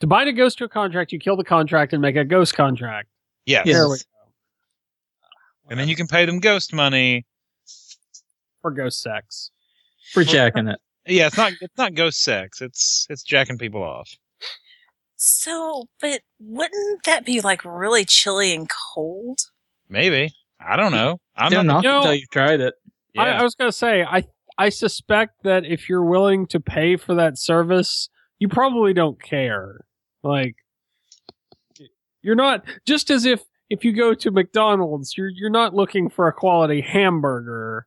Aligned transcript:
To 0.00 0.06
bind 0.06 0.28
a 0.28 0.32
ghost 0.32 0.58
to 0.58 0.64
a 0.64 0.68
contract, 0.68 1.12
you 1.12 1.18
kill 1.18 1.36
the 1.36 1.44
contract 1.44 1.92
and 1.92 2.00
make 2.02 2.16
a 2.16 2.24
ghost 2.24 2.54
contract. 2.54 3.08
Yes. 3.46 3.66
There 3.66 3.88
we 3.88 3.96
go. 3.96 4.02
And 5.70 5.78
then 5.78 5.88
you 5.88 5.96
can 5.96 6.06
pay 6.06 6.24
them 6.26 6.40
ghost 6.40 6.72
money. 6.72 7.26
For 8.62 8.70
ghost 8.70 9.00
sex. 9.00 9.50
For 10.12 10.24
jacking 10.24 10.68
it. 10.68 10.78
Yeah, 11.06 11.26
it's 11.28 11.36
not 11.36 11.52
it's 11.60 11.76
not 11.78 11.94
ghost 11.94 12.22
sex. 12.22 12.60
It's 12.60 13.06
it's 13.08 13.22
jacking 13.22 13.58
people 13.58 13.82
off. 13.82 14.10
So, 15.16 15.86
but 16.00 16.20
wouldn't 16.38 17.04
that 17.04 17.24
be 17.24 17.40
like 17.40 17.64
really 17.64 18.04
chilly 18.04 18.54
and 18.54 18.68
cold? 18.94 19.38
Maybe. 19.88 20.32
I 20.60 20.76
don't 20.76 20.92
know. 20.92 21.18
I'm 21.36 21.50
Don't 21.52 21.66
not 21.66 21.84
You 21.84 21.90
know- 21.90 21.98
until 21.98 22.14
you've 22.14 22.30
tried 22.30 22.60
it. 22.60 22.74
yeah. 23.14 23.22
I, 23.22 23.28
I 23.38 23.42
was 23.42 23.54
gonna 23.54 23.72
say, 23.72 24.02
I 24.02 24.24
I 24.58 24.68
suspect 24.70 25.42
that 25.44 25.64
if 25.64 25.88
you're 25.88 26.04
willing 26.04 26.46
to 26.48 26.60
pay 26.60 26.96
for 26.96 27.14
that 27.14 27.38
service, 27.38 28.08
you 28.38 28.48
probably 28.48 28.92
don't 28.92 29.20
care. 29.22 29.80
Like, 30.22 30.56
you're 32.22 32.34
not 32.34 32.64
just 32.86 33.10
as 33.10 33.24
if 33.24 33.42
if 33.70 33.84
you 33.84 33.92
go 33.92 34.14
to 34.14 34.30
McDonald's, 34.30 35.16
you're 35.16 35.28
you're 35.28 35.50
not 35.50 35.74
looking 35.74 36.10
for 36.10 36.28
a 36.28 36.32
quality 36.32 36.80
hamburger. 36.80 37.86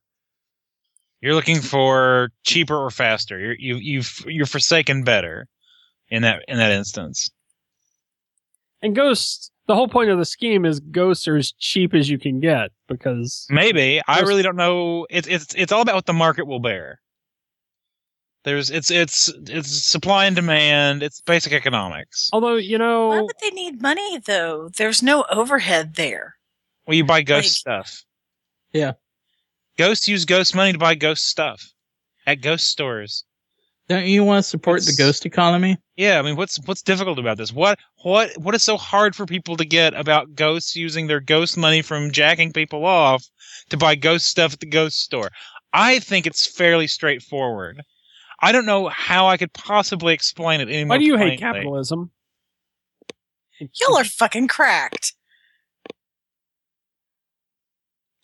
You're 1.22 1.36
looking 1.36 1.62
for 1.62 2.32
cheaper 2.44 2.76
or 2.76 2.90
faster. 2.90 3.40
You're 3.40 3.56
you 3.58 3.76
you've 3.76 4.26
you're 4.28 4.46
forsaken 4.46 5.04
better 5.04 5.48
in 6.10 6.24
that 6.24 6.44
in 6.48 6.58
that 6.58 6.72
instance. 6.72 7.30
And 8.82 8.96
ghosts, 8.96 9.50
the 9.68 9.76
whole 9.76 9.88
point 9.88 10.10
of 10.10 10.18
the 10.18 10.26
scheme 10.26 10.66
is 10.66 10.80
ghosts 10.80 11.28
are 11.28 11.38
as 11.38 11.54
cheap 11.54 11.94
as 11.94 12.10
you 12.10 12.20
can 12.20 12.40
get 12.40 12.72
because 12.88 13.46
Maybe. 13.50 14.02
I 14.08 14.22
really 14.22 14.44
don't 14.44 14.58
know. 14.58 15.08
It's 15.10 15.28
it's 15.28 15.54
it's 15.56 15.72
all 15.72 15.82
about 15.82 15.96
what 15.96 16.06
the 16.06 16.14
market 16.14 16.48
will 16.48 16.60
bear. 16.60 17.00
There's 18.44 18.70
it's 18.70 18.92
it's 18.92 19.32
it's 19.48 19.70
supply 19.70 20.26
and 20.26 20.36
demand. 20.36 21.02
It's 21.02 21.22
basic 21.22 21.54
economics. 21.54 22.30
although 22.34 22.56
you 22.56 22.78
know, 22.78 23.08
Why 23.10 23.22
would 23.22 23.36
they 23.42 23.52
need 23.52 23.82
money 23.82 24.20
though? 24.20 24.70
There's 24.76 25.02
no 25.02 25.26
overhead 25.32 25.96
there. 25.96 26.36
Well, 26.86 26.96
you 26.98 27.06
buy 27.06 27.22
ghost 27.22 27.66
Like- 27.66 27.84
stuff. 27.86 28.04
Yeah. 28.74 28.94
Ghosts 29.78 30.08
use 30.08 30.26
ghost 30.26 30.54
money 30.56 30.74
to 30.74 30.78
buy 30.78 30.96
ghost 30.96 31.26
stuff 31.28 31.64
at 32.28 32.42
ghost 32.42 32.68
stores. 32.68 33.24
Don't 33.90 34.06
you 34.06 34.24
want 34.24 34.44
to 34.44 34.50
support 34.50 34.86
the 34.86 34.96
ghost 34.98 35.26
economy? 35.26 35.78
Yeah, 35.98 36.18
I 36.20 36.22
mean, 36.22 36.36
what's 36.36 36.58
what's 36.66 36.82
difficult 36.82 37.20
about 37.20 37.38
this? 37.38 37.52
What 37.52 37.80
what 38.04 38.32
what 38.38 38.56
is 38.56 38.64
so 38.64 38.78
hard 38.78 39.16
for 39.16 39.26
people 39.26 39.58
to 39.58 39.66
get 39.66 39.94
about 39.94 40.36
ghosts 40.36 40.76
using 40.76 41.08
their 41.08 41.20
ghost 41.20 41.58
money 41.58 41.82
from 41.82 42.12
jacking 42.12 42.54
people 42.54 42.86
off 42.86 43.24
to 43.70 43.78
buy 43.78 43.96
ghost 43.96 44.28
stuff 44.28 44.54
at 44.54 44.60
the 44.60 44.66
ghost 44.66 45.00
store? 45.02 45.30
I 45.74 46.00
think 46.00 46.26
it's 46.28 46.46
fairly 46.46 46.88
straightforward. 46.88 47.82
I 48.44 48.52
don't 48.52 48.66
know 48.66 48.90
how 48.90 49.28
I 49.28 49.38
could 49.38 49.54
possibly 49.54 50.14
explain 50.14 50.60
it 50.60 50.68
any 50.68 50.84
more. 50.84 50.96
why 50.96 50.98
do 50.98 51.06
you 51.06 51.18
hate 51.18 51.40
capitalism? 51.40 52.12
Y'all 53.60 53.98
are 53.98 54.04
fucking 54.04 54.50
cracked. 54.50 55.14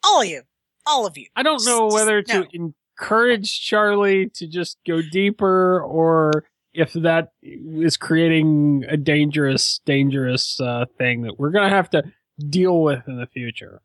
All 0.03 0.21
of 0.21 0.27
you. 0.27 0.41
All 0.85 1.05
of 1.05 1.17
you. 1.17 1.27
I 1.37 1.43
don't 1.43 1.65
know 1.65 1.87
whether 1.87 2.21
to 2.21 2.39
No. 2.53 2.73
encourage 2.99 3.61
Charlie 3.61 4.29
to 4.31 4.45
just 4.47 4.77
go 4.85 5.01
deeper 5.01 5.81
or 5.83 6.43
if 6.73 6.91
that 6.93 7.29
is 7.41 7.95
creating 7.95 8.83
a 8.89 8.97
dangerous, 8.97 9.79
dangerous 9.85 10.59
uh, 10.59 10.85
thing 10.97 11.21
that 11.21 11.39
we're 11.39 11.51
going 11.51 11.69
to 11.69 11.75
have 11.75 11.89
to 11.91 12.03
deal 12.49 12.81
with 12.83 13.07
in 13.07 13.17
the 13.17 13.27
future. 13.27 13.81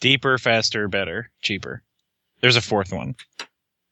Deeper, 0.00 0.38
faster, 0.38 0.88
better, 0.88 1.30
cheaper. 1.40 1.82
There's 2.40 2.56
a 2.56 2.60
fourth 2.60 2.92
one. 2.92 3.14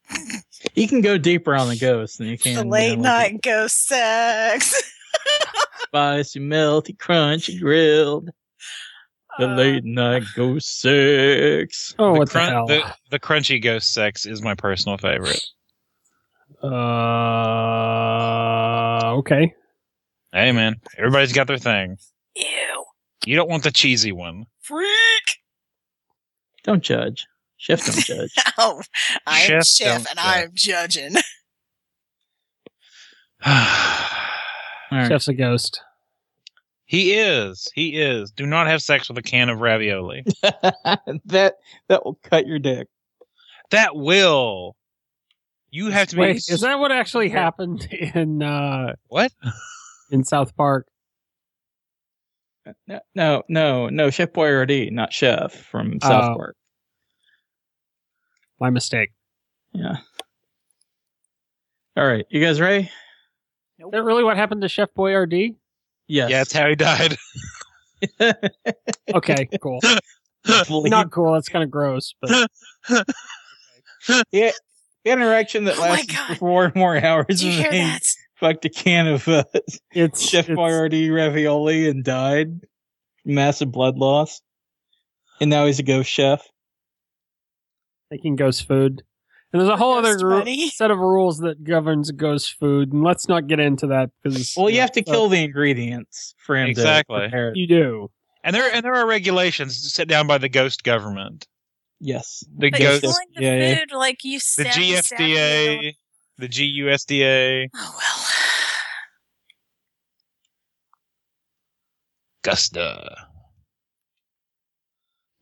You 0.73 0.87
can 0.87 1.01
go 1.01 1.17
deeper 1.17 1.55
on 1.55 1.69
the 1.69 1.77
ghost 1.77 2.17
than 2.17 2.27
you 2.27 2.37
can. 2.37 2.55
The 2.55 2.63
you 2.63 2.69
late 2.69 2.97
know, 2.97 3.03
night 3.09 3.41
ghost 3.41 3.87
sex. 3.87 4.81
spicy, 5.83 6.39
melty, 6.39 6.97
crunchy, 6.97 7.59
grilled. 7.59 8.29
The 9.37 9.51
Uh, 9.51 9.55
late 9.55 9.83
night 9.83 10.23
ghost 10.35 10.79
sex. 10.79 11.93
Oh, 11.99 12.13
the, 12.13 12.19
what 12.19 12.29
the 12.31 12.39
hell? 12.39 12.67
the 12.67 12.81
the 13.11 13.19
crunchy 13.19 13.61
ghost 13.61 13.93
sex 13.93 14.25
is 14.25 14.41
my 14.41 14.55
personal 14.55 14.97
favorite. 14.97 15.43
Uh, 16.63 16.67
okay. 19.17 19.53
Hey 20.31 20.51
man, 20.51 20.75
everybody's 20.97 21.33
got 21.33 21.47
their 21.47 21.57
thing. 21.57 21.97
Ew. 22.35 22.85
You 23.25 23.35
don't 23.35 23.49
want 23.49 23.63
the 23.63 23.71
cheesy 23.71 24.11
one. 24.11 24.45
Freak. 24.61 24.87
Don't 26.63 26.83
judge. 26.83 27.25
Chef 27.57 27.85
don't 27.85 27.97
judge. 28.05 28.33
Oh, 28.57 28.81
I'm 29.25 29.47
Chef 29.47 29.65
chef, 29.65 29.97
and 29.97 30.05
judge. 30.05 30.17
I'm 30.17 30.51
judging. 30.53 31.15
All 33.45 33.53
right. 34.91 35.07
Chef's 35.07 35.27
a 35.27 35.33
ghost. 35.33 35.81
he 36.85 37.13
is. 37.13 37.69
He 37.75 37.99
is. 37.99 38.31
Do 38.31 38.45
not 38.45 38.67
have 38.67 38.81
sex 38.81 39.07
with 39.09 39.17
a 39.17 39.21
can 39.21 39.49
of 39.49 39.59
ravioli. 39.61 40.23
that 40.43 41.53
that 41.87 42.05
will 42.05 42.19
cut 42.23 42.45
your 42.47 42.59
dick. 42.59 42.87
That 43.71 43.95
will. 43.95 44.75
You 45.71 45.89
have 45.89 46.07
to 46.09 46.15
be. 46.15 46.21
Wait, 46.21 46.35
is 46.49 46.61
that 46.61 46.79
what 46.79 46.91
actually 46.91 47.29
happened 47.29 47.85
in 47.91 48.41
uh, 48.41 48.93
what? 49.07 49.31
in 50.11 50.23
South 50.23 50.55
Park? 50.55 50.87
No, 52.87 52.99
no, 53.13 53.43
no, 53.49 53.89
no. 53.89 54.09
Chef 54.09 54.31
Boyardee, 54.31 54.91
not 54.91 55.11
Chef 55.13 55.53
from 55.53 55.99
South 56.01 56.31
Oh. 56.31 56.35
Park. 56.35 56.55
My 58.65 58.71
mistake. 58.71 59.11
Yeah. 59.73 59.97
All 61.95 62.07
right, 62.07 62.25
you 62.31 62.43
guys 62.43 62.59
ready? 62.59 62.89
Is 63.77 63.85
that 63.91 64.01
really 64.03 64.23
what 64.23 64.37
happened 64.37 64.61
to 64.63 64.67
Chef 64.69 64.89
Boyardee? 64.97 65.51
RD? 65.51 65.55
Yes. 66.07 66.29
Yeah, 66.31 66.37
that's 66.39 66.51
how 66.53 66.67
he 66.67 66.75
died. 66.75 67.15
Okay, 69.13 69.47
cool. 69.61 69.79
Not 70.69 71.11
cool. 71.11 71.33
That's 71.33 71.47
kind 71.47 71.63
of 71.63 71.69
gross, 71.69 72.15
but 72.19 72.49
Yeah. 74.31 74.51
The 75.03 75.11
interaction 75.11 75.65
that 75.65 75.77
Oh 75.77 75.81
lasted 75.81 76.09
God. 76.15 76.27
for 76.29 76.35
four 76.35 76.71
more 76.75 76.97
hours. 76.97 77.25
Did 77.29 77.41
you 77.43 77.51
hear 77.51 77.69
that? 77.71 78.01
Fucked 78.37 78.65
a 78.65 78.69
can 78.69 79.05
of 79.07 79.27
uh, 79.27 79.43
it's 79.91 80.21
Chef 80.27 80.45
it's- 80.49 80.57
Boyardee 80.57 81.13
ravioli 81.13 81.87
and 81.87 82.03
died. 82.03 82.61
Massive 83.25 83.71
blood 83.71 83.97
loss. 83.99 84.41
And 85.39 85.51
now 85.51 85.67
he's 85.67 85.77
a 85.79 85.83
ghost 85.83 86.09
chef. 86.09 86.41
Making 88.15 88.35
ghost 88.37 88.67
food. 88.67 89.03
And 89.51 89.61
there's 89.61 89.69
a 89.69 89.77
whole 89.77 89.93
other 89.93 90.17
ru- 90.25 90.45
set 90.69 90.91
of 90.91 90.97
rules 90.97 91.37
that 91.39 91.63
governs 91.63 92.11
ghost 92.11 92.55
food, 92.59 92.91
and 92.93 93.03
let's 93.03 93.27
not 93.27 93.47
get 93.47 93.59
into 93.59 93.87
that 93.87 94.09
because 94.23 94.53
Well, 94.57 94.69
you 94.69 94.79
have 94.81 94.91
to 94.93 95.01
kill 95.03 95.29
the 95.29 95.43
ingredients 95.43 96.33
for 96.37 96.57
him 96.57 96.67
Exactly. 96.69 97.15
to 97.17 97.21
prepare 97.21 97.49
it. 97.51 97.57
You 97.57 97.67
do. 97.67 98.11
And 98.43 98.55
there 98.55 98.71
and 98.73 98.83
there 98.85 98.93
are 98.95 99.07
regulations 99.07 99.91
set 99.93 100.07
down 100.07 100.27
by 100.27 100.37
the 100.37 100.49
ghost 100.49 100.83
government. 100.83 101.47
Yes. 101.99 102.43
The 102.57 102.69
But 102.69 102.79
ghost, 102.79 103.01
killing 103.01 103.15
the 103.35 103.41
yeah, 103.43 103.75
yeah. 103.89 103.97
like 103.97 104.23
you 104.23 104.37
the 104.37 104.39
stab- 104.41 105.03
stab 105.03 105.19
GFDA, 105.19 105.93
the 106.37 106.47
GUSDA, 106.49 107.69
Oh 107.73 107.95
well. 107.97 108.25
Gusta. 112.43 113.27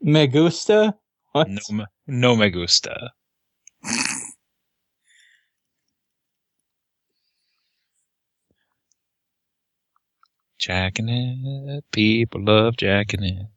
Me 0.01 0.28
gusta? 0.28 0.95
What? 1.33 1.47
No, 1.49 1.85
no 2.07 2.35
me 2.35 2.49
gusta. 2.51 3.11
Jacking 10.59 11.09
it. 11.09 11.83
People 11.91 12.44
love 12.44 12.77
jacking 12.77 13.23
it. 13.23 13.47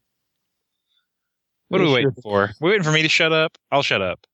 What 1.69 1.81
are 1.81 1.85
we 1.85 1.93
waiting 1.93 2.15
for? 2.23 2.53
We're 2.61 2.71
waiting 2.71 2.85
for 2.85 2.93
me 2.93 3.03
to 3.03 3.09
shut 3.09 3.33
up? 3.33 3.59
I'll 3.71 3.83
shut 3.83 4.01
up. 4.01 4.27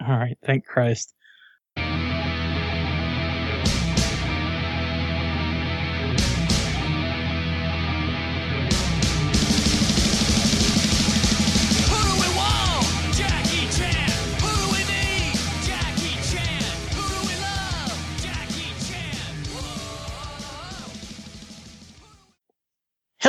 All 0.00 0.16
right. 0.16 0.36
Thank 0.44 0.66
Christ. 0.66 1.14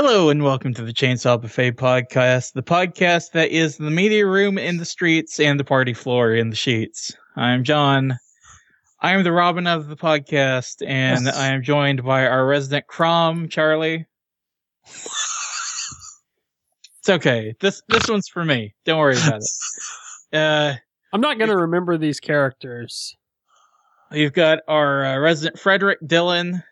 Hello 0.04 0.32
and 0.32 0.44
welcome 0.44 0.74
to 0.74 0.82
the 0.82 0.94
Chainsaw 0.94 1.40
Buffet 1.40 1.74
podcast, 1.74 2.54
the 2.54 2.64
podcast 2.64 3.34
that 3.34 3.52
is 3.52 3.78
the 3.78 3.92
media 3.92 4.26
room 4.26 4.58
in 4.58 4.78
the 4.78 4.84
streets 4.84 5.40
and 5.40 5.60
the 5.60 5.64
party 5.64 5.94
floor 5.94 6.34
in 6.34 6.50
the 6.50 6.56
sheets. 6.56 7.16
I'm 7.36 7.64
John. 7.64 8.18
I 9.00 9.12
am 9.14 9.24
the 9.24 9.32
Robin 9.32 9.68
of 9.68 9.90
the 9.90 9.96
podcast, 9.96 10.84
and. 10.84 11.30
I 11.30 11.50
am 11.50 11.62
joined 11.62 12.04
by 12.04 12.26
our 12.26 12.48
resident 12.48 12.88
Chrom, 12.88 13.48
Charlie. 13.48 14.08
It's 14.88 15.38
okay. 17.08 17.54
This 17.60 17.84
this 17.88 18.10
one's 18.10 18.28
for 18.28 18.44
me. 18.44 18.74
Don't 18.86 18.98
worry 18.98 19.18
about 19.18 19.42
it. 19.44 20.36
Uh, 20.36 20.74
I'm 21.14 21.22
not 21.22 21.38
going 21.38 21.52
to 21.52 21.58
remember 21.58 22.00
these 22.00 22.20
characters. 22.20 23.16
You've 24.12 24.34
got 24.34 24.62
our 24.68 25.06
uh, 25.06 25.20
resident 25.20 25.60
Frederick 25.60 26.00
Dylan, 26.02 26.64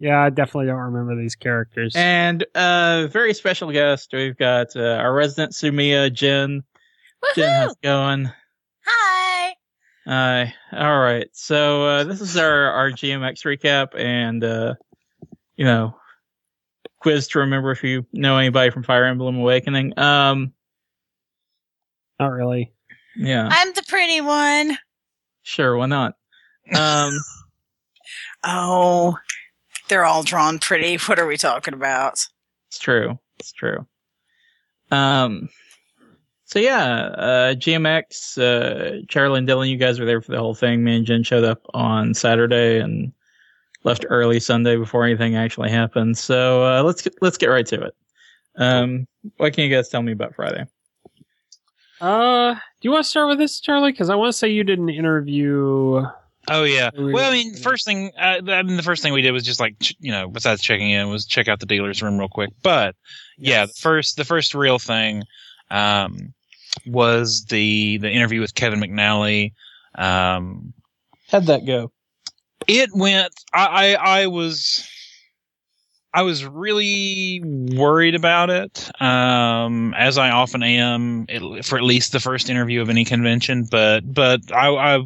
Yeah, 0.00 0.22
I 0.22 0.30
definitely 0.30 0.66
don't 0.66 0.92
remember 0.92 1.16
these 1.20 1.34
characters. 1.34 1.92
And 1.96 2.44
a 2.54 3.08
very 3.10 3.34
special 3.34 3.72
guest. 3.72 4.10
We've 4.12 4.36
got 4.36 4.76
uh, 4.76 4.80
our 4.96 5.12
resident 5.12 5.52
Sumia 5.52 6.12
Jen. 6.12 6.62
Jen, 7.34 7.62
how's 7.62 7.72
it 7.72 7.78
going? 7.82 8.30
Hi. 8.86 9.54
Hi. 10.06 10.54
All 10.72 11.00
right. 11.00 11.28
So 11.32 11.84
uh, 11.84 12.04
this 12.04 12.20
is 12.20 12.36
our 12.36 12.70
our 12.70 12.90
GMX 12.92 13.44
recap, 13.44 13.98
and 13.98 14.44
uh, 14.44 14.74
you 15.56 15.64
know, 15.64 15.96
quiz 17.00 17.26
to 17.28 17.40
remember 17.40 17.72
if 17.72 17.82
you 17.82 18.06
know 18.12 18.36
anybody 18.38 18.70
from 18.70 18.84
Fire 18.84 19.04
Emblem 19.04 19.36
Awakening. 19.36 19.98
Um, 19.98 20.52
Not 22.20 22.28
really. 22.30 22.72
yeah, 23.16 23.48
I'm 23.50 23.72
the 23.72 23.82
pretty 23.88 24.20
one. 24.20 24.78
sure, 25.42 25.76
why 25.76 25.86
not? 25.86 26.14
Um, 26.72 27.12
Oh, 28.44 29.16
they're 29.88 30.04
all 30.04 30.22
drawn 30.22 30.58
pretty. 30.58 30.96
What 31.06 31.18
are 31.18 31.26
we 31.26 31.36
talking 31.36 31.74
about? 31.74 32.20
it's 32.68 32.78
true. 32.78 33.18
It's 33.38 33.52
true. 33.52 33.86
Um, 34.90 35.48
so 36.44 36.58
yeah, 36.58 36.86
uh, 36.86 37.54
GMX, 37.54 38.38
uh, 38.38 39.04
Charlie 39.08 39.38
and 39.38 39.48
Dylan, 39.48 39.68
you 39.70 39.76
guys 39.76 39.98
were 40.00 40.06
there 40.06 40.20
for 40.20 40.32
the 40.32 40.38
whole 40.38 40.54
thing. 40.54 40.82
Me 40.82 40.96
and 40.96 41.06
Jen 41.06 41.22
showed 41.22 41.44
up 41.44 41.62
on 41.74 42.14
Saturday 42.14 42.80
and 42.80 43.12
left 43.84 44.06
early 44.08 44.40
Sunday 44.40 44.76
before 44.76 45.04
anything 45.04 45.36
actually 45.36 45.70
happened. 45.70 46.16
So 46.16 46.64
uh, 46.64 46.82
let's 46.82 47.02
get, 47.02 47.14
let's 47.20 47.38
get 47.38 47.46
right 47.48 47.66
to 47.66 47.82
it. 47.82 47.94
Um, 48.56 49.06
what 49.36 49.52
can 49.52 49.64
you 49.64 49.74
guys 49.74 49.88
tell 49.88 50.02
me 50.02 50.12
about 50.12 50.34
Friday? 50.34 50.64
Uh, 52.00 52.54
do 52.54 52.60
you 52.82 52.90
want 52.90 53.04
to 53.04 53.08
start 53.10 53.28
with 53.28 53.38
this, 53.38 53.60
Charlie? 53.60 53.92
Because 53.92 54.08
I 54.10 54.14
want 54.14 54.32
to 54.32 54.38
say 54.38 54.48
you 54.48 54.64
did 54.64 54.78
an 54.78 54.88
interview. 54.88 56.02
Oh 56.50 56.64
yeah. 56.64 56.90
Well, 56.96 57.30
I 57.30 57.32
mean, 57.32 57.54
first 57.54 57.84
thing, 57.84 58.12
uh, 58.18 58.40
I 58.46 58.62
mean, 58.62 58.76
the 58.76 58.82
first 58.82 59.02
thing 59.02 59.12
we 59.12 59.22
did 59.22 59.32
was 59.32 59.44
just 59.44 59.60
like, 59.60 59.78
ch- 59.80 59.96
you 60.00 60.12
know, 60.12 60.28
besides 60.28 60.62
checking 60.62 60.90
in, 60.90 61.08
was 61.08 61.26
check 61.26 61.48
out 61.48 61.60
the 61.60 61.66
dealer's 61.66 62.02
room 62.02 62.18
real 62.18 62.28
quick. 62.28 62.50
But 62.62 62.94
yeah, 63.36 63.66
the 63.66 63.72
first, 63.72 64.16
the 64.16 64.24
first 64.24 64.54
real 64.54 64.78
thing, 64.78 65.24
um, 65.70 66.32
was 66.86 67.44
the 67.46 67.98
the 67.98 68.10
interview 68.10 68.40
with 68.40 68.54
Kevin 68.54 68.80
McNally. 68.80 69.52
Um, 69.94 70.72
How'd 71.30 71.46
that 71.46 71.66
go? 71.66 71.92
it 72.66 72.90
went. 72.94 73.32
I, 73.52 73.94
I 73.96 74.20
I 74.22 74.26
was. 74.26 74.88
I 76.14 76.22
was 76.22 76.42
really 76.44 77.42
worried 77.44 78.14
about 78.14 78.48
it, 78.48 78.90
um, 79.00 79.94
as 79.94 80.16
I 80.16 80.30
often 80.30 80.62
am 80.62 81.26
it, 81.28 81.64
for 81.66 81.76
at 81.76 81.84
least 81.84 82.12
the 82.12 82.18
first 82.18 82.48
interview 82.48 82.80
of 82.80 82.88
any 82.88 83.04
convention. 83.04 83.68
But 83.70 84.12
but 84.12 84.40
I, 84.50 84.68
I 84.70 85.02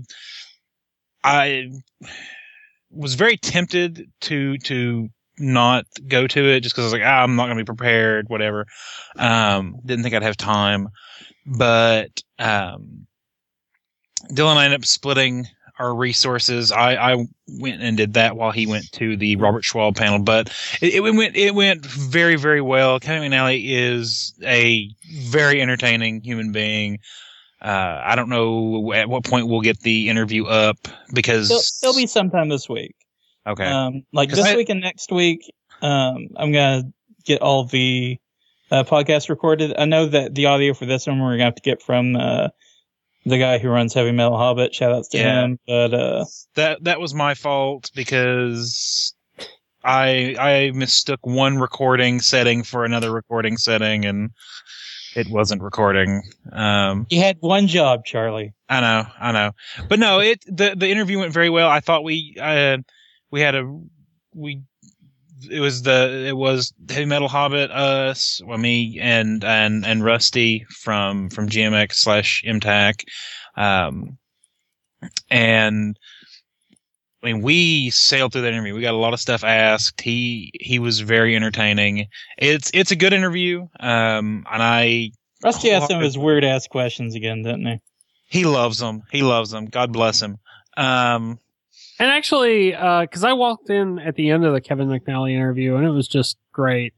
I 1.25 1.71
was 2.91 3.15
very 3.15 3.37
tempted 3.37 4.11
to 4.23 4.59
to 4.59 5.09
not 5.39 5.87
go 6.07 6.27
to 6.27 6.45
it 6.45 6.61
just 6.61 6.75
because 6.75 6.85
I 6.85 6.87
was 6.87 6.93
like, 6.93 7.03
ah, 7.05 7.23
I'm 7.23 7.37
not 7.37 7.47
going 7.47 7.57
to 7.57 7.65
be 7.65 7.67
prepared, 7.67 8.29
whatever. 8.29 8.67
Um, 9.17 9.77
didn't 9.85 10.03
think 10.03 10.15
I'd 10.15 10.23
have 10.23 10.37
time, 10.37 10.89
but 11.47 12.23
um, 12.39 13.07
Dylan 14.31 14.53
and 14.53 14.59
I 14.59 14.65
ended 14.65 14.81
up 14.81 14.85
splitting 14.85 15.47
our 15.79 15.95
resources. 15.95 16.71
I, 16.71 17.13
I 17.13 17.27
went 17.59 17.83
and 17.83 17.97
did 17.97 18.15
that 18.15 18.37
while 18.37 18.51
he 18.51 18.67
went 18.67 18.91
to 18.93 19.17
the 19.17 19.37
Robert 19.37 19.65
Schwalb 19.65 19.97
panel, 19.97 20.21
but 20.21 20.49
it, 20.81 20.95
it 20.95 21.01
went 21.01 21.37
it 21.37 21.55
went 21.55 21.85
very 21.85 22.37
very 22.37 22.61
well. 22.61 23.01
Kevin 23.01 23.31
McNally 23.31 23.65
is 23.65 24.35
a 24.43 24.89
very 25.25 25.61
entertaining 25.61 26.21
human 26.23 26.53
being. 26.53 26.99
Uh, 27.63 28.01
I 28.05 28.17
don't 28.17 28.29
know 28.29 28.93
at 28.93 29.09
what 29.09 29.25
point 29.25 29.47
we'll 29.47 29.61
get 29.61 29.79
the 29.81 30.09
interview 30.09 30.47
up 30.47 30.77
because 31.15 31.49
It'll, 31.51 31.91
it'll 31.91 32.01
be 32.01 32.09
sometime 32.09 32.49
this 32.49 32.69
week. 32.69 32.97
okay. 33.47 33.65
Um, 33.67 34.03
like 34.13 34.31
this 34.31 34.45
I- 34.47 34.57
week 34.57 34.69
and 34.69 34.81
next 34.81 35.13
week. 35.13 35.41
Um, 35.81 36.29
I'm 36.37 36.53
gonna 36.53 36.85
get 37.25 37.41
all 37.41 37.65
the 37.65 38.19
uh, 38.71 38.85
podcasts 38.85 39.29
recorded. 39.29 39.75
I 39.79 39.85
know 39.85 40.07
that 40.07 40.35
the 40.35 40.47
audio 40.47 40.75
for 40.75 40.87
this 40.87 41.07
one 41.07 41.21
we're 41.21 41.33
gonna 41.33 41.45
have 41.45 41.55
to 41.57 41.63
get 41.63 41.83
from 41.83 42.17
uh, 42.17 42.49
the 43.27 43.39
guy 43.39 43.59
who 43.59 43.69
runs 43.69 43.95
Heavy 43.95 44.13
Metal 44.13 44.37
Hobbit. 44.37 44.75
Shout 44.75 44.93
outs 44.93 45.09
to 45.11 45.19
Yeah. 45.19 45.45
him. 45.45 45.59
But 45.67 45.95
uh, 45.95 46.25
that 46.55 46.83
that 46.85 47.01
was 47.01 47.15
my 47.15 47.35
fault 47.35 47.91
because 47.95 49.15
I 49.85 50.35
I 50.39 50.71
mistook 50.75 51.21
one 51.27 51.59
recording 51.59 52.21
setting 52.21 52.63
for 52.63 52.85
another 52.85 53.13
recording 53.13 53.57
setting 53.57 54.05
and 54.05 54.31
it 55.15 55.29
wasn't 55.29 55.63
recording. 55.63 56.23
Um, 56.53 57.07
you 57.11 57.21
had 57.21 57.37
one 57.41 57.67
job, 57.67 58.05
Charlie. 58.05 58.55
I 58.69 58.81
know, 58.81 59.05
I 59.21 59.33
know, 59.33 59.53
but 59.89 59.99
no, 59.99 60.21
it 60.21 60.43
the 60.47 60.75
the 60.77 60.91
interview 60.91 61.19
went 61.19 61.33
very 61.33 61.51
well. 61.51 61.69
I 61.69 61.81
thought 61.81 62.05
we 62.05 62.37
uh 62.41 62.79
we 63.31 63.41
had 63.41 63.55
a 63.55 63.81
we 64.35 64.63
it 65.51 65.61
was 65.61 65.83
the 65.83 66.27
it 66.29 66.37
was 66.37 66.73
heavy 66.89 67.05
metal 67.05 67.29
hobbit 67.29 67.71
us 67.71 68.41
well 68.47 68.59
me 68.59 68.99
and 69.01 69.43
and 69.45 69.85
and 69.85 70.05
rusty 70.05 70.65
from 70.71 71.29
from 71.31 71.49
gmx 71.49 71.95
slash 71.95 72.45
mtac 72.47 73.05
um 73.57 74.19
and 75.31 75.99
I 77.23 77.27
mean, 77.27 77.43
we 77.43 77.91
sailed 77.91 78.33
through 78.33 78.43
that 78.43 78.53
interview. 78.53 78.75
We 78.75 78.81
got 78.83 78.95
a 78.95 78.99
lot 78.99 79.13
of 79.15 79.21
stuff 79.21 79.45
asked. 79.45 80.01
He 80.01 80.51
he 80.55 80.79
was 80.79 81.01
very 81.01 81.37
entertaining. 81.37 82.09
It's 82.37 82.71
it's 82.75 82.91
a 82.91 82.97
good 82.97 83.13
interview. 83.13 83.69
Um, 83.79 84.45
and 84.51 84.63
I 84.63 85.13
Rusty 85.45 85.71
asked 85.71 85.91
him 85.91 86.01
his 86.01 86.19
weird 86.19 86.45
ass 86.45 86.67
questions 86.67 87.15
again, 87.15 87.43
didn't 87.43 87.67
he? 87.67 87.81
he 88.27 88.45
loves 88.45 88.79
them. 88.79 89.03
He 89.13 89.23
loves 89.23 89.51
them. 89.51 89.67
God 89.67 89.93
bless 89.93 90.23
him. 90.23 90.39
Um, 90.77 91.39
And 91.99 92.11
actually, 92.11 92.71
because 92.71 93.25
I 93.25 93.35
walked 93.35 93.69
in 93.69 93.99
at 93.99 94.15
the 94.17 94.31
end 94.31 94.45
of 94.47 94.55
the 94.55 94.61
Kevin 94.61 94.89
McNally 94.89 95.33
interview, 95.33 95.77
and 95.77 95.87
it 95.87 95.91
was 95.91 96.09
just 96.09 96.39
great. 96.51 96.95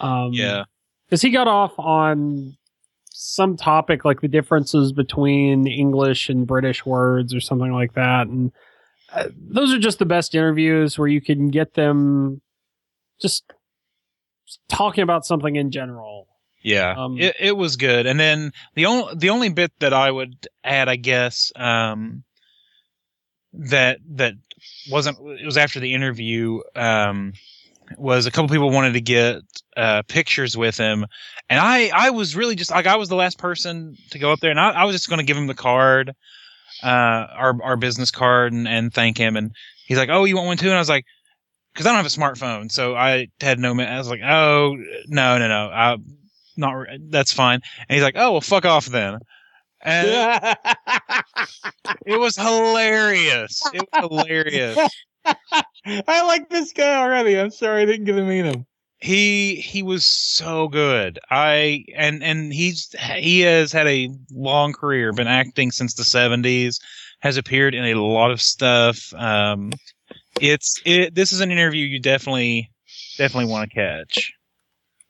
Um, 0.00 0.30
yeah, 0.32 0.64
because 1.06 1.22
he 1.22 1.30
got 1.30 1.46
off 1.46 1.78
on 1.78 2.56
some 3.10 3.56
topic 3.56 4.04
like 4.04 4.22
the 4.22 4.28
differences 4.28 4.92
between 4.92 5.66
English 5.66 6.28
and 6.28 6.46
British 6.46 6.84
words 6.86 7.34
or 7.34 7.40
something 7.40 7.72
like 7.72 7.92
that, 7.94 8.26
and 8.26 8.50
uh, 9.12 9.28
those 9.36 9.72
are 9.72 9.78
just 9.78 9.98
the 9.98 10.06
best 10.06 10.34
interviews 10.34 10.98
where 10.98 11.08
you 11.08 11.20
can 11.20 11.48
get 11.48 11.74
them 11.74 12.40
just 13.20 13.44
talking 14.68 15.02
about 15.02 15.26
something 15.26 15.56
in 15.56 15.70
general. 15.70 16.28
yeah. 16.62 16.94
Um, 16.96 17.18
it 17.18 17.36
it 17.38 17.56
was 17.56 17.76
good. 17.76 18.06
And 18.06 18.18
then 18.18 18.52
the 18.74 18.86
only 18.86 19.14
the 19.16 19.30
only 19.30 19.48
bit 19.50 19.72
that 19.80 19.92
I 19.92 20.10
would 20.10 20.48
add, 20.64 20.88
I 20.88 20.96
guess, 20.96 21.52
um, 21.56 22.24
that 23.52 23.98
that 24.16 24.34
wasn't 24.90 25.18
it 25.40 25.44
was 25.44 25.56
after 25.56 25.80
the 25.80 25.94
interview. 25.94 26.60
Um, 26.74 27.34
was 27.98 28.24
a 28.24 28.30
couple 28.30 28.48
people 28.48 28.70
wanted 28.70 28.94
to 28.94 29.02
get 29.02 29.42
uh, 29.76 30.02
pictures 30.08 30.56
with 30.56 30.78
him, 30.78 31.04
and 31.50 31.60
I 31.60 31.90
I 31.92 32.10
was 32.10 32.34
really 32.34 32.54
just 32.54 32.70
like 32.70 32.86
I 32.86 32.96
was 32.96 33.08
the 33.08 33.16
last 33.16 33.38
person 33.38 33.96
to 34.10 34.18
go 34.18 34.32
up 34.32 34.40
there, 34.40 34.50
and 34.50 34.60
I, 34.60 34.70
I 34.70 34.84
was 34.84 34.94
just 34.94 35.08
going 35.08 35.18
to 35.18 35.26
give 35.26 35.36
him 35.36 35.46
the 35.46 35.54
card, 35.54 36.14
uh, 36.82 37.26
our 37.36 37.62
our 37.62 37.76
business 37.76 38.10
card, 38.10 38.52
and, 38.52 38.66
and 38.68 38.92
thank 38.92 39.18
him. 39.18 39.36
And 39.36 39.52
he's 39.86 39.98
like, 39.98 40.08
"Oh, 40.10 40.24
you 40.24 40.36
want 40.36 40.48
one 40.48 40.56
too?" 40.56 40.68
And 40.68 40.76
I 40.76 40.78
was 40.78 40.88
like, 40.88 41.04
"Because 41.72 41.86
I 41.86 41.90
don't 41.90 41.96
have 41.96 42.06
a 42.06 42.08
smartphone, 42.08 42.70
so 42.70 42.94
I 42.94 43.28
had 43.40 43.58
no." 43.58 43.78
I 43.78 43.98
was 43.98 44.08
like, 44.08 44.20
"Oh, 44.22 44.76
no, 45.06 45.38
no, 45.38 45.48
no, 45.48 45.68
I, 45.68 45.96
not 46.56 46.86
that's 47.08 47.32
fine." 47.32 47.60
And 47.88 47.94
he's 47.94 48.02
like, 48.02 48.16
"Oh, 48.16 48.32
well, 48.32 48.40
fuck 48.40 48.64
off 48.64 48.86
then." 48.86 49.18
And 49.84 50.56
it 52.06 52.18
was 52.18 52.36
hilarious. 52.36 53.62
It 53.74 53.86
was 53.92 54.10
hilarious. 54.10 54.78
I 55.24 56.22
like 56.22 56.48
this 56.48 56.72
guy 56.72 56.96
already. 57.02 57.38
I'm 57.38 57.50
sorry 57.50 57.82
I 57.82 57.86
didn't 57.86 58.04
get 58.04 58.12
to 58.14 58.22
meet 58.22 58.44
him. 58.44 58.66
He 59.02 59.56
he 59.56 59.82
was 59.82 60.06
so 60.06 60.68
good 60.68 61.18
i 61.28 61.84
and 61.96 62.22
and 62.22 62.52
he's 62.52 62.94
he 63.16 63.40
has 63.40 63.72
had 63.72 63.86
a 63.88 64.08
long 64.30 64.72
career 64.72 65.12
been 65.12 65.26
acting 65.26 65.72
since 65.72 65.94
the 65.94 66.04
70s 66.04 66.78
has 67.18 67.36
appeared 67.36 67.74
in 67.74 67.84
a 67.84 67.94
lot 67.94 68.30
of 68.30 68.40
stuff 68.40 69.12
um 69.14 69.72
it's 70.40 70.80
it 70.84 71.14
this 71.14 71.32
is 71.32 71.40
an 71.40 71.50
interview 71.50 71.84
you 71.84 71.98
definitely 72.00 72.70
definitely 73.18 73.50
want 73.50 73.68
to 73.68 73.74
catch 73.74 74.32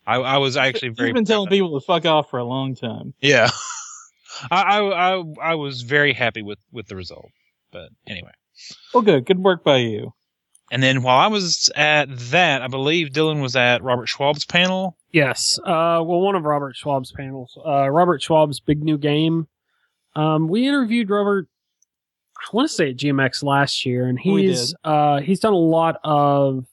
i 0.07 0.17
i 0.17 0.39
was 0.39 0.57
actually 0.57 0.89
very 0.89 1.11
He's 1.11 1.15
been 1.15 1.25
telling 1.27 1.51
people 1.51 1.79
to 1.79 1.85
fuck 1.85 2.07
off 2.07 2.31
for 2.31 2.39
a 2.39 2.45
long 2.45 2.75
time. 2.75 3.13
yeah 3.21 3.51
I, 4.51 4.63
I 4.63 5.19
i 5.19 5.25
i 5.43 5.55
was 5.55 5.83
very 5.83 6.15
happy 6.15 6.41
with 6.41 6.59
with 6.73 6.87
the 6.89 6.97
result 6.97 7.29
but 7.71 7.91
anyway 8.07 8.33
Well, 8.95 9.03
good. 9.03 9.27
Good 9.27 9.39
work 9.39 9.65
by 9.65 9.79
you. 9.79 10.15
And 10.73 10.83
then 10.83 11.03
while 11.03 11.21
i 11.21 11.29
was 11.29 11.71
at 11.77 12.09
that 12.31 12.63
i 12.63 12.67
believe 12.67 13.11
dylan 13.11 13.41
was 13.41 13.55
at 13.55 13.83
robert 13.85 14.09
schwalb's 14.09 14.45
panel 14.45 14.97
Yes. 15.13 15.59
Uh, 15.59 16.01
well, 16.03 16.21
one 16.21 16.35
of 16.35 16.45
Robert 16.45 16.75
Schwalb's 16.75 17.13
panels, 17.13 17.57
uh, 17.65 17.89
Robert 17.91 18.23
Schwalb's 18.23 18.61
big 18.61 18.83
new 18.83 18.97
game. 18.97 19.47
Um, 20.17 20.49
we 20.49 20.67
interviewed 20.67 21.11
Robert. 21.11 21.49
I 22.39 22.57
want 22.57 22.69
to 22.69 22.75
say 22.75 22.91
at 22.91 22.97
GMX 22.97 23.45
last 23.45 23.87
year, 23.87 24.07
and 24.07 24.19
he's 24.19 24.75
uh, 24.83 25.21
he's 25.21 25.39
done 25.39 25.53
a 25.53 25.57
lot 25.57 25.97
of 26.03 26.67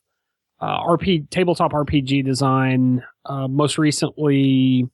uh, 0.59 0.83
RP 0.83 1.29
tabletop 1.29 1.73
RPG 1.73 2.25
design. 2.25 3.03
Uh, 3.25 3.47
most 3.47 3.77
recently, 3.77 4.89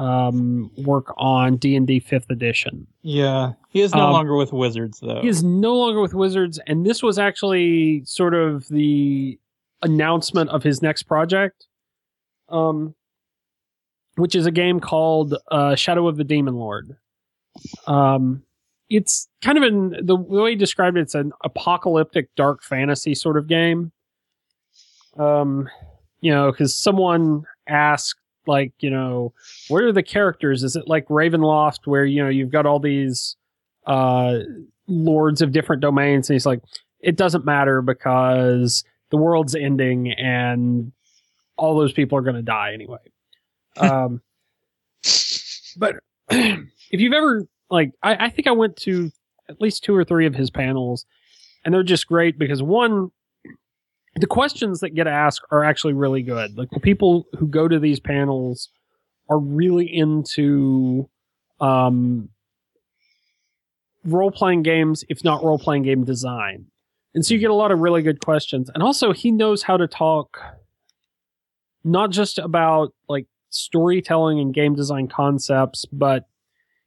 um, 0.00 0.70
work 0.78 1.12
on 1.18 1.56
D 1.56 1.76
and 1.76 1.86
D 1.86 2.00
Fifth 2.00 2.30
Edition. 2.30 2.86
Yeah, 3.02 3.52
he 3.68 3.80
is 3.82 3.94
no 3.94 4.06
Um, 4.06 4.12
longer 4.12 4.34
with 4.36 4.52
Wizards 4.52 4.98
though. 5.00 5.20
He 5.20 5.28
is 5.28 5.44
no 5.44 5.76
longer 5.76 6.00
with 6.00 6.14
Wizards, 6.14 6.58
and 6.66 6.86
this 6.86 7.02
was 7.02 7.18
actually 7.18 8.02
sort 8.04 8.34
of 8.34 8.66
the 8.68 9.38
announcement 9.82 10.50
of 10.50 10.62
his 10.62 10.80
next 10.82 11.04
project, 11.04 11.66
um, 12.48 12.94
which 14.16 14.34
is 14.34 14.46
a 14.46 14.50
game 14.50 14.80
called 14.80 15.34
uh, 15.50 15.74
Shadow 15.74 16.08
of 16.08 16.16
the 16.16 16.24
Demon 16.24 16.54
Lord. 16.54 16.96
Um, 17.86 18.42
it's 18.88 19.28
kind 19.42 19.58
of 19.58 19.64
an 19.64 20.06
the 20.06 20.16
way 20.16 20.50
he 20.50 20.56
described 20.56 20.96
it, 20.96 21.02
it's 21.02 21.14
an 21.14 21.32
apocalyptic 21.44 22.28
dark 22.36 22.62
fantasy 22.62 23.14
sort 23.14 23.36
of 23.36 23.46
game. 23.48 23.92
Um, 25.18 25.68
you 26.20 26.30
know, 26.32 26.50
because 26.50 26.74
someone 26.74 27.44
asked, 27.68 28.19
like, 28.46 28.72
you 28.80 28.90
know, 28.90 29.32
where 29.68 29.86
are 29.86 29.92
the 29.92 30.02
characters? 30.02 30.62
Is 30.62 30.76
it 30.76 30.88
like 30.88 31.06
Ravenloft, 31.08 31.86
where 31.86 32.04
you 32.04 32.22
know 32.22 32.28
you've 32.30 32.50
got 32.50 32.66
all 32.66 32.78
these 32.80 33.36
uh 33.86 34.38
lords 34.86 35.42
of 35.42 35.52
different 35.52 35.82
domains? 35.82 36.28
And 36.28 36.34
he's 36.34 36.46
like, 36.46 36.60
it 37.00 37.16
doesn't 37.16 37.44
matter 37.44 37.82
because 37.82 38.84
the 39.10 39.16
world's 39.16 39.54
ending 39.54 40.12
and 40.12 40.92
all 41.56 41.78
those 41.78 41.92
people 41.92 42.16
are 42.16 42.22
going 42.22 42.36
to 42.36 42.42
die 42.42 42.72
anyway. 42.72 42.98
Um, 43.76 44.20
but 45.76 45.96
if 46.30 47.00
you've 47.00 47.12
ever 47.12 47.46
like, 47.70 47.92
I, 48.02 48.26
I 48.26 48.28
think 48.28 48.48
I 48.48 48.50
went 48.50 48.76
to 48.78 49.12
at 49.48 49.60
least 49.60 49.84
two 49.84 49.94
or 49.94 50.04
three 50.04 50.26
of 50.26 50.34
his 50.34 50.50
panels, 50.50 51.06
and 51.64 51.72
they're 51.72 51.84
just 51.84 52.08
great 52.08 52.36
because 52.36 52.62
one, 52.62 53.12
the 54.16 54.26
questions 54.26 54.80
that 54.80 54.90
get 54.90 55.06
asked 55.06 55.44
are 55.50 55.64
actually 55.64 55.92
really 55.92 56.22
good. 56.22 56.56
Like 56.58 56.70
the 56.70 56.80
people 56.80 57.26
who 57.38 57.46
go 57.46 57.68
to 57.68 57.78
these 57.78 58.00
panels 58.00 58.68
are 59.28 59.38
really 59.38 59.86
into 59.86 61.08
um, 61.60 62.28
role 64.04 64.30
playing 64.30 64.62
games, 64.62 65.04
if 65.08 65.22
not 65.24 65.44
role 65.44 65.58
playing 65.58 65.84
game 65.84 66.04
design. 66.04 66.66
And 67.14 67.24
so 67.24 67.34
you 67.34 67.40
get 67.40 67.50
a 67.50 67.54
lot 67.54 67.72
of 67.72 67.80
really 67.80 68.02
good 68.02 68.20
questions. 68.20 68.70
And 68.74 68.82
also, 68.82 69.12
he 69.12 69.30
knows 69.30 69.62
how 69.62 69.76
to 69.76 69.86
talk 69.86 70.38
not 71.82 72.10
just 72.10 72.38
about 72.38 72.92
like 73.08 73.26
storytelling 73.50 74.38
and 74.38 74.54
game 74.54 74.74
design 74.74 75.08
concepts, 75.08 75.86
but 75.86 76.26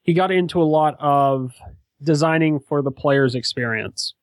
he 0.03 0.13
got 0.13 0.31
into 0.31 0.61
a 0.61 0.63
lot 0.63 0.95
of 0.99 1.51
designing 2.01 2.59
for 2.59 2.81
the 2.81 2.91
player's 2.91 3.35
experience. 3.35 4.13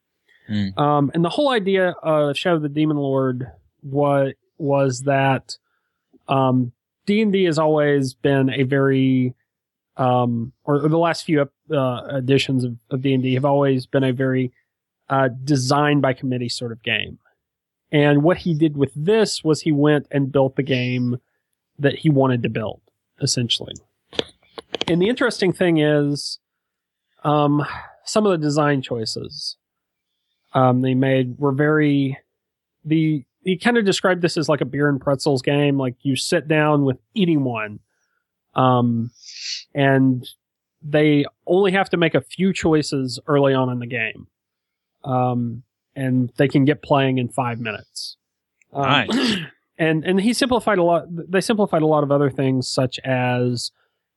Mm. 0.50 0.76
Um, 0.78 1.10
and 1.14 1.24
the 1.24 1.28
whole 1.28 1.50
idea 1.50 1.90
of 2.02 2.36
Shadow 2.36 2.56
of 2.56 2.62
the 2.62 2.68
Demon 2.68 2.96
Lord 2.96 3.50
was 3.82 4.32
was 4.58 5.02
that 5.02 5.56
um, 6.28 6.72
D 7.06 7.22
and 7.22 7.32
D 7.32 7.44
has 7.44 7.58
always 7.58 8.14
been 8.14 8.50
a 8.50 8.64
very 8.64 9.34
um, 10.00 10.52
or, 10.64 10.76
or 10.76 10.88
the 10.88 10.98
last 10.98 11.24
few 11.24 11.48
uh, 11.70 12.02
editions 12.10 12.64
of, 12.64 12.76
of 12.90 13.02
D&D 13.02 13.34
have 13.34 13.44
always 13.44 13.86
been 13.86 14.02
a 14.02 14.12
very 14.12 14.50
uh, 15.10 15.28
by 15.96 16.12
committee 16.14 16.48
sort 16.48 16.72
of 16.72 16.82
game. 16.82 17.18
And 17.92 18.22
what 18.22 18.38
he 18.38 18.54
did 18.54 18.76
with 18.76 18.92
this 18.94 19.44
was 19.44 19.60
he 19.60 19.72
went 19.72 20.06
and 20.10 20.32
built 20.32 20.56
the 20.56 20.62
game 20.62 21.18
that 21.78 21.96
he 21.96 22.08
wanted 22.08 22.42
to 22.44 22.48
build, 22.48 22.80
essentially. 23.20 23.74
And 24.86 25.02
the 25.02 25.08
interesting 25.08 25.52
thing 25.52 25.78
is, 25.78 26.38
um, 27.24 27.66
some 28.04 28.24
of 28.24 28.32
the 28.32 28.38
design 28.38 28.80
choices 28.80 29.56
um, 30.52 30.82
they 30.82 30.94
made 30.94 31.38
were 31.38 31.52
very 31.52 32.18
the 32.84 33.24
he 33.42 33.56
kind 33.56 33.78
of 33.78 33.84
described 33.84 34.22
this 34.22 34.36
as 34.36 34.48
like 34.48 34.60
a 34.60 34.66
beer 34.66 34.88
and 34.88 35.00
pretzels 35.00 35.42
game. 35.42 35.78
Like 35.78 35.94
you 36.02 36.16
sit 36.16 36.48
down 36.48 36.84
with 36.84 36.98
anyone, 37.16 37.80
um, 38.54 39.10
and 39.74 40.28
they 40.82 41.24
only 41.46 41.72
have 41.72 41.90
to 41.90 41.96
make 41.96 42.14
a 42.14 42.20
few 42.20 42.52
choices 42.52 43.18
early 43.26 43.54
on 43.54 43.70
in 43.70 43.78
the 43.78 43.86
game, 43.86 44.26
um, 45.04 45.62
and 45.94 46.32
they 46.36 46.48
can 46.48 46.64
get 46.64 46.82
playing 46.82 47.18
in 47.18 47.28
five 47.28 47.60
minutes. 47.60 48.16
Um, 48.72 48.82
Nice. 48.82 49.36
and 49.78 50.04
and 50.04 50.20
he 50.20 50.32
simplified 50.32 50.78
a 50.78 50.82
lot. 50.82 51.04
They 51.08 51.40
simplified 51.40 51.82
a 51.82 51.86
lot 51.86 52.02
of 52.02 52.12
other 52.12 52.30
things, 52.30 52.68
such 52.68 52.98
as, 53.04 53.72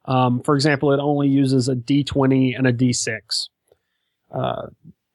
um, 0.06 0.42
for 0.42 0.56
example, 0.56 0.92
it 0.92 1.00
only 1.00 1.30
uses 1.30 1.70
a 1.70 1.76
D 1.76 2.04
twenty 2.04 2.54
and 2.54 2.68
a 2.68 2.74
D 2.74 2.92
six. 2.92 3.50
Uh, 4.32 4.68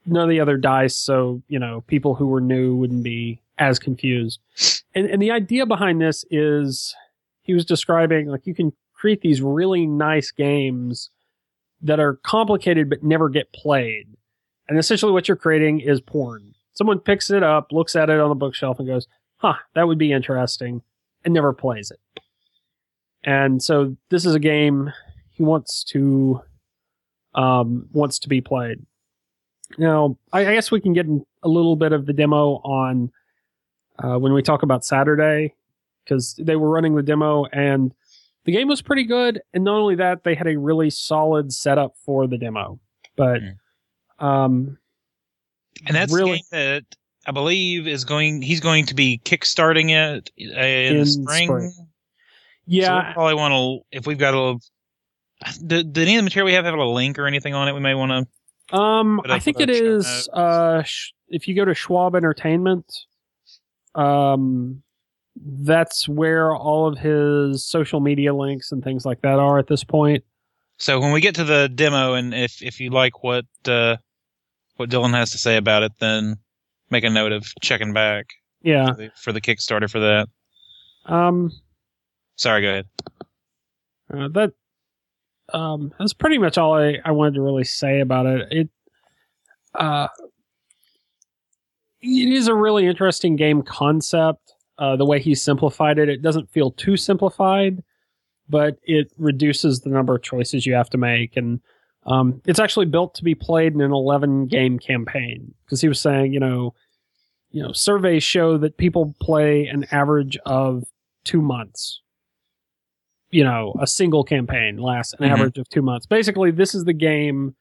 none 0.09 0.25
of 0.25 0.29
the 0.29 0.41
other 0.41 0.57
dice, 0.57 0.97
so 0.97 1.43
you 1.49 1.59
know 1.59 1.83
people 1.87 2.15
who 2.15 2.27
were 2.27 2.41
new 2.41 2.75
wouldn't 2.77 3.03
be 3.03 3.41
as 3.59 3.79
confused. 3.79 4.41
And 4.95 5.07
and 5.07 5.21
the 5.21 5.31
idea 5.31 5.67
behind 5.67 6.01
this 6.01 6.25
is 6.31 6.95
he 7.43 7.55
was 7.55 7.65
describing 7.65 8.29
like 8.29 8.47
you 8.47 8.55
can 8.55 8.73
create 8.95 9.21
these 9.21 9.41
really 9.41 9.87
nice 9.87 10.31
games 10.31 11.11
that 11.81 12.01
are 12.01 12.17
complicated 12.17 12.91
but 12.91 13.03
never 13.03 13.29
get 13.29 13.53
played. 13.53 14.07
And 14.69 14.79
essentially 14.79 15.13
what 15.13 15.29
you're 15.29 15.37
creating 15.37 15.81
is 15.81 16.01
porn. 16.01 16.55
Someone 16.73 16.99
picks 16.99 17.31
it 17.31 17.43
up, 17.43 17.73
looks 17.73 17.97
at 17.97 18.11
it 18.11 18.21
on 18.21 18.29
the 18.29 18.35
bookshelf 18.35 18.79
and 18.79 18.89
goes, 18.89 19.07
"Huh, 19.37 19.55
that 19.75 19.87
would 19.87 19.99
be 19.99 20.13
interesting," 20.13 20.83
and 21.25 21.35
never 21.35 21.53
plays 21.53 21.91
it. 21.91 22.23
And 23.25 23.63
so 23.63 23.97
this 24.11 24.25
is 24.25 24.35
a 24.35 24.41
game 24.41 24.93
he 25.31 25.43
wants 25.43 25.85
to 25.85 26.41
um 27.35 27.89
wants 27.93 28.19
to 28.21 28.29
be 28.29 28.41
played. 28.41 28.85
Now, 29.77 30.17
I, 30.33 30.47
I 30.47 30.55
guess 30.55 30.71
we 30.71 30.81
can 30.81 30.93
get 30.93 31.07
a 31.43 31.49
little 31.49 31.77
bit 31.77 31.93
of 31.93 32.07
the 32.07 32.13
demo 32.13 32.55
on 32.65 33.13
uh, 34.03 34.19
when 34.19 34.33
we 34.33 34.43
talk 34.43 34.63
about 34.63 34.85
Saturday 34.85 35.55
because 36.05 36.35
they 36.39 36.57
were 36.57 36.71
running 36.71 36.95
the 36.95 37.03
demo 37.03 37.45
and 37.47 37.93
the 38.45 38.53
game 38.53 38.69
was 38.69 38.81
pretty 38.81 39.05
good. 39.05 39.43
And 39.53 39.65
not 39.65 39.77
only 39.77 39.97
that, 39.97 40.25
they 40.25 40.35
had 40.35 40.47
a 40.47 40.57
really 40.57 40.89
solid 40.89 41.53
setup 41.53 41.97
for 42.05 42.27
the 42.27 42.39
demo. 42.39 42.81
But 43.15 43.43
um, 44.19 44.79
And 45.87 45.97
that's 45.97 46.13
really 46.13 46.43
that 46.51 46.85
I 47.27 47.33
believe 47.33 47.87
is 47.87 48.05
going. 48.05 48.41
He's 48.41 48.61
going 48.61 48.87
to 48.87 48.95
be 48.95 49.21
kickstarting 49.25 49.91
it 49.91 50.31
uh, 50.41 50.61
in, 50.61 50.93
In 50.95 50.99
the 51.01 51.07
spring. 51.07 51.47
spring. 51.47 51.71
So 51.73 51.87
yeah, 52.67 53.09
we 53.09 53.15
probably 53.15 53.35
want 53.35 53.53
to. 53.53 53.97
If 53.97 54.07
we've 54.07 54.19
got 54.19 54.35
a. 54.35 54.59
Did, 55.65 55.93
did 55.93 56.03
any 56.09 56.17
of 56.17 56.21
the 56.21 56.25
material 56.25 56.47
we 56.47 56.55
have 56.55 56.65
have 56.65 56.75
a 56.75 56.85
link 56.85 57.19
or 57.19 57.27
anything 57.27 57.55
on 57.55 57.69
it? 57.69 57.73
We 57.73 57.81
may 57.81 57.95
want 57.95 58.11
to. 58.11 58.27
Um, 58.71 59.21
I 59.25 59.39
think 59.39 59.61
it 59.61 59.71
is. 59.71 60.29
Uh, 60.33 60.83
sh- 60.83 61.13
if 61.29 61.49
you 61.49 61.55
go 61.55 61.65
to 61.65 61.73
Schwalb 61.73 62.15
Entertainment, 62.17 62.85
um, 63.95 64.83
that's 65.37 66.09
where 66.09 66.55
all 66.55 66.87
of 66.89 66.99
his 66.99 67.65
social 67.65 68.01
media 68.01 68.35
links 68.35 68.73
and 68.73 68.83
things 68.83 69.05
like 69.05 69.21
that 69.23 69.39
are 69.39 69.59
at 69.59 69.67
this 69.69 69.85
point. 69.85 70.25
So 70.79 71.01
when 71.01 71.13
we 71.13 71.21
get 71.21 71.35
to 71.37 71.45
the 71.45 71.69
demo, 71.69 72.15
and 72.15 72.35
if 72.35 72.63
if 72.63 72.81
you 72.81 72.91
like 72.91 73.23
what 73.23 73.47
uh, 73.67 73.97
what 74.77 74.91
Dylan 74.91 75.15
has 75.15 75.31
to 75.33 75.39
say 75.39 75.57
about 75.57 75.83
it, 75.83 75.93
then 75.99 76.37
make 76.91 77.05
a 77.05 77.11
note 77.11 77.33
of 77.33 77.53
checking 77.61 77.93
back 77.93 78.27
Yeah. 78.63 78.87
for 78.87 78.95
the, 78.97 79.11
for 79.17 79.33
the 79.33 79.41
Kickstarter 79.41 79.91
for 79.91 80.01
that. 80.01 80.29
Um, 81.07 81.51
Sorry, 82.37 82.63
go 82.63 82.69
ahead. 82.71 82.87
uh, 84.15 84.29
that 84.29 84.53
um, 85.53 85.93
that's 85.99 86.13
pretty 86.13 86.39
much 86.39 86.59
all 86.59 86.75
I, 86.75 86.99
I 87.05 87.11
wanted 87.13 87.35
to 87.35 87.43
really 87.43 87.65
say 87.65 88.01
about 88.01 88.27
it. 88.27 88.49
It 88.51 88.69
uh, 89.75 90.09
it 92.01 92.33
is 92.33 92.49
a 92.49 92.55
really 92.55 92.87
interesting 92.87 93.37
game 93.37 93.63
concept. 93.63 94.55
Uh, 94.79 94.97
the 94.97 95.05
way 95.05 95.19
he 95.19 95.35
simplified 95.35 95.99
it, 95.99 96.09
it 96.09 96.23
doesn't 96.23 96.51
feel 96.51 96.71
too 96.71 96.97
simplified, 96.97 97.83
but 98.49 98.79
it 98.85 99.11
reduces 99.19 99.81
the 99.81 99.91
number 99.91 100.15
of 100.15 100.23
choices 100.23 100.65
you 100.65 100.75
have 100.75 100.91
to 100.91 100.99
make, 100.99 101.37
and 101.37 101.61
um, 102.07 102.41
it's 102.47 102.61
actually 102.61 102.87
built 102.87 103.15
to 103.17 103.25
be 103.25 103.35
played 103.35 103.75
in 103.75 103.81
an 103.81 103.93
11 103.93 104.47
game 104.47 104.79
campaign. 104.79 105.53
Because 105.65 105.81
he 105.81 105.89
was 105.89 106.01
saying, 106.01 106.33
you 106.33 106.41
know, 106.41 106.75
you 107.51 107.63
know, 107.63 107.73
surveys 107.73 108.23
show 108.23 108.57
that 108.59 108.77
people 108.77 109.15
play 109.21 109.67
an 109.67 109.85
average 109.91 110.39
of 110.47 110.85
two 111.25 111.43
months. 111.43 112.01
You 113.31 113.45
know, 113.45 113.75
a 113.81 113.87
single 113.87 114.25
campaign 114.25 114.79
lasts 114.79 115.13
an 115.15 115.21
Mhm. 115.29 115.31
average 115.33 115.59
of 115.59 115.69
two 115.69 115.83
months. 115.83 116.07
Basically, 116.07 116.51
this 116.51 116.75
is 116.75 116.85
the 116.85 116.95
game 116.95 117.55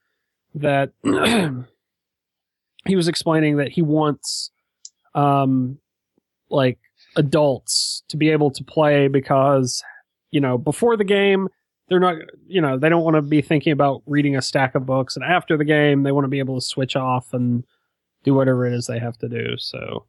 that 0.54 0.92
he 2.86 2.96
was 2.96 3.08
explaining 3.08 3.56
that 3.58 3.68
he 3.70 3.82
wants, 3.82 4.50
um, 5.14 5.78
like 6.50 6.78
adults 7.16 8.02
to 8.08 8.16
be 8.16 8.30
able 8.30 8.50
to 8.50 8.64
play 8.64 9.08
because, 9.08 9.82
you 10.30 10.40
know, 10.40 10.56
before 10.56 10.96
the 10.96 11.04
game, 11.04 11.48
they're 11.88 12.00
not, 12.00 12.16
you 12.46 12.60
know, 12.60 12.78
they 12.78 12.88
don't 12.88 13.02
want 13.04 13.16
to 13.16 13.22
be 13.22 13.42
thinking 13.42 13.72
about 13.72 14.02
reading 14.06 14.36
a 14.36 14.42
stack 14.42 14.74
of 14.74 14.86
books, 14.86 15.16
and 15.16 15.24
after 15.24 15.56
the 15.56 15.64
game, 15.64 16.02
they 16.02 16.12
want 16.12 16.24
to 16.24 16.28
be 16.28 16.38
able 16.38 16.54
to 16.54 16.60
switch 16.66 16.96
off 16.96 17.32
and 17.32 17.64
do 18.24 18.34
whatever 18.34 18.66
it 18.66 18.72
is 18.74 18.86
they 18.86 18.98
have 18.98 19.16
to 19.18 19.28
do. 19.28 19.56
So, 19.58 20.04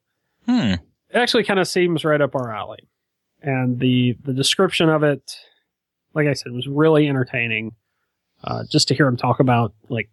Hmm. 0.45 0.73
it 0.73 1.15
actually 1.15 1.43
kind 1.43 1.59
of 1.59 1.67
seems 1.67 2.03
right 2.05 2.21
up 2.21 2.35
our 2.35 2.53
alley. 2.53 2.87
And 3.41 3.79
the 3.79 4.17
the 4.23 4.33
description 4.33 4.89
of 4.89 5.03
it, 5.03 5.37
like 6.13 6.27
I 6.27 6.33
said, 6.33 6.51
it 6.51 6.55
was 6.55 6.67
really 6.67 7.07
entertaining. 7.07 7.73
Uh, 8.43 8.63
just 8.71 8.87
to 8.87 8.95
hear 8.95 9.05
him 9.07 9.17
talk 9.17 9.39
about 9.41 9.73
like 9.89 10.09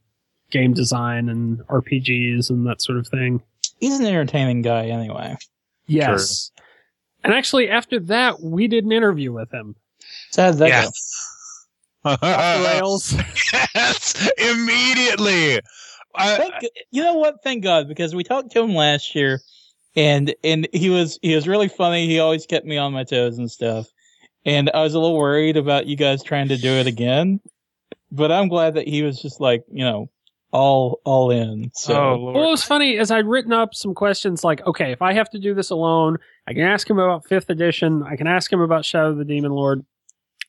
game 0.51 0.75
design 0.75 1.29
and 1.29 1.59
RPGs 1.69 2.51
and 2.51 2.67
that 2.67 2.83
sort 2.83 2.99
of 2.99 3.07
thing. 3.07 3.43
He's 3.79 4.01
an 4.01 4.07
entertaining 4.07 4.63
guy 4.63 4.87
anyway. 4.87 5.37
Yes. 5.87 6.51
And 7.23 7.33
actually, 7.33 7.69
after 7.69 8.01
that, 8.01 8.41
we 8.43 8.67
did 8.69 8.85
an 8.85 8.93
interview 8.93 9.33
with 9.33 9.53
him. 9.53 9.77
So 10.31 10.43
how 10.43 10.51
did 10.51 10.59
that 10.59 10.69
Yeah. 10.69 10.85
go? 10.85 12.17
Rails. 12.63 13.15
yes, 13.75 14.29
immediately. 14.39 15.61
I, 16.15 16.37
Thank, 16.37 16.55
you 16.91 17.03
know 17.03 17.15
what? 17.15 17.43
Thank 17.43 17.63
God, 17.63 17.89
because 17.89 18.15
we 18.15 18.25
talked 18.25 18.53
to 18.53 18.61
him 18.61 18.75
last 18.75 19.15
year, 19.15 19.41
and 19.97 20.35
and 20.45 20.69
he 20.73 20.89
was 20.89 21.19
he 21.21 21.35
was 21.35 21.47
really 21.49 21.69
funny. 21.69 22.07
He 22.07 22.19
always 22.21 22.47
kept 22.47 22.65
me 22.65 22.79
on 22.79 22.93
my 22.93 23.05
toes 23.05 23.39
and 23.39 23.51
stuff. 23.51 23.89
And 24.47 24.71
I 24.73 24.83
was 24.83 24.95
a 24.95 24.99
little 25.01 25.17
worried 25.19 25.57
about 25.59 25.87
you 25.87 25.97
guys 25.97 26.23
trying 26.23 26.49
to 26.49 26.57
do 26.57 26.71
it 26.71 26.87
again, 26.87 27.41
but 28.11 28.31
I'm 28.33 28.49
glad 28.49 28.75
that 28.75 28.87
he 28.89 29.03
was 29.03 29.21
just 29.21 29.41
like 29.41 29.65
you 29.71 29.85
know 29.85 30.09
all 30.53 31.01
all 31.05 31.31
in. 31.31 31.71
So 31.75 31.95
oh 31.95 32.11
Well, 32.13 32.21
lord. 32.33 32.37
it 32.47 32.51
was 32.51 32.63
funny 32.65 32.97
as 32.99 33.11
I'd 33.11 33.27
written 33.27 33.53
up 33.53 33.75
some 33.75 33.93
questions 33.95 34.45
like, 34.45 34.65
okay, 34.67 34.93
if 34.93 35.03
I 35.03 35.13
have 35.13 35.29
to 35.31 35.39
do 35.39 35.53
this 35.53 35.71
alone, 35.71 36.17
I 36.47 36.55
can 36.55 36.63
ask 36.63 36.89
him 36.89 36.99
about 36.99 37.27
fifth 37.27 37.51
edition. 37.51 38.03
I 38.05 38.17
can 38.17 38.27
ask 38.29 38.51
him 38.51 38.61
about 38.61 38.85
Shadow 38.85 39.11
of 39.11 39.19
the 39.19 39.25
Demon 39.25 39.51
Lord. 39.51 39.85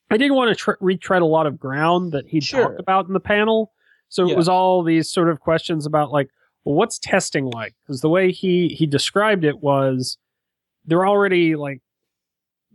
I 0.09 0.15
didn't 0.17 0.35
want 0.35 0.49
to 0.51 0.55
tr- 0.55 0.71
retread 0.79 1.21
a 1.21 1.25
lot 1.25 1.47
of 1.47 1.59
ground 1.59 2.13
that 2.13 2.27
he 2.27 2.39
Sure. 2.39 2.61
talked 2.69 2.79
about 2.79 3.07
in 3.07 3.13
the 3.13 3.19
panel. 3.19 3.73
So 4.07 4.25
Yeah. 4.25 4.33
it 4.33 4.37
was 4.37 4.47
all 4.47 4.83
these 4.83 5.09
sort 5.11 5.27
of 5.29 5.41
questions 5.41 5.85
about 5.85 6.11
like, 6.11 6.29
well, 6.63 6.75
what's 6.75 6.99
testing 6.99 7.45
like? 7.45 7.73
Because 7.83 7.99
the 8.01 8.07
way 8.09 8.31
he 8.31 8.69
he 8.69 8.85
described 8.85 9.43
it 9.43 9.59
was 9.61 10.17
they're 10.85 11.05
already 11.07 11.55
like 11.55 11.81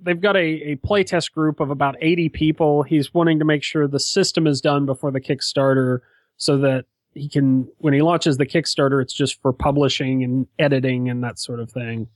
they've 0.02 0.20
got 0.20 0.36
a, 0.36 0.72
a 0.72 0.76
playtest 0.76 1.32
group 1.32 1.60
of 1.60 1.70
about 1.70 1.96
80 2.00 2.28
people. 2.30 2.82
He's 2.82 3.14
wanting 3.14 3.38
to 3.38 3.44
make 3.44 3.62
sure 3.62 3.86
the 3.86 4.00
system 4.00 4.46
is 4.46 4.60
done 4.60 4.86
before 4.86 5.10
the 5.10 5.20
Kickstarter 5.20 6.00
so 6.36 6.58
that 6.58 6.86
he 7.14 7.28
can 7.28 7.68
when 7.78 7.94
he 7.94 8.02
launches 8.02 8.38
the 8.38 8.46
Kickstarter, 8.46 9.02
it's 9.02 9.12
just 9.12 9.40
for 9.42 9.52
publishing 9.52 10.24
and 10.24 10.46
editing 10.58 11.08
and 11.08 11.22
that 11.22 11.38
sort 11.38 11.60
of 11.60 11.70
thing. 11.70 12.08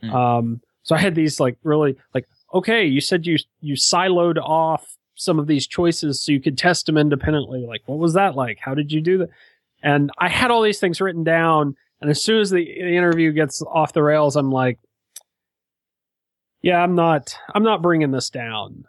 Hmm. 0.00 0.10
Um, 0.10 0.60
so 0.82 0.94
I 0.94 0.98
had 0.98 1.14
these 1.14 1.38
like 1.40 1.56
really 1.62 1.96
like 2.14 2.26
okay, 2.52 2.84
you 2.84 3.00
said 3.00 3.26
you 3.26 3.38
you 3.60 3.74
siloed 3.74 4.38
off 4.38 4.96
some 5.14 5.38
of 5.38 5.46
these 5.46 5.66
choices 5.66 6.20
so 6.20 6.32
you 6.32 6.40
could 6.40 6.56
test 6.56 6.86
them 6.86 6.96
independently. 6.96 7.64
Like, 7.66 7.82
what 7.86 7.98
was 7.98 8.14
that 8.14 8.34
like? 8.34 8.58
How 8.58 8.74
did 8.74 8.90
you 8.90 9.00
do 9.00 9.18
that? 9.18 9.28
And 9.82 10.10
I 10.18 10.28
had 10.28 10.50
all 10.50 10.62
these 10.62 10.80
things 10.80 11.00
written 11.00 11.24
down. 11.24 11.76
And 12.00 12.10
as 12.10 12.22
soon 12.22 12.40
as 12.40 12.50
the, 12.50 12.64
the 12.64 12.96
interview 12.96 13.30
gets 13.32 13.62
off 13.62 13.92
the 13.92 14.02
rails, 14.02 14.36
I'm 14.36 14.50
like, 14.50 14.78
yeah, 16.62 16.82
I'm 16.82 16.94
not, 16.94 17.36
I'm 17.54 17.62
not 17.62 17.82
bringing 17.82 18.10
this 18.10 18.30
down. 18.30 18.84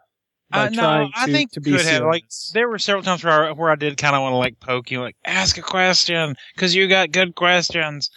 Uh, 0.54 0.70
no, 0.70 1.10
I 1.16 1.26
to- 1.26 1.32
think 1.32 1.52
to 1.54 1.62
be 1.62 1.72
could 1.72 1.86
have 1.86 2.04
like 2.04 2.26
there 2.54 2.68
were 2.68 2.78
several 2.78 3.04
times 3.04 3.24
where 3.24 3.46
I, 3.46 3.52
where 3.54 3.70
I 3.70 3.76
did 3.76 3.98
kind 3.98 4.16
of 4.16 4.22
want 4.22 4.34
to 4.34 4.38
like 4.38 4.60
poke 4.60 4.92
you, 4.92 5.00
like 5.00 5.16
ask 5.26 5.58
a 5.58 5.62
question 5.62 6.36
because 6.54 6.76
you 6.76 6.88
got 6.90 7.12
good 7.12 7.36
questions, 7.36 8.10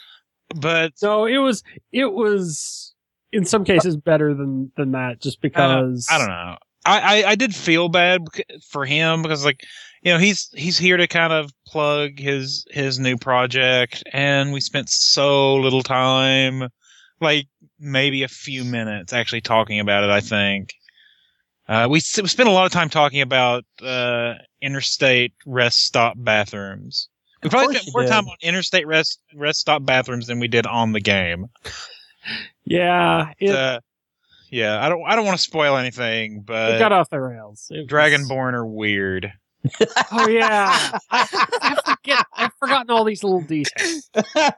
but 0.57 0.99
So 0.99 1.27
it 1.27 1.39
was 1.39 1.63
it 1.93 2.13
was 2.13 2.93
in 3.31 3.45
some 3.45 3.65
cases 3.65 3.97
better 3.97 4.35
than 4.35 4.73
than 4.77 4.93
that 4.93 5.21
just 5.23 5.41
because 5.41 6.09
I 6.11 6.19
don't 6.19 6.29
know. 6.29 6.57
I, 6.87 7.23
I, 7.23 7.31
I 7.31 7.35
did 7.35 7.55
feel 7.55 7.89
bad 7.89 8.23
for 8.69 8.85
him 8.85 9.23
because 9.23 9.45
like 9.45 9.65
you 10.03 10.13
know 10.13 10.19
he's 10.19 10.51
he's 10.55 10.77
here 10.77 10.97
to 10.97 11.07
kind 11.07 11.33
of 11.33 11.53
plug 11.67 12.19
his 12.19 12.67
his 12.71 12.99
new 12.99 13.17
project 13.17 14.03
and 14.13 14.53
we 14.53 14.61
spent 14.61 14.91
so 14.91 15.55
little 15.55 15.83
time 15.83 16.69
like 17.21 17.47
maybe 17.79 18.23
a 18.23 18.29
few 18.29 18.65
minutes 18.65 19.13
actually 19.13 19.41
talking 19.41 19.81
about 19.81 20.05
it 20.05 20.11
I 20.11 20.21
think 20.21 20.75
uh, 21.67 21.87
we, 21.91 21.99
s- 21.99 22.21
we 22.21 22.29
spent 22.29 22.49
a 22.49 22.53
lot 22.53 22.67
of 22.67 22.73
time 22.73 22.91
talking 22.91 23.21
about 23.23 23.65
uh, 23.83 24.35
interstate 24.61 25.33
rest 25.47 25.85
stop 25.85 26.15
bathrooms 26.17 27.09
we 27.43 27.51
probably 27.51 27.75
spent 27.77 27.91
more 27.95 28.03
did. 28.03 28.11
time 28.11 28.27
on 28.29 28.37
interstate 28.43 28.87
rest 28.87 29.21
rest 29.35 29.61
stop 29.61 29.85
bathrooms 29.85 30.27
than 30.27 30.39
we 30.41 30.49
did 30.49 30.67
on 30.67 30.93
the 30.93 31.01
game 31.01 31.47
Yeah, 32.65 33.33
it, 33.39 33.51
uh, 33.55 33.81
yeah 34.51 34.83
I 34.85 34.89
don't 34.89 35.03
I 35.07 35.17
don't 35.17 35.27
want 35.27 35.37
to 35.37 35.43
spoil 35.43 35.77
anything 35.77 36.43
but 36.43 36.73
it 36.75 36.79
got 36.79 36.93
off 36.93 37.11
the 37.11 37.21
rails. 37.21 37.67
It 37.71 37.81
was- 37.81 37.87
Dragonborn 37.89 38.55
are 38.55 38.67
weird. 38.67 39.33
Oh 40.13 40.29
yeah, 40.29 40.99
I, 41.11 41.27
I 41.63 41.75
forget. 41.97 42.25
I've 42.37 42.53
forgotten 42.59 42.91
all 42.91 43.05
these 43.05 43.25
little 43.25 43.41
details. 43.41 44.11
I 44.15 44.53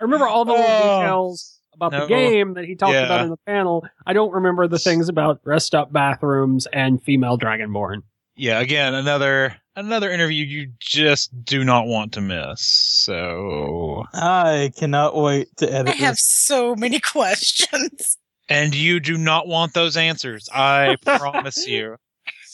remember 0.00 0.26
all 0.28 0.44
the 0.44 0.52
little 0.52 0.66
Oh. 0.68 1.00
details 1.00 1.60
about 1.74 1.92
No. 1.92 2.00
the 2.00 2.06
game 2.06 2.54
that 2.54 2.64
he 2.64 2.74
talked 2.74 2.92
Yeah. 2.94 3.04
about 3.04 3.22
in 3.22 3.30
the 3.30 3.36
panel. 3.46 3.84
I 4.06 4.12
don't 4.12 4.32
remember 4.32 4.66
the 4.68 4.78
things 4.78 5.08
about 5.08 5.40
rest 5.44 5.74
up 5.74 5.92
bathrooms 5.92 6.66
and 6.72 7.02
female 7.02 7.38
Dragonborn. 7.38 8.02
Yeah, 8.36 8.58
again, 8.60 8.94
another 8.94 9.56
another 9.76 10.10
interview 10.10 10.44
you 10.44 10.72
just 10.80 11.44
do 11.44 11.62
not 11.64 11.86
want 11.86 12.12
to 12.14 12.20
miss. 12.20 12.60
So, 12.62 14.04
I 14.12 14.72
cannot 14.76 15.16
wait 15.16 15.48
to 15.58 15.66
edit. 15.72 15.88
I 15.88 15.90
edit 15.90 15.96
have 15.98 16.18
so 16.18 16.74
many 16.74 16.98
questions. 17.12 18.18
and 18.48 18.74
you 18.74 18.98
do 19.00 19.16
not 19.16 19.46
want 19.46 19.72
those 19.74 19.96
answers. 19.96 20.48
I 20.52 20.96
promise 21.04 21.66
you. 21.66 21.96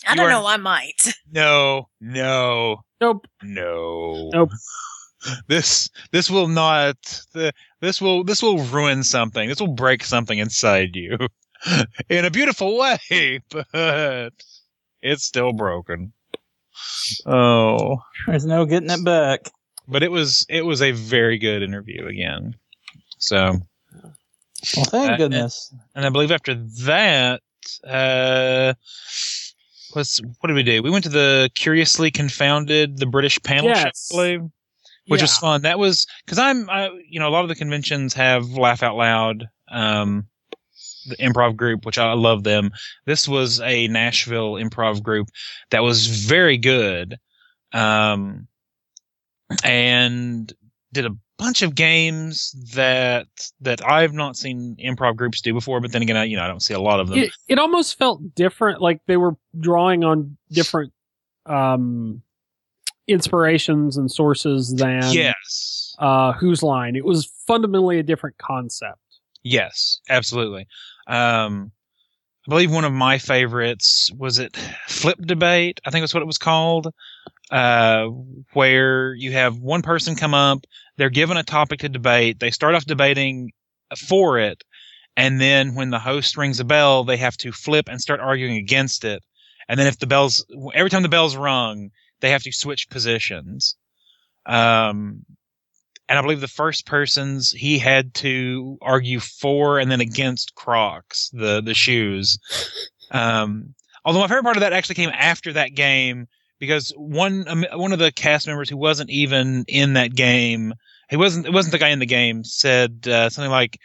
I 0.06 0.12
You 0.12 0.16
don't 0.16 0.26
are- 0.26 0.30
know. 0.30 0.46
I 0.46 0.56
might. 0.56 1.00
No, 1.33 1.88
no, 2.00 2.83
Nope. 3.00 3.26
no. 3.42 4.30
Nope. 4.33 4.50
This 5.48 5.90
this 6.12 6.30
will 6.30 6.48
not 6.48 6.96
the 7.33 7.52
this 7.80 8.00
will 8.00 8.24
this 8.24 8.42
will 8.42 8.59
ruin 8.64 9.02
something. 9.02 9.48
This 9.48 9.61
will 9.61 9.74
break 9.74 10.04
something 10.04 10.38
inside 10.38 10.96
you 10.96 11.18
in 12.09 12.24
a 12.24 12.30
beautiful 12.30 12.78
way, 12.78 13.40
but 13.50 14.33
it's 15.02 15.24
still 15.24 15.52
broken. 15.52 16.12
Oh. 17.26 17.98
There's 18.26 18.46
no 18.46 18.64
getting 18.64 18.90
it 18.90 19.04
back. 19.04 19.40
but 19.88 20.02
it 20.02 20.11
was 20.11 20.46
it 20.48 20.64
was 20.64 20.80
a 20.80 20.92
very 20.92 21.37
good 21.38 21.62
interview 21.62 22.06
again. 22.06 22.54
So, 23.18 23.59
Well, 24.76 24.85
thank 24.87 25.12
Uh, 25.12 25.16
goodness. 25.18 25.74
and 25.94 26.06
I 26.06 26.09
believe 26.09 26.30
after 26.33 26.54
that, 26.54 27.42
uh, 27.87 28.72
what 29.92 30.46
did 30.46 30.54
we 30.54 30.62
do? 30.62 30.83
We 30.83 30.90
went 30.90 31.04
to 31.04 31.11
the 31.11 31.50
Curiously 31.54 32.11
Confounded, 32.11 32.96
the 32.98 33.06
British 33.06 33.42
panel 33.42 33.66
Yes. 33.70 34.09
show, 34.11 34.18
I 34.18 34.22
believe, 34.38 34.50
which 35.10 35.22
was 35.22 35.36
fun. 35.38 35.62
That 35.62 35.78
was 35.78 36.06
because 36.24 36.38
I'm, 36.38 36.70
I, 36.70 36.90
you 37.08 37.18
know, 37.18 37.28
a 37.28 37.30
lot 37.30 37.42
of 37.42 37.48
the 37.48 37.54
conventions 37.54 38.14
have 38.14 38.48
Laugh 38.50 38.82
Out 38.82 38.96
Loud, 38.96 39.48
um, 39.70 40.26
the 41.06 41.16
improv 41.16 41.56
group, 41.56 41.84
which 41.84 41.98
I 41.98 42.12
love 42.12 42.44
them. 42.44 42.70
This 43.06 43.26
was 43.26 43.60
a 43.60 43.88
Nashville 43.88 44.52
improv 44.52 45.02
group 45.02 45.28
that 45.70 45.82
was 45.82 46.06
very 46.06 46.58
good, 46.58 47.18
um, 47.72 48.46
and 49.64 50.52
did 50.92 51.06
a 51.06 51.16
bunch 51.38 51.62
of 51.62 51.74
games 51.74 52.54
that 52.74 53.26
that 53.60 53.84
I've 53.84 54.12
not 54.12 54.36
seen 54.36 54.76
improv 54.78 55.16
groups 55.16 55.40
do 55.40 55.52
before. 55.52 55.80
But 55.80 55.90
then 55.92 56.02
again, 56.02 56.16
I, 56.16 56.24
you 56.24 56.36
know, 56.36 56.44
I 56.44 56.48
don't 56.48 56.62
see 56.62 56.74
a 56.74 56.80
lot 56.80 57.00
of 57.00 57.08
them. 57.08 57.18
It, 57.18 57.32
it 57.48 57.58
almost 57.58 57.98
felt 57.98 58.34
different, 58.34 58.80
like 58.80 59.00
they 59.06 59.16
were 59.16 59.36
drawing 59.58 60.04
on 60.04 60.36
different 60.52 60.92
um, 61.46 62.22
inspirations 63.10 63.96
and 63.96 64.10
sources 64.10 64.74
than 64.74 65.02
yes, 65.12 65.94
uh, 65.98 66.32
Whose 66.32 66.62
Line. 66.62 66.96
It 66.96 67.04
was 67.04 67.26
fundamentally 67.46 67.98
a 67.98 68.02
different 68.02 68.38
concept. 68.38 68.98
yes, 69.42 70.00
absolutely. 70.08 70.66
Um, 71.06 71.72
I 72.46 72.50
believe 72.50 72.72
one 72.72 72.84
of 72.84 72.92
my 72.92 73.18
favorites 73.18 74.10
was 74.16 74.38
it 74.38 74.56
Flip 74.88 75.18
Debate. 75.20 75.80
I 75.84 75.90
think 75.90 76.02
that's 76.02 76.14
what 76.14 76.22
it 76.22 76.26
was 76.26 76.38
called. 76.38 76.92
Uh, 77.50 78.06
where 78.52 79.12
you 79.14 79.32
have 79.32 79.58
one 79.58 79.82
person 79.82 80.14
come 80.14 80.34
up, 80.34 80.64
they're 80.96 81.10
given 81.10 81.36
a 81.36 81.42
topic 81.42 81.80
to 81.80 81.88
debate. 81.88 82.38
They 82.38 82.52
start 82.52 82.74
off 82.76 82.84
debating 82.84 83.50
for 84.08 84.38
it, 84.38 84.62
and 85.16 85.40
then 85.40 85.74
when 85.74 85.90
the 85.90 85.98
host 85.98 86.36
rings 86.36 86.60
a 86.60 86.64
bell, 86.64 87.02
they 87.04 87.16
have 87.16 87.36
to 87.38 87.50
flip 87.50 87.88
and 87.88 88.00
start 88.00 88.20
arguing 88.20 88.56
against 88.56 89.04
it. 89.04 89.22
And 89.68 89.78
then 89.78 89.86
if 89.86 89.98
the 89.98 90.06
bells, 90.06 90.44
every 90.74 90.90
time 90.90 91.02
the 91.02 91.08
bell's 91.08 91.36
rung, 91.36 91.90
they 92.20 92.30
have 92.30 92.42
to 92.42 92.52
switch 92.52 92.88
positions. 92.90 93.76
Um, 94.46 95.24
and 96.11 96.18
I 96.18 96.22
believe 96.22 96.40
the 96.40 96.48
first 96.48 96.87
person's 96.87 97.52
he 97.52 97.78
had 97.78 98.14
to 98.14 98.76
argue 98.83 99.20
for 99.20 99.78
and 99.78 99.90
then 99.90 100.00
against 100.00 100.56
Crocs, 100.56 101.30
the 101.33 101.62
the 101.62 101.72
shoes. 101.72 102.38
Um, 103.12 103.74
although 104.04 104.20
my 104.20 104.26
favorite 104.26 104.42
part 104.42 104.56
of 104.56 104.61
that 104.61 104.72
actually 104.72 104.96
came 104.96 105.11
after 105.11 105.52
that 105.52 105.74
game 105.74 106.26
because 106.59 106.92
one 106.96 107.44
um, 107.48 107.64
one 107.74 107.92
of 107.92 108.00
the 108.00 108.12
cast 108.12 108.46
members 108.46 108.68
who 108.68 108.76
wasn't 108.76 109.11
even 109.11 109.64
in 109.68 109.94
that 109.94 110.14
game, 110.14 110.74
he 111.09 111.16
wasn't 111.16 111.46
it 111.46 111.52
wasn't 111.52 111.72
the 111.72 111.78
guy 111.78 111.88
in 111.88 112.00
the 112.00 112.06
game, 112.06 112.44
said 112.44 113.06
uh, 113.09 113.30
something 113.30 113.50
like. 113.50 113.78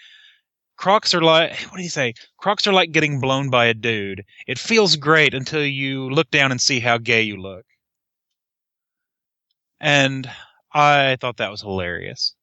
Crocs 0.77 1.13
are 1.13 1.21
like 1.21 1.57
what 1.69 1.77
do 1.77 1.83
you 1.83 1.89
say? 1.89 2.13
Crocs 2.37 2.67
are 2.67 2.73
like 2.73 2.91
getting 2.91 3.21
blown 3.21 3.49
by 3.49 3.65
a 3.65 3.73
dude. 3.73 4.25
It 4.45 4.59
feels 4.59 4.97
great 4.97 5.33
until 5.33 5.63
you 5.63 6.09
look 6.09 6.29
down 6.31 6.51
and 6.51 6.59
see 6.59 6.81
how 6.81 6.97
gay 6.97 7.21
you 7.21 7.37
look. 7.37 7.65
And 9.79 10.29
I 10.73 11.17
thought 11.19 11.37
that 11.37 11.51
was 11.51 11.61
hilarious. 11.61 12.35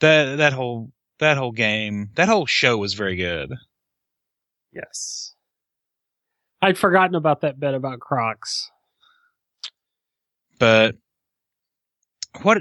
That 0.00 0.36
that 0.36 0.52
whole 0.52 0.90
that 1.18 1.36
whole 1.36 1.52
game, 1.52 2.10
that 2.14 2.28
whole 2.28 2.46
show 2.46 2.76
was 2.78 2.94
very 2.94 3.16
good. 3.16 3.52
Yes. 4.72 5.34
I'd 6.62 6.78
forgotten 6.78 7.14
about 7.14 7.40
that 7.42 7.58
bit 7.58 7.74
about 7.74 8.00
Crocs. 8.00 8.70
But 10.58 10.96
what 12.42 12.58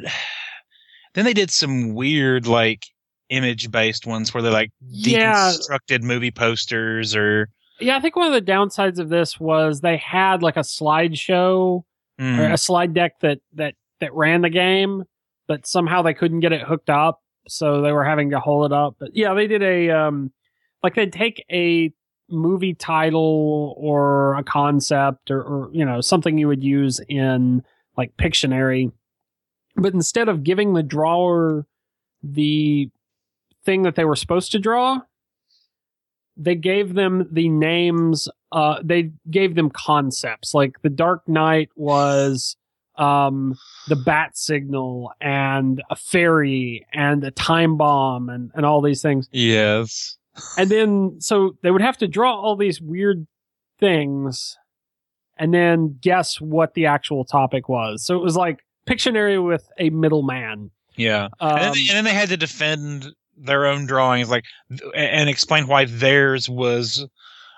then 1.13 1.25
they 1.25 1.33
did 1.33 1.51
some 1.51 1.93
weird 1.93 2.47
like 2.47 2.83
image 3.29 3.69
based 3.71 4.07
ones 4.07 4.33
where 4.33 4.41
they 4.43 4.49
like 4.49 4.71
Yeah. 4.81 5.51
deconstructed 5.51 6.01
movie 6.01 6.31
posters 6.31 7.15
or 7.15 7.49
Yeah, 7.79 7.97
I 7.97 7.99
think 7.99 8.15
one 8.15 8.27
of 8.27 8.33
the 8.33 8.51
downsides 8.51 8.99
of 8.99 9.09
this 9.09 9.39
was 9.39 9.81
they 9.81 9.97
had 9.97 10.41
like 10.41 10.57
a 10.57 10.61
slideshow 10.61 11.83
Mm, 12.19 12.39
or 12.39 12.51
a 12.53 12.58
slide 12.58 12.93
deck 12.93 13.19
that 13.21 13.39
that 13.53 13.75
that 13.99 14.13
ran 14.13 14.41
the 14.41 14.49
game, 14.49 15.03
but 15.47 15.67
somehow 15.67 16.01
they 16.01 16.13
couldn't 16.13 16.39
get 16.39 16.51
it 16.51 16.62
hooked 16.62 16.89
up. 16.89 17.21
so 17.47 17.82
they 17.82 17.91
were 17.91 18.03
having 18.03 18.32
to 18.32 18.39
hold 18.39 18.71
it 18.71 18.75
up. 18.75 18.95
But 18.99 19.15
yeah, 19.15 19.34
they 19.34 19.47
did 19.47 19.62
a 19.63 19.89
um, 19.91 20.32
like 20.84 20.95
they'd 20.95 21.13
take 21.13 21.45
a 21.51 21.91
movie 22.30 22.73
title 22.73 23.73
or 23.77 24.36
a 24.36 24.43
concept 24.43 25.32
or, 25.32 25.41
or 25.41 25.69
you 25.73 25.86
know 25.86 26.01
something 26.01 26.38
you 26.38 26.47
would 26.47 26.63
use 26.63 26.99
in 27.08 27.63
like 27.95 28.15
Pictionary, 28.17 28.91
but 29.75 29.93
instead 29.93 30.27
of 30.27 30.43
giving 30.43 30.73
the 30.73 30.84
drawer 30.84 31.65
the 32.23 32.89
thing 33.63 33.84
that 33.84 33.95
they 33.95 34.06
were 34.06 34.15
supposed 34.15 34.51
to 34.51 34.60
draw, 34.60 34.99
they 36.38 36.56
gave 36.56 36.93
them 36.93 37.28
the 37.32 37.50
names. 37.50 38.28
Uh, 38.52 38.80
they 38.84 39.12
gave 39.30 39.56
them 39.56 39.69
concepts 39.69 40.54
like 40.54 40.82
the 40.82 40.89
Dark 40.89 41.28
Knight 41.28 41.69
was 41.76 42.56
um 43.00 43.56
the 43.89 43.95
bat 43.95 44.36
signal 44.36 45.12
and 45.21 45.84
a 45.91 45.95
fairy 45.95 46.84
and 46.93 47.23
a 47.23 47.30
time 47.30 47.78
bomb 47.78 48.28
and, 48.28 48.50
and 48.56 48.65
all 48.65 48.82
these 48.82 49.04
things 49.04 49.30
Yes. 49.32 50.17
and 50.58 50.67
then 50.71 51.17
so 51.19 51.56
they 51.62 51.69
would 51.69 51.82
have 51.84 51.97
to 52.00 52.08
draw 52.08 52.34
all 52.34 52.56
these 52.56 52.82
weird 52.82 53.28
things 53.80 54.58
and 55.38 55.54
then 55.54 56.00
guess 56.02 56.41
what 56.41 56.73
the 56.73 56.88
actual 56.88 57.23
topic 57.23 57.69
was 57.69 58.04
so 58.04 58.15
it 58.15 58.23
was 58.23 58.36
like 58.36 58.63
pictionary 58.89 59.38
with 59.45 59.69
a 59.78 59.91
middleman 59.91 60.71
Yeah. 60.95 61.26
um, 61.39 61.52
and, 61.52 61.60
then 61.62 61.71
they, 61.73 61.80
and 61.82 61.97
then 61.97 62.04
they 62.06 62.13
had 62.15 62.30
to 62.30 62.38
defend 62.38 63.13
their 63.38 63.65
own 63.67 63.86
drawings, 63.86 64.30
like, 64.30 64.45
and 64.95 65.30
explain 65.30 65.67
why 65.67 65.86
theirs 65.86 66.50
was 66.50 67.06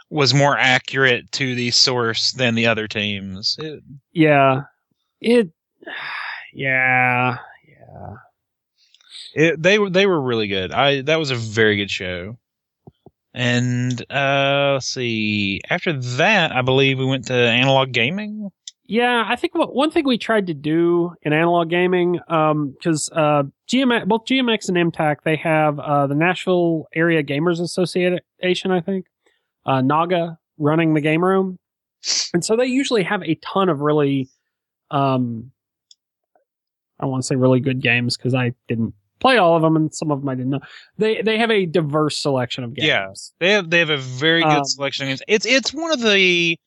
was 0.09 0.33
more 0.33 0.57
accurate 0.57 1.31
to 1.33 1.55
the 1.55 1.71
source 1.71 2.31
than 2.33 2.55
the 2.55 2.67
other 2.67 2.87
teams. 2.87 3.55
It- 3.59 3.83
yeah 4.13 4.63
it 5.21 5.49
yeah 6.53 7.37
yeah 7.67 8.15
It, 9.33 9.61
they 9.61 9.79
were 9.79 9.89
they 9.89 10.05
were 10.05 10.21
really 10.21 10.47
good. 10.47 10.71
I 10.71 11.01
that 11.03 11.19
was 11.19 11.31
a 11.31 11.35
very 11.35 11.77
good 11.77 11.91
show. 11.91 12.37
And 13.33 14.01
uh 14.11 14.73
let's 14.73 14.87
see. 14.87 15.61
After 15.69 15.93
that, 15.93 16.51
I 16.51 16.61
believe 16.61 16.99
we 16.99 17.05
went 17.05 17.27
to 17.27 17.33
analog 17.33 17.91
gaming. 17.91 18.51
Yeah, 18.89 19.23
I 19.27 19.35
think 19.35 19.53
what, 19.53 19.75
one 19.75 19.91
thing 19.91 20.03
we 20.03 20.17
tried 20.17 20.47
to 20.47 20.55
do 20.55 21.13
in 21.21 21.31
analog 21.31 21.69
gaming, 21.69 22.13
because 22.13 23.07
uh, 23.13 23.43
GMX, 23.71 24.07
both 24.07 24.25
GMX 24.25 24.67
and 24.67 24.91
MTAC, 24.91 25.17
they 25.23 25.35
have 25.35 25.79
uh, 25.79 26.07
the 26.07 26.15
Nashville 26.15 26.87
Area 26.95 27.21
Gamers 27.21 27.61
Association, 27.61 28.71
I 28.71 28.81
think, 28.81 29.05
uh, 29.67 29.81
Naga 29.81 30.39
running 30.57 30.95
the 30.95 31.01
game 31.01 31.23
room, 31.23 31.59
and 32.33 32.43
so 32.43 32.55
they 32.55 32.65
usually 32.65 33.03
have 33.03 33.21
a 33.21 33.35
ton 33.35 33.69
of 33.69 33.81
really, 33.81 34.27
um, 34.89 35.51
I 36.99 37.05
want 37.05 37.21
to 37.21 37.27
say 37.27 37.35
really 37.35 37.59
good 37.59 37.83
games 37.83 38.17
because 38.17 38.33
I 38.33 38.53
didn't 38.67 38.95
play 39.19 39.37
all 39.37 39.55
of 39.55 39.61
them, 39.61 39.75
and 39.75 39.93
some 39.93 40.09
of 40.09 40.21
them 40.21 40.29
I 40.29 40.33
didn't 40.33 40.49
know. 40.49 40.61
They 40.97 41.21
they 41.21 41.37
have 41.37 41.51
a 41.51 41.67
diverse 41.67 42.17
selection 42.17 42.63
of 42.63 42.73
games. 42.73 42.87
Yeah. 42.87 43.07
They 43.39 43.51
have 43.51 43.69
they 43.69 43.77
have 43.77 43.91
a 43.91 43.97
very 43.97 44.41
good 44.41 44.49
Um, 44.49 44.65
selection 44.65 45.03
of 45.03 45.09
games. 45.09 45.21
It's 45.27 45.45
it's 45.45 45.73
one 45.75 45.91
of 45.91 46.01
the 46.01 46.57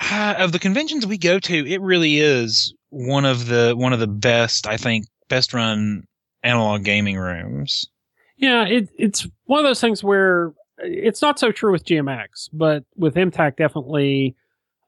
uh, 0.00 0.34
of 0.38 0.52
the 0.52 0.58
conventions 0.58 1.06
we 1.06 1.18
go 1.18 1.38
to. 1.38 1.66
It 1.66 1.80
really 1.80 2.18
is 2.18 2.74
one 2.90 3.24
of 3.24 3.46
the 3.46 3.74
one 3.76 3.92
of 3.92 4.00
the 4.00 4.06
best. 4.06 4.66
I 4.66 4.76
think 4.76 5.06
best 5.28 5.54
run 5.54 6.04
analog 6.42 6.84
gaming 6.84 7.16
rooms. 7.16 7.86
Yeah, 8.36 8.66
it, 8.66 8.88
it's 8.98 9.26
one 9.44 9.60
of 9.60 9.64
those 9.64 9.80
things 9.80 10.02
where 10.02 10.52
it's 10.78 11.22
not 11.22 11.38
so 11.38 11.52
true 11.52 11.72
with 11.72 11.84
GMX, 11.84 12.48
but 12.52 12.84
with 12.96 13.14
MTAC, 13.14 13.56
definitely. 13.56 14.36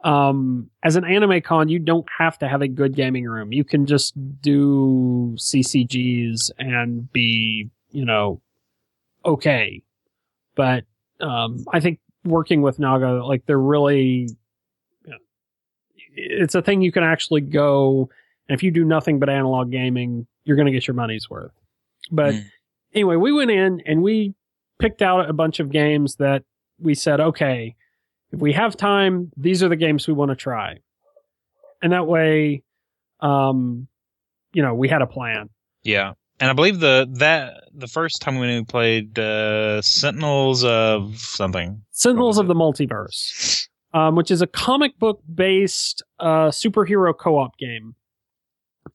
Um, 0.04 0.70
as 0.82 0.96
an 0.96 1.04
anime 1.04 1.40
con, 1.40 1.68
you 1.68 1.78
don't 1.78 2.06
have 2.16 2.38
to 2.38 2.48
have 2.48 2.62
a 2.62 2.68
good 2.68 2.94
gaming 2.94 3.24
room. 3.24 3.52
You 3.52 3.64
can 3.64 3.86
just 3.86 4.14
do 4.40 5.34
CCGs 5.36 6.50
and 6.58 7.10
be, 7.12 7.70
you 7.90 8.04
know, 8.04 8.40
okay. 9.24 9.82
But 10.54 10.84
um, 11.20 11.64
I 11.72 11.80
think 11.80 11.98
working 12.24 12.62
with 12.62 12.78
Naga, 12.78 13.24
like 13.24 13.46
they're 13.46 13.58
really, 13.58 14.28
it's 16.16 16.55
a 16.55 16.62
thing 16.62 16.83
you 16.83 16.90
can 16.92 17.05
actually 17.05 17.40
go. 17.42 18.09
And 18.48 18.57
if 18.57 18.62
you 18.62 18.70
do 18.70 18.85
nothing 18.85 19.18
but 19.18 19.29
analog 19.29 19.70
gaming, 19.70 20.26
you're 20.44 20.57
going 20.57 20.66
to 20.66 20.72
get 20.72 20.87
your 20.87 20.94
money's 20.94 21.29
worth. 21.31 21.52
But 22.11 22.35
Mm. 22.35 22.44
anyway, 22.94 23.16
we 23.16 23.33
went 23.33 23.50
in 23.50 23.83
and 23.87 24.02
we 24.02 24.35
picked 24.79 25.02
out 25.02 25.29
a 25.29 25.33
bunch 25.33 25.61
of 25.61 25.70
games 25.70 26.16
that 26.16 26.42
we 26.79 26.94
said, 26.94 27.20
okay, 27.20 27.74
if 28.33 28.40
we 28.40 28.52
have 28.52 28.76
time, 28.76 29.31
these 29.37 29.62
are 29.62 29.68
the 29.68 29.76
games 29.76 30.07
we 30.07 30.14
want 30.14 30.31
to 30.31 30.37
try. 30.37 30.79
And 31.83 31.92
that 31.92 32.07
way, 32.07 32.62
um, 33.20 33.87
you 34.52 34.62
know, 34.62 34.74
we 34.74 34.88
had 34.88 35.02
a 35.02 35.07
plan. 35.07 35.48
Yeah. 35.83 36.12
And 36.38 36.50
I 36.50 36.52
believe 36.52 36.81
the 36.81 37.09
that 37.14 37.64
the 37.74 37.87
first 37.87 38.20
time 38.20 38.38
we 38.38 38.62
played 38.64 39.18
uh, 39.18 39.81
Sentinels 39.81 40.64
of 40.64 41.16
something. 41.18 41.81
Sentinels 41.92 42.37
of 42.38 42.46
the 42.46 42.55
Multiverse, 42.55 43.68
um, 43.96 44.14
which 44.14 44.30
is 44.30 44.42
a 44.42 44.46
comic 44.46 44.98
book 44.98 45.22
based 45.35 46.02
uh, 46.20 46.48
superhero 46.48 47.16
co 47.16 47.38
op 47.38 47.56
game. 47.56 47.94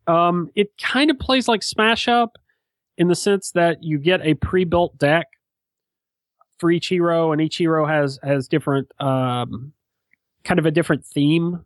Um, 0.06 0.50
it 0.54 0.70
kind 0.80 1.10
of 1.10 1.18
plays 1.18 1.48
like 1.48 1.64
Smash 1.64 2.08
Up 2.08 2.38
in 2.98 3.08
the 3.08 3.16
sense 3.16 3.50
that 3.52 3.84
you 3.84 3.98
get 3.98 4.22
a 4.24 4.36
pre 4.36 4.64
built 4.64 4.96
deck 5.00 5.26
for 6.60 6.70
each 6.70 6.88
hero, 6.88 7.32
and 7.32 7.42
each 7.42 7.58
hero 7.58 7.88
has 7.88 8.20
has 8.22 8.48
different 8.48 8.92
um, 9.02 9.74
kind 10.44 10.60
of 10.60 10.68
a 10.68 10.72
different 10.72 11.04
theme 11.04 11.66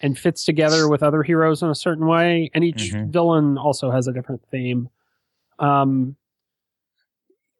and 0.00 0.16
fits 0.16 0.44
together 0.44 0.88
with 0.88 1.02
other 1.02 1.24
heroes 1.24 1.62
in 1.62 1.70
a 1.70 1.74
certain 1.74 2.06
way, 2.06 2.48
and 2.54 2.62
each 2.64 2.92
Mhm. 2.92 3.10
villain 3.10 3.58
also 3.58 3.90
has 3.90 4.06
a 4.06 4.12
different 4.12 4.42
theme. 4.52 4.88
Um, 5.58 6.14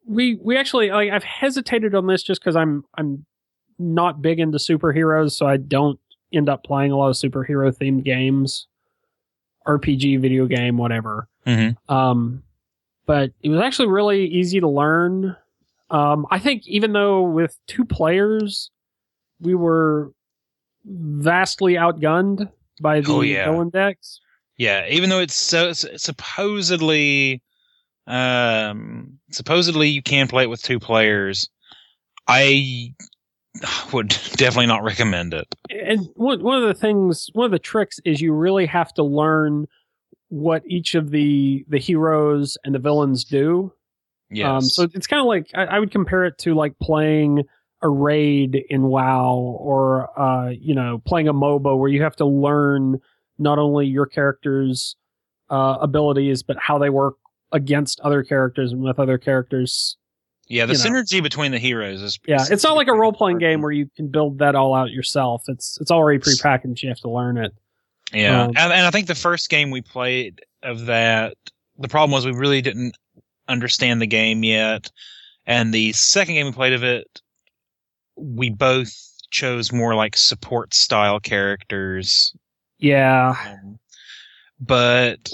we 0.05 0.35
we 0.41 0.55
actually 0.55 0.91
like 0.91 1.11
I've 1.11 1.25
hesitated 1.25 1.93
on 1.93 2.07
this 2.07 2.23
just 2.23 2.39
because 2.39 2.55
I'm 2.55 2.85
I'm 2.97 3.25
not 3.79 4.21
big 4.21 4.39
into 4.39 4.57
superheroes, 4.57 5.31
so 5.31 5.47
I 5.47 5.57
don't 5.57 5.99
end 6.31 6.49
up 6.49 6.63
playing 6.63 6.91
a 6.91 6.97
lot 6.97 7.09
of 7.09 7.15
superhero 7.15 7.75
themed 7.75 8.03
games, 8.03 8.67
RPG, 9.67 10.19
video 10.19 10.45
game, 10.45 10.77
whatever. 10.77 11.27
Mhm. 11.47 11.75
Um, 11.89 12.43
but 13.05 13.31
it 13.41 13.49
was 13.49 13.59
actually 13.61 13.87
really 13.87 14.25
easy 14.27 14.59
to 14.59 14.67
learn. 14.67 15.35
Um, 15.89 16.27
I 16.29 16.37
think 16.39 16.67
even 16.67 16.93
though 16.93 17.23
with 17.23 17.57
two 17.67 17.83
players, 17.85 18.69
we 19.39 19.55
were 19.55 20.11
vastly 20.85 21.73
outgunned 21.73 22.51
by 22.81 23.01
the 23.01 23.11
Oh, 23.11 23.21
yeah. 23.21 23.49
villain 23.49 23.69
decks. 23.69 24.19
Yeah, 24.57 24.85
even 24.89 25.09
though 25.09 25.19
it's 25.19 25.35
so 25.35 25.71
supposedly, 25.73 27.41
um, 28.07 29.19
supposedly 29.31 29.87
you 29.89 30.01
can 30.01 30.27
play 30.27 30.43
it 30.43 30.49
with 30.49 30.61
two 30.61 30.79
players, 30.79 31.49
I 32.27 32.93
would 33.93 34.09
definitely 34.33 34.67
not 34.67 34.83
recommend 34.83 35.33
it. 35.33 35.47
and 35.69 36.07
one 36.15 36.43
one 36.43 36.61
of 36.61 36.67
the 36.67 36.79
things, 36.79 37.29
one 37.33 37.45
of 37.45 37.51
the 37.51 37.59
tricks 37.59 37.99
is 38.05 38.21
you 38.21 38.33
really 38.33 38.65
have 38.65 38.93
to 38.95 39.03
learn 39.03 39.67
what 40.29 40.63
each 40.65 40.95
of 40.95 41.11
the 41.11 41.65
the 41.67 41.79
heroes 41.79 42.57
and 42.63 42.73
the 42.73 42.79
villains 42.79 43.23
do. 43.23 43.73
Yes. 44.29 44.47
Um, 44.47 44.61
so 44.61 44.87
it's 44.93 45.07
kind 45.07 45.19
of 45.19 45.25
like 45.25 45.49
I, 45.55 45.65
I 45.65 45.79
would 45.79 45.91
compare 45.91 46.25
it 46.25 46.37
to 46.39 46.53
like 46.53 46.77
playing 46.79 47.43
a 47.81 47.89
raid 47.89 48.63
in 48.69 48.83
WoW 48.83 49.57
or 49.59 50.19
uh, 50.19 50.49
you 50.49 50.75
know 50.75 51.01
playing 51.05 51.27
a 51.27 51.33
MOBA 51.33 51.77
where 51.77 51.89
you 51.89 52.03
have 52.03 52.15
to 52.17 52.25
learn 52.25 52.99
not 53.37 53.57
only 53.57 53.87
your 53.87 54.05
character's 54.05 54.95
uh, 55.49 55.77
abilities 55.81 56.43
but 56.43 56.57
how 56.59 56.77
they 56.77 56.89
work 56.89 57.15
against 57.51 57.99
other 58.01 58.23
characters 58.23 58.71
and 58.71 58.81
with 58.81 58.99
other 58.99 59.17
characters. 59.17 59.97
Yeah, 60.49 60.65
the 60.65 60.73
you 60.73 60.79
know. 60.79 60.89
synergy 60.89 61.21
between 61.21 61.51
the 61.51 61.59
heroes 61.59 62.01
is 62.01 62.19
Yeah, 62.27 62.43
it's 62.49 62.63
not 62.63 62.75
like 62.75 62.87
a 62.87 62.93
role 62.93 63.13
playing 63.13 63.37
game 63.37 63.61
where 63.61 63.71
you 63.71 63.89
can 63.95 64.07
build 64.07 64.39
that 64.39 64.55
all 64.55 64.73
out 64.73 64.89
yourself. 64.89 65.43
It's 65.47 65.77
it's 65.79 65.91
already 65.91 66.19
prepackaged. 66.19 66.81
You 66.81 66.89
have 66.89 66.99
to 67.01 67.09
learn 67.09 67.37
it. 67.37 67.53
Yeah, 68.11 68.43
Um, 68.43 68.49
and, 68.57 68.73
and 68.73 68.87
I 68.87 68.89
think 68.91 69.05
the 69.05 69.13
first 69.13 69.49
game 69.49 69.69
we 69.69 69.81
played 69.81 70.41
of 70.63 70.87
that, 70.87 71.35
the 71.77 71.87
problem 71.87 72.11
was 72.11 72.25
we 72.25 72.31
really 72.31 72.61
didn't 72.61 72.95
understand 73.47 74.01
the 74.01 74.07
game 74.07 74.43
yet, 74.43 74.89
and 75.45 75.71
the 75.71 75.93
second 75.93 76.33
game 76.33 76.47
we 76.47 76.51
played 76.51 76.73
of 76.73 76.83
it, 76.83 77.21
we 78.15 78.49
both 78.49 78.91
chose 79.29 79.71
more 79.71 79.93
like 79.93 80.17
support 80.17 80.73
style 80.73 81.19
characters, 81.19 82.35
Yeah, 82.79 83.35
um, 83.47 83.77
but 84.59 85.31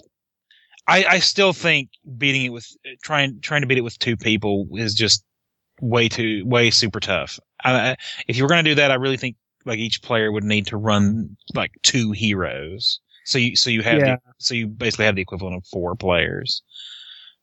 I, 0.88 1.06
I 1.06 1.20
still 1.20 1.54
think 1.54 1.90
beating 2.18 2.46
it 2.46 2.50
with 2.50 2.68
trying 3.04 3.40
trying 3.42 3.62
to 3.62 3.68
beat 3.68 3.78
it 3.78 3.84
with 3.84 3.98
two 4.00 4.18
people 4.18 4.68
is 4.74 4.94
just 4.94 5.24
way 5.82 6.10
too 6.10 6.44
way 6.46 6.72
super 6.72 7.00
tough. 7.00 7.40
I, 7.64 7.92
I- 7.92 7.96
if 8.28 8.38
you 8.38 8.44
were 8.44 8.50
going 8.50 8.64
to 8.64 8.72
do 8.72 8.76
that, 8.76 8.92
I 8.92 8.96
really 8.96 9.18
think 9.18 9.36
like 9.66 9.80
each 9.80 10.02
player 10.04 10.32
would 10.32 10.44
need 10.44 10.68
to 10.68 10.78
run 10.78 11.36
like 11.56 11.72
two 11.84 12.12
heroes. 12.12 13.00
So 13.26 13.40
you 13.40 13.56
so 13.56 13.70
you 13.72 13.82
have 13.84 14.00
Yeah. 14.00 14.06
the, 14.06 14.20
so 14.40 14.54
you 14.54 14.68
basically 14.68 15.06
have 15.06 15.16
the 15.16 15.22
equivalent 15.24 15.56
of 15.58 15.66
four 15.68 15.96
players. 15.96 16.62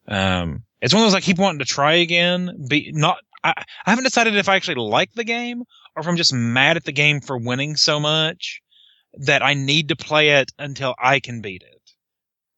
Um, 0.08 0.64
it's 0.80 0.92
one 0.94 1.02
of 1.02 1.06
those 1.06 1.14
I 1.14 1.20
keep 1.20 1.38
wanting 1.38 1.60
to 1.60 1.64
try 1.64 1.94
again. 1.94 2.66
Be 2.68 2.90
not 2.94 3.18
I, 3.44 3.54
I 3.86 3.90
haven't 3.90 4.04
decided 4.04 4.36
if 4.36 4.48
I 4.48 4.56
actually 4.56 4.76
like 4.76 5.12
the 5.14 5.24
game 5.24 5.62
or 5.96 6.00
if 6.00 6.06
I'm 6.06 6.16
just 6.16 6.32
mad 6.32 6.76
at 6.76 6.84
the 6.84 6.92
game 6.92 7.20
for 7.20 7.38
winning 7.38 7.76
so 7.76 7.98
much 8.00 8.60
that 9.14 9.42
I 9.42 9.54
need 9.54 9.88
to 9.88 9.96
play 9.96 10.30
it 10.30 10.52
until 10.58 10.94
I 10.98 11.20
can 11.20 11.40
beat 11.40 11.62
it. 11.62 11.71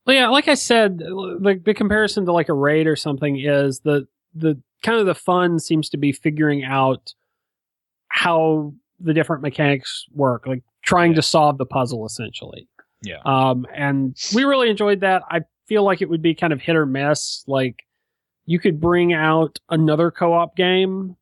Well, 0.07 0.14
yeah, 0.17 0.29
like 0.29 0.49
I 0.49 0.55
said, 0.55 0.99
the 0.99 1.61
the 1.64 1.75
comparison 1.75 2.27
to 2.27 2.33
like 2.33 2.49
a 2.49 2.55
raid 2.55 2.87
or 2.87 2.97
something 2.97 3.38
is 3.38 3.81
the 3.81 4.07
the 4.35 4.61
kind 4.83 4.99
of 5.01 5.07
the 5.07 5.14
fun 5.14 5.59
seems 5.59 5.88
to 5.90 5.97
be 5.97 6.12
figuring 6.12 6.62
out 6.64 7.14
how 8.09 8.75
the 9.01 9.14
different 9.14 9.43
mechanics 9.43 10.07
work, 10.12 10.47
like 10.47 10.62
trying 10.83 11.12
Yeah. 11.12 11.17
to 11.17 11.23
solve 11.23 11.59
the 11.59 11.67
puzzle 11.67 12.05
essentially. 12.07 12.69
Yeah. 13.03 13.21
Um, 13.25 13.67
and 13.75 14.14
we 14.35 14.45
really 14.45 14.71
enjoyed 14.71 15.01
that. 15.01 15.23
I 15.31 15.40
feel 15.67 15.83
like 15.85 16.03
it 16.03 16.09
would 16.09 16.23
be 16.23 16.35
kind 16.35 16.53
of 16.53 16.61
hit 16.61 16.77
or 16.77 16.87
miss. 16.87 17.45
Like 17.47 17.83
you 18.47 18.59
could 18.59 18.81
bring 18.81 19.12
out 19.14 19.59
another 19.71 20.11
co-op 20.11 20.55
game, 20.57 21.17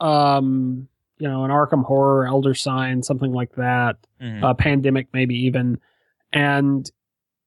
um, 0.00 0.88
you 1.18 1.28
know, 1.28 1.44
an 1.44 1.50
Arkham 1.50 1.84
Horror, 1.84 2.26
Elder 2.26 2.54
Sign, 2.54 3.02
something 3.02 3.32
like 3.32 3.54
that 3.56 3.96
Mhm. 4.20 4.42
uh, 4.42 4.54
pandemic 4.54 5.08
maybe 5.12 5.36
even 5.46 5.78
and 6.32 6.90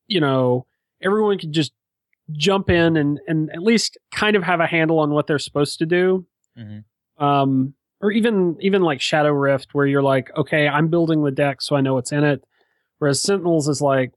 you 0.07 0.19
know 0.19 0.65
everyone 1.01 1.37
could 1.37 1.51
just 1.51 1.71
jump 2.33 2.69
in 2.69 2.97
and 2.97 3.19
and 3.27 3.49
at 3.51 3.61
least 3.63 3.97
kind 4.13 4.35
of 4.35 4.43
have 4.43 4.59
a 4.59 4.67
handle 4.67 4.99
on 4.99 5.11
what 5.11 5.27
they're 5.27 5.39
supposed 5.39 5.79
to 5.79 5.85
do 5.85 6.25
Mhm. 6.57 6.83
um 7.17 7.73
or 8.01 8.11
even 8.11 8.57
even 8.59 8.81
like 8.81 8.99
shadowrift 8.99 9.67
where 9.73 9.85
you're 9.85 10.01
like 10.03 10.29
okay 10.35 10.67
i'm 10.67 10.87
building 10.89 11.23
the 11.23 11.31
deck 11.31 11.61
so 11.61 11.75
i 11.75 11.81
know 11.81 11.93
what's 11.93 12.11
in 12.11 12.23
it 12.23 12.43
whereas 12.97 13.21
sentinels 13.21 13.67
is 13.69 13.81
like 13.81 14.11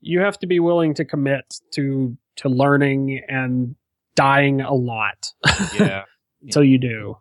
you 0.00 0.20
have 0.20 0.38
to 0.38 0.46
be 0.46 0.60
willing 0.60 0.94
to 0.94 1.04
commit 1.04 1.58
to 1.72 2.16
to 2.36 2.48
learning 2.48 3.20
and 3.28 3.74
dying 4.14 4.60
a 4.60 4.72
lot 4.74 5.32
yeah, 5.78 6.04
until 6.42 6.62
you 6.64 6.78
do 6.78 7.16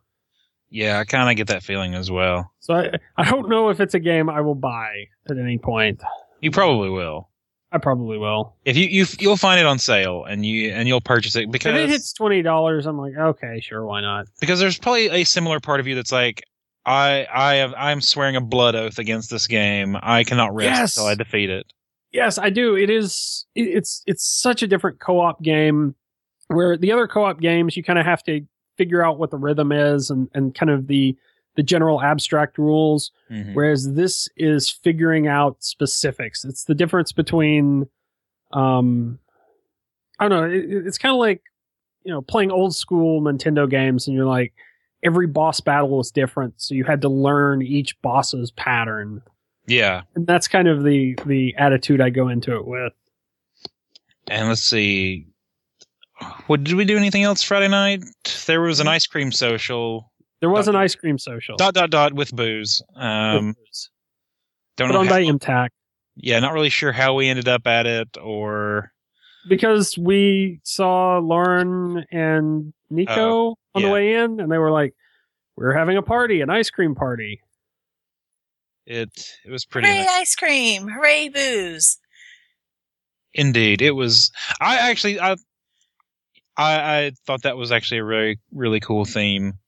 yeah. 0.70 1.00
I 1.00 1.06
kind 1.06 1.30
of 1.30 1.38
get 1.38 1.48
that 1.48 1.64
feeling 1.64 1.94
as 1.96 2.12
well. 2.12 2.52
so 2.60 2.74
I, 2.74 2.92
I 3.16 3.30
don't 3.30 3.48
know 3.48 3.70
if 3.70 3.80
it's 3.80 3.94
a 3.94 4.00
game 4.00 4.30
i 4.30 4.42
will 4.42 4.56
buy 4.56 5.06
at 5.30 5.38
any 5.38 5.58
point 5.58 6.02
You 6.42 6.52
probably 6.52 6.90
will. 6.90 7.30
I 7.76 7.78
probably 7.78 8.18
will 8.18 8.56
If 8.66 8.78
you 8.78 8.86
you 8.88 9.06
you'll 9.20 9.38
find 9.38 9.60
it 9.60 9.66
on 9.66 9.78
sale 9.80 10.24
and 10.24 10.46
you 10.46 10.72
and 10.72 10.88
you'll 10.88 11.02
purchase 11.02 11.36
it 11.36 11.52
because 11.52 11.74
If 11.76 11.82
it 11.82 11.90
hits 11.90 12.14
twenty 12.14 12.42
dollars, 12.42 12.86
I'm 12.86 12.98
like, 12.98 13.16
okay, 13.18 13.60
sure, 13.60 13.86
why 13.86 14.02
not? 14.02 14.28
because 14.40 14.60
there's 14.60 14.80
probably 14.80 15.10
a 15.10 15.24
similar 15.26 15.60
part 15.60 15.80
of 15.80 15.88
you 15.88 15.96
that's 15.96 16.12
like 16.12 16.44
I 16.86 17.28
I 17.34 17.56
have 17.56 17.74
I'm 17.78 18.00
swearing 18.02 18.36
a 18.36 18.42
blood 18.42 18.76
oath 18.76 18.98
against 19.00 19.30
this 19.30 19.48
game. 19.48 19.98
I 20.02 20.24
cannot 20.24 20.54
rest 20.56 20.66
Yes. 20.80 20.98
until 20.98 21.08
I 21.10 21.16
defeat 21.16 21.50
it. 21.50 21.66
Yes, 22.12 22.38
I 22.38 22.50
do. 22.50 22.76
It 22.76 22.90
is. 22.90 23.46
it- 23.56 23.70
It's 23.78 24.04
it's 24.08 24.24
such 24.26 24.64
a 24.64 24.68
different 24.68 25.00
co-op 25.00 25.42
game, 25.42 25.96
where 26.48 26.78
the 26.78 26.92
other 26.92 27.08
co-op 27.08 27.42
games 27.42 27.76
you 27.76 27.84
kind 27.84 28.00
of 28.00 28.06
have 28.06 28.24
to 28.24 28.42
figure 28.78 29.04
out 29.04 29.18
what 29.18 29.32
the 29.32 29.38
rhythm 29.38 29.72
is 29.72 30.10
and 30.10 30.30
and 30.34 30.54
kind 30.56 30.70
of 30.70 30.88
the 30.88 31.16
the 31.56 31.64
general 31.64 32.02
abstract 32.02 32.58
rules. 32.58 33.12
Mhm. 33.32 33.54
Whereas 33.54 33.94
this 33.94 34.28
is 34.38 34.70
figuring 34.70 35.28
out 35.28 35.64
specifics. 35.64 36.44
It's 36.46 36.66
the 36.66 36.76
difference 36.76 37.12
between, 37.12 37.88
um, 38.52 39.20
I 40.20 40.28
don't 40.28 40.40
know. 40.42 40.50
It, 40.50 40.86
it's 40.88 40.98
kind 40.98 41.14
of 41.14 41.20
like 41.20 41.42
you 42.04 42.12
know 42.12 42.22
playing 42.22 42.52
old 42.52 42.76
school 42.76 43.22
Nintendo 43.22 43.70
games, 43.70 44.08
and 44.08 44.16
you're 44.16 44.26
like 44.26 44.54
every 45.04 45.28
boss 45.28 45.60
battle 45.60 45.90
was 45.98 46.12
different, 46.12 46.54
so 46.58 46.74
you 46.76 46.84
had 46.84 47.02
to 47.02 47.10
learn 47.10 47.62
each 47.62 48.00
boss's 48.02 48.52
pattern. 48.52 49.22
Yeah, 49.68 50.04
and 50.16 50.28
that's 50.28 50.48
kind 50.48 50.68
of 50.68 50.84
the 50.84 51.18
the 51.26 51.56
attitude 51.58 52.00
I 52.02 52.10
go 52.12 52.28
into 52.30 52.56
it 52.56 52.66
with. 52.68 52.94
and 54.28 54.48
let's 54.50 54.64
see. 54.64 55.28
What 56.48 56.64
did 56.64 56.76
we 56.76 56.86
do 56.86 56.96
anything 56.98 57.24
else 57.24 57.44
Friday 57.44 57.68
night? 57.68 58.04
There 58.46 58.62
was 58.62 58.80
an 58.80 58.88
ice 58.88 59.06
cream 59.06 59.32
social. 59.32 60.12
There 60.42 60.50
was 60.50 60.68
an 60.68 60.76
ice 60.76 60.96
cream 60.96 61.18
social. 61.18 61.58
Dot 61.58 61.74
dot 61.74 61.90
dot 61.90 62.14
with 62.14 62.36
booze. 62.36 62.82
Um, 62.96 63.56
don't 64.78 64.90
put 64.90 64.94
know. 64.94 65.00
on 65.00 65.08
how- 65.08 65.14
by 65.14 65.24
MTAC 65.24 65.70
yeah, 66.16 66.40
not 66.40 66.54
really 66.54 66.70
sure 66.70 66.92
how 66.92 67.14
we 67.14 67.28
ended 67.28 67.48
up 67.48 67.68
at 67.68 67.86
it 67.86 68.18
or 68.22 68.92
because 69.48 69.98
we 69.98 70.60
saw 70.64 71.20
Lauren 71.20 72.06
and 72.12 72.74
Nico 72.90 73.56
on 73.74 73.82
yeah. 73.82 73.88
the 73.88 73.94
way 73.94 74.14
in, 74.16 74.40
and 74.40 74.52
they 74.52 74.58
were 74.58 74.72
like, 74.72 74.94
"We're 75.56 75.74
having 75.74 75.98
a 75.98 76.02
party, 76.02 76.42
an 76.42 76.50
ice 76.50 76.70
cream 76.70 76.96
party." 76.96 77.42
it. 78.86 79.10
It 79.46 79.52
was 79.52 79.66
pretty. 79.66 79.88
Hooray, 79.88 80.08
ice 80.10 80.36
cream! 80.36 80.88
Hooray, 80.88 81.30
booze! 81.30 81.98
Indeed, 83.34 83.82
it 83.82 83.92
was. 83.92 84.32
I 84.62 84.90
actually, 84.90 85.20
I, 85.20 85.34
I, 86.56 86.98
I 87.06 87.12
thought 87.28 87.42
that 87.44 87.58
was 87.58 87.72
actually 87.72 87.98
a 87.98 88.06
really, 88.06 88.40
really 88.54 88.80
cool 88.80 89.04
theme. 89.04 89.60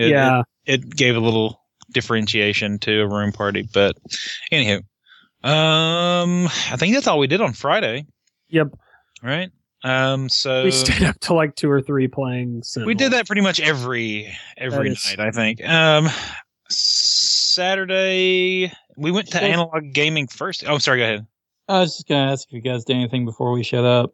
It, 0.00 0.10
yeah, 0.10 0.42
it, 0.64 0.84
it 0.84 0.96
gave 0.96 1.16
a 1.16 1.20
little 1.20 1.60
differentiation 1.92 2.78
to 2.80 3.00
a 3.02 3.08
room 3.08 3.32
party. 3.32 3.68
But 3.72 3.96
anywho, 4.52 4.78
um, 5.42 6.46
I 6.46 6.76
think 6.76 6.94
that's 6.94 7.06
all 7.06 7.18
we 7.18 7.26
did 7.26 7.40
on 7.40 7.52
Friday, 7.52 8.06
yep. 8.48 8.68
right? 9.22 9.50
Um, 9.82 10.28
so 10.28 10.64
we 10.64 10.70
stayed 10.70 11.02
up 11.02 11.18
to 11.20 11.34
like 11.34 11.56
two 11.56 11.70
or 11.70 11.80
three 11.80 12.08
playing. 12.08 12.62
we 12.84 12.94
did 12.94 13.12
that 13.12 13.26
pretty 13.26 13.42
much 13.42 13.60
every 13.60 14.34
every 14.56 14.90
That 14.90 14.96
is- 14.96 15.16
night. 15.16 15.26
I 15.26 15.30
think. 15.30 15.64
Um, 15.64 16.08
Saturday 16.68 18.72
we 18.96 19.10
went 19.10 19.28
to 19.28 19.38
Well- 19.38 19.50
analog 19.50 19.92
gaming 19.92 20.28
first. 20.28 20.64
Oh, 20.66 20.78
sorry. 20.78 20.98
Go 20.98 21.04
ahead. 21.04 21.26
I 21.68 21.80
was 21.80 21.96
just 21.96 22.08
gonna 22.08 22.32
ask 22.32 22.46
if 22.48 22.52
you 22.52 22.60
guys 22.60 22.84
did 22.84 22.96
anything 22.96 23.24
before 23.24 23.52
we 23.52 23.62
shut 23.62 23.84
up. 23.84 24.12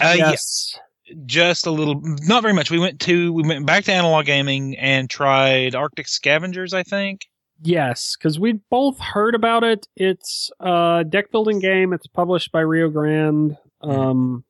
Uh, 0.00 0.14
yeah. 0.16 0.30
yes. 0.30 0.78
Just 1.26 1.66
a 1.66 1.70
little 1.70 2.00
not 2.02 2.42
very 2.42 2.54
much 2.54 2.70
we 2.70 2.78
went 2.78 3.00
to 3.00 3.32
we 3.32 3.42
went 3.46 3.64
back 3.66 3.84
to 3.84 3.92
analog 3.92 4.26
gaming 4.26 4.76
and 4.78 5.08
tried 5.08 5.74
arctic 5.74 6.06
scavengers 6.08 6.74
i 6.74 6.82
think 6.82 7.26
Yes, 7.60 8.14
because 8.16 8.38
we 8.38 8.52
both 8.70 9.00
heard 9.00 9.34
about 9.34 9.64
it. 9.64 9.88
It's 9.96 10.48
a 10.60 11.04
deck 11.08 11.32
building 11.32 11.58
game. 11.58 11.92
It's 11.92 12.06
published 12.06 12.52
by 12.52 12.60
Rio 12.60 12.88
Grande. 12.88 13.56
Um, 13.80 14.44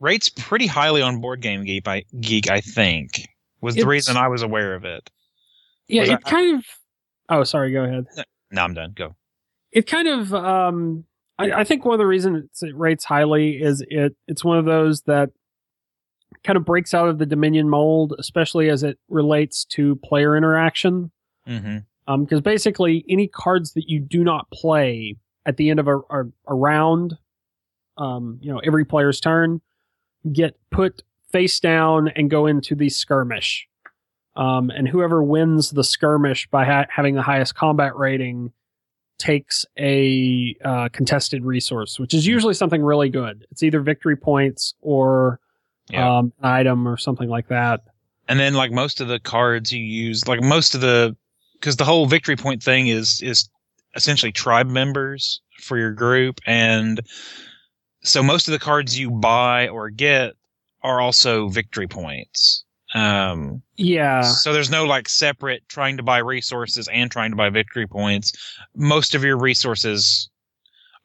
rates 0.00 0.28
pretty 0.28 0.66
highly 0.66 1.00
on 1.00 1.20
board 1.20 1.40
game 1.40 1.64
geek 1.64 1.86
i, 1.86 2.02
geek, 2.20 2.50
I 2.50 2.60
think 2.60 3.28
was 3.60 3.76
the 3.76 3.86
reason 3.86 4.16
i 4.16 4.26
was 4.28 4.42
aware 4.42 4.74
of 4.74 4.84
it 4.84 5.08
yeah, 5.88 6.00
Was 6.02 6.10
it 6.10 6.20
I- 6.24 6.30
kind 6.30 6.58
of. 6.58 6.64
Oh, 7.28 7.44
sorry. 7.44 7.72
Go 7.72 7.84
ahead. 7.84 8.06
no 8.50 8.62
i'm 8.62 8.74
done 8.74 8.92
go 8.96 9.14
it 9.70 9.86
kind 9.86 10.08
of 10.08 10.34
um 10.34 11.04
I, 11.38 11.52
I 11.52 11.64
think 11.64 11.84
one 11.84 11.94
of 11.94 11.98
the 11.98 12.06
reasons 12.06 12.48
it 12.62 12.76
rates 12.76 13.04
highly 13.04 13.60
is 13.62 13.84
it 13.88 14.16
it's 14.26 14.44
one 14.44 14.58
of 14.58 14.64
those 14.64 15.02
that 15.02 15.30
kind 16.44 16.56
of 16.56 16.64
breaks 16.64 16.94
out 16.94 17.08
of 17.08 17.18
the 17.18 17.26
dominion 17.26 17.68
mold 17.68 18.14
especially 18.18 18.68
as 18.70 18.82
it 18.82 18.98
relates 19.08 19.64
to 19.64 19.96
player 19.96 20.36
interaction 20.36 21.10
mm-hmm. 21.46 21.78
um 22.06 22.24
because 22.24 22.40
basically 22.40 23.04
any 23.08 23.26
cards 23.26 23.72
that 23.72 23.88
you 23.88 24.00
do 24.00 24.22
not 24.22 24.50
play 24.50 25.16
at 25.46 25.56
the 25.56 25.70
end 25.70 25.80
of 25.80 25.88
a, 25.88 25.98
a, 25.98 26.24
a 26.46 26.54
round 26.54 27.16
um 27.96 28.38
you 28.40 28.52
know 28.52 28.60
every 28.60 28.84
player's 28.84 29.20
turn 29.20 29.60
get 30.32 30.56
put 30.70 31.02
face 31.30 31.60
down 31.60 32.08
and 32.08 32.30
go 32.30 32.46
into 32.46 32.74
the 32.74 32.88
skirmish 32.88 33.68
um 34.36 34.70
and 34.70 34.88
whoever 34.88 35.22
wins 35.22 35.70
the 35.70 35.84
skirmish 35.84 36.48
by 36.50 36.64
ha- 36.64 36.86
having 36.90 37.14
the 37.14 37.22
highest 37.22 37.54
combat 37.54 37.96
rating 37.96 38.52
takes 39.18 39.66
a 39.78 40.56
uh, 40.64 40.88
contested 40.92 41.44
resource, 41.44 41.98
which 41.98 42.14
is 42.14 42.26
usually 42.26 42.54
something 42.54 42.82
really 42.82 43.08
good. 43.10 43.46
It's 43.50 43.62
either 43.62 43.80
victory 43.80 44.16
points 44.16 44.74
or 44.80 45.40
Yeah. 45.90 46.18
um, 46.18 46.32
an 46.42 46.50
item 46.50 46.86
or 46.86 46.96
something 46.96 47.28
like 47.28 47.48
that. 47.48 47.80
and 48.28 48.38
then 48.38 48.54
like 48.54 48.70
most 48.72 49.00
of 49.00 49.08
the 49.08 49.18
cards 49.20 49.72
you 49.72 49.82
use 49.82 50.26
like 50.28 50.42
most 50.42 50.74
of 50.74 50.80
the 50.80 51.16
because 51.54 51.76
the 51.76 51.84
whole 51.84 52.06
victory 52.06 52.36
point 52.36 52.62
thing 52.62 52.88
is 52.88 53.20
is 53.22 53.48
essentially 53.96 54.30
tribe 54.32 54.68
members 54.68 55.40
for 55.60 55.78
your 55.78 55.92
group 55.92 56.40
and 56.46 57.00
so 58.02 58.22
most 58.22 58.46
of 58.48 58.52
the 58.52 58.58
cards 58.58 58.98
you 58.98 59.10
buy 59.10 59.68
or 59.68 59.90
get 59.90 60.34
are 60.82 61.00
also 61.00 61.48
victory 61.48 61.88
points 61.88 62.64
um 62.94 63.62
Yeah, 63.76 64.22
So 64.22 64.52
there's 64.52 64.70
no 64.70 64.84
like 64.84 65.08
separate 65.08 65.62
trying 65.68 65.96
to 65.98 66.02
buy 66.02 66.18
resources 66.18 66.88
and 66.88 67.10
trying 67.10 67.30
to 67.32 67.36
buy 67.36 67.50
victory 67.50 67.86
points. 67.86 68.32
Most 68.74 69.14
of 69.14 69.22
your 69.24 69.36
resources, 69.38 70.30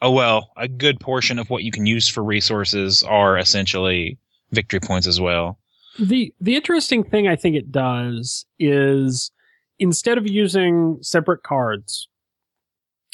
oh 0.02 0.12
well, 0.12 0.52
a 0.58 0.68
good 0.68 1.00
portion 1.00 1.40
of 1.40 1.50
what 1.50 1.64
you 1.64 1.72
can 1.72 1.86
use 1.86 2.08
for 2.08 2.24
resources 2.24 3.04
are 3.04 3.38
essentially 3.38 4.18
victory 4.54 4.80
points 4.80 5.08
as 5.08 5.20
well. 5.20 5.60
the 6.00 6.34
the 6.40 6.56
interesting 6.56 7.04
thing 7.04 7.28
I 7.28 7.36
think 7.36 7.56
it 7.56 7.72
does 7.72 8.46
is 8.60 9.32
instead 9.80 10.18
of 10.18 10.28
using 10.28 10.98
separate 11.02 11.44
cards, 11.44 12.08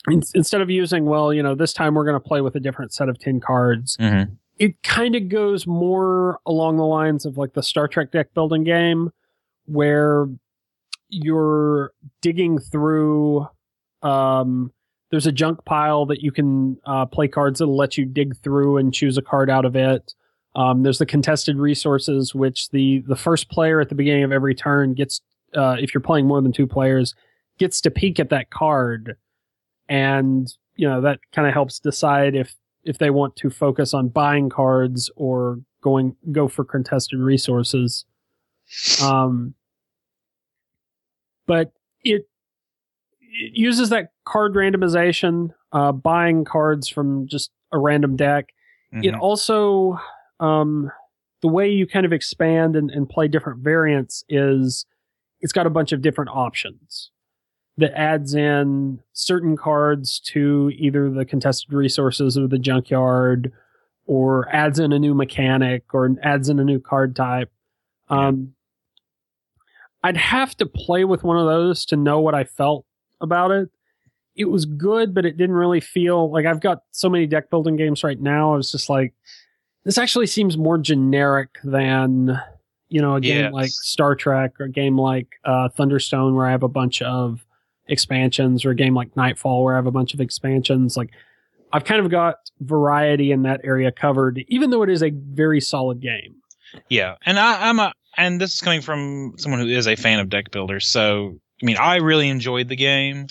in, 0.08 0.22
instead 0.36 0.62
of 0.62 0.70
using 0.70 1.06
well, 1.06 1.34
you 1.34 1.44
know, 1.44 1.56
this 1.56 1.74
time 1.74 1.94
we're 1.96 2.06
going 2.06 2.22
to 2.22 2.28
play 2.28 2.42
with 2.42 2.56
a 2.56 2.60
different 2.60 2.94
set 2.94 3.10
of 3.10 3.20
ten 3.20 3.40
cards. 3.40 3.98
Mm-hmm. 3.98 4.34
it 4.58 4.82
kind 4.84 5.16
of 5.16 5.30
goes 5.30 5.66
more 5.66 6.40
along 6.46 6.78
the 6.78 6.86
lines 6.86 7.26
of 7.26 7.38
like 7.38 7.54
the 7.54 7.64
Star 7.64 7.88
Trek 7.88 8.12
deck 8.12 8.34
building 8.34 8.64
game 8.64 9.12
where 9.66 10.28
you're 11.10 11.92
digging 12.22 12.60
through 12.60 13.48
um 14.04 14.72
there's 15.12 15.26
a 15.28 15.32
junk 15.32 15.66
pile 15.66 16.06
that 16.06 16.22
you 16.22 16.32
can 16.32 16.78
uh, 16.86 17.06
play 17.06 17.28
cards 17.28 17.60
that'll 17.60 17.76
let 17.76 17.98
you 17.98 18.06
dig 18.06 18.38
through 18.38 18.78
and 18.78 18.94
choose 18.94 19.18
a 19.18 19.24
card 19.24 19.50
out 19.50 19.66
of 19.66 19.76
it. 19.76 20.14
Um, 20.56 20.84
there's 20.84 20.98
the 20.98 21.06
contested 21.06 21.58
resources, 21.58 22.34
which 22.34 22.70
the 22.70 23.00
the 23.08 23.16
first 23.16 23.50
player 23.50 23.80
at 23.80 23.90
the 23.90 23.96
beginning 23.96 24.24
of 24.24 24.32
every 24.32 24.56
turn 24.56 24.94
gets, 24.94 25.22
uh, 25.56 25.76
if 25.80 25.94
you're 25.94 26.02
playing 26.02 26.26
more 26.28 26.42
than 26.42 26.52
two 26.52 26.68
players, 26.68 27.14
gets 27.60 27.82
to 27.82 27.92
peek 27.92 28.20
at 28.20 28.30
that 28.30 28.50
card, 28.50 29.16
and 29.88 30.52
you 30.76 30.88
know 30.88 31.02
that 31.02 31.20
kind 31.34 31.48
of 31.48 31.54
helps 31.54 31.80
decide 31.80 32.36
if 32.36 32.56
if 32.84 32.98
they 32.98 33.10
want 33.10 33.36
to 33.36 33.50
focus 33.50 33.94
on 33.94 34.08
buying 34.10 34.50
cards 34.50 35.12
or 35.16 35.60
going 35.82 36.16
go 36.32 36.48
for 36.48 36.64
contested 36.66 37.20
resources. 37.20 38.06
Um, 39.04 39.54
but 41.46 41.72
it, 42.04 42.28
it 43.22 43.52
uses 43.54 43.90
that 43.90 44.12
card 44.26 44.54
randomization, 44.54 45.50
uh, 45.72 45.92
buying 45.92 46.46
cards 46.46 46.88
from 46.88 47.28
just 47.28 47.52
a 47.72 47.78
random 47.80 48.16
deck. 48.16 48.50
It 48.92 49.14
Mhm. 49.14 49.20
also, 49.20 50.00
um, 50.40 50.92
the 51.42 51.48
way 51.48 51.70
you 51.70 51.88
kind 51.88 52.06
of 52.06 52.14
expand 52.14 52.76
and, 52.76 52.92
and 52.92 53.10
play 53.10 53.28
different 53.28 53.60
variants 53.60 54.24
is 54.30 54.86
it's 55.42 55.54
got 55.54 55.66
a 55.66 55.70
bunch 55.70 55.92
of 55.92 56.02
different 56.02 56.32
options 56.32 57.12
that 57.78 57.98
adds 57.98 58.34
in 58.34 59.00
certain 59.14 59.56
cards 59.56 60.20
to 60.20 60.70
either 60.76 61.10
the 61.10 61.24
contested 61.24 61.72
resources 61.72 62.38
or 62.38 62.48
the 62.48 62.60
junkyard 62.60 63.54
or 64.06 64.54
adds 64.54 64.80
in 64.80 64.92
a 64.92 65.00
new 65.00 65.14
mechanic 65.14 65.94
or 65.94 66.10
adds 66.22 66.50
in 66.50 66.60
a 66.60 66.64
new 66.64 66.80
card 66.80 67.16
type. 67.16 67.50
Um, 68.10 68.54
I'd 70.04 70.18
have 70.18 70.58
to 70.58 70.66
play 70.66 71.06
with 71.06 71.24
one 71.24 71.38
of 71.38 71.46
those 71.46 71.86
to 71.86 71.96
know 71.96 72.20
what 72.20 72.36
I 72.36 72.44
felt 72.44 72.86
about 73.22 73.52
it. 73.52 73.70
It 74.36 74.46
was 74.46 74.66
good, 74.66 75.14
but 75.14 75.26
it 75.26 75.38
didn't 75.38 75.56
really 75.56 75.82
feel 75.82 76.32
like 76.32 76.46
I've 76.46 76.62
got 76.62 76.84
so 76.92 77.10
many 77.10 77.28
deck 77.28 77.50
building 77.50 77.76
games 77.76 78.04
right 78.04 78.20
now. 78.20 78.54
I 78.54 78.58
was 78.58 78.72
just 78.72 78.90
like, 78.90 79.14
this 79.86 79.98
actually 79.98 80.28
seems 80.28 80.58
more 80.58 80.78
generic 80.78 81.58
than, 81.64 82.40
you 82.90 83.02
know, 83.02 83.16
a 83.16 83.22
game 83.22 83.46
Yes. 83.46 83.54
like 83.54 83.70
Star 83.70 84.16
Trek 84.16 84.60
or 84.60 84.66
a 84.66 84.70
game 84.70 84.98
like 84.98 85.28
uh, 85.46 85.70
Thunderstone 85.70 86.36
where 86.36 86.46
I 86.48 86.52
have 86.52 86.64
a 86.64 86.68
bunch 86.68 87.02
of 87.02 87.46
expansions 87.88 88.66
or 88.66 88.72
a 88.72 88.76
game 88.76 88.94
like 88.94 89.16
Nightfall 89.16 89.64
where 89.64 89.74
I 89.76 89.78
have 89.78 89.88
a 89.88 89.92
bunch 89.92 90.14
of 90.14 90.22
expansions. 90.22 90.96
Like, 90.98 91.10
I've 91.72 91.86
kind 91.86 92.04
of 92.04 92.10
got 92.12 92.36
variety 92.62 93.32
in 93.32 93.44
that 93.44 93.62
area 93.64 93.92
covered, 93.92 94.44
even 94.48 94.70
though 94.72 94.82
it 94.84 94.90
is 94.90 95.04
a 95.04 95.12
very 95.12 95.62
solid 95.62 96.00
game. 96.02 96.36
Yeah, 96.90 97.16
and 97.26 97.40
I, 97.40 97.70
I'm 97.70 97.80
a, 97.80 97.94
and 98.18 98.40
this 98.42 98.54
is 98.56 98.62
coming 98.62 98.82
from 98.82 99.34
someone 99.38 99.62
who 99.62 99.68
is 99.68 99.88
a 99.88 99.96
fan 99.96 100.20
of 100.20 100.30
deck 100.30 100.52
builders. 100.52 100.88
So, 100.88 101.38
I 101.62 101.66
mean, 101.66 101.78
I 101.78 101.98
really 101.98 102.28
enjoyed 102.30 102.70
the 102.70 102.76
game. 102.76 103.28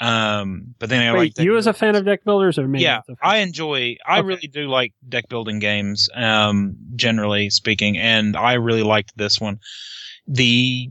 Um, 0.00 0.74
but 0.78 0.88
then 0.88 1.02
I 1.02 1.12
Wait, 1.12 1.34
like 1.34 1.38
you 1.38 1.56
as 1.56 1.66
a 1.66 1.72
fan 1.72 1.94
of 1.94 2.04
deck 2.04 2.24
builders 2.24 2.58
or 2.58 2.66
me? 2.68 2.80
yeah, 2.80 2.98
as 2.98 3.08
a 3.08 3.16
fan? 3.16 3.30
I 3.30 3.38
enjoy. 3.38 3.96
I 4.06 4.18
Okay. 4.18 4.26
really 4.26 4.48
do 4.48 4.68
like 4.68 4.92
deck 5.08 5.28
building 5.28 5.58
games. 5.58 6.08
Um, 6.14 6.76
generally 6.96 7.50
speaking, 7.50 7.96
and 7.98 8.36
I 8.36 8.54
really 8.54 8.82
liked 8.82 9.16
this 9.16 9.40
one. 9.40 9.60
The 10.26 10.90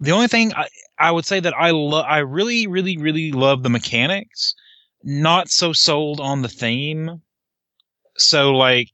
the 0.00 0.12
only 0.12 0.28
thing 0.28 0.52
I, 0.54 0.68
I 0.98 1.10
would 1.12 1.26
say 1.26 1.40
that 1.40 1.54
I 1.56 1.70
love, 1.70 2.04
I 2.08 2.18
really, 2.18 2.66
really, 2.66 2.96
really 2.98 3.32
love 3.32 3.62
the 3.62 3.70
mechanics. 3.70 4.54
Not 5.04 5.48
so 5.50 5.72
sold 5.72 6.20
on 6.20 6.42
the 6.42 6.48
theme. 6.48 7.22
So 8.18 8.52
like 8.56 8.90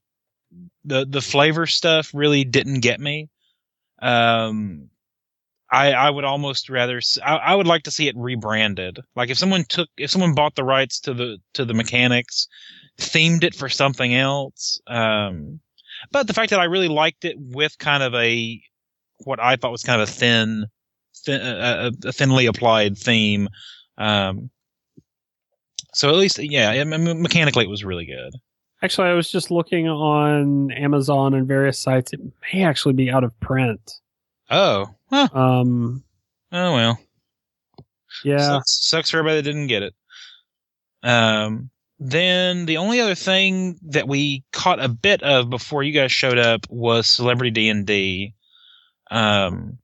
the 0.85 1.07
the 1.09 1.21
flavor 1.23 1.66
stuff 1.66 2.11
really 2.14 2.45
didn't 2.45 2.81
get 2.81 3.01
me. 3.01 3.31
Um, 4.01 4.90
I 5.73 5.93
I 5.93 6.11
would 6.11 6.25
almost 6.25 6.69
rather 6.69 7.01
I 7.25 7.55
would 7.57 7.67
like 7.67 7.85
to 7.85 7.91
see 7.91 8.07
it 8.07 8.17
rebranded. 8.17 9.01
Like 9.17 9.31
if 9.31 9.39
someone 9.39 9.65
took 9.69 9.89
if 9.97 10.11
someone 10.11 10.35
bought 10.35 10.55
the 10.55 10.65
rights 10.65 11.01
to 11.01 11.15
the 11.15 11.39
to 11.55 11.65
the 11.65 11.75
mechanics, 11.75 12.47
themed 12.99 13.43
it 13.43 13.55
for 13.55 13.71
something 13.71 14.15
else. 14.15 14.81
Um, 14.87 15.61
but 16.11 16.27
the 16.27 16.35
fact 16.35 16.51
that 16.51 16.61
I 16.61 16.65
really 16.65 16.89
liked 16.89 17.25
it 17.25 17.37
with 17.39 17.79
kind 17.79 18.03
of 18.03 18.15
a 18.15 18.61
what 19.25 19.41
I 19.41 19.57
thought 19.57 19.73
was 19.73 19.83
kind 19.83 20.01
of 20.03 20.09
a 20.09 20.13
thin, 20.13 20.67
thin 21.25 21.41
a, 21.41 21.91
a- 22.05 22.13
thinly 22.13 22.47
applied 22.47 22.99
theme. 22.99 23.49
Um, 23.97 24.51
so 25.95 26.11
at 26.11 26.17
least 26.17 26.39
yeah, 26.39 26.71
I 26.71 26.85
mean, 26.85 27.23
mechanically 27.23 27.65
it 27.65 27.71
was 27.71 27.85
really 27.85 28.07
good. 28.07 28.35
Actually, 28.83 29.09
I 29.09 29.15
was 29.15 29.31
just 29.31 29.51
looking 29.51 29.89
on 29.89 30.71
Amazon 30.73 31.35
and 31.35 31.47
various 31.47 31.79
sites. 31.79 32.13
It 32.13 32.21
may 32.53 32.65
actually 32.65 32.95
be 32.95 33.11
out 33.11 33.25
of 33.25 33.39
print. 33.41 34.01
Oh, 34.51 34.87
huh. 35.12 35.29
Um, 35.33 36.05
oh 36.53 36.75
well. 36.75 36.98
yeah. 38.25 38.38
Sucks, 38.38 38.87
sucks 38.87 39.11
for 39.11 39.18
everybody 39.18 39.37
that 39.37 39.42
didn't 39.42 39.66
get 39.68 39.83
it. 39.83 39.94
Um, 41.03 41.70
then 41.98 42.66
the 42.66 42.79
only 42.79 43.01
other 43.01 43.14
thing 43.14 43.79
that 43.88 44.09
we 44.09 44.44
caught 44.53 44.83
a 44.83 44.88
bit 44.88 45.22
of 45.22 45.51
before 45.51 45.83
you 45.83 45.92
guys 45.92 46.12
showed 46.12 46.38
up 46.38 46.66
was 46.68 47.07
Celebrity 47.07 47.51
D 47.51 47.68
and 47.68 47.87
D, 47.87 48.35
um, 49.11 49.79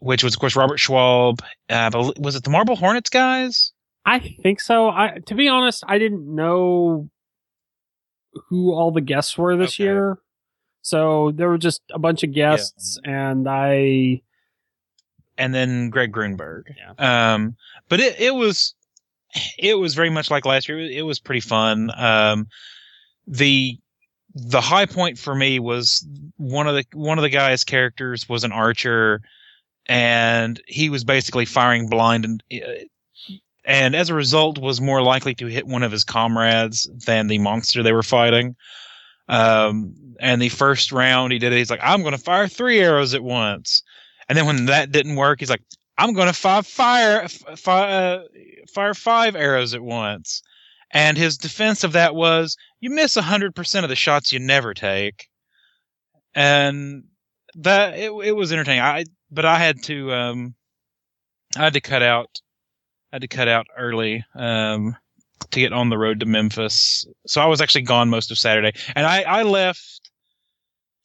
which 0.00 0.24
was 0.24 0.34
of 0.34 0.40
course 0.40 0.56
Robert 0.56 0.78
Schwalb. 0.78 1.40
Uh, 1.68 2.12
was 2.18 2.34
it 2.36 2.42
the 2.44 2.50
Marble 2.50 2.76
Hornets 2.76 3.10
guys? 3.10 3.72
I 4.06 4.18
think 4.42 4.60
so. 4.60 4.88
I 4.88 5.18
to 5.26 5.34
be 5.34 5.48
honest, 5.48 5.84
I 5.86 5.98
didn't 5.98 6.32
know 6.34 7.10
who 8.48 8.72
all 8.72 8.90
the 8.92 9.00
guests 9.00 9.36
were 9.36 9.56
this 9.56 9.74
Okay. 9.74 9.84
year. 9.84 10.18
So 10.82 11.32
there 11.32 11.48
were 11.48 11.58
just 11.58 11.82
a 11.92 11.98
bunch 11.98 12.22
of 12.22 12.32
guests 12.32 12.98
and 13.04 13.46
I 13.48 14.22
and 15.40 15.54
then 15.54 15.88
Greg 15.88 16.12
Grunberg. 16.12 16.64
Yeah. 16.76 17.32
Um, 17.32 17.56
but 17.88 17.98
it, 17.98 18.20
it 18.20 18.34
was, 18.34 18.74
it 19.58 19.78
was 19.78 19.94
very 19.94 20.10
much 20.10 20.30
like 20.30 20.44
last 20.44 20.68
year. 20.68 20.78
It, 20.78 21.02
was 21.02 21.18
pretty 21.18 21.40
fun. 21.40 21.90
Um, 21.96 22.46
the, 23.26 23.78
the 24.34 24.60
high 24.60 24.84
point 24.84 25.18
for 25.18 25.34
me 25.34 25.58
was 25.58 26.06
one 26.36 26.68
of 26.68 26.74
the, 26.74 26.84
one 26.92 27.18
of 27.18 27.22
the 27.22 27.30
guy's 27.30 27.64
characters 27.64 28.28
was 28.28 28.44
an 28.44 28.52
archer 28.52 29.22
and 29.86 30.60
he 30.66 30.90
was 30.90 31.04
basically 31.04 31.46
firing 31.46 31.88
blind 31.88 32.26
and, 32.26 32.42
uh, 32.52 32.84
and 33.64 33.94
as 33.94 34.10
a 34.10 34.14
result 34.14 34.58
was 34.58 34.80
more 34.80 35.02
likely 35.02 35.34
to 35.36 35.46
hit 35.46 35.66
one 35.66 35.82
of 35.82 35.92
his 35.92 36.04
comrades 36.04 36.88
than 37.06 37.28
the 37.28 37.38
monster 37.38 37.82
they 37.82 37.92
were 37.92 38.02
fighting. 38.02 38.56
Um, 39.28 39.94
and 40.18 40.42
the 40.42 40.48
first 40.50 40.92
round 40.92 41.32
he 41.32 41.38
did 41.38 41.52
it, 41.52 41.56
he's 41.56 41.70
like, 41.70 41.80
I'm 41.82 42.02
going 42.02 42.12
to 42.12 42.18
fire 42.18 42.48
three 42.48 42.80
arrows 42.80 43.14
at 43.14 43.22
once. 43.22 43.82
And 44.30 44.38
then 44.38 44.46
when 44.46 44.66
that 44.66 44.92
didn't 44.92 45.16
work, 45.16 45.40
he's 45.40 45.50
like, 45.50 45.64
I'm 45.98 46.12
going 46.12 46.28
to 46.28 46.32
fire 46.32 46.62
fire 46.62 47.22
f- 47.22 47.58
fi- 47.58 47.90
uh, 47.90 48.22
fire 48.72 48.94
five 48.94 49.34
arrows 49.34 49.74
at 49.74 49.82
once. 49.82 50.40
And 50.92 51.18
his 51.18 51.36
defense 51.36 51.82
of 51.82 51.94
that 51.94 52.14
was, 52.14 52.56
you 52.78 52.90
miss 52.90 53.16
hundred 53.16 53.56
percent 53.56 53.84
of 53.84 53.88
the 53.88 53.96
shots 53.96 54.32
you 54.32 54.38
never 54.38 54.72
take. 54.72 55.26
And 56.32 57.02
that 57.56 57.98
it, 57.98 58.12
it 58.24 58.36
was 58.36 58.52
entertaining. 58.52 58.82
I 58.82 59.04
but 59.32 59.44
I 59.44 59.58
had 59.58 59.82
to 59.84 60.12
um 60.12 60.54
I 61.56 61.64
had 61.64 61.72
to 61.72 61.80
cut 61.80 62.04
out 62.04 62.40
I 63.12 63.16
had 63.16 63.22
to 63.22 63.28
cut 63.28 63.48
out 63.48 63.66
early 63.76 64.24
um 64.36 64.96
to 65.50 65.58
get 65.58 65.72
on 65.72 65.88
the 65.88 65.98
road 65.98 66.20
to 66.20 66.26
Memphis. 66.26 67.04
So 67.26 67.40
I 67.40 67.46
was 67.46 67.60
actually 67.60 67.82
gone 67.82 68.10
most 68.10 68.30
of 68.30 68.38
Saturday, 68.38 68.74
and 68.94 69.04
I 69.04 69.22
I 69.22 69.42
left 69.42 69.99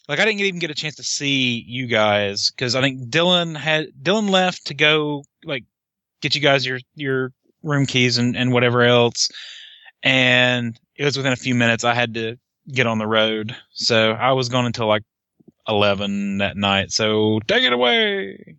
like 0.08 0.20
I 0.20 0.26
didn't 0.26 0.42
even 0.42 0.60
get 0.60 0.72
a 0.72 0.76
chance 0.76 0.96
to 0.96 1.04
see 1.04 1.64
you 1.68 1.88
guys 1.88 2.52
because 2.52 2.76
I 2.76 2.82
think 2.82 3.10
Dylan 3.10 3.58
had 3.58 3.88
Dylan 4.02 4.30
left 4.30 4.68
to 4.68 4.74
go 4.74 5.24
like 5.44 5.64
get 6.22 6.36
you 6.36 6.42
guys 6.42 6.66
your 6.66 6.80
your 6.96 7.32
room 7.64 7.86
keys 7.86 8.18
and 8.18 8.36
and 8.36 8.54
whatever 8.54 8.84
else, 8.84 9.30
and 10.04 10.80
it 10.96 11.06
was 11.06 11.18
within 11.18 11.34
a 11.34 11.38
few 11.38 11.56
minutes 11.56 11.84
I 11.84 11.94
had 11.94 12.14
to 12.16 12.38
get 12.72 12.88
on 12.88 12.98
the 12.98 13.08
road, 13.08 13.56
so 13.72 14.12
I 14.12 14.32
was 14.34 14.50
gone 14.50 14.66
until 14.66 14.88
like 14.88 15.04
eleven 15.68 16.38
that 16.38 16.58
night. 16.58 16.92
So 16.92 17.40
take 17.48 17.64
it 17.64 17.74
away. 17.74 18.58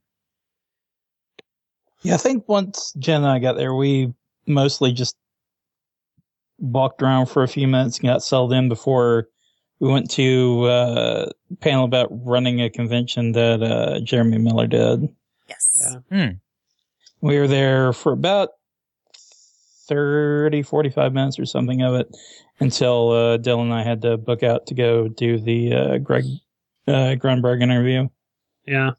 Yeah, 2.03 2.15
I 2.15 2.19
think 2.19 2.49
once 2.49 2.93
Jen 2.99 3.23
and 3.23 3.31
I 3.31 3.39
got 3.39 3.57
there, 3.57 3.75
we 3.75 4.13
mostly 4.47 4.93
just 4.93 5.17
walked 6.59 7.03
around 7.03 7.27
for 7.27 7.43
a 7.43 7.49
few 7.49 7.67
minutes 7.69 7.99
and 7.99 8.07
got 8.07 8.23
settled 8.23 8.53
in 8.53 8.69
before 8.69 9.29
we 9.81 9.89
went 9.89 10.11
to 10.13 10.65
uh, 10.65 11.31
a 11.51 11.57
panel 11.57 11.85
about 11.85 12.09
running 12.11 12.63
a 12.63 12.71
convention 12.71 13.33
that 13.33 13.63
uh, 13.63 14.01
Jeremy 14.01 14.39
Miller 14.39 14.67
did. 14.67 15.09
Yes. 15.49 15.97
Yeah. 16.11 16.33
We 17.21 17.39
were 17.39 17.49
there 17.49 17.93
for 17.93 18.13
about 18.13 18.51
30, 19.89 20.63
45 20.63 21.13
minutes 21.13 21.39
or 21.39 21.47
something 21.47 21.83
of 21.83 21.95
it 21.95 22.17
until 22.61 23.11
uh, 23.11 23.39
Dylan 23.39 23.63
and 23.63 23.75
I 23.75 23.83
had 23.83 24.03
to 24.03 24.17
book 24.17 24.43
out 24.43 24.67
to 24.67 24.75
go 24.75 25.09
do 25.09 25.39
the 25.39 25.75
uh, 25.75 25.99
Greg 25.99 26.25
uh, 26.89 27.15
Grunberg 27.17 27.63
interview. 27.63 28.09
Yeah. 28.67 28.93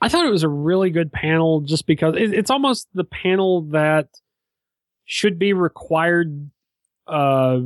I 0.00 0.08
thought 0.08 0.26
it 0.26 0.30
was 0.30 0.44
a 0.44 0.48
really 0.48 0.90
good 0.90 1.12
panel 1.12 1.60
just 1.60 1.86
because 1.86 2.14
it, 2.16 2.32
it's 2.32 2.50
almost 2.50 2.88
the 2.94 3.04
panel 3.04 3.62
that 3.70 4.08
should 5.06 5.38
be 5.38 5.52
required 5.52 6.50
uh, 7.06 7.60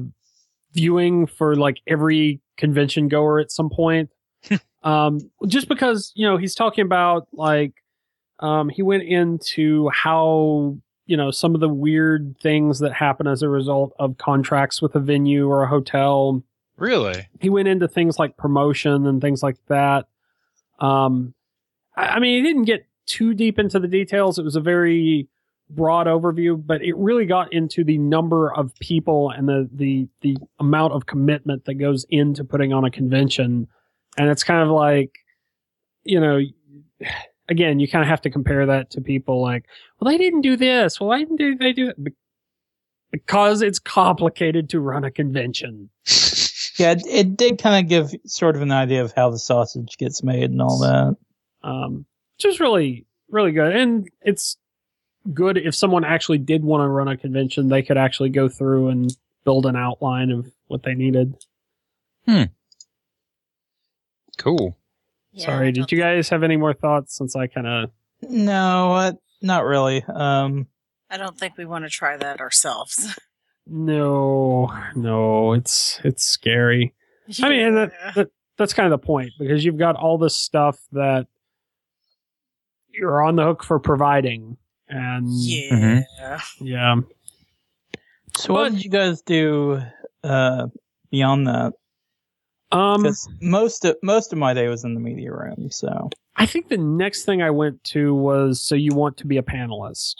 viewing 0.72 1.26
for 1.26 1.56
like 1.56 1.78
every 1.86 2.40
convention 2.56 3.08
goer 3.08 3.40
at 3.40 3.50
some 3.50 3.70
point. 3.70 4.10
um, 4.82 5.18
just 5.46 5.68
because, 5.68 6.12
you 6.14 6.26
know, 6.26 6.36
he's 6.36 6.54
talking 6.54 6.84
about 6.84 7.28
like, 7.32 7.74
um, 8.40 8.68
he 8.68 8.82
went 8.82 9.04
into 9.04 9.88
how, 9.90 10.76
you 11.06 11.16
know, 11.16 11.30
some 11.30 11.54
of 11.54 11.60
the 11.60 11.68
weird 11.68 12.36
things 12.42 12.80
that 12.80 12.92
happen 12.92 13.26
as 13.26 13.42
a 13.42 13.48
result 13.48 13.92
of 13.98 14.18
contracts 14.18 14.82
with 14.82 14.94
a 14.94 15.00
venue 15.00 15.48
or 15.48 15.62
a 15.62 15.68
hotel 15.68 16.42
Really? 16.76 17.28
he 17.40 17.48
went 17.48 17.68
into 17.68 17.86
things 17.86 18.18
like 18.18 18.36
promotion 18.36 19.06
and 19.06 19.20
things 19.20 19.42
like 19.42 19.56
that. 19.68 20.06
Um, 20.80 21.34
I, 21.94 22.06
I 22.06 22.18
mean, 22.18 22.42
he 22.42 22.48
didn't 22.48 22.64
get 22.64 22.86
too 23.06 23.34
deep 23.34 23.58
into 23.58 23.78
the 23.78 23.88
details. 23.88 24.38
It 24.38 24.44
was 24.44 24.56
a 24.56 24.60
very 24.60 25.28
broad 25.74 26.06
overview, 26.06 26.60
but 26.64 26.82
it 26.82 26.96
really 26.96 27.26
got 27.26 27.52
into 27.52 27.84
the 27.84 27.98
number 27.98 28.52
of 28.54 28.74
people 28.80 29.30
and 29.30 29.48
the 29.48 29.68
the 29.72 30.08
the 30.20 30.36
amount 30.60 30.92
of 30.92 31.06
commitment 31.06 31.64
that 31.64 31.74
goes 31.74 32.04
into 32.10 32.44
putting 32.44 32.72
on 32.72 32.84
a 32.84 32.90
convention. 32.90 33.66
And 34.18 34.28
it's 34.28 34.44
kind 34.44 34.62
of 34.62 34.68
like, 34.68 35.10
you 36.04 36.20
know, 36.20 36.38
again, 37.48 37.80
you 37.80 37.88
kind 37.88 38.02
of 38.02 38.08
have 38.08 38.20
to 38.22 38.30
compare 38.30 38.66
that 38.66 38.90
to 38.90 39.00
people 39.00 39.40
like, 39.40 39.64
well, 40.00 40.10
they 40.10 40.18
didn't 40.18 40.42
do 40.42 40.56
this. 40.56 41.00
Well, 41.00 41.08
why 41.08 41.18
didn't 41.18 41.36
they- 41.38 41.54
they 41.54 41.72
do 41.72 41.88
it? 41.88 42.02
Be- 42.04 42.12
Because 43.10 43.62
it's 43.62 43.78
complicated 43.78 44.68
to 44.70 44.80
run 44.80 45.04
a 45.04 45.10
convention. 45.10 45.90
Yeah, 46.78 46.92
it, 46.92 47.02
it 47.06 47.36
did 47.36 47.60
kind 47.62 47.84
of 47.84 47.88
give 47.90 48.12
sort 48.24 48.56
of 48.56 48.62
an 48.62 48.72
idea 48.72 49.04
of 49.04 49.12
how 49.14 49.28
the 49.30 49.38
sausage 49.38 49.98
gets 49.98 50.22
made 50.22 50.50
and 50.50 50.60
all 50.62 50.78
that. 50.80 51.16
um, 51.62 52.06
which 52.36 52.46
is 52.46 52.60
really 52.60 53.06
really 53.28 53.52
good 53.52 53.76
and 53.76 54.08
it's 54.22 54.56
good 55.32 55.56
if 55.56 55.74
someone 55.74 56.04
actually 56.04 56.38
did 56.38 56.64
want 56.64 56.82
to 56.82 56.88
run 56.88 57.08
a 57.08 57.16
convention 57.16 57.68
they 57.68 57.82
could 57.82 57.96
actually 57.96 58.28
go 58.28 58.48
through 58.48 58.88
and 58.88 59.16
build 59.44 59.66
an 59.66 59.76
outline 59.76 60.30
of 60.30 60.50
what 60.68 60.82
they 60.82 60.94
needed 60.94 61.34
Hmm. 62.26 62.44
Cool. 64.38 64.76
Yeah, 65.32 65.46
sorry 65.46 65.72
did 65.72 65.90
you 65.90 65.98
guys 65.98 66.28
have 66.28 66.42
any 66.42 66.56
more 66.56 66.74
thoughts 66.74 67.16
since 67.16 67.34
i 67.36 67.46
kind 67.46 67.66
of 67.66 67.90
No, 68.28 68.94
uh, 68.94 69.12
not 69.40 69.64
really. 69.64 70.04
Um, 70.04 70.68
I 71.10 71.16
don't 71.16 71.36
think 71.36 71.56
we 71.58 71.64
want 71.64 71.84
to 71.84 71.90
try 71.90 72.16
that 72.16 72.40
ourselves. 72.40 73.18
no 73.66 74.72
no 74.96 75.52
it's 75.52 76.00
it's 76.02 76.24
scary 76.24 76.92
i 77.44 77.48
mean 77.48 77.76
that, 77.76 77.92
that 78.16 78.28
that's 78.58 78.74
kind 78.74 78.92
of 78.92 79.00
the 79.00 79.06
point 79.06 79.30
because 79.38 79.64
you've 79.64 79.78
got 79.78 79.94
all 79.94 80.18
this 80.18 80.36
stuff 80.36 80.80
that 80.90 81.28
you're 82.92 83.22
on 83.22 83.36
the 83.36 83.44
hook 83.44 83.62
for 83.62 83.78
providing 83.78 84.56
and 84.92 85.28
yeah. 85.30 86.40
yeah 86.60 86.96
so 88.36 88.54
what 88.54 88.72
did 88.72 88.82
you 88.84 88.90
guys 88.90 89.20
do 89.22 89.80
uh, 90.24 90.66
beyond 91.10 91.46
that? 91.46 91.72
um 92.72 93.02
'Cause 93.02 93.28
most 93.40 93.84
of 93.84 93.96
most 94.02 94.32
of 94.32 94.38
my 94.38 94.54
day 94.54 94.68
was 94.68 94.84
in 94.84 94.94
the 94.94 95.00
media 95.00 95.32
room. 95.32 95.70
So 95.70 96.08
I 96.36 96.46
think 96.46 96.68
the 96.68 96.78
next 96.78 97.24
thing 97.24 97.42
I 97.42 97.50
went 97.50 97.82
to 97.84 98.14
was 98.14 98.60
so 98.62 98.74
you 98.74 98.94
want 98.94 99.18
to 99.18 99.26
be 99.26 99.36
a 99.36 99.42
panelist. 99.42 100.14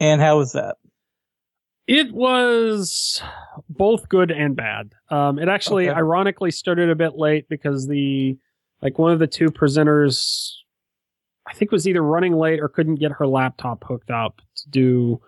and 0.00 0.20
how 0.20 0.38
was 0.38 0.52
that? 0.52 0.76
It 1.86 2.12
was 2.12 3.22
both 3.68 4.08
good 4.08 4.30
and 4.32 4.56
bad. 4.56 4.92
Um, 5.10 5.38
it 5.38 5.48
actually, 5.48 5.88
Okay. 5.88 5.96
ironically, 5.98 6.50
started 6.50 6.90
a 6.90 6.94
bit 6.96 7.16
late 7.16 7.48
because 7.48 7.86
the 7.86 8.36
like 8.80 8.98
one 8.98 9.12
of 9.12 9.18
the 9.20 9.26
two 9.28 9.50
presenters, 9.50 10.52
I 11.52 11.54
think, 11.54 11.70
was 11.70 11.86
either 11.86 12.02
running 12.02 12.34
late 12.34 12.60
or 12.60 12.68
couldn't 12.68 12.94
get 12.94 13.12
her 13.12 13.26
laptop 13.26 13.84
hooked 13.84 14.10
up 14.10 14.40
to 14.56 14.70
do. 14.70 15.20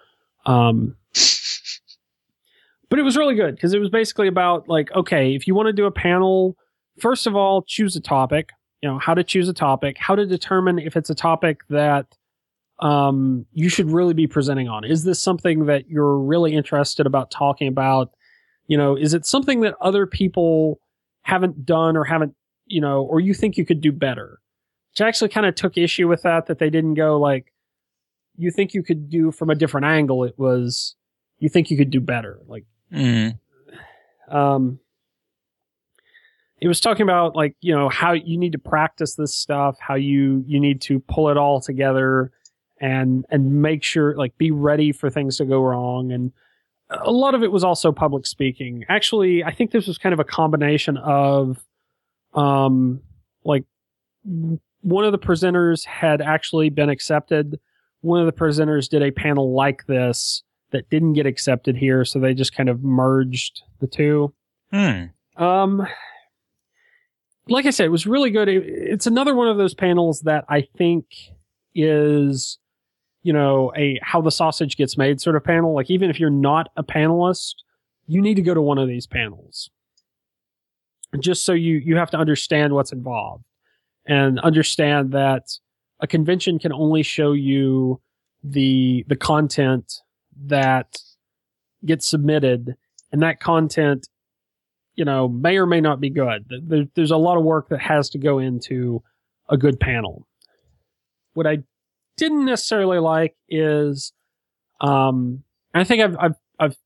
Um, 0.46 0.96
but 2.88 2.98
it 2.98 3.02
was 3.02 3.16
really 3.16 3.34
good 3.34 3.54
because 3.54 3.74
it 3.74 3.78
was 3.78 3.90
basically 3.90 4.26
about 4.26 4.66
like, 4.68 4.90
okay, 4.92 5.34
if 5.34 5.46
you 5.46 5.54
want 5.54 5.66
to 5.66 5.72
do 5.72 5.84
a 5.84 5.90
panel, 5.90 6.56
first 6.98 7.26
of 7.26 7.36
all, 7.36 7.62
choose 7.62 7.94
a 7.94 8.00
topic. 8.00 8.50
You 8.80 8.88
know 8.88 8.98
how 8.98 9.14
to 9.14 9.22
choose 9.22 9.48
a 9.48 9.54
topic, 9.54 9.96
how 9.98 10.14
to 10.14 10.26
determine 10.26 10.78
if 10.78 10.96
it's 10.96 11.10
a 11.10 11.14
topic 11.14 11.60
that 11.68 12.06
um, 12.80 13.44
you 13.52 13.68
should 13.68 13.90
really 13.90 14.14
be 14.14 14.26
presenting 14.26 14.68
on. 14.68 14.84
Is 14.84 15.04
this 15.04 15.20
something 15.20 15.66
that 15.66 15.88
you're 15.88 16.18
really 16.18 16.54
interested 16.54 17.06
about 17.06 17.30
talking 17.30 17.68
about? 17.68 18.10
You 18.66 18.78
know, 18.78 18.96
is 18.96 19.12
it 19.12 19.26
something 19.26 19.60
that 19.60 19.74
other 19.80 20.06
people 20.06 20.80
haven't 21.22 21.66
done 21.66 21.96
or 21.96 22.04
haven't, 22.04 22.34
you 22.66 22.80
know, 22.80 23.02
or 23.02 23.20
you 23.20 23.34
think 23.34 23.56
you 23.56 23.66
could 23.66 23.80
do 23.80 23.92
better? 23.92 24.40
Which 24.94 25.00
I 25.00 25.08
actually 25.08 25.30
kind 25.30 25.44
of 25.44 25.56
took 25.56 25.76
issue 25.76 26.06
with 26.06 26.22
that, 26.22 26.46
that 26.46 26.60
they 26.60 26.70
didn't 26.70 26.94
go 26.94 27.18
like, 27.18 27.52
you 28.36 28.52
think 28.52 28.74
you 28.74 28.82
could 28.84 29.10
do 29.10 29.32
from 29.32 29.50
a 29.50 29.56
different 29.56 29.86
angle. 29.86 30.22
It 30.22 30.38
was, 30.38 30.94
you 31.40 31.48
think 31.48 31.68
you 31.68 31.76
could 31.76 31.90
do 31.90 32.00
better. 32.00 32.40
Like, 32.46 32.64
Mm. 32.92 33.38
um, 34.28 34.78
it 36.60 36.68
was 36.68 36.80
talking 36.80 37.02
about 37.02 37.34
like 37.34 37.56
you 37.60 37.74
know 37.74 37.88
how 37.88 38.12
you 38.12 38.38
need 38.38 38.52
to 38.52 38.58
practice 38.58 39.16
this 39.16 39.34
stuff 39.34 39.76
how 39.80 39.94
you 39.96 40.44
you 40.46 40.60
need 40.60 40.80
to 40.82 41.00
pull 41.00 41.28
it 41.28 41.36
all 41.36 41.60
together 41.60 42.30
and 42.80 43.26
and 43.30 43.60
make 43.60 43.82
sure 43.82 44.16
like 44.16 44.38
be 44.38 44.50
ready 44.50 44.92
for 44.92 45.10
things 45.10 45.38
to 45.38 45.44
go 45.44 45.60
wrong 45.60 46.12
and 46.12 46.32
a 46.90 47.10
lot 47.10 47.34
of 47.34 47.42
it 47.42 47.50
was 47.50 47.64
also 47.64 47.90
public 47.90 48.26
speaking 48.26 48.84
actually 48.88 49.42
i 49.44 49.52
think 49.52 49.72
this 49.72 49.86
was 49.86 49.98
kind 49.98 50.12
of 50.12 50.20
a 50.20 50.24
combination 50.24 50.96
of 50.98 51.62
um 52.34 53.00
like 53.44 53.64
one 54.84 55.04
of 55.04 55.12
the 55.12 55.18
presenters 55.18 55.84
had 55.84 56.20
actually 56.20 56.70
been 56.70 56.88
accepted 56.88 57.58
one 58.02 58.20
of 58.20 58.26
the 58.26 58.32
presenters 58.32 58.88
did 58.88 59.02
a 59.02 59.10
panel 59.10 59.54
like 59.54 59.86
this 59.86 60.42
that 60.72 60.88
didn't 60.90 61.14
get 61.14 61.26
accepted 61.26 61.76
here 61.76 62.04
so 62.04 62.18
they 62.18 62.34
just 62.34 62.54
kind 62.54 62.68
of 62.68 62.82
merged 62.84 63.62
the 63.80 63.86
two 63.86 64.32
Hmm. 64.72 65.04
um, 65.36 65.86
like 67.48 67.66
I 67.66 67.70
said, 67.70 67.86
it 67.86 67.90
was 67.90 68.06
really 68.06 68.30
good. 68.30 68.48
It, 68.48 68.64
it's 68.66 69.06
another 69.06 69.34
one 69.34 69.48
of 69.48 69.56
those 69.56 69.74
panels 69.74 70.22
that 70.22 70.44
I 70.48 70.66
think 70.76 71.04
is, 71.74 72.58
you 73.22 73.32
know, 73.32 73.72
a 73.76 73.98
how 74.02 74.20
the 74.20 74.30
sausage 74.30 74.76
gets 74.76 74.96
made 74.96 75.20
sort 75.20 75.36
of 75.36 75.44
panel. 75.44 75.74
Like 75.74 75.90
even 75.90 76.10
if 76.10 76.18
you're 76.18 76.30
not 76.30 76.70
a 76.76 76.82
panelist, 76.82 77.54
you 78.06 78.20
need 78.20 78.34
to 78.34 78.42
go 78.42 78.54
to 78.54 78.60
one 78.60 78.78
of 78.78 78.88
these 78.88 79.06
panels, 79.06 79.70
just 81.20 81.44
so 81.44 81.52
you 81.52 81.76
you 81.76 81.96
have 81.96 82.10
to 82.10 82.16
understand 82.16 82.72
what's 82.74 82.92
involved 82.92 83.44
and 84.06 84.38
understand 84.40 85.12
that 85.12 85.48
a 86.00 86.06
convention 86.06 86.58
can 86.58 86.72
only 86.72 87.02
show 87.02 87.32
you 87.32 88.00
the 88.42 89.04
the 89.08 89.16
content 89.16 90.00
that 90.46 90.96
gets 91.84 92.06
submitted, 92.06 92.76
and 93.12 93.22
that 93.22 93.40
content 93.40 94.08
you 94.96 95.04
know, 95.04 95.28
may 95.28 95.56
or 95.56 95.66
may 95.66 95.80
not 95.80 96.00
be 96.00 96.10
good. 96.10 96.44
There, 96.48 96.84
there's 96.94 97.10
a 97.10 97.16
lot 97.16 97.36
of 97.36 97.44
work 97.44 97.68
that 97.68 97.80
has 97.80 98.08
to 98.10 98.18
go 98.18 98.38
into 98.38 99.02
a 99.48 99.56
good 99.56 99.80
panel. 99.80 100.26
What 101.34 101.46
I 101.46 101.58
didn't 102.16 102.44
necessarily 102.44 102.98
like 102.98 103.34
is, 103.48 104.12
um, 104.80 105.42
I 105.74 105.84
think 105.84 106.02
I've, 106.02 106.16
I've, 106.18 106.36
I've, 106.60 106.76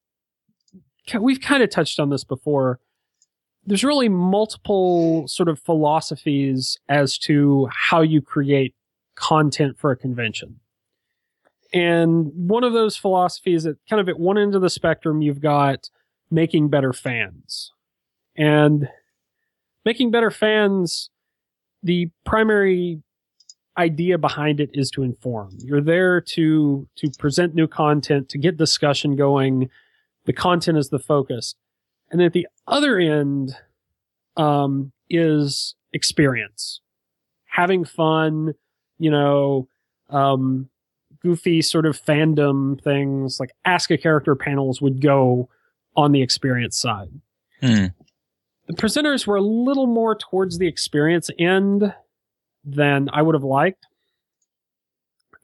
we've 1.20 1.40
kind 1.40 1.62
of 1.62 1.70
touched 1.70 2.00
on 2.00 2.08
this 2.08 2.24
before. 2.24 2.80
There's 3.68 3.84
really 3.84 4.08
multiple 4.08 5.28
sort 5.28 5.50
of 5.50 5.60
philosophies 5.60 6.78
as 6.88 7.18
to 7.18 7.68
how 7.70 8.00
you 8.00 8.22
create 8.22 8.74
content 9.14 9.78
for 9.78 9.90
a 9.90 9.96
convention. 9.96 10.58
And 11.74 12.32
one 12.34 12.64
of 12.64 12.72
those 12.72 12.96
philosophies 12.96 13.64
that 13.64 13.76
kind 13.90 14.00
of 14.00 14.08
at 14.08 14.18
one 14.18 14.38
end 14.38 14.54
of 14.54 14.62
the 14.62 14.70
spectrum, 14.70 15.20
you've 15.20 15.42
got 15.42 15.90
making 16.30 16.70
better 16.70 16.94
fans. 16.94 17.72
And 18.36 18.88
making 19.84 20.12
better 20.12 20.30
fans 20.30 21.10
the 21.82 22.08
primary 22.24 23.02
idea 23.76 24.16
behind 24.16 24.60
it 24.60 24.70
is 24.72 24.90
to 24.92 25.02
inform. 25.02 25.50
You're 25.58 25.82
there 25.82 26.22
to 26.22 26.88
to 26.96 27.10
present 27.18 27.54
new 27.54 27.66
content 27.66 28.30
to 28.30 28.38
get 28.38 28.56
discussion 28.56 29.14
going. 29.14 29.68
The 30.24 30.32
content 30.32 30.78
is 30.78 30.88
the 30.88 30.98
focus 30.98 31.54
and 32.10 32.22
at 32.22 32.32
the 32.32 32.46
other 32.66 32.98
end 32.98 33.54
um, 34.36 34.92
is 35.10 35.74
experience 35.92 36.80
having 37.46 37.84
fun 37.84 38.54
you 38.98 39.10
know 39.10 39.68
um, 40.10 40.68
goofy 41.22 41.62
sort 41.62 41.86
of 41.86 42.00
fandom 42.00 42.82
things 42.82 43.40
like 43.40 43.50
ask 43.64 43.90
a 43.90 43.98
character 43.98 44.34
panels 44.34 44.80
would 44.80 45.00
go 45.00 45.48
on 45.96 46.12
the 46.12 46.22
experience 46.22 46.76
side 46.76 47.20
Hmm. 47.60 47.86
the 48.68 48.74
presenters 48.74 49.26
were 49.26 49.36
a 49.36 49.42
little 49.42 49.88
more 49.88 50.14
towards 50.14 50.58
the 50.58 50.68
experience 50.68 51.28
end 51.40 51.92
than 52.64 53.08
I 53.12 53.22
would 53.22 53.34
have 53.34 53.42
liked. 53.42 53.86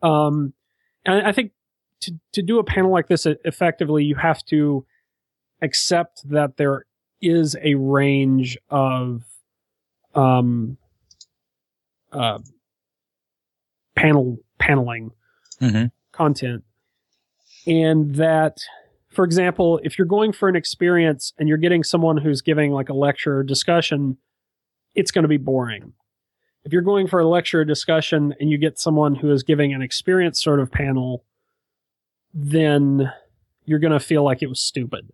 Um, 0.03 0.53
and 1.05 1.27
I 1.27 1.33
think 1.33 1.53
to 2.03 2.13
to 2.35 2.43
do 2.43 2.59
a 2.59 2.65
panel 2.65 2.93
like 2.93 3.09
this 3.09 3.27
effectively, 3.27 4.05
you 4.05 4.15
have 4.15 4.45
to 4.47 4.85
accept 5.63 6.29
that 6.29 6.57
there 6.57 6.85
is 7.21 7.57
a 7.63 7.75
range 7.75 8.59
of 8.71 9.23
um, 10.15 10.77
uh, 12.13 12.39
panel 13.97 14.39
paneling 14.59 15.11
Mhm. 15.61 15.91
content, 16.13 16.65
and 17.67 18.15
that 18.17 18.59
for 19.11 19.25
example, 19.25 19.79
if 19.85 19.97
you're 19.97 20.07
going 20.07 20.33
for 20.33 20.49
an 20.49 20.57
experience 20.57 21.33
and 21.39 21.49
you're 21.49 21.57
getting 21.59 21.85
someone 21.85 22.17
who's 22.17 22.43
giving 22.43 22.73
like 22.73 22.89
a 22.89 22.93
lecture 22.95 23.39
or 23.39 23.43
discussion, 23.45 24.19
it's 24.97 25.13
going 25.13 25.23
to 25.23 25.29
be 25.29 25.37
boring. 25.37 25.93
If 26.65 26.73
you're 26.73 26.83
going 26.83 27.07
for 27.07 27.21
a 27.21 27.27
lecture 27.29 27.61
or 27.61 27.65
discussion 27.65 28.35
and 28.41 28.51
you 28.51 28.59
get 28.59 28.77
someone 28.79 29.15
who 29.15 29.31
is 29.31 29.45
giving 29.45 29.73
an 29.73 29.83
experience 29.83 30.43
sort 30.43 30.59
of 30.59 30.73
panel, 30.73 31.25
then 32.33 33.13
you're 33.65 33.79
going 33.79 33.93
to 33.93 34.01
feel 34.01 34.25
like 34.25 34.43
it 34.43 34.49
was 34.49 34.61
stupid. 34.61 35.13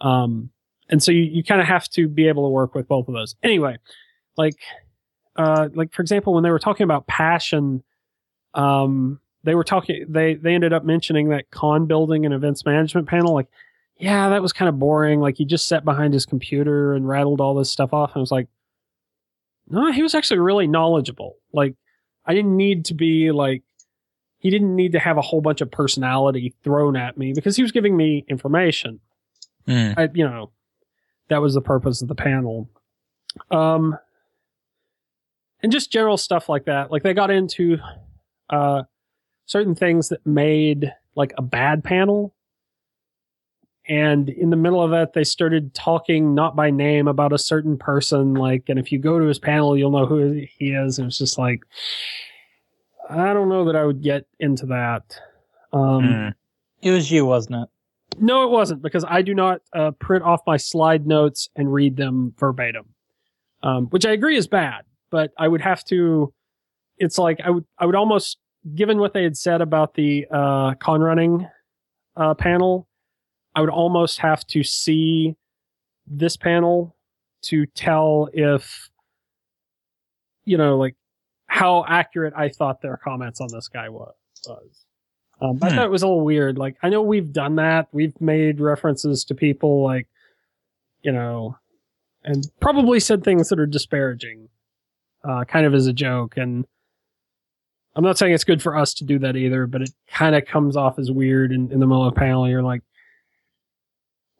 Um, 0.00 0.50
and 0.88 1.02
so 1.02 1.12
you, 1.12 1.22
you 1.22 1.44
kind 1.44 1.60
of 1.60 1.66
have 1.66 1.88
to 1.90 2.08
be 2.08 2.28
able 2.28 2.46
to 2.46 2.50
work 2.50 2.74
with 2.74 2.88
both 2.88 3.08
of 3.08 3.14
those. 3.14 3.36
Anyway, 3.42 3.76
like, 4.36 4.54
uh, 5.36 5.68
like 5.74 5.92
for 5.92 6.02
example, 6.02 6.34
when 6.34 6.42
they 6.42 6.50
were 6.50 6.58
talking 6.58 6.84
about 6.84 7.06
passion, 7.06 7.82
um, 8.54 9.20
they 9.44 9.54
were 9.54 9.64
talking. 9.64 10.04
They 10.08 10.34
they 10.34 10.54
ended 10.54 10.72
up 10.72 10.84
mentioning 10.84 11.28
that 11.28 11.50
con 11.50 11.86
building 11.86 12.24
and 12.24 12.34
events 12.34 12.64
management 12.64 13.08
panel. 13.08 13.34
Like, 13.34 13.48
yeah, 13.98 14.30
that 14.30 14.42
was 14.42 14.52
kind 14.52 14.68
of 14.68 14.78
boring. 14.78 15.20
Like 15.20 15.36
he 15.36 15.44
just 15.44 15.68
sat 15.68 15.84
behind 15.84 16.14
his 16.14 16.26
computer 16.26 16.92
and 16.94 17.08
rattled 17.08 17.40
all 17.40 17.54
this 17.54 17.70
stuff 17.70 17.92
off. 17.92 18.10
And 18.10 18.16
I 18.16 18.20
was 18.20 18.32
like, 18.32 18.48
no, 19.68 19.92
he 19.92 20.02
was 20.02 20.14
actually 20.14 20.40
really 20.40 20.66
knowledgeable. 20.66 21.36
Like, 21.52 21.74
I 22.24 22.34
didn't 22.34 22.56
need 22.56 22.86
to 22.86 22.94
be 22.94 23.30
like. 23.30 23.62
He 24.40 24.50
didn't 24.50 24.76
need 24.76 24.92
to 24.92 25.00
have 25.00 25.18
a 25.18 25.22
whole 25.22 25.40
bunch 25.40 25.60
of 25.60 25.68
personality 25.68 26.54
thrown 26.62 26.94
at 26.96 27.18
me 27.18 27.32
because 27.32 27.56
he 27.56 27.62
was 27.62 27.72
giving 27.72 27.96
me 27.96 28.24
information. 28.28 29.00
Mm. 29.66 29.94
I, 29.98 30.08
you 30.14 30.24
know, 30.24 30.50
that 31.28 31.42
was 31.42 31.54
the 31.54 31.60
purpose 31.60 32.02
of 32.02 32.08
the 32.08 32.14
panel. 32.14 32.68
Um, 33.50 33.96
and 35.62 35.72
just 35.72 35.92
general 35.92 36.16
stuff 36.16 36.48
like 36.48 36.64
that. 36.66 36.90
Like 36.90 37.02
they 37.02 37.14
got 37.14 37.30
into 37.30 37.78
uh, 38.50 38.84
certain 39.46 39.74
things 39.74 40.08
that 40.08 40.24
made 40.26 40.92
like 41.14 41.32
a 41.36 41.42
bad 41.42 41.84
panel. 41.84 42.34
And 43.88 44.28
in 44.28 44.50
the 44.50 44.56
middle 44.56 44.82
of 44.82 44.90
that, 44.90 45.14
they 45.14 45.24
started 45.24 45.72
talking 45.74 46.34
not 46.34 46.54
by 46.54 46.70
name 46.70 47.08
about 47.08 47.32
a 47.32 47.38
certain 47.38 47.78
person. 47.78 48.34
Like, 48.34 48.68
and 48.68 48.78
if 48.78 48.92
you 48.92 48.98
go 48.98 49.18
to 49.18 49.24
his 49.26 49.38
panel, 49.38 49.76
you'll 49.78 49.90
know 49.90 50.04
who 50.06 50.44
he 50.58 50.72
is. 50.72 50.98
And 50.98 51.08
it's 51.08 51.18
just 51.18 51.38
like, 51.38 51.62
I 53.08 53.32
don't 53.32 53.48
know 53.48 53.64
that 53.64 53.76
I 53.76 53.84
would 53.84 54.02
get 54.02 54.26
into 54.38 54.66
that. 54.66 55.18
Um, 55.72 56.02
Mm. 56.02 56.34
It 56.82 56.90
was 56.92 57.10
you, 57.10 57.26
wasn't 57.26 57.64
it? 57.64 57.68
No, 58.16 58.44
it 58.44 58.50
wasn't 58.50 58.82
because 58.82 59.04
I 59.06 59.22
do 59.22 59.34
not 59.34 59.60
uh, 59.74 59.90
print 59.92 60.24
off 60.24 60.40
my 60.46 60.56
slide 60.56 61.06
notes 61.06 61.48
and 61.56 61.72
read 61.72 61.96
them 61.96 62.34
verbatim, 62.38 62.86
um, 63.62 63.86
which 63.86 64.06
I 64.06 64.12
agree 64.12 64.36
is 64.36 64.46
bad. 64.48 64.84
But 65.10 65.32
I 65.38 65.48
would 65.48 65.60
have 65.60 65.84
to. 65.86 66.32
It's 66.98 67.18
like 67.18 67.38
I 67.44 67.50
would 67.50 67.64
I 67.78 67.86
would 67.86 67.94
almost, 67.94 68.38
given 68.74 68.98
what 68.98 69.14
they 69.14 69.22
had 69.22 69.36
said 69.36 69.60
about 69.60 69.94
the 69.94 70.26
uh, 70.30 70.74
con 70.74 71.00
running 71.00 71.48
uh, 72.16 72.34
panel, 72.34 72.88
I 73.54 73.60
would 73.60 73.70
almost 73.70 74.18
have 74.18 74.46
to 74.48 74.62
see 74.62 75.36
this 76.06 76.36
panel 76.36 76.96
to 77.42 77.66
tell 77.66 78.28
if 78.32 78.90
you 80.44 80.56
know 80.56 80.76
like 80.76 80.96
how 81.46 81.84
accurate 81.88 82.34
I 82.36 82.48
thought 82.48 82.82
their 82.82 82.96
comments 82.96 83.40
on 83.40 83.48
this 83.52 83.68
guy 83.68 83.88
was. 83.88 84.14
Was. 85.40 85.50
Um, 85.50 85.58
I 85.62 85.70
Hmm. 85.70 85.76
thought 85.76 85.86
it 85.86 85.90
was 85.90 86.02
a 86.02 86.08
little 86.08 86.24
weird. 86.24 86.58
Like, 86.58 86.76
I 86.82 86.88
know 86.88 87.02
we've 87.02 87.32
done 87.32 87.56
that. 87.56 87.88
We've 87.92 88.18
made 88.20 88.60
references 88.60 89.24
to 89.26 89.34
people 89.34 89.82
like, 89.82 90.06
you 91.02 91.12
know, 91.12 91.56
and 92.24 92.44
probably 92.60 93.00
said 93.00 93.22
things 93.24 93.48
that 93.48 93.58
are 93.60 93.66
disparaging, 93.66 94.48
uh, 95.24 95.44
kind 95.44 95.66
of 95.66 95.74
as 95.74 95.86
a 95.86 95.92
joke. 95.92 96.36
And 96.36 96.66
I'm 97.94 98.04
not 98.04 98.18
saying 98.18 98.32
it's 98.34 98.44
good 98.44 98.62
for 98.62 98.76
us 98.76 98.94
to 98.94 99.04
do 99.04 99.18
that 99.20 99.36
either, 99.36 99.66
but 99.66 99.82
it 99.82 99.90
kind 100.08 100.34
of 100.34 100.44
comes 100.46 100.76
off 100.76 100.98
as 100.98 101.10
weird 101.10 101.52
in, 101.52 101.70
in 101.72 101.80
the 101.80 101.86
middle 101.86 102.04
of 102.06 102.12
a 102.12 102.16
panel. 102.16 102.48
You're 102.48 102.62
like, 102.62 102.82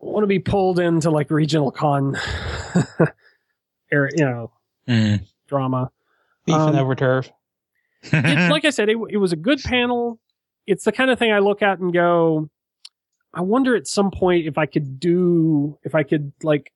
want 0.01 0.23
to 0.23 0.29
be 0.29 0.39
pulled 0.39 0.79
into 0.79 1.11
like 1.11 1.31
regional 1.31 1.71
con, 1.73 2.17
area, 3.93 4.13
you 4.17 4.25
know, 4.25 4.51
Mm. 4.89 5.21
drama. 5.49 5.91
Beefing 6.47 6.61
Um, 6.61 6.77
over 6.77 6.95
turf. 6.95 7.31
it, 8.05 8.13
like 8.51 8.65
I 8.65 8.71
said, 8.71 8.89
it, 8.89 8.97
it 9.11 9.17
was 9.19 9.33
a 9.33 9.37
good 9.37 9.61
panel. 9.63 10.19
It's 10.69 10.85
the 10.85 10.93
kind 10.93 11.11
of 11.11 11.19
thing 11.19 11.33
I 11.33 11.39
look 11.41 11.63
at 11.63 11.79
and 11.79 11.93
go, 11.93 12.49
I 13.35 13.41
wonder 13.41 13.75
at 13.75 13.87
some 13.87 14.11
point 14.11 14.47
if 14.47 14.59
I 14.59 14.67
could 14.67 15.01
do, 15.01 15.79
if 15.83 15.95
I 15.95 16.03
could 16.03 16.33
like 16.43 16.73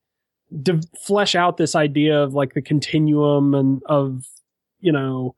de- 0.62 0.80
flesh 1.01 1.34
out 1.34 1.57
this 1.57 1.74
idea 1.74 2.22
of 2.22 2.34
like 2.34 2.55
the 2.55 2.62
continuum 2.62 3.55
and 3.55 3.82
of, 3.86 4.26
you 4.80 4.93
know, 4.93 5.34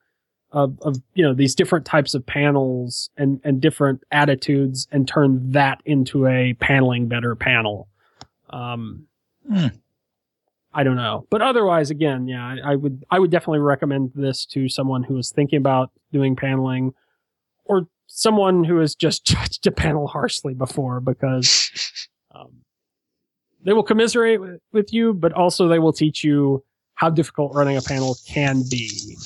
of, 0.52 0.78
of, 0.82 0.96
you 1.14 1.24
know, 1.24 1.34
these 1.34 1.54
different 1.54 1.84
types 1.84 2.14
of 2.14 2.24
panels 2.24 3.10
and, 3.16 3.40
and 3.44 3.60
different 3.60 4.02
attitudes 4.12 4.86
and 4.92 5.08
turn 5.08 5.50
that 5.52 5.80
into 5.84 6.26
a 6.26 6.54
paneling 6.54 7.08
better 7.08 7.34
panel. 7.34 7.88
Um, 8.50 9.06
Hmm. 9.46 9.66
I 10.72 10.82
don't 10.82 10.96
know, 10.96 11.26
but 11.30 11.42
otherwise, 11.42 11.90
again, 11.90 12.26
yeah, 12.26 12.42
I, 12.42 12.72
I 12.72 12.76
would 12.76 13.04
I 13.10 13.18
would 13.18 13.30
definitely 13.30 13.60
recommend 13.60 14.12
this 14.14 14.46
to 14.46 14.68
someone 14.68 15.02
who 15.04 15.18
is 15.18 15.30
thinking 15.30 15.58
about 15.58 15.90
doing 16.12 16.34
paneling, 16.34 16.94
or 17.64 17.86
someone 18.06 18.64
who 18.64 18.78
has 18.78 18.94
just 18.94 19.24
judged 19.26 19.66
a 19.66 19.70
panel 19.72 20.06
harshly 20.06 20.54
before, 20.54 21.00
because 21.00 22.08
um, 22.34 22.50
they 23.64 23.72
will 23.72 23.82
commiserate 23.82 24.40
with, 24.40 24.60
with 24.72 24.92
you, 24.92 25.12
but 25.14 25.32
also 25.32 25.68
they 25.68 25.78
will 25.78 25.92
teach 25.92 26.22
you 26.24 26.64
how 26.94 27.10
difficult 27.10 27.54
running 27.54 27.76
a 27.76 27.82
panel 27.82 28.16
can 28.26 28.62
be. 28.70 29.16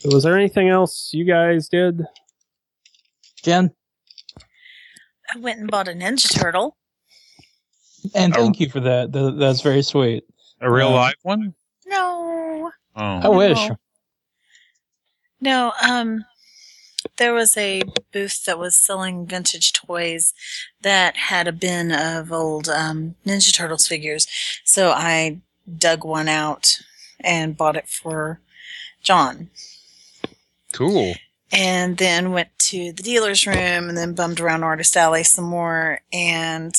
So 0.00 0.10
was 0.14 0.22
there 0.22 0.36
anything 0.38 0.68
else 0.68 1.10
you 1.12 1.24
guys 1.24 1.68
did? 1.68 2.02
Jen, 3.42 3.72
I 5.34 5.38
went 5.38 5.58
and 5.60 5.70
bought 5.70 5.88
a 5.88 5.92
Ninja 5.92 6.32
Turtle. 6.32 6.76
and 8.14 8.32
thank 8.32 8.60
you 8.60 8.68
for 8.68 8.80
that. 8.80 9.12
Th- 9.12 9.34
That's 9.36 9.60
very 9.60 9.82
sweet. 9.82 10.24
A 10.60 10.70
real 10.70 10.88
Um, 10.88 10.94
live 10.94 11.14
one? 11.22 11.54
No, 11.88 12.70
Oh. 12.96 13.20
I 13.22 13.28
wish. 13.28 13.56
No. 13.68 13.76
no. 15.40 15.72
Um, 15.88 16.24
there 17.16 17.32
was 17.32 17.56
a 17.56 17.82
booth 18.12 18.44
that 18.44 18.58
was 18.58 18.74
selling 18.74 19.26
vintage 19.26 19.72
toys 19.72 20.32
that 20.82 21.16
had 21.16 21.46
a 21.46 21.52
bin 21.52 21.92
of 21.92 22.32
old 22.32 22.68
um, 22.68 23.14
Ninja 23.24 23.54
Turtles 23.54 23.86
figures. 23.86 24.26
So 24.64 24.90
I 24.90 25.38
dug 25.76 26.04
one 26.04 26.28
out 26.28 26.78
and 27.20 27.56
bought 27.56 27.76
it 27.76 27.88
for 27.88 28.40
John. 29.02 29.50
Cool. 30.72 31.14
and 31.52 31.96
then 31.96 32.32
went 32.32 32.50
to 32.58 32.92
the 32.92 33.02
dealer's 33.02 33.46
room 33.46 33.88
and 33.88 33.96
then 33.96 34.12
bummed 34.12 34.38
around 34.40 34.64
Artist 34.64 34.96
Alley 34.96 35.24
some 35.24 35.46
more 35.46 36.00
and 36.12 36.74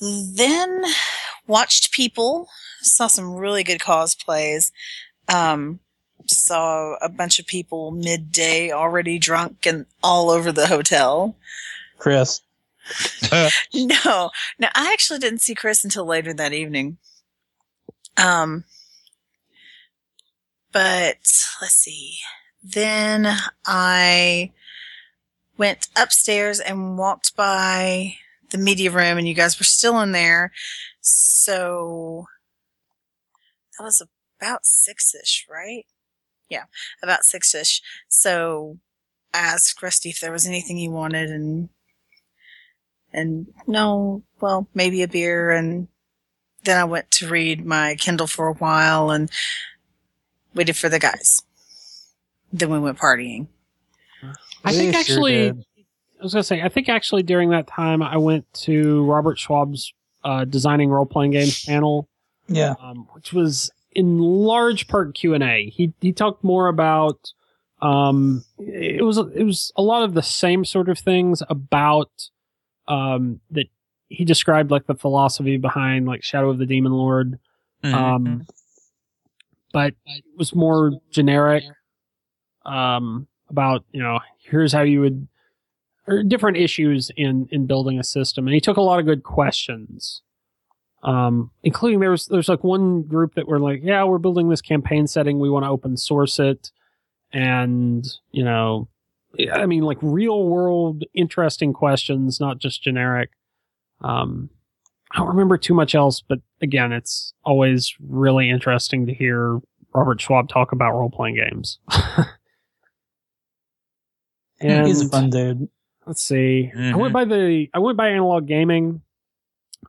then 0.00 0.84
watched 1.46 1.92
people 1.92 2.48
saw 2.80 3.06
some 3.06 3.34
really 3.34 3.62
good 3.62 3.80
cosplays 3.80 4.70
um 5.28 5.80
saw 6.26 6.94
a 7.00 7.08
bunch 7.08 7.38
of 7.38 7.46
people 7.46 7.90
midday 7.90 8.70
already 8.70 9.18
drunk 9.18 9.66
and 9.66 9.86
all 10.02 10.30
over 10.30 10.52
the 10.52 10.66
hotel 10.66 11.36
Chris. 11.98 12.40
no, 13.74 14.30
no, 14.58 14.68
I 14.74 14.92
actually 14.92 15.18
didn't 15.18 15.42
see 15.42 15.54
Chris 15.54 15.84
until 15.84 16.06
later 16.06 16.32
that 16.32 16.52
evening. 16.52 16.98
Um, 18.16 18.64
but 20.72 21.18
let's 21.60 21.74
see. 21.74 22.18
Then 22.62 23.28
I 23.66 24.52
went 25.56 25.88
upstairs 25.96 26.60
and 26.60 26.96
walked 26.98 27.36
by 27.36 28.14
the 28.50 28.58
media 28.58 28.90
room, 28.90 29.18
and 29.18 29.28
you 29.28 29.34
guys 29.34 29.58
were 29.58 29.64
still 29.64 30.00
in 30.00 30.12
there. 30.12 30.52
So 31.00 32.26
that 33.78 33.84
was 33.84 34.02
about 34.40 34.66
six 34.66 35.14
ish, 35.14 35.46
right? 35.48 35.86
Yeah, 36.48 36.64
about 37.02 37.24
six 37.24 37.54
ish. 37.54 37.82
So 38.08 38.78
I 39.32 39.38
asked 39.38 39.82
Rusty 39.82 40.10
if 40.10 40.20
there 40.20 40.32
was 40.32 40.46
anything 40.46 40.76
he 40.76 40.88
wanted, 40.88 41.30
and 41.30 41.68
and 43.12 43.46
no, 43.66 44.22
well, 44.40 44.68
maybe 44.74 45.02
a 45.02 45.08
beer. 45.08 45.50
And 45.50 45.88
then 46.64 46.78
I 46.78 46.84
went 46.84 47.10
to 47.12 47.28
read 47.28 47.64
my 47.64 47.94
Kindle 47.96 48.26
for 48.26 48.48
a 48.48 48.54
while 48.54 49.10
and 49.10 49.30
waited 50.54 50.76
for 50.76 50.88
the 50.88 50.98
guys. 50.98 51.42
Then 52.52 52.70
we 52.70 52.78
went 52.78 52.98
partying. 52.98 53.48
I 54.64 54.72
think 54.72 54.92
sure 54.92 55.00
actually, 55.00 55.32
did. 55.32 55.64
I 56.20 56.22
was 56.22 56.32
gonna 56.32 56.42
say, 56.42 56.62
I 56.62 56.68
think 56.68 56.88
actually 56.88 57.22
during 57.22 57.50
that 57.50 57.66
time 57.66 58.02
I 58.02 58.16
went 58.16 58.50
to 58.64 59.04
Robert 59.04 59.38
Schwalb's 59.38 59.92
uh, 60.24 60.44
designing 60.44 60.90
role 60.90 61.06
playing 61.06 61.32
games 61.32 61.64
panel, 61.64 62.08
Yeah. 62.48 62.74
um, 62.80 63.06
which 63.12 63.32
was 63.32 63.70
in 63.92 64.18
large 64.18 64.88
part 64.88 65.14
Q 65.14 65.34
and 65.34 65.42
A. 65.44 65.70
He 65.70 65.92
he 66.00 66.12
talked 66.12 66.42
more 66.44 66.68
about 66.68 67.32
um, 67.80 68.44
it 68.58 69.04
was 69.04 69.18
it 69.18 69.44
was 69.44 69.72
a 69.76 69.82
lot 69.82 70.02
of 70.02 70.14
the 70.14 70.22
same 70.22 70.64
sort 70.64 70.88
of 70.88 70.98
things 70.98 71.42
about 71.48 72.10
um, 72.88 73.40
that 73.50 73.66
he 74.08 74.24
described 74.24 74.70
like 74.70 74.86
the 74.86 74.94
philosophy 74.94 75.56
behind 75.58 76.06
like 76.06 76.22
Shadow 76.24 76.48
of 76.50 76.58
the 76.58 76.66
Demon 76.66 76.92
Lord, 76.92 77.38
Mhm. 77.84 77.92
um, 77.94 78.46
but 79.72 79.94
it 80.06 80.24
was 80.36 80.54
more 80.54 80.92
generic 81.10 81.64
um, 82.64 83.26
about 83.50 83.84
you 83.92 84.02
know 84.02 84.18
here's 84.38 84.72
how 84.72 84.82
you 84.82 85.00
would 85.00 85.28
or 86.06 86.22
different 86.22 86.56
issues 86.56 87.10
in 87.16 87.48
in 87.50 87.66
building 87.66 87.98
a 87.98 88.04
system 88.04 88.46
and 88.46 88.54
he 88.54 88.60
took 88.60 88.76
a 88.78 88.80
lot 88.82 88.98
of 88.98 89.04
good 89.06 89.22
questions 89.22 90.22
um 91.02 91.50
including 91.62 92.00
there 92.00 92.10
was 92.10 92.26
there's 92.26 92.48
like 92.48 92.64
one 92.64 93.02
group 93.02 93.34
that 93.34 93.46
were 93.46 93.60
like 93.60 93.80
yeah 93.82 94.02
we're 94.04 94.18
building 94.18 94.48
this 94.48 94.60
campaign 94.60 95.06
setting 95.06 95.38
we 95.38 95.48
want 95.50 95.64
to 95.64 95.68
open 95.68 95.96
source 95.96 96.38
it 96.40 96.70
and 97.32 98.04
you 98.32 98.42
know 98.42 98.88
i 99.52 99.64
mean 99.66 99.82
like 99.82 99.98
real 100.02 100.44
world 100.48 101.04
interesting 101.14 101.72
questions 101.72 102.40
not 102.40 102.58
just 102.58 102.82
generic 102.82 103.30
um 104.00 104.50
I 105.10 105.18
don't 105.20 105.28
remember 105.28 105.56
too 105.56 105.72
much 105.72 105.94
else, 105.94 106.20
but 106.20 106.38
again, 106.60 106.92
it's 106.92 107.32
always 107.42 107.94
really 107.98 108.50
interesting 108.50 109.06
to 109.06 109.14
hear 109.14 109.58
Robert 109.94 110.18
Schwalb 110.20 110.50
talk 110.50 110.70
about 110.72 110.92
role 110.92 111.08
playing 111.08 111.36
games. 111.36 111.78
and 114.60 114.86
He's 114.86 115.00
a 115.00 115.08
fun 115.08 115.30
dude. 115.30 115.68
let's 116.06 116.22
see. 116.22 116.70
I 116.74 116.78
Mhm. 116.78 116.98
went 117.00 117.12
by 117.14 117.24
the 117.24 117.68
I 117.72 117.78
went 117.78 117.96
by 117.96 118.08
analog 118.10 118.46
gaming. 118.46 119.00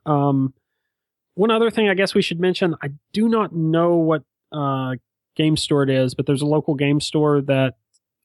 Um, 0.06 0.54
one 1.34 1.50
other 1.50 1.70
thing 1.70 1.88
I 1.88 1.94
guess 1.94 2.14
we 2.14 2.22
should 2.22 2.40
mention. 2.40 2.74
I 2.82 2.90
do 3.12 3.28
not 3.28 3.54
know 3.54 3.96
what 3.96 4.22
uh, 4.52 4.96
game 5.36 5.56
store 5.56 5.82
it 5.82 5.90
is, 5.90 6.14
but 6.14 6.26
there's 6.26 6.42
a 6.42 6.46
local 6.46 6.74
game 6.74 7.00
store 7.00 7.40
that 7.42 7.74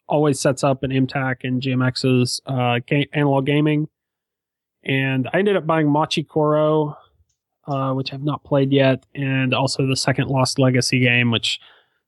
always 0.08 0.40
sets 0.40 0.64
up 0.64 0.84
an 0.84 0.92
MTAC 0.92 1.38
and 1.44 1.62
GMX's 1.62 2.42
uh, 2.46 2.80
analog 3.14 3.46
gaming. 3.46 3.88
And 4.84 5.28
I 5.34 5.40
ended 5.40 5.56
up 5.56 5.66
buying 5.66 5.90
Machi 5.90 6.24
Koro, 6.24 6.96
uh, 7.68 7.94
which 7.94 8.14
I've 8.14 8.24
not 8.24 8.44
played 8.44 8.72
yet, 8.72 9.06
and 9.16 9.54
also 9.54 9.88
the 9.88 9.96
second 9.96 10.28
Lost 10.28 10.60
Legacy 10.60 11.00
game, 11.00 11.32
which 11.32 11.60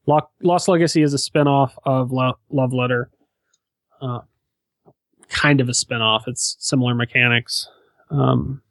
Lo- 0.05 0.29
Lost 0.43 0.67
Legacy 0.67 1.01
is 1.01 1.13
a 1.13 1.17
spinoff 1.17 1.71
of 1.85 2.11
Lo- 2.11 2.37
Love 2.51 2.73
Letter. 2.73 3.09
Uh, 3.99 4.19
kind 5.29 5.59
of 5.59 5.69
a 5.69 5.73
spin-off. 5.73 6.25
It's 6.27 6.55
similar 6.59 6.93
mechanics. 6.93 7.67
Um, 8.11 8.61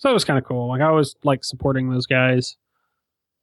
so 0.00 0.08
it 0.08 0.14
was 0.14 0.24
kind 0.24 0.38
of 0.38 0.46
cool. 0.46 0.66
Like 0.66 0.80
I 0.80 0.90
was 0.90 1.14
like 1.24 1.44
supporting 1.44 1.90
those 1.90 2.06
guys. 2.06 2.56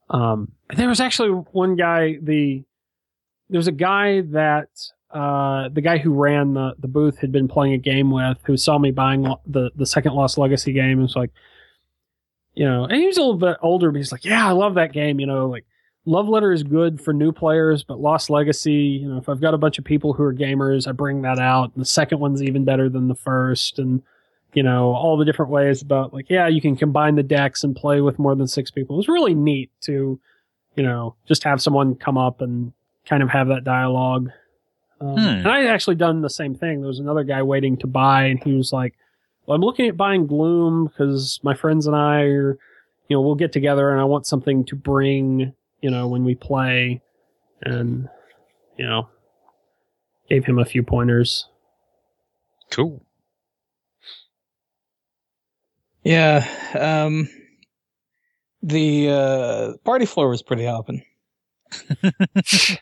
Um, 0.10 0.53
there 0.76 0.89
was 0.89 0.99
actually 0.99 1.30
one 1.30 1.76
guy, 1.76 2.18
the, 2.20 2.64
there 3.49 3.60
was 3.60 3.68
a 3.68 3.72
guy 3.72 4.22
that, 4.22 4.70
uh, 5.12 5.70
the 5.70 5.82
guy 5.82 5.99
who 5.99 6.14
ran 6.14 6.55
the, 6.55 6.74
the 6.80 6.88
booth 6.88 7.20
had 7.20 7.32
been 7.32 7.47
playing 7.47 7.74
a 7.74 7.78
game 7.78 8.10
with 8.10 8.39
who 8.45 8.58
saw 8.58 8.80
me 8.80 8.89
buying 8.89 9.22
lo- 9.22 9.39
the, 9.45 9.70
the 9.76 9.86
second 9.86 10.14
Lost 10.14 10.39
Legacy 10.39 10.74
game 10.74 10.93
and 10.93 11.03
was 11.03 11.16
like, 11.16 11.30
you 12.55 12.66
know, 12.66 12.86
and 12.86 12.99
he 12.99 13.05
was 13.05 13.18
a 13.18 13.22
little 13.22 13.38
bit 13.38 13.58
older, 13.62 13.91
but 13.91 13.97
he's 13.97 14.12
like, 14.12 14.26
yeah, 14.26 14.47
I 14.47 14.51
love 14.51 14.74
that 14.76 14.93
game. 14.93 15.20
You 15.20 15.28
know, 15.28 15.47
like 15.47 15.66
Love 16.05 16.28
Letter 16.28 16.51
is 16.51 16.64
good 16.64 16.99
for 16.99 17.14
new 17.14 17.32
players, 17.32 17.84
but 17.84 17.99
Lost 17.99 18.32
Legacy, 18.32 18.74
you 18.74 19.08
know, 19.08 19.18
if 19.18 19.30
I've 19.30 19.41
got 19.41 19.53
a 19.53 19.60
bunch 19.60 19.78
of 19.78 19.86
people 19.86 20.14
who 20.14 20.24
are 20.24 20.34
gamers, 20.34 20.88
I 20.88 20.91
bring 20.91 21.22
that 21.22 21.38
out. 21.38 21.72
And 21.76 21.82
the 21.82 21.86
second 21.86 22.20
one's 22.20 22.41
even 22.41 22.66
better 22.66 22.89
than 22.89 23.10
the 23.10 23.16
first. 23.16 23.78
And, 23.78 24.01
you 24.58 24.64
know, 24.64 24.95
all 24.95 25.18
the 25.18 25.24
different 25.24 25.51
ways 25.51 25.84
about 25.84 26.16
like, 26.16 26.32
yeah, 26.32 26.47
you 26.47 26.60
can 26.62 26.76
combine 26.76 27.14
the 27.14 27.22
decks 27.22 27.64
and 27.64 27.76
play 27.76 28.01
with 28.01 28.18
more 28.18 28.34
than 28.34 28.47
six 28.47 28.72
people. 28.72 28.95
It 28.95 28.97
was 28.97 29.08
really 29.08 29.36
neat 29.36 29.70
to, 29.82 30.20
you 30.76 30.84
know, 30.84 31.16
just 31.28 31.43
have 31.43 31.62
someone 31.62 31.93
come 31.93 32.18
up 32.18 32.41
and 32.41 32.74
kind 33.05 33.22
of 33.22 33.30
have 33.30 33.49
that 33.49 33.64
dialogue. 33.64 34.32
Um, 34.99 35.14
Hmm. 35.14 35.20
And 35.20 35.47
I 35.47 35.60
had 35.60 35.68
actually 35.68 35.97
done 35.97 36.24
the 36.24 36.30
same 36.32 36.55
thing. 36.55 36.82
There 36.82 36.88
was 36.88 36.97
another 36.97 37.24
guy 37.24 37.43
waiting 37.43 37.78
to 37.78 37.86
buy, 37.86 38.24
and 38.24 38.43
he 38.43 38.53
was 38.53 38.74
like, 38.74 38.95
well, 39.45 39.55
I'm 39.55 39.62
looking 39.62 39.89
at 39.89 39.95
buying 39.95 40.26
Gloom 40.26 40.88
because 40.88 41.39
my 41.43 41.53
friends 41.53 41.86
and 41.86 41.95
I 41.95 42.22
are, 42.22 42.58
you 43.10 43.16
know, 43.16 43.22
we'll 43.22 43.36
get 43.36 43.51
together 43.51 43.91
and 43.91 44.01
I 44.01 44.05
want 44.05 44.26
something 44.26 44.66
to 44.66 44.76
bring, 44.76 45.53
you 45.82 45.91
know, 45.91 46.08
when 46.08 46.24
we 46.24 46.34
play. 46.34 47.03
And, 47.62 48.10
you 48.76 48.88
know, 48.88 49.08
gave 50.28 50.45
him 50.45 50.58
a 50.58 50.66
few 50.66 50.82
pointers. 50.82 51.47
Cool. 52.72 53.03
Yeah. 56.08 56.47
Um, 56.74 57.28
the 58.64 59.10
uh, 59.10 59.74
party 59.84 60.05
floor 60.05 60.30
was 60.30 60.41
pretty 60.41 60.66
hopping. 60.66 61.03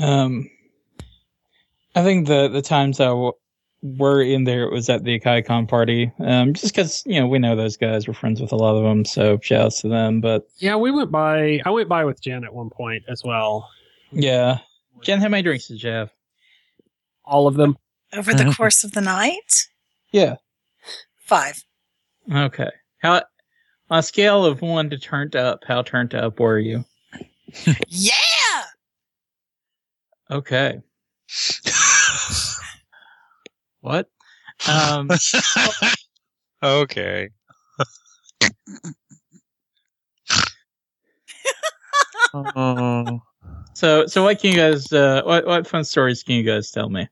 um, 0.00 0.48
I 1.94 2.02
think 2.02 2.26
the 2.28 2.48
the 2.48 2.62
times 2.62 2.98
I 3.00 3.06
w- 3.06 3.32
were 3.82 4.22
in 4.22 4.44
there 4.44 4.62
it 4.64 4.72
was 4.72 4.88
at 4.88 5.04
the 5.04 5.20
KaiCon 5.20 5.68
party. 5.68 6.10
Um, 6.18 6.54
just 6.54 6.74
because 6.74 7.02
you 7.04 7.20
know 7.20 7.26
we 7.26 7.38
know 7.38 7.56
those 7.56 7.76
guys, 7.76 8.08
we're 8.08 8.14
friends 8.14 8.40
with 8.40 8.52
a 8.52 8.56
lot 8.56 8.76
of 8.76 8.84
them, 8.84 9.04
so 9.04 9.38
shouts 9.42 9.82
to 9.82 9.88
them. 9.88 10.20
But 10.22 10.44
Yeah, 10.58 10.76
we 10.76 10.90
went 10.90 11.10
by, 11.10 11.60
I 11.66 11.70
went 11.70 11.88
by 11.88 12.04
with 12.06 12.22
Jen 12.22 12.44
at 12.44 12.54
one 12.54 12.70
point 12.70 13.04
as 13.08 13.22
well. 13.22 13.68
yeah, 14.12 14.58
Jen, 15.02 15.20
how 15.20 15.28
many 15.28 15.42
drinks 15.42 15.68
did 15.68 15.82
you 15.82 15.90
have? 15.90 16.10
All 17.24 17.46
of 17.46 17.54
them. 17.54 17.76
Over 18.12 18.32
the 18.34 18.52
course 18.56 18.82
of 18.82 18.92
the 18.92 19.00
night, 19.02 19.66
Yeah. 20.10 20.36
Five. 21.30 21.64
Okay. 22.30 22.70
How 22.98 23.22
on 23.88 23.98
a 24.00 24.02
scale 24.02 24.44
of 24.44 24.60
one 24.60 24.90
to 24.90 24.98
turned 24.98 25.36
up, 25.36 25.64
how 25.66 25.82
turned 25.82 26.14
up 26.14 26.38
were 26.40 26.58
you? 26.58 26.84
Yeah. 27.88 28.64
Okay. 30.30 30.80
What? 33.82 34.10
Um, 34.68 35.08
okay. 36.62 37.30
oh. 42.34 43.20
so 43.72 44.06
so 44.06 44.22
what 44.22 44.38
can 44.38 44.50
you 44.50 44.56
guys 44.56 44.92
uh 44.92 45.22
what 45.24 45.46
what 45.46 45.66
fun 45.66 45.84
stories 45.84 46.22
can 46.22 46.34
you 46.34 46.42
guys 46.42 46.70
tell 46.70 46.90
me? 46.90 47.08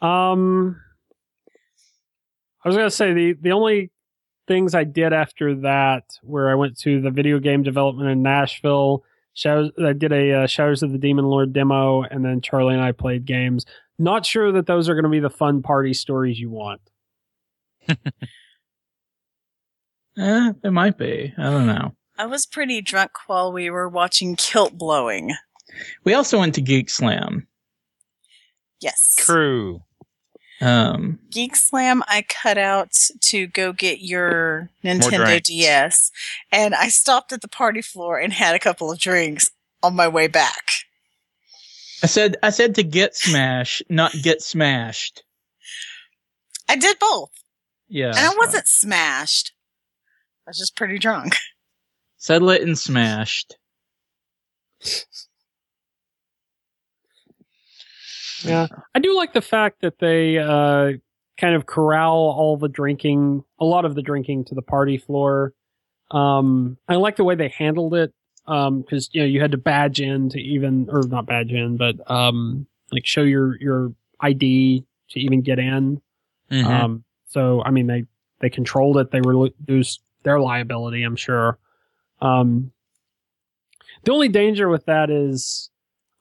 Um, 0.00 0.80
I 2.64 2.68
was 2.68 2.76
gonna 2.76 2.90
say 2.90 3.12
the 3.12 3.32
the 3.34 3.52
only 3.52 3.90
things 4.46 4.74
I 4.74 4.84
did 4.84 5.12
after 5.12 5.54
that, 5.56 6.18
where 6.22 6.50
I 6.50 6.54
went 6.54 6.78
to 6.80 7.00
the 7.00 7.10
video 7.10 7.38
game 7.38 7.62
development 7.62 8.10
in 8.10 8.22
Nashville. 8.22 9.04
Shadows, 9.34 9.72
I 9.84 9.92
did 9.92 10.12
a 10.12 10.42
uh, 10.44 10.46
Shadows 10.46 10.82
of 10.82 10.92
the 10.92 10.98
Demon 10.98 11.24
Lord 11.24 11.52
demo, 11.52 12.02
and 12.02 12.24
then 12.24 12.40
Charlie 12.40 12.74
and 12.74 12.82
I 12.82 12.92
played 12.92 13.24
games. 13.24 13.66
Not 13.98 14.24
sure 14.24 14.52
that 14.52 14.66
those 14.66 14.88
are 14.88 14.94
going 14.94 15.04
to 15.04 15.10
be 15.10 15.20
the 15.20 15.30
fun 15.30 15.62
party 15.62 15.94
stories 15.94 16.38
you 16.38 16.50
want. 16.50 16.80
Eh, 20.16 20.52
it 20.62 20.70
might 20.70 20.96
be. 20.96 21.34
I 21.36 21.42
don't 21.42 21.66
know. 21.66 21.92
I 22.16 22.26
was 22.26 22.46
pretty 22.46 22.80
drunk 22.80 23.10
while 23.26 23.52
we 23.52 23.68
were 23.68 23.88
watching 23.88 24.36
Kilt 24.36 24.78
Blowing. 24.78 25.34
We 26.04 26.14
also 26.14 26.38
went 26.38 26.54
to 26.54 26.60
Geek 26.60 26.88
Slam. 26.88 27.48
Yes. 28.80 29.16
True. 29.18 29.82
Um, 30.60 31.18
Geek 31.30 31.56
Slam, 31.56 32.02
I 32.06 32.22
cut 32.28 32.56
out 32.58 32.92
to 33.22 33.46
go 33.48 33.72
get 33.72 34.00
your 34.00 34.70
Nintendo. 34.84 35.42
DS, 35.42 36.10
and 36.52 36.74
I 36.74 36.88
stopped 36.88 37.32
at 37.32 37.40
the 37.40 37.48
party 37.48 37.82
floor 37.82 38.18
and 38.18 38.32
had 38.32 38.54
a 38.54 38.60
couple 38.60 38.90
of 38.90 38.98
drinks 38.98 39.50
on 39.82 39.96
my 39.96 40.06
way 40.08 40.26
back. 40.28 40.64
I 42.02 42.06
said 42.06 42.36
I 42.42 42.50
said 42.50 42.74
to 42.76 42.82
get 42.82 43.16
smash, 43.16 43.82
not 43.88 44.12
get 44.22 44.42
smashed. 44.42 45.22
I 46.68 46.76
did 46.76 46.98
both, 46.98 47.30
Yeah. 47.88 48.08
and 48.08 48.18
I 48.18 48.34
wasn't 48.36 48.68
smashed. 48.68 49.52
I 50.46 50.50
was 50.50 50.58
just 50.58 50.76
pretty 50.76 50.98
drunk. 50.98 51.36
Settle 52.16 52.50
it 52.50 52.62
and 52.62 52.78
smashed. 52.78 53.56
Yeah, 58.44 58.66
I 58.94 58.98
do 58.98 59.16
like 59.16 59.32
the 59.32 59.42
fact 59.42 59.80
that 59.82 59.98
they 59.98 60.38
uh, 60.38 60.92
kind 61.38 61.54
of 61.54 61.66
corral 61.66 62.14
all 62.36 62.56
the 62.56 62.68
drinking, 62.68 63.44
a 63.58 63.64
lot 63.64 63.84
of 63.84 63.94
the 63.94 64.02
drinking, 64.02 64.44
to 64.46 64.54
the 64.54 64.62
party 64.62 64.98
floor. 64.98 65.52
Um, 66.10 66.76
I 66.88 66.96
like 66.96 67.16
the 67.16 67.24
way 67.24 67.34
they 67.34 67.48
handled 67.48 67.94
it 67.94 68.12
because 68.46 69.08
you 69.12 69.22
know 69.22 69.26
you 69.26 69.40
had 69.40 69.52
to 69.52 69.58
badge 69.58 70.00
in 70.00 70.28
to 70.30 70.40
even, 70.40 70.88
or 70.90 71.02
not 71.02 71.26
badge 71.26 71.52
in, 71.52 71.76
but 71.76 71.96
um, 72.10 72.66
like 72.92 73.06
show 73.06 73.22
your 73.22 73.60
your 73.60 73.92
ID 74.20 74.84
to 75.10 75.20
even 75.20 75.40
get 75.40 75.58
in. 75.58 76.00
Mhm. 76.50 76.64
Um, 76.66 77.04
so 77.28 77.62
I 77.64 77.70
mean 77.70 77.86
they 77.86 78.04
they 78.40 78.50
controlled 78.50 78.98
it. 78.98 79.10
They 79.10 79.20
reduced 79.20 80.00
their 80.22 80.38
liability. 80.40 81.02
I'm 81.02 81.16
sure. 81.16 81.58
Um, 82.20 82.70
the 84.04 84.12
only 84.12 84.28
danger 84.28 84.68
with 84.68 84.84
that 84.86 85.10
is, 85.10 85.70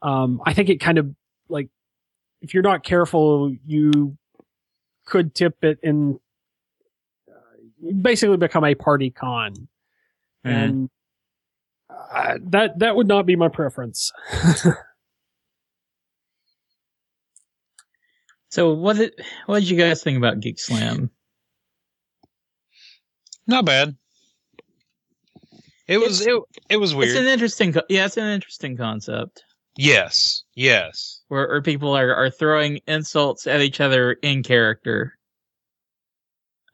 um, 0.02 0.42
I 0.46 0.54
think 0.54 0.70
it 0.70 0.80
kind 0.80 0.98
of 0.98 1.14
like 1.50 1.70
if 2.44 2.54
you're 2.54 2.62
not 2.62 2.84
careful, 2.84 3.52
you 3.66 4.16
could 5.06 5.34
tip 5.34 5.64
it 5.64 5.80
and 5.82 6.20
uh, 7.28 7.92
basically 8.02 8.38
become 8.38 8.64
a 8.64 8.76
party 8.76 9.10
con, 9.10 9.68
and 10.44 10.90
uh, 11.90 12.38
that 12.44 12.78
that 12.80 12.96
would 12.96 13.08
not 13.08 13.26
be 13.26 13.36
my 13.36 13.48
preference. 13.48 14.12
So 18.54 18.72
what 18.72 18.98
did 18.98 19.20
what 19.48 19.62
did 19.62 19.70
you 19.72 19.76
guys 19.76 20.04
think 20.04 20.16
about 20.16 20.40
Geek 20.40 20.60
Slam? 20.60 21.10
Not 23.48 23.66
bad. 23.66 23.96
It 25.88 25.98
was 25.98 26.22
it, 26.22 26.40
it 26.70 26.78
was 26.78 26.94
weird. 26.94 27.10
It's 27.10 27.20
an 27.20 27.26
interesting 27.26 27.74
yeah, 27.90 28.06
it's 28.06 28.18
an 28.18 28.30
interesting 28.30 28.78
concept 28.78 29.44
yes. 29.76 30.44
Yes. 30.56 31.22
where, 31.28 31.48
where 31.48 31.62
people 31.62 31.96
are, 31.96 32.14
are 32.14 32.30
throwing 32.30 32.80
insults 32.88 33.48
at 33.48 33.62
each 33.62 33.80
other 33.82 34.14
in 34.14 34.44
character. 34.44 35.18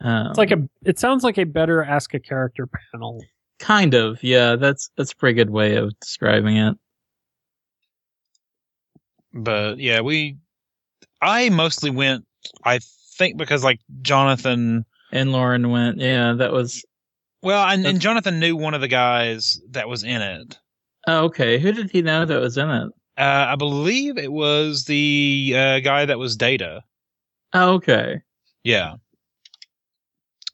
Um, 0.02 0.28
it's 0.28 0.38
like 0.38 0.52
a. 0.52 0.68
It 0.86 0.98
sounds 1.00 1.24
like 1.24 1.38
a 1.38 1.44
better 1.44 1.84
ask 1.84 2.14
a 2.14 2.20
character 2.20 2.68
panel. 2.94 3.24
kind 3.60 3.94
of 3.94 4.24
yeah. 4.24 4.56
That's 4.56 4.90
that's 4.96 5.12
a 5.12 5.16
pretty 5.16 5.36
good 5.36 5.50
way 5.50 5.76
of 5.76 5.98
describing 6.00 6.58
it. 6.58 6.78
But 9.34 9.80
yeah, 9.80 10.02
we 10.02 10.38
I 11.22 11.50
mostly 11.50 11.90
went 11.90 12.26
I 12.64 12.80
think 13.18 13.38
because 13.38 13.64
like 13.64 13.80
Jonathan 14.02 14.86
And 15.12 15.32
Lauren 15.32 15.70
went, 15.70 16.00
yeah, 16.00 16.34
that 16.34 16.52
was. 16.52 16.84
Well, 17.42 17.66
and, 17.66 17.86
and 17.86 18.02
Jonathan 18.02 18.40
knew 18.40 18.56
one 18.56 18.74
of 18.74 18.82
the 18.82 18.88
guys 18.88 19.62
that 19.72 19.88
was 19.88 20.04
in 20.04 20.22
it. 20.22 20.60
Oh, 21.08 21.26
okay. 21.26 21.60
Who 21.60 21.72
did 21.72 21.92
he 21.92 22.02
know 22.02 22.26
that 22.26 22.42
was 22.42 22.58
in 22.58 22.70
it? 22.70 22.92
Uh, 23.18 23.48
I 23.50 23.56
believe 23.56 24.18
it 24.18 24.32
was 24.32 24.86
the 24.86 25.54
uh, 25.56 25.80
guy 25.80 26.06
that 26.06 26.20
was 26.20 26.38
Data. 26.38 26.84
Oh, 27.54 27.74
okay. 27.74 28.22
Yeah. 28.64 28.96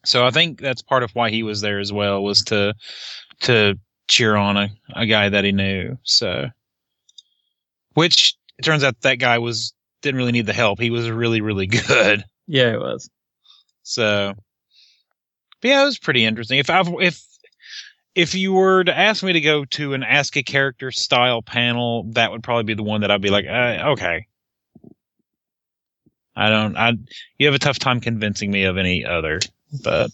So 0.05 0.25
I 0.25 0.31
think 0.31 0.61
that's 0.61 0.81
part 0.81 1.03
of 1.03 1.11
why 1.13 1.29
he 1.29 1.43
was 1.43 1.61
there 1.61 1.79
as 1.79 1.91
well 1.91 2.23
was 2.23 2.43
to 2.45 2.73
to 3.41 3.77
cheer 4.07 4.35
on 4.35 4.55
a, 4.57 4.69
a 4.95 5.05
guy 5.05 5.29
that 5.29 5.43
he 5.43 5.51
knew. 5.51 5.97
So, 6.03 6.49
which 7.93 8.35
it 8.57 8.63
turns 8.63 8.83
out 8.83 9.01
that 9.01 9.19
guy 9.19 9.39
was 9.39 9.73
didn't 10.01 10.17
really 10.17 10.31
need 10.31 10.45
the 10.45 10.53
help. 10.53 10.79
He 10.79 10.91
was 10.91 11.09
really 11.09 11.41
really 11.41 11.67
good. 11.87 12.23
Yeah, 12.47 12.73
it 12.73 12.79
was. 12.79 13.09
So, 13.83 14.33
but 15.61 15.67
yeah, 15.67 15.81
it 15.81 15.85
was 15.85 15.99
pretty 15.99 16.23
interesting. 16.23 16.59
If 16.59 16.69
I 16.69 16.83
if 16.99 17.23
if 18.15 18.33
you 18.33 18.53
were 18.53 18.83
to 18.83 18.97
ask 18.97 19.23
me 19.23 19.33
to 19.33 19.41
go 19.41 19.65
to 19.65 19.93
an 19.93 20.03
ask 20.03 20.35
a 20.37 20.43
character 20.43 20.89
style 20.89 21.41
panel, 21.41 22.05
that 22.13 22.31
would 22.31 22.43
probably 22.43 22.63
be 22.63 22.73
the 22.73 22.83
one 22.83 23.01
that 23.01 23.11
I'd 23.11 23.21
be 23.21 23.29
like, 23.29 23.45
uh, 23.45 23.91
okay. 23.91 24.27
I 26.35 26.49
don't. 26.49 26.75
I 26.75 26.93
you 27.37 27.45
have 27.45 27.55
a 27.55 27.59
tough 27.59 27.79
time 27.79 28.01
convincing 28.01 28.51
me 28.51 28.63
of 28.63 28.77
any 28.77 29.05
other, 29.05 29.39
but 29.83 30.11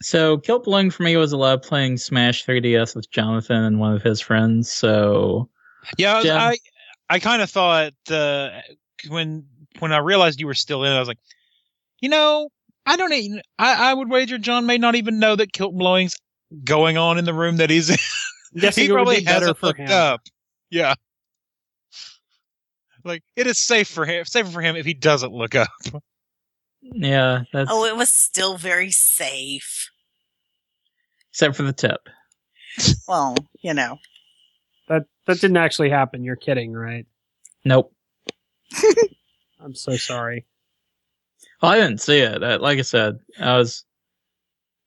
So, 0.00 0.38
Kilt 0.38 0.64
Balloon 0.64 0.90
for 0.90 1.04
me 1.04 1.16
was 1.16 1.32
a 1.32 1.36
lot 1.36 1.54
of 1.54 1.62
playing 1.62 1.96
Smash 1.96 2.44
3DS 2.44 2.96
with 2.96 3.10
Jonathan 3.10 3.62
and 3.62 3.78
one 3.78 3.92
of 3.94 4.02
his 4.02 4.20
friends. 4.20 4.72
So, 4.72 5.48
yeah, 5.98 6.16
I 6.16 6.22
Jen? 6.22 6.36
I 6.36 6.56
I 7.10 7.18
kind 7.20 7.42
of 7.42 7.50
thought 7.50 7.92
uh, 8.10 8.50
when 9.08 9.46
when 9.78 9.92
I 9.92 9.98
realized 9.98 10.40
you 10.40 10.46
were 10.46 10.54
still 10.54 10.82
in, 10.84 10.92
it, 10.92 10.96
I 10.96 10.98
was 10.98 11.08
like, 11.08 11.20
you 12.00 12.08
know, 12.08 12.48
I 12.86 12.96
don't 12.96 13.12
even. 13.12 13.40
I, 13.58 13.90
I 13.90 13.94
would 13.94 14.10
wager 14.10 14.38
John 14.38 14.66
may 14.66 14.78
not 14.78 14.94
even 14.96 15.18
know 15.18 15.36
that 15.36 15.52
kilt 15.52 15.74
blowing's 15.76 16.16
going 16.64 16.96
on 16.96 17.18
in 17.18 17.24
the 17.24 17.34
room 17.34 17.56
that 17.58 17.70
he's 17.70 17.90
in. 17.90 17.96
Guessing 18.54 18.84
he 18.86 18.90
probably 18.92 19.18
be 19.20 19.24
better 19.24 19.40
hasn't 19.46 19.58
for 19.58 19.66
looked 19.66 19.78
him. 19.80 19.90
up. 19.90 20.20
Yeah. 20.70 20.94
Like 23.04 23.22
it 23.36 23.46
is 23.46 23.58
safe 23.58 23.88
for 23.88 24.04
him, 24.04 24.24
safer 24.24 24.50
for 24.50 24.60
him 24.60 24.76
if 24.76 24.86
he 24.86 24.94
doesn't 24.94 25.32
look 25.32 25.54
up. 25.54 25.68
yeah, 26.82 27.42
that's 27.52 27.68
Oh, 27.72 27.84
it 27.84 27.96
was 27.96 28.10
still 28.10 28.56
very 28.56 28.90
safe. 28.90 29.88
except 31.30 31.56
for 31.56 31.62
the 31.64 31.72
tip. 31.72 32.00
Well, 33.08 33.36
you 33.62 33.74
know. 33.74 33.98
That 34.88 35.02
that 35.26 35.40
didn't 35.40 35.56
actually 35.58 35.90
happen. 35.90 36.24
You're 36.24 36.36
kidding, 36.36 36.72
right? 36.72 37.06
Nope. 37.64 37.92
I'm 39.60 39.74
so 39.74 39.96
sorry. 39.96 40.46
Well, 41.62 41.70
I 41.70 41.76
didn't 41.76 42.00
see 42.00 42.18
it. 42.18 42.42
I, 42.42 42.56
like 42.56 42.78
I 42.78 42.82
said, 42.82 43.20
I 43.38 43.56
was 43.56 43.84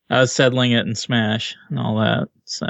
I 0.09 0.19
was 0.19 0.31
settling 0.33 0.73
it 0.73 0.85
in 0.85 0.93
Smash 0.93 1.55
and 1.69 1.79
all 1.79 1.95
that. 1.97 2.27
So, 2.43 2.67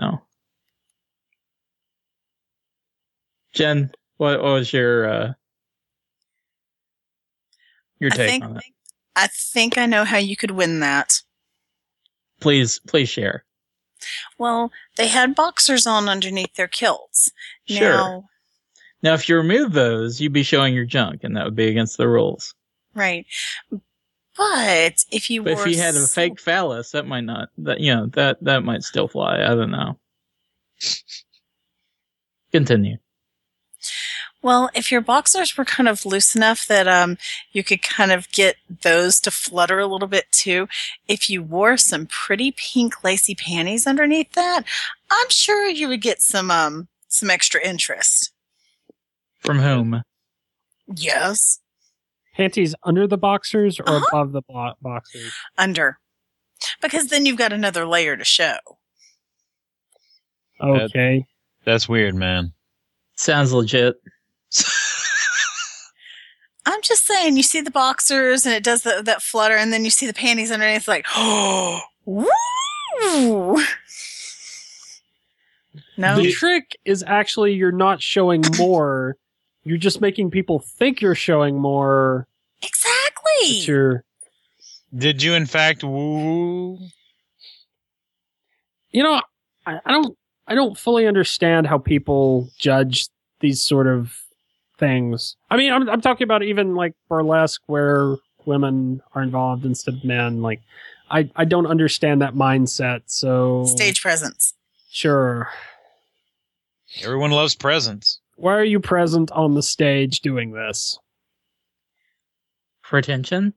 Jen, 3.54 3.92
what, 4.18 4.42
what 4.42 4.54
was 4.54 4.72
your 4.72 5.10
uh, 5.10 5.34
your 8.00 8.12
I 8.14 8.16
take 8.16 8.30
think 8.30 8.44
on 8.44 8.54
that? 8.56 8.64
I 9.16 9.28
think 9.28 9.78
I 9.78 9.86
know 9.86 10.04
how 10.04 10.18
you 10.18 10.36
could 10.36 10.52
win 10.52 10.82
that. 10.82 11.22
Please, 12.42 12.80
please 12.88 13.10
share. 13.10 13.46
Well, 14.38 14.72
they 14.98 15.08
had 15.08 15.36
boxers 15.36 15.88
on 15.88 16.10
underneath 16.10 16.54
their 16.56 16.68
kilts. 16.68 17.32
Sure. 17.66 17.80
Now, 17.80 18.24
Now, 19.02 19.14
if 19.14 19.28
you 19.30 19.38
remove 19.38 19.72
those, 19.72 20.20
you'd 20.20 20.34
be 20.34 20.44
showing 20.44 20.74
your 20.76 20.86
junk, 20.86 21.24
and 21.24 21.36
that 21.38 21.46
would 21.46 21.56
be 21.56 21.70
against 21.70 21.98
the 21.98 22.08
rules. 22.08 22.54
right. 22.94 23.26
But 24.38 25.06
if 25.12 25.30
you 25.30 25.44
But 25.44 25.54
if 25.54 25.68
you 25.68 25.78
had 25.78 25.96
a 25.96 26.08
fake 26.08 26.40
phallus, 26.40 26.92
that 26.92 27.08
might 27.08 27.24
not. 27.24 27.50
That 27.60 27.80
you 27.80 27.96
know 27.96 28.08
that 28.08 28.38
that 28.44 28.64
might 28.64 28.84
still 28.84 29.08
fly. 29.08 29.42
I 29.42 29.56
don't 29.56 29.72
know. 29.72 29.98
Continue. 32.52 32.98
Well, 34.42 34.70
if 34.76 34.92
your 34.92 35.02
boxers 35.02 35.58
were 35.58 35.66
kind 35.66 35.90
of 35.90 36.06
loose 36.06 36.36
enough 36.36 36.68
that 36.68 36.88
um 36.88 37.18
you 37.52 37.64
could 37.64 37.82
kind 37.82 38.12
of 38.12 38.30
get 38.32 38.58
those 38.82 39.20
to 39.22 39.32
flutter 39.32 39.80
a 39.80 39.88
little 39.88 40.08
bit 40.08 40.26
too, 40.32 40.68
if 41.08 41.30
you 41.30 41.42
wore 41.42 41.78
some 41.78 42.06
pretty 42.06 42.52
pink 42.52 43.04
lacy 43.04 43.36
panties 43.36 43.88
underneath 43.88 44.34
that, 44.34 44.64
I'm 45.10 45.30
sure 45.30 45.68
you 45.68 45.88
would 45.88 46.02
get 46.02 46.22
some 46.22 46.52
um 46.52 46.90
some 47.08 47.30
extra 47.30 47.66
interest. 47.66 48.32
From 49.40 49.60
whom? 49.60 50.04
Yes, 50.96 51.60
Panties 52.36 52.76
under 52.84 53.08
the 53.08 53.18
boxers 53.18 53.80
or 53.80 53.88
Uh-huh. 53.88 54.06
above 54.12 54.32
the 54.34 54.42
bo- 54.42 54.74
boxers? 54.82 55.34
under. 55.58 56.00
Because 56.82 57.08
then 57.08 57.26
you've 57.26 57.38
got 57.38 57.54
another 57.54 57.86
layer 57.86 58.16
to 58.18 58.24
show. 58.26 58.58
Okay. 60.62 61.26
That's 61.66 61.88
weird, 61.90 62.16
man. 62.16 62.54
Sounds 63.16 63.54
legit. 63.54 63.96
I'm 66.68 66.82
just 66.82 67.06
saying, 67.06 67.38
you 67.38 67.44
see 67.44 67.62
the 67.62 67.70
boxers 67.72 68.46
and 68.46 68.56
it 68.56 68.64
does 68.64 68.82
the, 68.84 69.02
that 69.06 69.22
flutter, 69.22 69.56
and 69.56 69.72
then 69.72 69.84
you 69.84 69.92
see 69.92 70.08
the 70.08 70.14
panties 70.14 70.52
underneath, 70.52 70.88
like, 70.88 71.06
oh, 71.16 71.80
woo! 72.06 72.28
No, 75.98 76.16
The 76.22 76.32
trick 76.32 76.76
is 76.86 77.04
actually 77.06 77.54
you're 77.54 77.72
not 77.72 78.02
showing 78.02 78.44
more. 78.58 79.18
You're 79.66 79.78
just 79.78 80.00
making 80.00 80.32
people 80.32 80.60
think 80.60 81.02
you're 81.02 81.16
showing 81.16 81.58
more. 81.58 82.28
Exactly. 82.62 83.50
you're, 83.66 84.04
Did 84.96 85.22
you 85.22 85.34
in 85.34 85.46
fact 85.46 85.84
woo? 85.84 86.78
you 88.92 89.04
know, 89.04 89.22
I, 89.66 89.80
I 89.86 89.92
don't, 89.92 90.18
I 90.48 90.56
don't 90.56 90.78
fully 90.78 91.06
understand 91.08 91.68
how 91.68 91.78
people 91.80 92.50
judge 92.58 93.10
these 93.42 93.62
sort 93.62 93.88
of 93.88 94.16
things. 94.78 95.36
I 95.50 95.58
mean, 95.58 95.74
I'm, 95.74 95.90
I'm 95.90 96.02
talking 96.02 96.24
about 96.24 96.44
even 96.44 96.76
like 96.76 96.94
burlesque 97.10 97.62
where 97.66 98.16
women 98.46 99.02
are 99.14 99.24
involved 99.24 99.66
instead 99.66 99.96
of 99.96 100.04
men. 100.06 100.42
Like, 100.42 100.62
I, 101.10 101.30
I 101.36 101.46
don't 101.46 101.66
understand 101.68 102.22
that 102.22 102.36
mindset. 102.36 103.02
So 103.08 103.66
Stage 103.66 104.02
presence. 104.02 104.54
sure. 104.92 105.50
Everyone 107.04 107.32
loves 107.32 107.56
presents. 107.56 108.22
Why 108.36 108.54
are 108.56 108.64
you 108.64 108.80
present 108.80 109.32
on 109.32 109.54
the 109.54 109.64
stage 109.64 110.20
doing 110.22 110.52
this? 110.52 111.00
For 112.82 112.98
attention? 112.98 113.54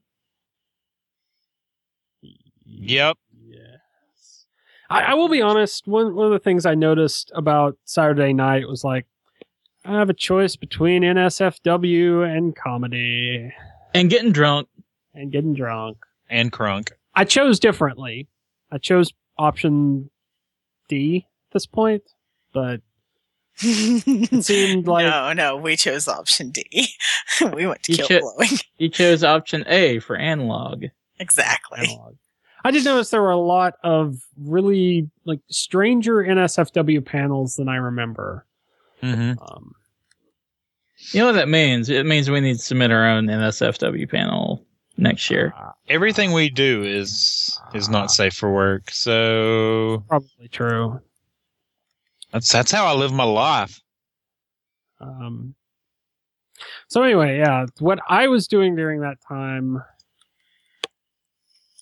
Yep. 2.64 3.16
Yes. 3.46 4.46
I, 4.90 5.02
I 5.02 5.14
will 5.14 5.28
be 5.28 5.42
honest. 5.42 5.86
One 5.86 6.14
one 6.14 6.26
of 6.26 6.32
the 6.32 6.38
things 6.38 6.66
I 6.66 6.74
noticed 6.74 7.30
about 7.34 7.76
Saturday 7.84 8.32
night 8.32 8.68
was 8.68 8.84
like, 8.84 9.06
I 9.84 9.92
have 9.98 10.10
a 10.10 10.14
choice 10.14 10.56
between 10.56 11.02
NSFW 11.02 12.36
and 12.36 12.54
comedy 12.54 13.52
And 13.94 14.10
getting 14.10 14.32
drunk. 14.32 14.68
and 15.14 15.32
getting 15.32 15.54
drunk. 15.54 15.98
And 16.30 16.52
crunk. 16.52 16.92
I 17.14 17.24
chose 17.24 17.58
differently. 17.58 18.28
I 18.70 18.78
chose 18.78 19.12
option 19.38 20.10
D 20.88 21.26
at 21.48 21.52
this 21.54 21.66
point, 21.66 22.02
but 22.52 22.80
it 23.60 24.44
seemed 24.44 24.86
like 24.86 25.06
no, 25.06 25.32
no, 25.32 25.56
we 25.56 25.76
chose 25.76 26.08
option 26.08 26.50
D. 26.50 26.88
we 27.54 27.66
went 27.66 27.82
to 27.84 27.92
You 27.92 27.98
kill 27.98 28.06
cho- 28.08 28.20
blowing. 28.20 28.50
You 28.78 28.88
chose 28.88 29.24
option 29.24 29.64
A 29.68 29.98
for 30.00 30.16
analog. 30.16 30.84
Exactly. 31.18 31.80
analog. 31.88 32.14
I 32.64 32.70
did 32.70 32.84
notice 32.84 33.10
there 33.10 33.22
were 33.22 33.30
a 33.30 33.36
lot 33.36 33.74
of 33.84 34.16
really 34.36 35.08
like 35.24 35.40
stranger 35.50 36.16
NSFW 36.16 37.04
panels 37.04 37.54
than 37.56 37.68
I 37.68 37.76
remember. 37.76 38.44
Mm-hmm. 39.02 39.40
Um, 39.42 39.74
You 41.12 41.20
know 41.20 41.26
what 41.26 41.32
that 41.36 41.48
means? 41.48 41.88
It 41.88 42.04
means 42.04 42.28
we 42.30 42.40
need 42.40 42.54
to 42.56 42.62
submit 42.62 42.90
our 42.90 43.06
own 43.08 43.26
NSFW 43.26 44.10
panel 44.10 44.64
next 44.96 45.30
year. 45.30 45.54
uh, 45.56 45.70
Everything 45.88 46.32
we 46.32 46.50
do 46.50 46.82
is 46.82 47.58
is 47.74 47.88
not 47.88 48.10
safe 48.10 48.34
for 48.34 48.52
work. 48.52 48.90
So 48.90 50.02
probably 50.08 50.48
true. 50.50 51.00
That's 52.32 52.50
that's 52.52 52.70
how 52.70 52.86
I 52.86 52.94
live 52.94 53.12
my 53.12 53.24
life. 53.24 53.80
Um, 55.00 55.54
so 56.88 57.02
anyway, 57.02 57.38
yeah, 57.38 57.66
what 57.78 58.00
I 58.08 58.28
was 58.28 58.48
doing 58.48 58.74
during 58.74 59.00
that 59.00 59.18
time, 59.26 59.82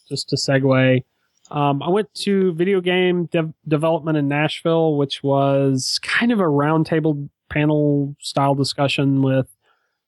just 0.09 0.29
to 0.31 0.37
segue, 0.37 1.03
um, 1.51 1.83
I 1.83 1.89
went 1.89 2.13
to 2.15 2.53
video 2.55 2.81
game 2.81 3.27
dev- 3.27 3.55
development 3.67 4.19
in 4.19 4.29
Nashville, 4.29 4.97
which 4.97 5.23
was 5.23 5.99
kind 6.03 6.33
of 6.33 6.41
a 6.41 6.45
roundtable 6.45 7.29
panel 7.49 8.17
style 8.21 8.55
discussion 8.55 9.23
with 9.23 9.47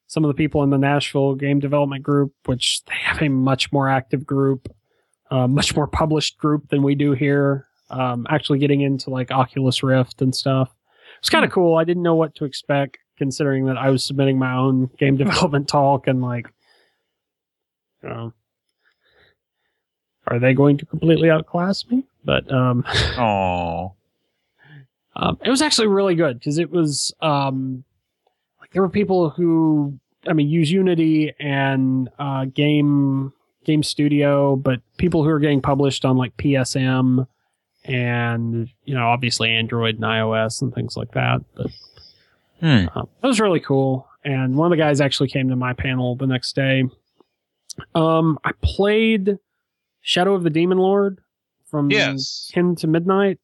some 0.09 0.25
of 0.25 0.29
the 0.29 0.35
people 0.35 0.63
in 0.63 0.71
the 0.71 0.79
Nashville 0.79 1.35
game 1.35 1.61
development 1.61 2.03
group, 2.03 2.33
which 2.47 2.83
they 2.87 2.95
have 2.95 3.23
a 3.23 3.29
much 3.29 3.71
more 3.73 3.89
active 3.89 4.27
group, 4.27 4.75
uh, 5.31 5.47
much 5.47 5.77
more 5.77 5.87
published 5.87 6.39
group 6.39 6.69
than 6.71 6.83
we 6.83 6.95
do 6.95 7.13
here. 7.13 7.68
Um, 7.91 8.27
actually 8.29 8.59
getting 8.59 8.81
into 8.83 9.11
like 9.11 9.31
Oculus 9.31 9.83
Rift 9.83 10.21
and 10.23 10.35
stuff. 10.35 10.69
It's 11.21 11.31
kind 11.31 11.45
of 11.45 11.51
cool. 11.51 11.77
I 11.77 11.85
didn't 11.85 12.03
know 12.03 12.15
what 12.15 12.35
to 12.37 12.45
expect 12.45 12.99
considering 13.17 13.65
that 13.67 13.77
I 13.79 13.91
was 13.91 14.05
submitting 14.05 14.39
my 14.39 14.55
own 14.55 14.91
game 14.99 15.17
development 15.25 15.69
talk 15.69 16.07
and 16.07 16.21
like, 16.23 16.47
you 18.03 18.09
know, 18.09 18.33
are 20.27 20.39
they 20.39 20.53
going 20.55 20.77
to 20.79 20.87
completely 20.87 21.31
outclass 21.31 21.87
me? 21.91 22.05
But 22.25 22.51
um, 22.53 22.85
Oh. 23.19 23.95
um, 25.17 25.39
it 25.45 25.51
was 25.51 25.63
actually 25.63 25.89
really 25.89 26.15
good 26.15 26.39
because 26.39 26.59
it 26.59 26.71
was 26.71 27.13
um, 27.23 27.85
like 28.61 28.71
there 28.73 28.83
were 28.83 28.89
people 28.91 29.31
who 29.31 29.99
I 30.29 30.35
mean 30.35 30.49
use 30.49 30.71
Unity 30.71 31.33
and 31.41 32.11
uh, 32.19 32.45
game 32.45 33.33
game 33.65 33.83
studio, 33.83 34.57
but 34.57 34.81
people 34.99 35.25
who 35.25 35.31
are 35.31 35.39
getting 35.39 35.61
published 35.63 36.05
on 36.05 36.17
like 36.17 36.37
PSM 36.37 37.27
and 37.89 38.69
you 38.85 38.95
know 38.95 39.09
obviously 39.09 39.51
Android 39.51 39.97
and 39.97 40.05
iOS 40.05 40.63
and 40.63 40.73
things 40.75 40.97
like 40.97 41.11
that. 41.13 41.41
But 41.57 41.67
Hmm. 42.61 42.87
um, 42.99 43.09
that 43.23 43.29
was 43.29 43.41
really 43.41 43.61
cool. 43.61 44.09
And 44.25 44.57
one 44.57 44.67
of 44.67 44.77
the 44.77 44.83
guys 44.83 45.01
actually 45.01 45.29
came 45.29 45.49
to 45.49 45.57
my 45.57 45.73
panel 45.73 46.17
the 46.17 46.27
next 46.27 46.55
day. 46.57 46.85
Um, 47.95 48.39
I 48.45 48.51
played 48.63 49.39
Shadow 50.01 50.35
of 50.35 50.43
the 50.43 50.51
Demon 50.51 50.79
Lord 50.79 51.21
from 51.67 51.91
Yes. 51.91 52.51
10 52.53 52.75
to 52.77 52.87
midnight. 52.89 53.39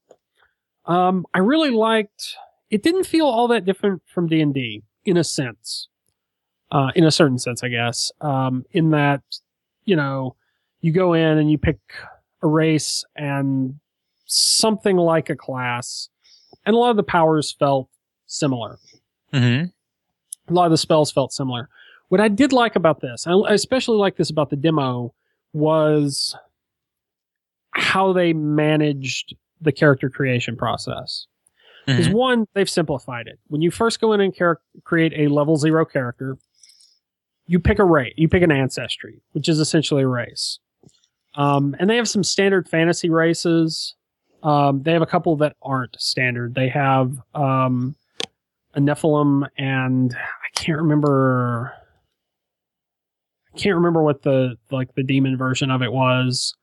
Um, 0.86 1.26
I 1.32 1.38
really 1.38 1.70
liked. 1.70 2.36
It 2.70 2.82
didn't 2.82 3.04
feel 3.04 3.26
all 3.26 3.46
that 3.48 3.64
different 3.64 4.02
from 4.06 4.26
D 4.26 4.40
and 4.40 4.52
D 4.52 4.82
in 5.04 5.16
a 5.16 5.22
sense, 5.24 5.88
uh, 6.72 6.90
in 6.96 7.04
a 7.04 7.10
certain 7.12 7.38
sense, 7.38 7.62
I 7.62 7.68
guess. 7.68 8.10
Um, 8.20 8.64
in 8.72 8.90
that, 8.90 9.22
you 9.84 9.94
know, 9.94 10.34
you 10.80 10.90
go 10.92 11.12
in 11.12 11.38
and 11.38 11.48
you 11.50 11.56
pick 11.58 11.78
a 12.42 12.48
race 12.48 13.04
and 13.14 13.78
something 14.26 14.96
like 14.96 15.30
a 15.30 15.36
class, 15.36 16.08
and 16.64 16.74
a 16.74 16.78
lot 16.78 16.90
of 16.90 16.96
the 16.96 17.02
powers 17.02 17.52
felt 17.52 17.88
similar. 18.26 18.78
Mm-hmm. 19.32 19.66
A 20.48 20.52
lot 20.52 20.64
of 20.66 20.70
the 20.70 20.78
spells 20.78 21.10
felt 21.10 21.32
similar. 21.32 21.68
What 22.08 22.20
I 22.20 22.28
did 22.28 22.52
like 22.52 22.76
about 22.76 23.00
this, 23.00 23.26
I 23.26 23.32
I 23.32 23.52
especially 23.54 23.96
like 23.98 24.16
this 24.16 24.30
about 24.30 24.50
the 24.50 24.56
demo, 24.56 25.14
was 25.52 26.36
how 27.72 28.12
they 28.12 28.32
managed 28.32 29.34
the 29.60 29.72
character 29.72 30.08
creation 30.10 30.56
process. 30.56 31.26
Because 31.86 32.08
Mhm. 32.08 32.12
one, 32.14 32.46
they've 32.54 32.70
simplified 32.70 33.26
it. 33.26 33.38
When 33.48 33.60
you 33.60 33.70
first 33.70 34.00
go 34.00 34.12
in 34.12 34.20
and 34.20 34.34
char- 34.34 34.60
create 34.84 35.12
a 35.16 35.28
level 35.28 35.56
zero 35.56 35.84
character, 35.84 36.38
you 37.46 37.60
pick 37.60 37.78
a 37.78 37.84
race, 37.84 38.14
you 38.16 38.26
pick 38.28 38.42
an 38.42 38.50
ancestry, 38.50 39.20
which 39.32 39.48
is 39.50 39.58
essentially 39.60 40.02
a 40.02 40.08
race. 40.08 40.60
Um, 41.34 41.74
and 41.78 41.90
they 41.90 41.96
have 41.96 42.08
some 42.08 42.24
standard 42.24 42.68
fantasy 42.68 43.10
races. 43.10 43.96
Um, 44.44 44.82
they 44.82 44.92
have 44.92 45.02
a 45.02 45.06
couple 45.06 45.36
that 45.36 45.56
aren't 45.62 46.00
standard. 46.00 46.54
They 46.54 46.68
have 46.68 47.18
um, 47.34 47.96
a 48.74 48.80
Nephilim, 48.80 49.48
and 49.56 50.14
I 50.14 50.58
can't 50.58 50.78
remember. 50.78 51.72
I 53.52 53.58
can't 53.58 53.76
remember 53.76 54.02
what 54.02 54.22
the 54.22 54.56
like 54.70 54.94
the 54.94 55.02
demon 55.02 55.36
version 55.36 55.70
of 55.70 55.82
it 55.82 55.92
was. 55.92 56.54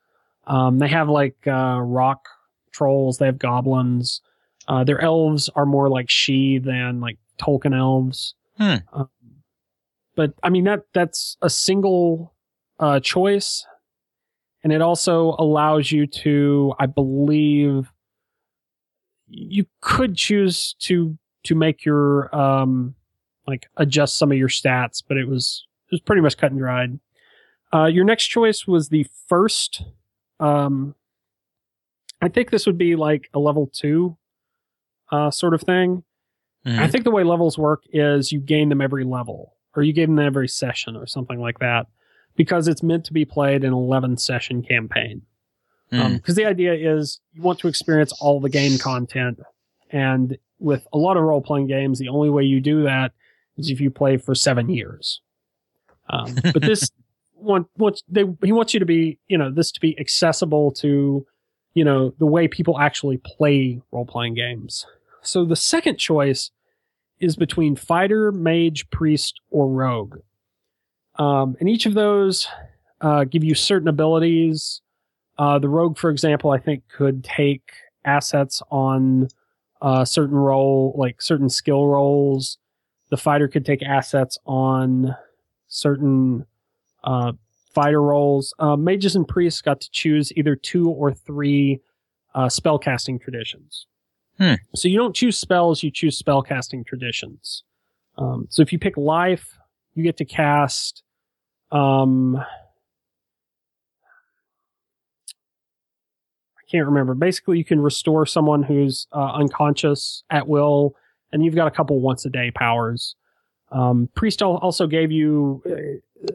Um, 0.45 0.79
they 0.79 0.89
have 0.89 1.09
like 1.09 1.36
uh, 1.47 1.79
rock 1.82 2.27
trolls. 2.71 3.17
They 3.17 3.25
have 3.25 3.39
goblins. 3.39 4.21
Uh, 4.67 4.84
their 4.84 5.01
elves 5.01 5.49
are 5.55 5.65
more 5.65 5.89
like 5.89 6.07
Sidhe 6.07 6.63
than 6.63 7.01
like 7.01 7.17
Tolkien 7.41 7.75
elves. 7.77 8.36
Hmm. 8.57 8.75
Um, 8.93 9.09
but 10.15 10.34
I 10.43 10.49
mean 10.49 10.65
that 10.65 10.84
that's 10.93 11.38
a 11.41 11.49
single 11.49 12.36
uh, 12.79 12.99
choice, 12.99 13.65
and 14.64 14.72
it 14.74 14.82
also 14.82 15.36
allows 15.39 15.91
you 15.91 16.05
to, 16.07 16.74
I 16.80 16.86
believe, 16.86 17.91
you 19.28 19.66
could 19.82 20.16
choose 20.16 20.74
to 20.80 21.18
to 21.45 21.55
make 21.55 21.86
your 21.86 22.34
um 22.36 22.95
like 23.47 23.68
adjust 23.78 24.18
some 24.18 24.32
of 24.32 24.38
your 24.38 24.49
stats, 24.49 25.01
but 25.07 25.18
it 25.18 25.28
was 25.28 25.66
it 25.88 25.93
was 25.95 26.01
pretty 26.01 26.22
much 26.22 26.38
cut 26.38 26.51
and 26.51 26.59
dried. 26.59 26.99
Uh, 27.74 27.86
your 27.86 28.03
next 28.03 28.26
choice 28.28 28.68
was 28.68 28.89
the 28.89 29.05
first. 29.28 29.84
Um, 30.39 30.95
I 32.22 32.28
think 32.28 32.49
this 32.51 32.66
would 32.66 32.78
be 32.78 32.95
like 32.95 33.30
a 33.34 33.39
level 33.39 33.70
two 33.74 34.18
uh, 35.12 35.32
sort 35.32 35.53
of 35.53 35.62
thing. 35.62 36.03
Mhm. 36.66 36.78
I 36.80 36.88
think 36.88 37.03
the 37.05 37.12
way 37.12 37.24
levels 37.24 37.57
work 37.57 37.84
is 37.91 38.32
you 38.32 38.39
gain 38.39 38.70
them 38.70 38.82
every 38.82 39.03
level, 39.03 39.55
or 39.76 39.84
you 39.84 39.93
gain 39.93 40.16
them 40.16 40.26
every 40.26 40.47
session, 40.47 40.95
or 40.95 41.07
something 41.07 41.39
like 41.39 41.59
that, 41.59 41.88
because 42.36 42.67
it's 42.67 42.84
meant 42.84 43.05
to 43.05 43.13
be 43.13 43.25
played 43.25 43.63
in 43.63 43.67
an 43.67 43.73
11 43.73 44.17
session 44.17 44.61
campaign. 44.63 45.21
Mm. 45.91 46.15
Because 46.15 46.36
the 46.36 46.45
idea 46.45 46.73
is 46.73 47.19
you 47.34 47.41
want 47.41 47.59
to 47.59 47.67
experience 47.67 48.13
all 48.21 48.39
the 48.39 48.49
game 48.49 48.77
content, 48.77 49.39
and 49.89 50.38
with 50.59 50.88
a 50.93 50.97
lot 50.97 51.17
of 51.17 51.23
role 51.23 51.41
playing 51.41 51.67
games, 51.67 51.99
the 51.99 52.07
only 52.07 52.29
way 52.29 52.43
you 52.43 52.61
do 52.61 52.84
that 52.84 53.11
is 53.57 53.69
if 53.69 53.82
you 53.82 53.91
play 53.91 54.17
for 54.17 54.34
seven 54.34 54.69
years. 54.69 55.21
Um, 56.09 56.36
but 56.53 56.61
this 56.61 56.89
want 57.36 57.67
wants 57.77 58.03
they 58.07 58.23
he 58.43 58.51
wants 58.51 58.73
you 58.73 58.79
to 58.79 58.86
be 58.86 59.19
you 59.27 59.38
know 59.38 59.51
this 59.51 59.71
to 59.71 59.79
be 59.79 59.99
accessible 59.99 60.71
to 60.71 61.25
you 61.73 61.84
know 61.84 62.13
the 62.19 62.25
way 62.25 62.47
people 62.47 62.79
actually 62.79 63.19
play 63.25 63.82
role 63.91 64.05
playing 64.05 64.36
games. 64.36 64.86
So 65.21 65.45
the 65.45 65.55
second 65.55 65.97
choice 65.97 66.51
is 67.19 67.36
between 67.36 67.75
fighter, 67.75 68.32
mage, 68.32 68.89
priest, 68.89 69.39
or 69.51 69.67
rogue. 69.67 70.17
Um, 71.16 71.55
and 71.59 71.70
each 71.70 71.86
of 71.86 71.93
those 71.93 72.47
uh, 73.01 73.26
give 73.26 73.43
you 73.43 73.55
certain 73.55 73.88
abilities. 73.88 74.82
Uh, 75.38 75.59
the 75.59 75.70
rogue, 75.70 75.97
for 75.97 76.09
example, 76.09 76.51
I 76.51 76.59
think 76.59 76.84
could 76.88 77.24
take 77.24 77.72
assets 78.05 78.62
on 78.72 79.28
uh, 79.82 80.05
certain 80.05 80.36
role, 80.36 80.93
like 80.97 81.22
certain 81.22 81.49
skill 81.49 81.88
roles. 81.88 82.57
The 83.09 83.18
fighter 83.18 83.47
could 83.47 83.66
take 83.66 83.82
assets 83.84 84.38
on 84.45 85.16
certain 85.68 86.45
uh, 87.03 87.34
fighter 87.74 88.01
roles. 88.01 88.53
Uh, 88.59 88.76
mages 88.76 89.16
and 89.16 89.28
priests 89.28 89.62
got 89.62 89.82
to 89.82 89.89
choose 89.91 90.32
either 90.36 90.55
two 90.55 90.89
or 90.89 91.14
three 91.14 91.80
uh, 92.36 92.45
spellcasting 92.45 93.22
traditions. 93.22 93.88
Hmm. 94.38 94.55
So 94.76 94.88
you 94.88 94.97
don't 94.97 95.16
choose 95.16 95.38
spells, 95.38 95.84
you 95.84 95.91
choose 95.91 96.22
spellcasting 96.22 96.86
traditions. 96.86 97.64
Um, 98.18 98.47
so 98.49 98.62
if 98.62 98.72
you 98.72 98.80
pick 98.80 98.97
life, 98.97 99.57
you 99.93 100.03
get 100.03 100.17
to 100.17 100.25
cast. 100.25 101.03
Um, 101.71 102.35
I 102.37 102.43
can't 106.69 106.85
remember. 106.85 107.13
Basically, 107.13 107.57
you 107.57 107.65
can 107.65 107.81
restore 107.81 108.25
someone 108.25 108.63
who's 108.63 109.07
uh, 109.13 109.33
unconscious 109.33 110.23
at 110.29 110.47
will, 110.47 110.95
and 111.31 111.43
you've 111.43 111.55
got 111.55 111.67
a 111.67 111.71
couple 111.71 111.99
once 111.99 112.25
a 112.25 112.29
day 112.29 112.51
powers. 112.51 113.15
Um, 113.71 114.09
Priest 114.15 114.41
also 114.41 114.87
gave 114.87 115.11
you. 115.11 115.61
Uh, 115.65 116.33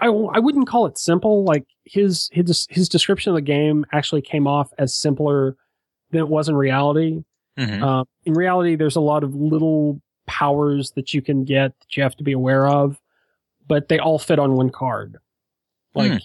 I, 0.00 0.06
I 0.08 0.38
wouldn't 0.38 0.68
call 0.68 0.86
it 0.86 0.98
simple. 0.98 1.44
Like 1.44 1.64
his 1.84 2.28
his 2.32 2.66
his 2.68 2.88
description 2.88 3.30
of 3.30 3.36
the 3.36 3.42
game 3.42 3.86
actually 3.92 4.22
came 4.22 4.46
off 4.46 4.70
as 4.78 4.94
simpler 4.94 5.56
than 6.10 6.20
it 6.20 6.28
was 6.28 6.48
in 6.48 6.54
reality. 6.54 7.22
Mhm. 7.58 7.82
Uh, 7.82 8.04
in 8.24 8.34
reality, 8.34 8.76
there's 8.76 8.96
a 8.96 9.00
lot 9.00 9.24
of 9.24 9.34
little 9.34 10.00
powers 10.30 10.92
that 10.92 11.12
you 11.12 11.20
can 11.20 11.44
get 11.44 11.72
that 11.80 11.96
you 11.96 12.02
have 12.04 12.14
to 12.16 12.22
be 12.22 12.30
aware 12.32 12.68
of, 12.68 13.00
but 13.66 13.88
they 13.88 13.98
all 13.98 14.18
fit 14.18 14.38
on 14.38 14.52
one 14.54 14.70
card. 14.70 15.16
Like 15.94 16.12
Hmm. 16.12 16.18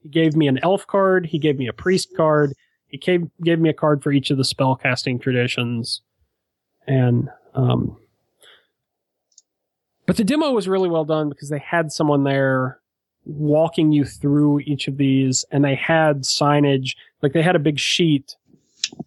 he 0.00 0.08
gave 0.08 0.34
me 0.34 0.48
an 0.48 0.58
elf 0.62 0.86
card, 0.86 1.26
he 1.26 1.38
gave 1.38 1.58
me 1.58 1.68
a 1.68 1.72
priest 1.74 2.16
card, 2.16 2.54
he 2.86 2.96
gave 2.96 3.28
gave 3.42 3.60
me 3.60 3.68
a 3.68 3.74
card 3.74 4.02
for 4.02 4.10
each 4.10 4.30
of 4.30 4.38
the 4.38 4.44
spell 4.44 4.74
casting 4.74 5.18
traditions, 5.18 6.00
and 6.86 7.28
um. 7.54 7.98
But 10.06 10.16
the 10.16 10.24
demo 10.24 10.50
was 10.52 10.66
really 10.66 10.88
well 10.88 11.04
done 11.04 11.28
because 11.28 11.48
they 11.50 11.58
had 11.60 11.92
someone 11.92 12.24
there 12.24 12.80
walking 13.24 13.92
you 13.92 14.04
through 14.04 14.60
each 14.60 14.88
of 14.88 14.96
these, 14.96 15.44
and 15.50 15.64
they 15.64 15.74
had 15.74 16.22
signage. 16.22 16.96
Like 17.20 17.34
they 17.34 17.42
had 17.42 17.54
a 17.54 17.60
big 17.60 17.78
sheet 17.78 18.34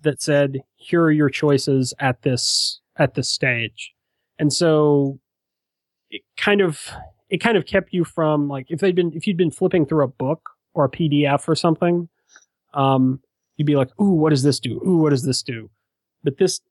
that 0.04 0.22
said, 0.22 0.62
"Here 0.78 1.02
are 1.02 1.12
your 1.12 1.30
choices 1.30 1.94
at 2.00 2.22
this 2.22 2.80
at 2.98 3.16
this 3.16 3.28
stage," 3.28 3.95
and 4.40 4.52
so 4.52 5.20
it 6.10 6.22
kind 6.38 6.62
of 6.62 6.92
it 7.30 7.38
kind 7.40 7.58
of 7.58 7.66
kept 7.66 7.94
you 7.94 8.04
from 8.04 8.48
like 8.48 8.68
if 8.70 8.80
they'd 8.80 8.96
been 8.96 9.12
if 9.14 9.28
you'd 9.28 9.38
been 9.38 9.52
flipping 9.52 9.86
through 9.86 10.04
a 10.04 10.08
book 10.08 10.50
or 10.74 10.86
a 10.86 10.90
PDF 10.90 11.48
or 11.48 11.56
something, 11.56 12.10
um, 12.74 13.22
you'd 13.58 13.66
be 13.66 13.76
like, 13.76 13.90
"Ooh, 14.00 14.12
what 14.12 14.30
does 14.30 14.44
this 14.44 14.60
do? 14.60 14.82
Ooh, 14.86 14.98
what 14.98 15.10
does 15.10 15.24
this 15.24 15.42
do?" 15.42 15.70
But 16.24 16.38
this, 16.38 16.62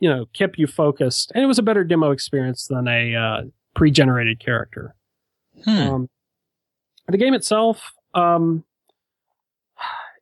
you 0.00 0.08
know, 0.08 0.26
kept 0.32 0.58
you 0.58 0.66
focused, 0.66 1.32
and 1.34 1.42
it 1.42 1.46
was 1.46 1.58
a 1.58 1.62
better 1.62 1.84
demo 1.84 2.10
experience 2.10 2.66
than 2.66 2.88
a 2.88 3.14
uh, 3.14 3.42
pre-generated 3.74 4.40
character. 4.40 4.94
Hmm. 5.64 5.70
Um, 5.70 6.08
the 7.08 7.18
game 7.18 7.34
itself, 7.34 7.92
um, 8.14 8.64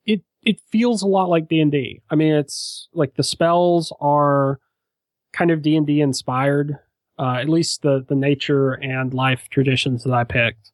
it 0.05 0.22
it 0.43 0.61
feels 0.70 1.03
a 1.03 1.07
lot 1.07 1.29
like 1.29 1.49
D 1.49 1.61
and 1.61 1.72
D. 1.72 2.03
I 2.11 2.14
mean, 2.14 2.35
it's 2.35 2.89
like 2.95 3.14
the 3.16 3.24
spells 3.24 3.93
are 4.01 4.61
kind 5.37 5.51
of 5.51 5.62
D 5.62 5.76
and 5.76 5.87
D 5.87 6.01
inspired. 6.01 6.78
Uh, 7.18 7.37
at 7.41 7.49
least 7.49 7.82
the 7.82 8.05
the 8.09 8.14
nature 8.14 8.72
and 8.74 9.14
life 9.14 9.49
traditions 9.51 10.05
that 10.05 10.12
I 10.12 10.24
picked. 10.24 10.70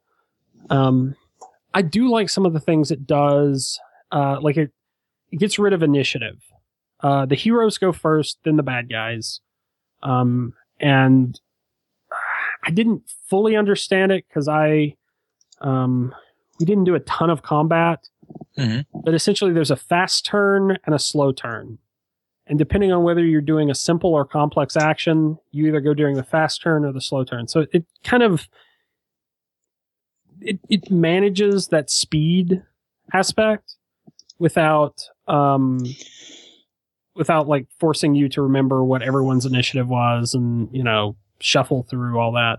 Um, 0.70 1.14
I 1.74 1.82
do 1.82 2.08
like 2.08 2.28
some 2.28 2.44
of 2.46 2.52
the 2.52 2.60
things 2.60 2.90
it 2.90 3.06
does. 3.06 3.78
Uh, 4.10 4.40
like 4.40 4.56
it, 4.56 4.70
it 5.30 5.38
gets 5.38 5.58
rid 5.58 5.72
of 5.72 5.82
initiative. 5.82 6.38
Uh, 7.00 7.26
the 7.26 7.34
heroes 7.34 7.78
go 7.78 7.92
first, 7.92 8.38
then 8.44 8.56
the 8.56 8.62
bad 8.62 8.88
guys. 8.90 9.40
Um, 10.02 10.54
and 10.80 11.40
I 12.64 12.70
didn't 12.70 13.02
fully 13.28 13.56
understand 13.56 14.12
it 14.12 14.24
because 14.28 14.48
I, 14.48 14.96
um, 15.60 16.14
we 16.60 16.66
didn't 16.66 16.84
do 16.84 16.94
a 16.94 17.00
ton 17.00 17.30
of 17.30 17.42
combat. 17.42 18.08
Mhm. 18.58 18.84
But 19.04 19.14
essentially, 19.14 19.52
there's 19.52 19.70
a 19.70 19.76
fast 19.76 20.26
turn 20.26 20.76
and 20.84 20.94
a 20.94 20.98
slow 20.98 21.32
turn. 21.32 21.78
And 22.46 22.58
depending 22.58 22.92
on 22.92 23.02
whether 23.04 23.24
you're 23.24 23.40
doing 23.40 23.70
a 23.70 23.74
simple 23.74 24.12
or 24.12 24.24
complex 24.24 24.76
action, 24.76 25.38
you 25.52 25.66
either 25.66 25.80
go 25.80 25.94
during 25.94 26.16
the 26.16 26.24
fast 26.24 26.60
turn 26.60 26.84
or 26.84 26.92
the 26.92 27.00
slow 27.00 27.24
turn. 27.24 27.46
So 27.46 27.66
it 27.72 27.84
kind 28.02 28.22
of 28.22 28.48
it, 30.40 30.58
it 30.68 30.90
manages 30.90 31.68
that 31.68 31.88
speed 31.88 32.62
aspect 33.12 33.76
without 34.38 35.04
um 35.28 35.80
without 37.14 37.46
like 37.46 37.66
forcing 37.78 38.14
you 38.14 38.28
to 38.30 38.42
remember 38.42 38.82
what 38.82 39.02
everyone's 39.02 39.46
initiative 39.46 39.88
was 39.88 40.34
and 40.34 40.68
you 40.72 40.82
know 40.82 41.14
shuffle 41.40 41.84
through 41.84 42.18
all 42.18 42.32
that. 42.32 42.58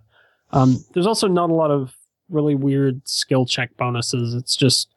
Um 0.52 0.78
there's 0.94 1.08
also 1.08 1.28
not 1.28 1.50
a 1.50 1.54
lot 1.54 1.72
of 1.72 1.94
really 2.30 2.56
weird 2.56 3.06
skill 3.08 3.46
check 3.46 3.76
bonuses. 3.76 4.34
It's 4.34 4.56
just 4.56 4.94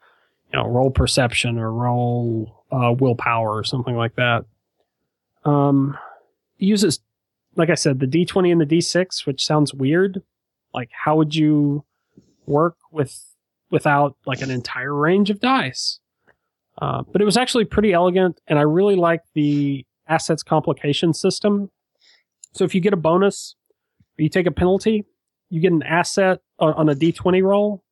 you 0.53 0.57
know 0.57 0.67
roll 0.67 0.91
perception 0.91 1.57
or 1.57 1.73
roll 1.73 2.63
uh, 2.71 2.93
willpower 2.97 3.57
or 3.57 3.63
something 3.65 3.95
like 3.95 4.15
that 4.15 4.45
um 5.47 5.97
uses 6.57 6.99
like 7.55 7.69
i 7.69 7.75
said 7.75 7.99
the 7.99 8.05
d20 8.07 8.51
and 8.51 8.61
the 8.61 8.65
d6 8.65 9.25
which 9.25 9.45
sounds 9.45 9.73
weird 9.73 10.21
like 10.73 10.89
how 10.91 11.15
would 11.15 11.33
you 11.33 11.83
work 12.45 12.77
with 12.91 13.23
without 13.71 14.15
like 14.25 14.41
an 14.41 14.51
entire 14.51 14.93
range 14.93 15.29
of 15.29 15.39
dice 15.39 15.99
uh, 16.81 17.03
but 17.11 17.21
it 17.21 17.25
was 17.25 17.37
actually 17.37 17.65
pretty 17.65 17.91
elegant, 17.93 18.39
and 18.47 18.59
I 18.59 18.61
really 18.61 18.95
like 18.95 19.21
the 19.33 19.85
assets 20.07 20.43
complication 20.43 21.13
system. 21.13 21.71
So 22.53 22.63
if 22.63 22.75
you 22.75 22.81
get 22.81 22.93
a 22.93 22.97
bonus, 22.97 23.55
you 24.17 24.29
take 24.29 24.45
a 24.45 24.51
penalty, 24.51 25.05
you 25.49 25.59
get 25.59 25.71
an 25.71 25.83
asset 25.83 26.39
on 26.59 26.89
a 26.89 26.95
d20 26.95 27.43
roll. 27.43 27.83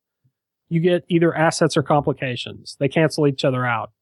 You 0.68 0.80
get 0.80 1.04
either 1.08 1.34
assets 1.34 1.76
or 1.76 1.82
complications. 1.82 2.76
They 2.80 2.88
cancel 2.88 3.26
each 3.28 3.44
other 3.44 3.64
out. 3.64 3.92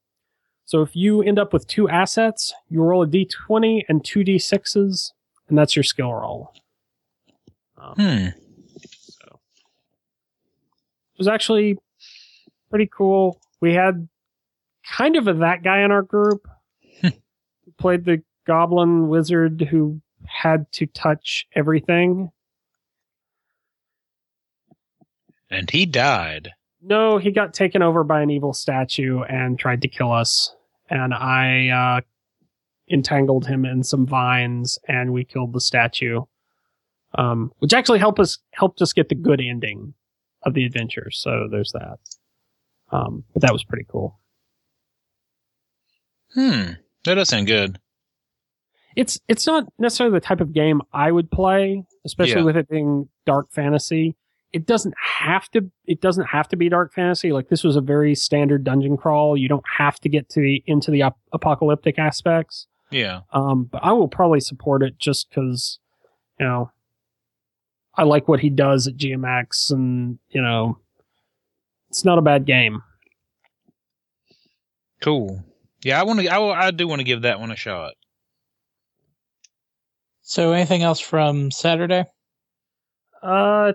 So 0.67 0.81
if 0.83 0.97
you 0.97 1.23
end 1.23 1.39
up 1.39 1.53
with 1.53 1.67
two 1.67 1.89
assets, 1.89 2.53
you 2.69 2.81
roll 2.83 3.03
a 3.03 3.07
d20 3.07 3.83
and 3.89 4.05
two 4.05 4.21
d6s, 4.21 5.13
and 5.49 5.59
that's 5.59 5.77
your 5.77 5.83
skill 5.83 6.13
roll. 6.15 6.53
Um, 7.77 7.95
Hmm. 7.97 8.27
so 8.81 9.41
it 11.13 11.19
was 11.19 11.29
actually 11.29 11.77
pretty 12.71 12.89
cool. 12.91 13.41
We 13.61 13.75
had 13.75 14.09
kind 14.97 15.17
of 15.17 15.29
a 15.29 15.35
that 15.35 15.63
guy 15.63 15.83
in 15.85 15.91
our 15.91 16.03
group 16.03 16.49
who 17.03 17.11
played 17.79 18.05
the 18.05 18.23
goblin 18.47 19.09
wizard 19.09 19.61
who 19.71 20.01
had 20.27 20.71
to 20.73 20.87
touch 20.87 21.47
everything. 21.55 22.31
And 25.51 25.71
he 25.71 25.87
died. 25.87 26.53
No, 26.87 27.17
he 27.17 27.31
got 27.31 27.55
taken 27.55 27.81
over 27.83 28.05
by 28.05 28.21
an 28.21 28.31
evil 28.31 28.53
statue 28.53 29.23
and 29.23 29.59
tried 29.59 29.81
to 29.83 29.89
kill 29.89 30.13
us. 30.13 30.55
And 30.91 31.15
I 31.15 31.69
uh, 31.69 32.01
entangled 32.93 33.47
him 33.47 33.65
in 33.65 33.83
some 33.83 34.07
vines, 34.07 34.79
and 34.87 35.13
we 35.15 35.25
killed 35.25 35.55
the 35.55 35.61
statue, 35.63 36.21
um, 37.17 37.53
which 37.61 37.73
actually 37.73 38.01
helped 38.01 38.21
us 38.21 38.39
helped 38.53 38.83
us 38.83 38.93
get 38.93 39.09
the 39.09 39.15
good 39.15 39.41
ending 39.41 39.95
of 40.43 40.53
the 40.53 40.65
adventure. 40.67 41.11
So 41.11 41.49
there's 41.51 41.73
that. 41.73 41.97
Um, 42.93 43.25
but 43.33 43.41
that 43.41 43.53
was 43.53 43.65
pretty 43.65 43.87
cool. 43.91 44.21
Hmm. 46.35 46.73
That 47.07 47.15
does 47.15 47.29
sound 47.31 47.47
good. 47.47 47.79
It's 48.95 49.19
it's 49.27 49.47
not 49.47 49.65
necessarily 49.79 50.15
the 50.15 50.25
type 50.25 50.41
of 50.41 50.53
game 50.53 50.83
I 50.93 51.11
would 51.11 51.31
play, 51.31 51.85
especially 52.05 52.41
Yeah. 52.41 52.45
with 52.45 52.57
it 52.59 52.69
being 52.69 53.09
dark 53.25 53.51
fantasy. 53.53 54.17
It 54.55 54.67
doesn't 54.67 54.95
have 55.19 55.51
to. 55.51 55.69
It 55.85 56.01
doesn't 56.01 56.27
have 56.27 56.47
to 56.49 56.57
be 56.57 56.69
dark 56.69 56.93
fantasy. 56.95 57.33
Like 57.33 57.49
this 57.49 57.65
was 57.65 57.75
a 57.75 57.81
very 57.81 58.15
standard 58.15 58.63
dungeon 58.63 58.97
crawl. 58.97 59.37
You 59.37 59.49
don't 59.49 59.65
have 59.79 59.99
to 60.01 60.09
get 60.09 60.29
to 60.31 60.41
the 60.41 60.63
into 60.67 60.91
the 60.93 61.03
ap- 61.03 61.19
apocalyptic 61.33 61.99
aspects. 61.99 62.69
Yeah. 62.91 63.23
Um, 63.33 63.65
but 63.65 63.83
I 63.83 63.91
will 63.93 64.07
probably 64.07 64.39
support 64.39 64.85
it 64.85 64.97
just 64.99 65.29
because, 65.29 65.81
you 66.39 66.47
know, 66.47 66.71
I 67.97 68.05
like 68.05 68.29
what 68.29 68.39
he 68.41 68.49
does 68.49 68.87
at 68.87 68.97
GMX, 68.97 69.73
and 69.73 70.21
you 70.31 70.41
know, 70.41 70.79
it's 71.91 72.05
not 72.05 72.19
a 72.19 72.23
bad 72.23 72.47
game. 72.47 72.81
Cool. 75.01 75.45
Yeah, 75.83 76.01
I 76.01 76.05
want 76.05 76.21
to. 76.21 76.29
I, 76.29 76.39
will- 76.39 76.53
I 76.53 76.71
do 76.71 76.87
want 76.87 77.01
to 77.01 77.05
give 77.05 77.23
that 77.23 77.41
one 77.41 77.51
a 77.51 77.57
shot. 77.57 77.95
So, 80.23 80.53
anything 80.53 80.83
else 80.83 81.01
from 81.01 81.51
Saturday? 81.51 82.05
Uh, 83.23 83.73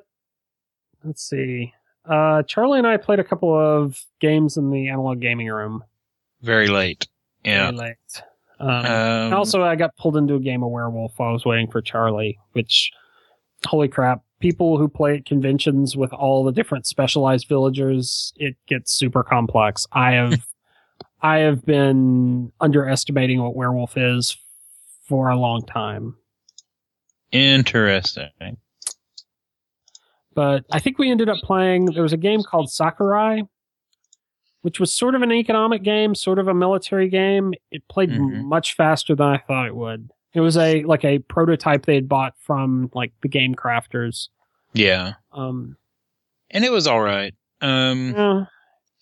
let's 1.03 1.27
see. 1.27 1.73
Uh, 2.05 2.43
Charlie 2.43 2.79
and 2.79 2.87
I 2.87 2.97
played 2.97 3.19
a 3.19 3.23
couple 3.23 3.53
of 3.53 4.03
games 4.19 4.57
in 4.57 4.71
the 4.71 4.89
analog 4.89 5.19
gaming 5.19 5.47
room. 5.47 5.83
Very 6.41 6.67
late. 6.67 7.07
Yeah. 7.43 7.71
Very 7.71 7.77
late. 7.77 8.23
Um, 8.59 8.69
Um, 8.69 9.33
also, 9.33 9.63
I 9.63 9.75
got 9.75 9.95
pulled 9.97 10.17
into 10.17 10.35
a 10.35 10.39
game 10.39 10.63
of 10.63 10.69
Werewolf 10.71 11.13
while 11.17 11.29
I 11.29 11.31
was 11.31 11.45
waiting 11.45 11.69
for 11.69 11.81
Charlie, 11.81 12.39
which, 12.53 12.91
holy 13.65 13.87
crap, 13.87 14.21
people 14.39 14.77
who 14.77 14.87
play 14.87 15.17
at 15.17 15.25
conventions 15.25 15.95
with 15.95 16.11
all 16.13 16.43
the 16.43 16.51
different 16.51 16.85
specialized 16.87 17.47
villagers, 17.47 18.33
it 18.37 18.55
gets 18.67 18.91
super 18.91 19.23
complex. 19.23 19.85
I 19.91 20.11
have, 20.13 20.45
I 21.21 21.37
have 21.39 21.65
been 21.65 22.51
underestimating 22.59 23.41
what 23.41 23.55
Werewolf 23.55 23.95
is 23.97 24.37
for 25.03 25.29
a 25.29 25.37
long 25.37 25.65
time. 25.65 26.15
interesting. 27.31 28.57
But 30.39 30.63
I 30.71 30.79
think 30.79 30.97
we 30.97 31.11
ended 31.11 31.27
up 31.27 31.39
playing. 31.43 31.87
There 31.87 32.01
was 32.01 32.13
a 32.13 32.17
game 32.17 32.43
called 32.43 32.71
Sakurai, 32.71 33.43
which 34.61 34.79
was 34.79 34.89
sort 34.93 35.13
of 35.13 35.21
an 35.21 35.33
economic 35.33 35.83
game, 35.83 36.15
sort 36.15 36.39
of 36.39 36.47
a 36.47 36.53
military 36.53 37.09
game. 37.09 37.53
It 37.71 37.85
played 37.89 38.09
Mhm. 38.09 38.45
much 38.45 38.73
faster 38.73 39.15
than 39.15 39.27
I 39.27 39.37
thought 39.39 39.67
it 39.67 39.75
would. 39.75 40.09
It 40.33 40.39
was 40.39 40.55
a 40.55 40.83
like 40.83 41.03
a 41.03 41.19
prototype 41.19 41.85
they 41.85 41.95
had 41.95 42.07
bought 42.07 42.35
from 42.39 42.89
like 42.93 43.11
the 43.21 43.27
game 43.27 43.53
crafters. 43.53 44.29
Yeah. 44.71 45.15
Um, 45.33 45.75
And 46.51 46.63
it 46.63 46.71
was 46.71 46.87
all 46.87 47.01
right. 47.01 47.35
Um, 47.59 48.15
eh, 48.15 48.45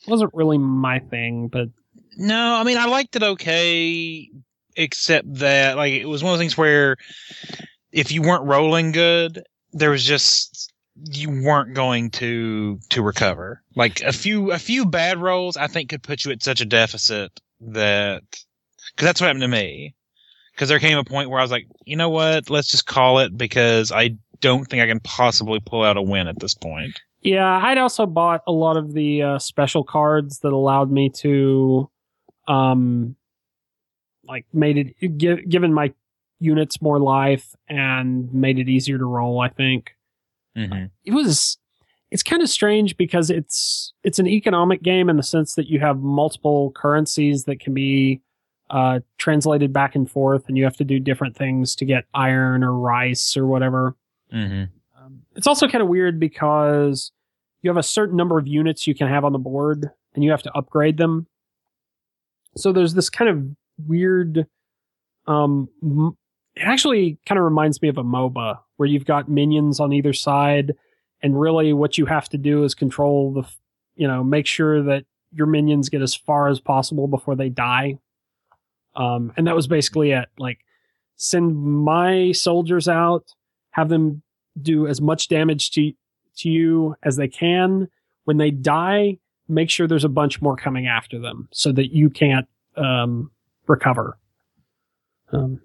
wasn't 0.07 0.33
really 0.33 0.57
my 0.57 0.97
thing, 0.97 1.49
but 1.49 1.69
No, 2.17 2.55
I 2.55 2.63
mean 2.63 2.77
I 2.79 2.85
liked 2.87 3.15
it 3.15 3.21
okay, 3.21 4.27
except 4.75 5.31
that 5.35 5.77
like 5.77 5.93
it 5.93 6.07
was 6.07 6.23
one 6.23 6.33
of 6.33 6.39
those 6.39 6.41
things 6.41 6.57
where 6.57 6.97
if 7.91 8.11
you 8.11 8.23
weren't 8.23 8.43
rolling 8.45 8.91
good, 8.91 9.43
there 9.71 9.91
was 9.91 10.03
just 10.03 10.73
you 11.03 11.43
weren't 11.43 11.73
going 11.73 12.09
to 12.11 12.79
to 12.89 13.01
recover. 13.01 13.61
Like 13.75 14.01
a 14.01 14.13
few 14.13 14.51
a 14.51 14.59
few 14.59 14.85
bad 14.85 15.19
rolls, 15.19 15.57
I 15.57 15.67
think 15.67 15.89
could 15.89 16.03
put 16.03 16.25
you 16.25 16.31
at 16.31 16.43
such 16.43 16.61
a 16.61 16.65
deficit 16.65 17.39
that 17.61 18.23
because 18.29 19.05
that's 19.05 19.21
what 19.21 19.27
happened 19.27 19.41
to 19.41 19.47
me. 19.47 19.95
Because 20.53 20.69
there 20.69 20.79
came 20.79 20.97
a 20.97 21.03
point 21.03 21.29
where 21.29 21.39
I 21.39 21.43
was 21.43 21.51
like, 21.51 21.67
you 21.85 21.95
know 21.95 22.09
what, 22.09 22.49
let's 22.49 22.69
just 22.69 22.87
call 22.87 23.19
it 23.19 23.37
because 23.37 23.91
I 23.91 24.15
don't 24.41 24.65
think 24.65 24.81
I 24.81 24.87
can 24.87 24.99
possibly 25.01 25.59
pull 25.59 25.83
out 25.83 25.97
a 25.97 26.01
win 26.01 26.27
at 26.27 26.39
this 26.39 26.55
point. 26.55 26.99
Yeah, 27.21 27.59
I'd 27.63 27.77
also 27.77 28.05
bought 28.05 28.41
a 28.47 28.51
lot 28.51 28.77
of 28.77 28.93
the 28.93 29.21
uh, 29.21 29.39
special 29.39 29.83
cards 29.83 30.39
that 30.39 30.53
allowed 30.53 30.91
me 30.91 31.09
to, 31.09 31.89
um, 32.47 33.15
like 34.23 34.45
made 34.53 34.77
it 34.77 35.17
give, 35.17 35.47
given 35.47 35.73
my 35.73 35.93
units 36.39 36.81
more 36.81 36.99
life 36.99 37.55
and 37.67 38.33
made 38.33 38.59
it 38.59 38.69
easier 38.69 38.97
to 38.97 39.05
roll. 39.05 39.39
I 39.39 39.49
think 39.49 39.96
Mm-hmm. 40.57 40.85
it 41.05 41.13
was. 41.13 41.57
It's 42.09 42.23
kind 42.23 42.41
of 42.41 42.49
strange 42.49 42.95
because 42.95 43.29
it's 43.29 43.93
it's 44.03 44.17
an 44.17 44.27
economic 44.27 44.81
game 44.81 45.09
in 45.09 45.17
the 45.17 45.23
sense 45.23 45.55
that 45.55 45.67
you 45.67 45.79
have 45.79 45.99
multiple 45.99 46.71
currencies 46.71 47.43
that 47.43 47.59
can 47.59 47.73
be 47.73 48.21
uh, 48.69 48.99
translated 49.17 49.73
back 49.73 49.93
and 49.95 50.09
forth, 50.09 50.47
and 50.47 50.57
you 50.57 50.63
have 50.63 50.77
to 50.77 50.85
do 50.85 50.99
different 50.99 51.35
things 51.35 51.75
to 51.75 51.85
get 51.85 52.05
iron 52.13 52.63
or 52.63 52.73
rice 52.73 53.35
or 53.35 53.45
whatever. 53.45 53.95
Mm-hmm. 54.33 54.63
Um, 54.97 55.21
it's 55.35 55.47
also 55.47 55.67
kind 55.67 55.81
of 55.81 55.89
weird 55.89 56.19
because 56.19 57.11
you 57.61 57.69
have 57.69 57.77
a 57.77 57.83
certain 57.83 58.15
number 58.15 58.37
of 58.37 58.47
units 58.47 58.87
you 58.87 58.95
can 58.95 59.07
have 59.07 59.25
on 59.25 59.33
the 59.33 59.39
board 59.39 59.89
and 60.15 60.23
you 60.23 60.31
have 60.31 60.43
to 60.43 60.51
upgrade 60.53 60.97
them. 60.97 61.27
So 62.55 62.71
there's 62.71 62.93
this 62.93 63.09
kind 63.09 63.29
of 63.29 63.45
weird 63.85 64.47
um 65.27 65.69
m- 65.83 66.17
it 66.59 66.67
actually 66.67 67.17
kind 67.25 67.37
of 67.37 67.45
reminds 67.45 67.81
me 67.81 67.89
of 67.89 67.97
a 67.97 68.03
MOBA 68.03 68.59
where 68.77 68.87
you've 68.87 69.05
got 69.05 69.29
minions 69.29 69.79
on 69.79 69.93
either 69.93 70.13
side 70.13 70.73
and 71.21 71.39
really 71.39 71.73
what 71.73 71.97
you 71.97 72.05
have 72.05 72.29
to 72.29 72.37
do 72.37 72.63
is 72.63 72.75
control 72.75 73.33
the 73.33 73.43
you 73.95 74.07
know 74.07 74.23
make 74.23 74.45
sure 74.45 74.83
that 74.83 75.05
your 75.33 75.47
minions 75.47 75.89
get 75.89 76.01
as 76.01 76.15
far 76.15 76.47
as 76.47 76.59
possible 76.59 77.07
before 77.07 77.35
they 77.35 77.49
die. 77.49 77.97
Um 78.95 79.33
and 79.37 79.47
that 79.47 79.55
was 79.55 79.67
basically 79.67 80.11
it 80.11 80.29
like 80.37 80.59
send 81.15 81.55
my 81.55 82.31
soldiers 82.31 82.87
out 82.87 83.33
have 83.71 83.89
them 83.89 84.21
do 84.61 84.87
as 84.87 84.99
much 84.99 85.27
damage 85.27 85.71
to 85.71 85.93
to 86.37 86.49
you 86.49 86.95
as 87.03 87.15
they 87.15 87.27
can. 87.27 87.87
When 88.25 88.37
they 88.37 88.51
die, 88.51 89.17
make 89.47 89.69
sure 89.69 89.87
there's 89.87 90.03
a 90.03 90.09
bunch 90.09 90.41
more 90.41 90.55
coming 90.55 90.87
after 90.87 91.19
them 91.19 91.47
so 91.51 91.71
that 91.71 91.93
you 91.93 92.09
can't 92.09 92.47
um, 92.75 93.31
recover. 93.67 94.17
Um, 95.31 95.61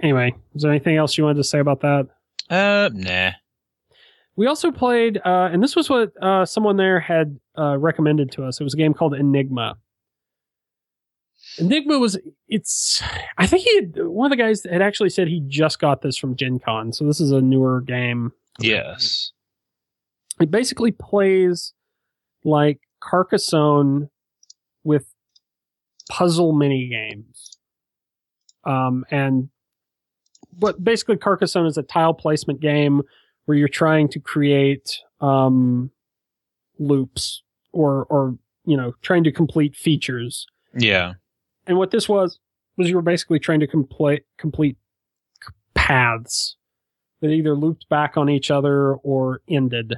anyway, 0.00 0.34
is 0.54 0.62
there 0.62 0.70
anything 0.70 0.96
else 0.96 1.16
you 1.16 1.24
wanted 1.24 1.38
to 1.38 1.44
say 1.44 1.58
about 1.58 1.80
that? 1.80 2.08
Uh, 2.48 2.90
nah. 2.92 3.32
We 4.36 4.46
also 4.46 4.70
played, 4.70 5.18
uh, 5.24 5.50
and 5.52 5.62
this 5.62 5.76
was 5.76 5.90
what 5.90 6.12
uh, 6.22 6.46
someone 6.46 6.76
there 6.76 7.00
had 7.00 7.38
uh, 7.58 7.76
recommended 7.78 8.32
to 8.32 8.44
us. 8.44 8.60
It 8.60 8.64
was 8.64 8.74
a 8.74 8.76
game 8.76 8.94
called 8.94 9.14
Enigma. 9.14 9.76
Enigma 11.58 11.98
was 11.98 12.18
it's. 12.48 13.02
I 13.36 13.46
think 13.46 13.64
he 13.64 13.74
had, 13.74 14.06
one 14.06 14.30
of 14.30 14.36
the 14.36 14.42
guys 14.42 14.62
had 14.64 14.82
actually 14.82 15.10
said 15.10 15.28
he 15.28 15.42
just 15.46 15.78
got 15.78 16.02
this 16.02 16.16
from 16.16 16.36
Gen 16.36 16.58
Con, 16.58 16.92
so 16.92 17.04
this 17.04 17.20
is 17.20 17.32
a 17.32 17.40
newer 17.40 17.80
game. 17.80 18.32
Yes. 18.60 19.32
It 20.40 20.50
basically 20.50 20.92
plays 20.92 21.72
like 22.44 22.80
Carcassonne 23.00 24.10
with 24.84 25.06
puzzle 26.08 26.52
mini 26.52 26.88
games. 26.88 27.58
Um, 28.64 29.04
and 29.10 29.48
but 30.58 30.82
basically 30.82 31.16
Carcassonne 31.16 31.66
is 31.66 31.78
a 31.78 31.82
tile 31.82 32.14
placement 32.14 32.60
game 32.60 33.02
where 33.44 33.56
you're 33.56 33.68
trying 33.68 34.08
to 34.08 34.20
create 34.20 34.98
um, 35.20 35.90
loops 36.78 37.42
or 37.72 38.04
or 38.06 38.36
you 38.64 38.76
know 38.76 38.94
trying 39.02 39.24
to 39.24 39.32
complete 39.32 39.76
features. 39.76 40.46
Yeah. 40.76 41.14
And 41.66 41.78
what 41.78 41.90
this 41.90 42.08
was 42.08 42.38
was 42.76 42.88
you 42.88 42.96
were 42.96 43.02
basically 43.02 43.38
trying 43.38 43.60
to 43.60 43.66
complete 43.66 44.24
complete 44.38 44.76
paths 45.74 46.56
that 47.20 47.28
either 47.28 47.54
looped 47.54 47.88
back 47.88 48.16
on 48.16 48.28
each 48.28 48.50
other 48.50 48.94
or 48.94 49.40
ended, 49.48 49.94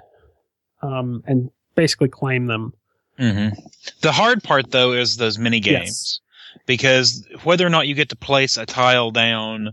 um, 0.82 1.22
and 1.26 1.50
basically 1.74 2.08
claim 2.08 2.46
them. 2.46 2.72
hmm 3.18 3.48
The 4.00 4.12
hard 4.12 4.42
part 4.42 4.70
though 4.70 4.92
is 4.92 5.16
those 5.16 5.38
mini 5.38 5.60
games. 5.60 6.20
Yes. 6.20 6.20
Because 6.66 7.26
whether 7.44 7.66
or 7.66 7.70
not 7.70 7.86
you 7.88 7.94
get 7.94 8.08
to 8.10 8.16
place 8.16 8.56
a 8.56 8.66
tile 8.66 9.10
down 9.10 9.70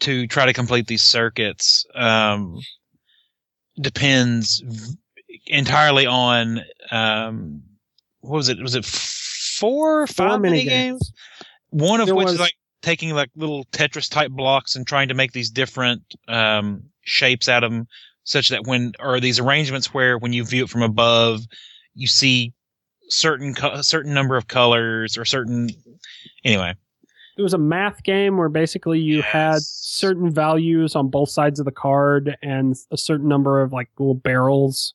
to 0.00 0.26
try 0.26 0.46
to 0.46 0.52
complete 0.52 0.86
these 0.86 1.02
circuits 1.02 1.84
um, 1.94 2.58
depends 3.80 4.62
entirely 5.46 6.06
on 6.06 6.60
um, 6.90 7.62
what 8.20 8.36
was 8.36 8.48
it? 8.48 8.60
Was 8.60 8.74
it 8.74 8.84
four, 8.84 10.06
five 10.06 10.40
mini 10.40 10.64
games? 10.64 11.12
One 11.70 12.00
of 12.00 12.06
There 12.06 12.14
which 12.14 12.26
was- 12.26 12.34
is 12.34 12.40
like 12.40 12.54
taking 12.82 13.10
like 13.10 13.30
little 13.36 13.64
Tetris 13.66 14.10
type 14.10 14.30
blocks 14.30 14.74
and 14.74 14.86
trying 14.86 15.08
to 15.08 15.14
make 15.14 15.32
these 15.32 15.50
different 15.50 16.02
um, 16.28 16.82
shapes 17.02 17.48
out 17.48 17.62
of 17.64 17.70
them, 17.70 17.86
such 18.24 18.48
that 18.48 18.66
when 18.66 18.92
or 18.98 19.20
these 19.20 19.38
arrangements 19.38 19.92
where 19.92 20.18
when 20.18 20.32
you 20.32 20.44
view 20.44 20.64
it 20.64 20.70
from 20.70 20.82
above, 20.82 21.40
you 21.94 22.06
see 22.06 22.52
certain 23.10 23.54
co- 23.54 23.80
certain 23.82 24.14
number 24.14 24.36
of 24.36 24.48
colors 24.48 25.18
or 25.18 25.24
certain 25.24 25.68
anyway. 26.44 26.74
It 27.36 27.42
was 27.42 27.54
a 27.54 27.58
math 27.58 28.02
game 28.02 28.36
where 28.36 28.48
basically 28.50 28.98
you 29.00 29.22
had 29.22 29.62
certain 29.62 30.30
values 30.30 30.94
on 30.94 31.08
both 31.08 31.30
sides 31.30 31.58
of 31.58 31.64
the 31.64 31.72
card 31.72 32.36
and 32.42 32.76
a 32.90 32.96
certain 32.98 33.28
number 33.28 33.62
of 33.62 33.72
like 33.72 33.88
little 33.98 34.14
barrels, 34.14 34.94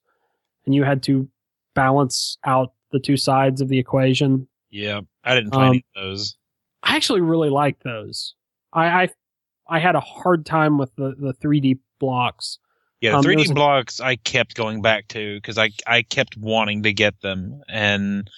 and 0.66 0.76
you 0.76 0.84
had 0.84 1.02
to 1.04 1.28
balance 1.74 2.38
out 2.46 2.74
the 2.92 3.00
two 3.00 3.18
sides 3.18 3.62
of 3.62 3.68
the 3.70 3.80
equation. 3.80 4.48
Yeah, 4.70 5.02
I 5.24 5.36
didn't 5.36 5.52
play 5.52 5.64
Um, 5.64 5.70
any 5.70 5.86
of 5.96 6.04
those. 6.04 6.38
I 6.84 6.96
actually 6.96 7.22
really 7.22 7.50
liked 7.50 7.84
those. 7.84 8.36
I 8.74 8.86
I, 9.04 9.10
I 9.68 9.80
had 9.80 9.96
a 9.96 10.00
hard 10.02 10.46
time 10.46 10.78
with 10.78 10.96
the 10.96 11.16
the 11.18 11.34
3D 11.34 11.80
blocks. 12.00 12.60
Yeah, 13.02 13.12
the 13.12 13.18
um, 13.18 13.24
3D 13.26 13.54
blocks 13.54 14.00
I 14.00 14.16
kept 14.16 14.56
going 14.56 14.82
back 14.82 15.08
to 15.10 15.36
because 15.36 15.58
I 15.58 15.72
I 15.86 16.02
kept 16.02 16.38
wanting 16.38 16.84
to 16.84 16.94
get 16.94 17.20
them, 17.22 17.62
and 17.70 18.30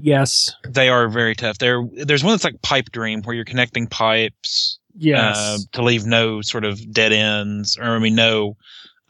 Yes, 0.00 0.54
they 0.68 0.88
are 0.88 1.08
very 1.08 1.34
tough. 1.34 1.58
There, 1.58 1.82
there's 1.92 2.22
one 2.22 2.32
that's 2.32 2.44
like 2.44 2.62
Pipe 2.62 2.90
Dream 2.92 3.22
where 3.22 3.34
you're 3.34 3.44
connecting 3.44 3.88
pipes 3.88 4.78
yes, 4.96 5.36
uh, 5.36 5.58
to 5.72 5.82
leave 5.82 6.06
no 6.06 6.40
sort 6.40 6.64
of 6.64 6.92
dead 6.92 7.12
ends, 7.12 7.76
or 7.76 7.84
I 7.84 7.98
mean, 7.98 8.14
no 8.14 8.56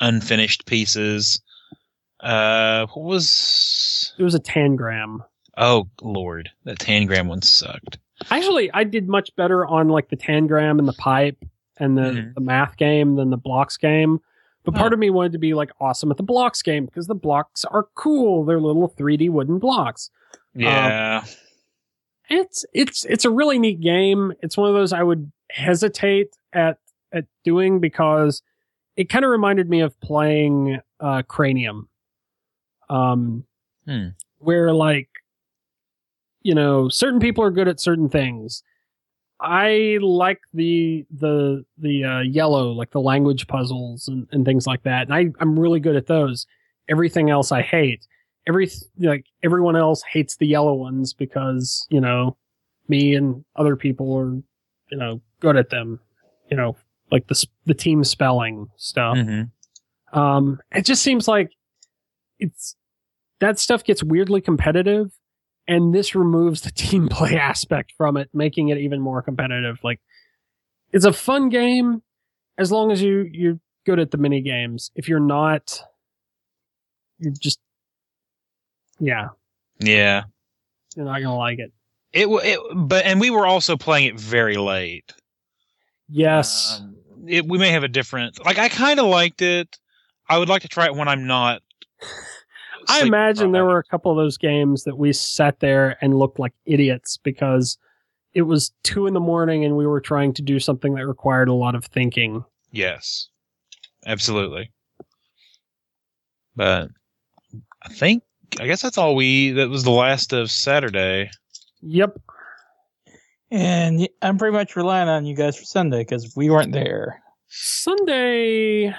unfinished 0.00 0.64
pieces. 0.66 1.42
Uh, 2.20 2.86
what 2.94 3.04
was? 3.04 4.14
it 4.18 4.22
was 4.22 4.34
a 4.34 4.40
tangram. 4.40 5.18
Oh 5.56 5.88
Lord, 6.02 6.50
that 6.64 6.78
Tangram 6.78 7.26
one 7.26 7.42
sucked. 7.42 7.98
Actually, 8.30 8.70
I 8.72 8.84
did 8.84 9.08
much 9.08 9.34
better 9.36 9.66
on 9.66 9.88
like 9.88 10.08
the 10.08 10.16
tangram 10.16 10.78
and 10.78 10.88
the 10.88 10.92
pipe 10.94 11.36
and 11.78 11.96
the, 11.96 12.02
Mhm. 12.02 12.34
the 12.34 12.40
math 12.40 12.76
game 12.76 13.14
than 13.16 13.30
the 13.30 13.36
blocks 13.36 13.76
game. 13.76 14.20
But 14.70 14.74
part 14.78 14.92
Huh. 14.92 14.96
of 14.96 14.98
me 14.98 15.08
wanted 15.08 15.32
to 15.32 15.38
be 15.38 15.54
like 15.54 15.70
awesome 15.80 16.10
at 16.10 16.18
the 16.18 16.22
blocks 16.22 16.60
game 16.60 16.84
because 16.84 17.06
the 17.06 17.14
blocks 17.14 17.64
are 17.64 17.88
cool. 17.94 18.44
They're 18.44 18.60
little 18.60 18.90
3D 18.98 19.30
wooden 19.30 19.58
blocks. 19.58 20.10
Yeah, 20.54 21.22
It's 22.28 22.66
it's 22.74 23.04
it's 23.06 23.24
a 23.24 23.30
really 23.30 23.58
neat 23.58 23.80
game. 23.80 24.34
It's 24.42 24.58
one 24.58 24.68
of 24.68 24.74
those 24.74 24.92
I 24.92 25.02
would 25.02 25.32
hesitate 25.50 26.36
at 26.52 26.76
at 27.12 27.24
doing 27.44 27.80
because 27.80 28.42
it 28.96 29.08
kind 29.08 29.24
of 29.24 29.30
reminded 29.30 29.70
me 29.70 29.80
of 29.80 29.98
playing 30.00 30.80
uh 31.00 31.22
Cranium. 31.22 31.88
Um 32.90 33.44
Hmm. 33.86 34.08
where 34.38 34.74
like 34.74 35.08
you 36.42 36.54
know, 36.54 36.88
certain 36.90 37.20
people 37.20 37.42
are 37.42 37.50
good 37.50 37.68
at 37.68 37.80
certain 37.80 38.08
things. 38.10 38.62
I 39.40 39.98
like 40.00 40.40
the 40.52 41.06
the 41.10 41.64
the 41.78 42.04
uh, 42.04 42.20
yellow, 42.20 42.72
like 42.72 42.90
the 42.90 43.00
language 43.00 43.46
puzzles 43.46 44.08
and, 44.08 44.26
and 44.32 44.44
things 44.44 44.66
like 44.66 44.82
that, 44.82 45.02
and 45.08 45.14
I 45.14 45.30
I'm 45.40 45.58
really 45.58 45.80
good 45.80 45.96
at 45.96 46.06
those. 46.06 46.46
Everything 46.88 47.30
else 47.30 47.52
I 47.52 47.62
hate. 47.62 48.06
Every 48.46 48.70
like 48.98 49.26
everyone 49.42 49.76
else 49.76 50.02
hates 50.02 50.36
the 50.36 50.46
yellow 50.46 50.74
ones 50.74 51.12
because 51.12 51.86
you 51.90 52.00
know 52.00 52.36
me 52.88 53.14
and 53.14 53.44
other 53.56 53.76
people 53.76 54.12
are 54.16 54.32
you 54.90 54.98
know 54.98 55.20
good 55.40 55.56
at 55.56 55.70
them. 55.70 56.00
You 56.50 56.56
know, 56.56 56.76
like 57.12 57.26
the 57.28 57.46
the 57.66 57.74
team 57.74 58.02
spelling 58.04 58.68
stuff. 58.76 59.16
Mhm. 59.18 59.50
Um, 60.12 60.58
it 60.72 60.84
just 60.86 61.02
seems 61.02 61.28
like 61.28 61.50
it's 62.38 62.74
that 63.40 63.58
stuff 63.58 63.84
gets 63.84 64.02
weirdly 64.02 64.40
competitive, 64.40 65.12
and 65.68 65.94
this 65.94 66.14
removes 66.14 66.62
the 66.62 66.70
team 66.74 67.06
play 67.08 67.38
aspect 67.38 67.92
from 67.96 68.16
it, 68.16 68.30
making 68.32 68.70
it 68.70 68.78
even 68.78 69.00
more 69.00 69.22
competitive. 69.22 69.78
Like, 69.84 70.00
it's 70.90 71.04
a 71.04 71.12
fun 71.12 71.50
game 71.50 72.02
as 72.56 72.72
long 72.72 72.90
as 72.90 73.00
you 73.00 73.28
you're 73.30 73.60
good 73.86 74.00
at 74.00 74.10
the 74.10 74.16
mini 74.16 74.40
games. 74.40 74.90
If 74.96 75.08
you're 75.08 75.20
not, 75.20 75.80
you're 77.18 77.32
just 77.38 77.60
yeah, 78.98 79.28
yeah. 79.78 80.24
you're 80.96 81.04
not 81.04 81.22
gonna 81.22 81.36
like 81.36 81.58
it. 81.58 81.72
It, 82.12 82.26
it, 82.26 82.60
but 82.74 83.04
and 83.04 83.20
we 83.20 83.30
were 83.30 83.46
also 83.46 83.76
playing 83.76 84.06
it 84.06 84.18
very 84.18 84.56
late. 84.56 85.12
Yes, 86.08 86.80
Um, 86.80 86.96
it, 87.26 87.46
we 87.46 87.58
may 87.58 87.70
have 87.70 87.84
a 87.84 87.88
different. 87.88 88.44
Like 88.44 88.58
I 88.58 88.70
kind 88.70 88.98
of 88.98 89.06
liked 89.06 89.42
it. 89.42 89.78
I 90.28 90.38
would 90.38 90.48
like 90.48 90.62
to 90.62 90.68
try 90.68 90.86
it 90.86 90.94
when 90.94 91.06
I'm 91.06 91.26
not. 91.26 91.62
I 92.88 93.00
sleep 93.00 93.08
imagine 93.08 93.52
there 93.52 93.64
uh, 93.64 93.72
were 93.72 93.78
a 93.78 93.84
couple 93.84 94.10
of 94.10 94.16
those 94.16 94.38
games 94.38 94.84
that 94.84 94.96
we 94.96 95.12
sat 95.12 95.60
there 95.60 95.96
and 96.00 96.18
looked 96.18 96.38
like 96.38 96.52
idiots 96.66 97.18
because 97.18 97.78
it 98.34 98.42
was 98.42 98.72
two 98.82 99.06
in 99.06 99.14
the 99.14 99.20
morning 99.20 99.64
and 99.64 99.76
we 99.76 99.86
were 99.86 100.00
trying 100.00 100.32
to 100.34 100.42
do 100.42 100.58
something 100.60 100.94
that 100.94 101.06
required 101.06 101.48
a 101.48 101.54
lot 101.54 101.74
of 101.74 101.84
thinking. 101.86 102.44
Yes, 102.72 103.28
absolutely. 104.06 104.70
But 106.56 106.88
I 107.82 107.88
think 107.88 108.22
I 108.60 108.66
guess 108.66 108.82
that's 108.82 108.98
all 108.98 109.14
we. 109.14 109.52
That 109.52 109.68
was 109.68 109.84
the 109.84 109.90
last 109.90 110.32
of 110.32 110.50
Saturday. 110.50 111.30
Yep. 111.82 112.18
And 113.50 114.08
I'm 114.20 114.36
pretty 114.38 114.56
much 114.56 114.76
relying 114.76 115.08
on 115.08 115.24
you 115.24 115.34
guys 115.34 115.56
for 115.56 115.64
Sunday 115.64 116.00
because 116.00 116.34
we 116.36 116.50
weren't 116.50 116.72
there. 116.72 117.22
Sunday. 117.48 118.94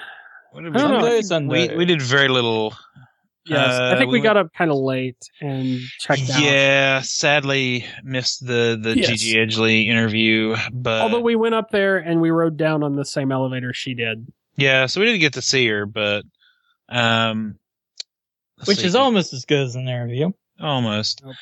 What 0.52 0.64
did 0.64 0.76
I 0.76 0.80
don't 0.80 0.90
know. 0.90 1.20
Sunday, 1.20 1.52
We, 1.52 1.66
Sunday. 1.66 1.76
we 1.76 1.84
did 1.84 2.02
very 2.02 2.28
little. 2.28 2.74
Yes, 3.46 3.58
I 3.74 3.92
Uh, 3.92 3.98
think 3.98 4.10
we, 4.12 4.18
we 4.18 4.22
got 4.22 4.36
up 4.36 4.52
kind 4.52 4.70
of 4.70 4.76
late 4.76 5.16
and 5.40 5.80
checked 5.98 6.28
out. 6.30 6.42
Yeah, 6.42 7.00
sadly 7.00 7.86
missed 8.04 8.46
the 8.46 8.78
the 8.80 8.96
Yes. 8.98 9.08
Gigi 9.08 9.36
Edgley 9.36 9.86
interview, 9.88 10.56
but 10.72 11.00
Although 11.00 11.20
we 11.20 11.36
went 11.36 11.54
up 11.54 11.70
there 11.70 11.96
and 11.96 12.20
we 12.20 12.30
rode 12.30 12.56
down 12.56 12.82
on 12.82 12.96
the 12.96 13.04
same 13.04 13.32
elevator 13.32 13.72
she 13.72 13.94
did. 13.94 14.26
yeah, 14.56 14.86
so 14.86 15.00
we 15.00 15.06
didn't 15.06 15.20
get 15.20 15.32
to 15.34 15.42
see 15.42 15.66
her, 15.68 15.86
but 15.86 16.24
um, 16.90 17.56
which 18.66 18.78
see. 18.80 18.86
is 18.86 18.94
almost 18.94 19.32
as 19.32 19.44
good 19.46 19.60
as 19.66 19.74
an 19.74 19.88
interview. 19.88 20.30
almost. 20.60 21.22
Nope. 21.24 21.34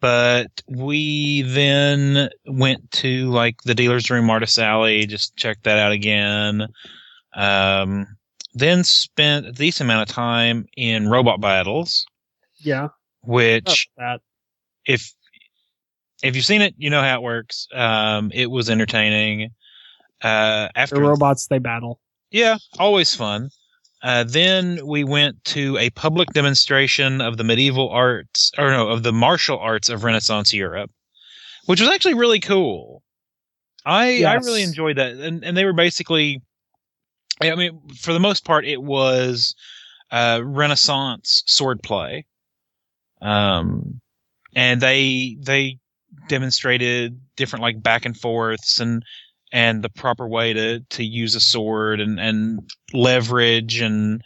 But 0.00 0.62
we 0.68 1.42
then 1.42 2.28
went 2.46 2.90
to 2.92 3.30
like 3.30 3.62
the 3.62 3.74
dealer's 3.74 4.10
room, 4.10 4.24
Martis 4.26 4.58
Alley, 4.58 5.06
just 5.06 5.36
checked 5.36 5.62
that 5.64 5.78
out 5.78 5.92
again. 5.92 6.66
Um, 7.34 8.16
then 8.54 8.84
spent 8.84 9.46
a 9.46 9.52
decent 9.52 9.86
amount 9.88 10.08
of 10.08 10.14
time 10.14 10.66
in 10.76 11.08
robot 11.08 11.40
battles, 11.40 12.06
Yeah. 12.58 12.88
which 13.22 13.88
if 14.86 15.12
if 16.22 16.36
you've 16.36 16.44
seen 16.44 16.62
it, 16.62 16.74
you 16.78 16.88
know 16.90 17.02
how 17.02 17.16
it 17.16 17.22
works. 17.22 17.66
Um, 17.74 18.30
it 18.32 18.50
was 18.50 18.70
entertaining. 18.70 19.50
Uh, 20.22 20.68
The 20.68 20.78
after 20.78 21.00
robots 21.00 21.46
they 21.48 21.58
battle. 21.58 21.98
yeah, 22.30 22.56
always 22.78 23.14
fun. 23.14 23.50
Uh, 24.02 24.24
then 24.24 24.84
we 24.86 25.04
went 25.04 25.42
to 25.44 25.76
a 25.78 25.90
public 25.90 26.28
demonstration 26.30 27.20
of 27.20 27.36
the 27.36 27.44
medieval 27.44 27.88
arts, 27.90 28.50
or 28.58 28.70
no, 28.70 28.88
of 28.88 29.02
the 29.04 29.12
martial 29.12 29.58
arts 29.58 29.88
of 29.88 30.02
Renaissance 30.04 30.52
Europe, 30.52 30.90
which 31.66 31.80
was 31.80 31.88
actually 31.88 32.14
really 32.14 32.40
cool. 32.40 33.02
I 33.84 34.22
I 34.24 34.34
really 34.34 34.62
enjoyed 34.62 34.98
that, 34.98 35.12
and 35.14 35.44
and 35.44 35.56
they 35.56 35.64
were 35.64 35.72
basically, 35.72 36.40
I 37.50 37.54
mean, 37.54 37.80
for 38.00 38.12
the 38.12 38.20
most 38.20 38.44
part, 38.44 38.64
it 38.64 38.82
was 38.82 39.54
uh, 40.10 40.40
Renaissance 40.44 41.42
swordplay, 41.48 42.24
um, 43.20 44.00
and 44.54 44.80
they 44.80 45.36
they 45.40 45.78
demonstrated 46.28 47.20
different 47.36 47.62
like 47.62 47.82
back 47.82 48.04
and 48.04 48.16
forths 48.16 48.80
and 48.80 49.02
and 49.52 49.82
the 49.82 49.88
proper 49.88 50.28
way 50.28 50.52
to 50.52 50.80
to 50.90 51.04
use 51.04 51.34
a 51.34 51.40
sword 51.40 52.00
and 52.00 52.20
and 52.20 52.70
leverage 52.92 53.80
and 53.80 54.22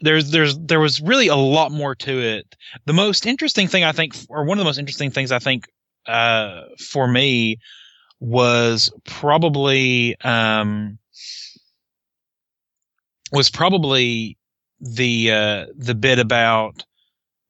there's 0.00 0.30
there's 0.30 0.58
there 0.58 0.80
was 0.80 1.00
really 1.00 1.28
a 1.28 1.36
lot 1.36 1.70
more 1.72 1.94
to 1.94 2.20
it. 2.20 2.56
The 2.86 2.92
most 2.92 3.26
interesting 3.26 3.68
thing 3.68 3.84
I 3.84 3.92
think, 3.92 4.16
or 4.28 4.44
one 4.44 4.58
of 4.58 4.60
the 4.60 4.68
most 4.68 4.78
interesting 4.78 5.10
things 5.10 5.30
I 5.30 5.38
think, 5.38 5.66
uh, 6.06 6.62
for 6.78 7.06
me 7.06 7.58
was 8.18 8.92
probably 9.04 10.16
um 10.22 10.98
was 13.32 13.50
probably 13.50 14.36
the 14.80 15.30
uh 15.30 15.66
the 15.76 15.94
bit 15.94 16.18
about 16.18 16.84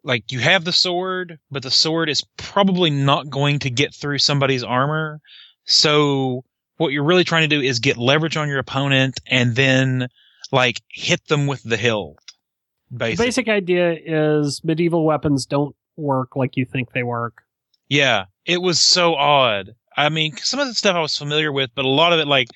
like 0.03 0.33
you 0.33 0.41
have 0.41 0.65
the 0.65 0.73
sword 0.73 1.39
but 1.51 1.63
the 1.63 1.71
sword 1.71 2.09
is 2.09 2.25
probably 2.37 2.91
not 2.91 3.31
going 3.31 3.59
to 3.59 3.71
get 3.71 3.95
through 3.95 4.19
somebody's 4.19 4.65
armor 4.65 5.21
so 5.65 6.43
what 6.79 6.93
you're 6.93 7.05
really 7.05 7.25
trying 7.25 7.49
to 7.49 7.57
do 7.57 7.63
is 7.63 7.79
get 7.79 7.97
leverage 7.97 8.37
on 8.37 8.49
your 8.49 8.59
opponent 8.59 9.21
and 9.27 9.55
then 9.55 10.09
like 10.51 10.81
hit 10.89 11.25
them 11.29 11.47
with 11.47 11.63
the 11.63 11.77
hilt 11.77 12.19
The 12.91 13.15
basic 13.17 13.49
idea 13.49 13.97
is 14.05 14.63
medieval 14.65 15.05
weapons 15.05 15.47
don't 15.47 15.77
work 15.97 16.35
like 16.35 16.57
you 16.57 16.65
think 16.65 16.93
they 16.93 17.03
work. 17.03 17.43
Yeah, 17.89 18.25
it 18.47 18.61
was 18.61 18.81
so 18.81 19.15
odd. 19.15 19.75
I 19.97 20.09
mean, 20.09 20.37
some 20.37 20.61
of 20.61 20.67
the 20.67 20.75
stuff 20.75 20.97
I 20.97 21.01
was 21.01 21.17
familiar 21.17 21.53
with, 21.53 21.71
but 21.75 21.85
a 21.85 21.89
lot 21.89 22.13
of 22.13 22.21
it, 22.21 22.27
like 22.27 22.49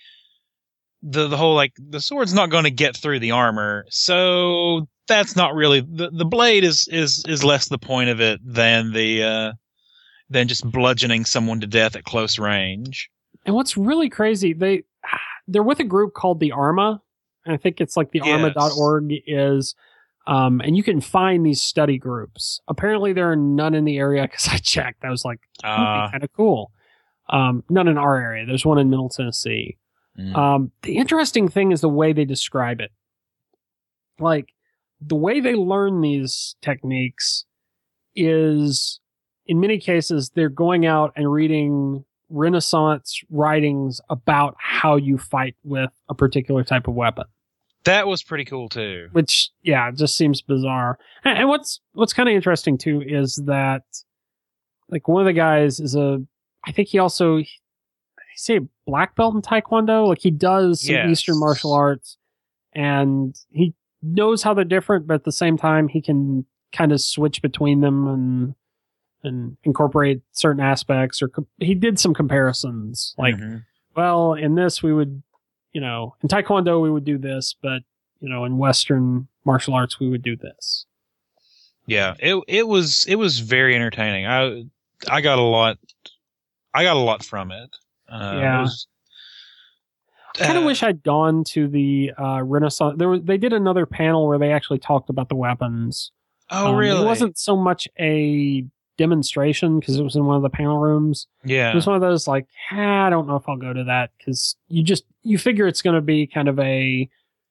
the 1.06 1.28
the 1.28 1.36
whole 1.36 1.54
like 1.54 1.72
the 1.78 2.00
sword's 2.00 2.32
not 2.34 2.48
going 2.50 2.64
to 2.64 2.70
get 2.70 2.96
through 2.96 3.20
the 3.20 3.32
armor, 3.32 3.84
so 3.90 4.88
that's 5.06 5.36
not 5.36 5.54
really 5.54 5.80
the 5.80 6.10
the 6.10 6.24
blade 6.24 6.64
is 6.64 6.88
is 6.90 7.22
is 7.28 7.44
less 7.44 7.68
the 7.68 7.78
point 7.78 8.08
of 8.08 8.20
it 8.20 8.40
than 8.42 8.92
the 8.92 9.22
uh 9.22 9.52
than 10.30 10.48
just 10.48 10.64
bludgeoning 10.70 11.26
someone 11.26 11.60
to 11.60 11.66
death 11.66 11.94
at 11.94 12.04
close 12.04 12.38
range. 12.38 13.10
And 13.44 13.54
what's 13.54 13.76
really 13.76 14.08
crazy, 14.08 14.54
they 14.54 14.84
they're 15.46 15.62
with 15.62 15.78
a 15.80 15.84
group 15.84 16.14
called 16.14 16.40
the 16.40 16.52
Arma. 16.52 17.02
And 17.44 17.52
I 17.54 17.58
think 17.58 17.82
it's 17.82 17.94
like 17.96 18.10
the 18.12 18.22
Yes. 18.24 18.56
arma.org 18.56 19.12
is 19.26 19.74
um 20.26 20.62
and 20.62 20.74
you 20.74 20.82
can 20.82 21.02
find 21.02 21.44
these 21.44 21.60
study 21.60 21.98
groups. 21.98 22.60
Apparently 22.66 23.12
there 23.12 23.30
are 23.30 23.36
none 23.36 23.74
in 23.74 23.84
the 23.84 23.98
area 23.98 24.26
cuz 24.28 24.48
I 24.48 24.56
checked. 24.56 25.04
I 25.04 25.10
was 25.10 25.24
like, 25.26 25.40
Uh, 25.62 26.10
kind 26.10 26.24
of 26.24 26.32
cool. 26.32 26.72
Um 27.28 27.62
none 27.68 27.88
in 27.88 27.98
our 27.98 28.16
area. 28.16 28.46
There's 28.46 28.64
one 28.64 28.78
in 28.78 28.88
Middle 28.88 29.10
Tennessee. 29.10 29.76
Mm, 30.18 30.36
Um, 30.36 30.72
the 30.82 30.96
interesting 30.96 31.48
thing 31.48 31.72
is 31.72 31.80
the 31.80 31.88
way 31.88 32.12
they 32.12 32.24
describe 32.24 32.80
it. 32.80 32.90
Like 34.18 34.50
the 35.00 35.16
way 35.16 35.40
they 35.40 35.54
learn 35.54 36.00
these 36.00 36.56
techniques 36.62 37.44
is, 38.14 39.00
in 39.46 39.60
many 39.60 39.78
cases, 39.78 40.30
they're 40.34 40.48
going 40.48 40.86
out 40.86 41.12
and 41.16 41.30
reading 41.30 42.04
Renaissance 42.30 43.20
writings 43.30 44.00
about 44.08 44.56
how 44.58 44.96
you 44.96 45.18
fight 45.18 45.56
with 45.62 45.90
a 46.08 46.14
particular 46.14 46.64
type 46.64 46.88
of 46.88 46.94
weapon. 46.94 47.24
that 47.84 48.06
was 48.06 48.22
pretty 48.22 48.44
cool 48.44 48.68
too. 48.68 49.08
Which, 49.12 49.50
yeah, 49.62 49.90
just 49.90 50.16
seems 50.16 50.40
bizarre. 50.40 50.98
And, 51.24 51.38
and 51.38 51.48
what's 51.48 51.80
what's 51.92 52.12
kind 52.12 52.28
of 52.28 52.34
interesting 52.34 52.78
too 52.78 53.02
is 53.06 53.42
that, 53.46 53.82
like, 54.88 55.06
one 55.08 55.20
of 55.22 55.26
the 55.26 55.32
guys 55.32 55.80
is 55.80 55.94
a, 55.94 56.22
I 56.66 56.72
think 56.72 56.88
he 56.88 56.98
also, 56.98 57.38
he 57.38 57.48
say 58.36 58.60
black 58.86 59.14
belt 59.16 59.34
in 59.34 59.42
Taekwondo. 59.42 60.06
Like 60.08 60.20
he 60.20 60.30
does 60.30 60.82
some 60.84 60.94
Yes. 60.94 61.10
Eastern 61.10 61.38
martial 61.40 61.72
arts, 61.72 62.16
and 62.72 63.34
he 63.50 63.74
knows 64.02 64.42
how 64.42 64.54
they're 64.54 64.64
different, 64.64 65.06
but 65.06 65.14
at 65.14 65.24
the 65.24 65.32
same 65.32 65.56
time, 65.56 65.88
he 65.88 66.00
can 66.02 66.44
kind 66.72 66.92
of 66.92 67.00
switch 67.00 67.40
between 67.42 67.80
them 67.80 68.06
and 68.08 68.54
and 69.22 69.56
incorporate 69.64 70.20
certain 70.32 70.62
aspects. 70.62 71.22
Or 71.22 71.30
he 71.58 71.74
did 71.74 71.98
some 71.98 72.12
comparisons, 72.12 73.14
like 73.16 73.36
Mhm. 73.36 73.64
well, 73.96 74.34
in 74.34 74.54
this 74.54 74.82
we 74.82 74.92
would, 74.92 75.22
you 75.72 75.80
know, 75.80 76.14
in 76.22 76.28
Taekwondo 76.28 76.82
we 76.82 76.90
would 76.90 77.04
do 77.04 77.16
this, 77.16 77.54
but 77.62 77.82
you 78.20 78.28
know, 78.28 78.44
in 78.44 78.58
Western 78.58 79.28
martial 79.44 79.72
arts 79.74 79.98
we 79.98 80.08
would 80.10 80.22
do 80.22 80.36
this. 80.36 80.84
Yeah, 81.86 82.14
it 82.18 82.42
it 82.48 82.66
was 82.68 83.06
it 83.06 83.16
was 83.16 83.40
very 83.40 83.74
entertaining. 83.74 84.26
I 84.26 84.64
I 85.08 85.20
got 85.22 85.38
a 85.38 85.42
lot 85.42 85.78
I 86.74 86.82
got 86.82 86.96
a 86.96 87.00
lot 87.00 87.24
from 87.24 87.50
it. 87.52 87.76
Uh, 88.08 88.36
Yeah. 88.40 88.60
was- 88.62 88.86
I 90.36 90.46
kind 90.46 90.58
of 90.58 90.64
uh, 90.64 90.66
wish 90.66 90.82
I'd 90.82 91.02
gone 91.04 91.44
to 91.50 91.68
the 91.68 92.10
uh, 92.18 92.42
Renaissance. 92.42 92.96
There 92.98 93.08
was, 93.08 93.20
they 93.22 93.38
did 93.38 93.52
another 93.52 93.86
panel 93.86 94.26
where 94.26 94.38
they 94.38 94.50
actually 94.52 94.80
talked 94.80 95.08
about 95.08 95.28
the 95.28 95.36
weapons. 95.36 96.10
Oh, 96.50 96.68
Um, 96.72 96.76
really? 96.76 97.00
It 97.02 97.04
wasn't 97.06 97.38
so 97.38 97.56
much 97.56 97.86
a 98.00 98.64
demonstration 98.98 99.78
because 99.78 99.96
it 99.96 100.02
was 100.02 100.16
in 100.16 100.24
one 100.24 100.34
of 100.36 100.42
the 100.42 100.50
panel 100.50 100.78
rooms. 100.78 101.28
Yeah, 101.44 101.70
it 101.70 101.74
was 101.76 101.86
one 101.86 101.94
of 101.94 102.02
those 102.02 102.26
like, 102.26 102.46
ah, 102.72 103.06
I 103.06 103.10
don't 103.10 103.28
know 103.28 103.36
if 103.36 103.48
I'll 103.48 103.56
go 103.56 103.72
to 103.72 103.84
that 103.84 104.10
because 104.18 104.56
you 104.68 104.82
just 104.82 105.04
you 105.22 105.38
figure 105.38 105.66
it's 105.68 105.82
going 105.82 105.94
to 105.94 106.00
be 106.02 106.26
kind 106.26 106.48
of 106.48 106.58
a 106.58 107.08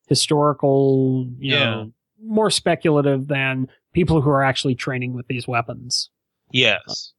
historical, 0.07 1.25
you 1.39 1.55
Yeah. 1.55 1.63
know, 1.63 1.93
more 2.21 2.49
speculative 2.49 3.27
than 3.27 3.67
people 3.93 4.21
who 4.21 4.29
are 4.29 4.43
actually 4.43 4.75
training 4.75 5.13
with 5.13 5.27
these 5.27 5.47
weapons. 5.47 6.09
Yes. 6.51 7.13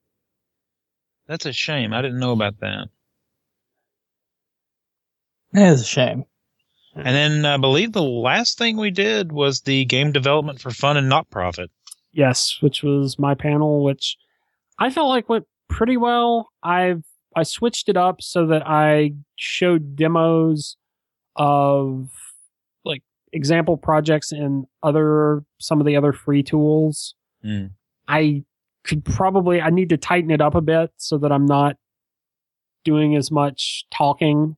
That's 1.27 1.47
a 1.47 1.53
shame. 1.53 1.93
I 1.95 2.03
didn't 2.03 2.21
know 2.21 2.33
about 2.33 2.61
that. 2.61 2.89
That 5.55 5.73
is 5.73 5.83
a 5.83 5.85
shame. 5.85 6.25
And 6.97 7.07
then 7.07 7.45
I 7.45 7.57
believe 7.57 7.93
the 7.93 8.03
last 8.03 8.59
thing 8.59 8.77
we 8.77 8.91
did 8.91 9.33
was 9.33 9.63
the 9.63 9.85
game 9.85 10.13
development 10.13 10.61
for 10.61 10.71
fun 10.71 10.97
and 10.97 11.09
not 11.09 11.31
profit. 11.31 11.71
Yes, 12.13 12.59
which 12.61 12.83
was 12.83 13.19
my 13.19 13.35
panel, 13.35 13.83
which 13.83 14.17
I 14.79 14.91
felt 14.91 15.09
like 15.09 15.29
went 15.29 15.47
pretty 15.69 15.97
well. 15.97 16.51
I've 16.63 17.05
I 17.37 17.43
switched 17.43 17.89
it 17.89 17.97
up 17.97 18.23
so 18.23 18.47
that 18.47 18.67
I 18.67 19.15
showed 19.35 19.97
demos 19.97 20.77
of 21.35 22.11
like 22.85 23.03
example 23.33 23.77
projects 23.77 24.31
and 24.31 24.67
other 24.85 25.45
some 25.59 25.81
of 25.81 25.87
the 25.87 25.97
other 25.97 26.13
free 26.13 26.45
tools. 26.45 27.15
Mm. 27.45 27.71
I 28.07 28.45
could 28.85 29.05
probably 29.05 29.61
I 29.61 29.71
need 29.71 29.89
to 29.89 29.97
tighten 29.97 30.31
it 30.31 30.41
up 30.41 30.55
a 30.55 30.61
bit 30.61 30.93
so 30.97 31.19
that 31.19 31.33
I'm 31.33 31.47
not 31.47 31.77
doing 32.85 33.17
as 33.17 33.33
much 33.33 33.85
talking 33.91 34.57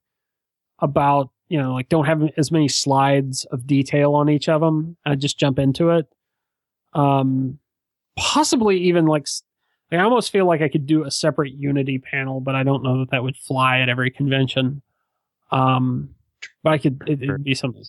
about 0.81 1.31
you 1.49 1.61
know 1.61 1.73
like 1.73 1.89
don't 1.89 2.07
have 2.07 2.23
as 2.37 2.51
many 2.51 2.69
slides 2.69 3.45
of 3.47 3.67
detail 3.67 4.15
on 4.15 4.29
each 4.29 4.49
of 4.49 4.61
them. 4.61 4.97
I 5.05 5.15
just 5.15 5.39
jump 5.39 5.59
into 5.59 5.91
it. 5.91 6.07
Um, 6.93 7.59
possibly 8.17 8.79
even 8.79 9.07
like 9.07 9.27
I 9.93 9.99
almost 9.99 10.33
feel 10.33 10.47
like 10.47 10.63
I 10.63 10.69
could 10.69 10.87
do 10.87 11.05
a 11.05 11.11
separate 11.11 11.53
Unity 11.55 11.99
panel, 11.99 12.41
but 12.41 12.55
I 12.55 12.63
don't 12.63 12.83
know 12.83 13.01
that 13.01 13.11
that 13.11 13.23
would 13.23 13.37
fly 13.37 13.81
at 13.81 13.89
every 13.89 14.11
convention. 14.11 14.83
Um, 15.53 16.15
but 16.63 16.73
I 16.73 16.79
could 16.79 17.03
it, 17.07 17.23
it'd 17.23 17.45
be 17.45 17.55
something. 17.55 17.85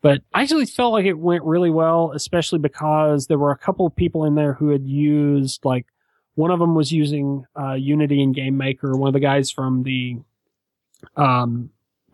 But 0.00 0.22
I 0.32 0.42
actually 0.42 0.66
felt 0.66 0.92
like 0.92 1.06
it 1.06 1.18
went 1.18 1.42
really 1.44 1.70
well, 1.70 2.12
especially 2.14 2.58
because 2.58 3.26
there 3.26 3.38
were 3.38 3.50
a 3.50 3.58
couple 3.58 3.86
of 3.86 3.96
people 3.96 4.24
in 4.24 4.34
there 4.34 4.52
who 4.52 4.68
had 4.68 4.86
used 4.86 5.64
like 5.64 5.86
one 6.36 6.50
of 6.50 6.58
them 6.58 6.74
was 6.74 6.92
using 6.92 7.44
uh, 7.58 7.72
Unity 7.72 8.22
and 8.22 8.34
Game 8.34 8.56
Maker. 8.56 8.96
One 8.96 9.08
of 9.08 9.14
the 9.14 9.20
guys 9.20 9.50
from 9.50 9.82
the 9.82 10.18
um, 11.16 11.70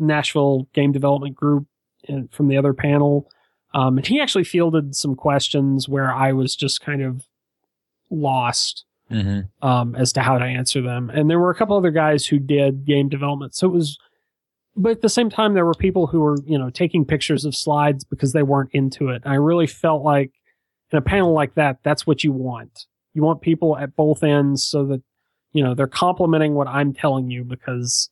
Nashville 0.07 0.69
Game 0.75 0.93
Development 0.93 1.35
Group 1.35 1.67
and 2.09 2.33
from 2.33 2.49
the 2.49 2.57
other 2.57 2.75
panel, 2.75 3.31
um, 3.75 3.97
and 3.99 4.07
he 4.07 4.21
actually 4.21 4.45
fielded 4.45 4.95
some 4.95 5.15
questions 5.15 5.89
where 5.89 6.13
I 6.13 6.33
was 6.33 6.55
just 6.57 6.81
kind 6.81 7.03
of 7.03 7.27
lost 8.11 8.85
Mm-hmm. 9.11 9.67
um, 9.67 9.95
as 9.95 10.11
to 10.15 10.23
how 10.23 10.39
to 10.39 10.45
answer 10.45 10.81
them. 10.81 11.11
And 11.11 11.29
there 11.29 11.39
were 11.39 11.51
a 11.51 11.55
couple 11.55 11.77
other 11.77 11.91
guys 11.91 12.25
who 12.25 12.39
did 12.39 12.87
game 12.87 13.11
development. 13.11 13.55
So 13.55 13.67
it 13.67 13.73
was, 13.73 13.99
but 14.75 14.93
at 14.93 15.03
the 15.03 15.11
same 15.11 15.29
time, 15.29 15.53
there 15.53 15.67
were 15.67 15.75
people 15.75 16.07
who 16.07 16.21
were, 16.21 16.39
you 16.47 16.59
know, 16.59 16.71
taking 16.71 17.05
pictures 17.05 17.45
of 17.45 17.55
slides 17.55 18.05
because 18.05 18.33
they 18.33 18.43
weren't 18.43 18.71
into 18.73 19.11
it. 19.11 19.21
And 19.25 19.33
I 19.33 19.37
really 19.37 19.67
felt 19.67 20.03
like 20.03 20.33
in 20.91 20.97
a 20.97 21.03
panel 21.03 21.35
like 21.35 21.57
that, 21.57 21.81
that's 21.83 22.07
what 22.07 22.25
you 22.25 22.33
want. 22.33 22.87
You 23.13 23.23
want 23.23 23.43
people 23.43 23.77
at 23.77 23.95
both 23.97 24.23
ends 24.23 24.65
so 24.65 24.87
that, 24.87 25.03
you 25.53 25.63
know, 25.63 25.75
they're 25.75 25.87
complimenting 25.89 26.55
what 26.55 26.69
I'm 26.69 26.95
telling 26.95 27.31
you 27.31 27.45
because 27.45 28.09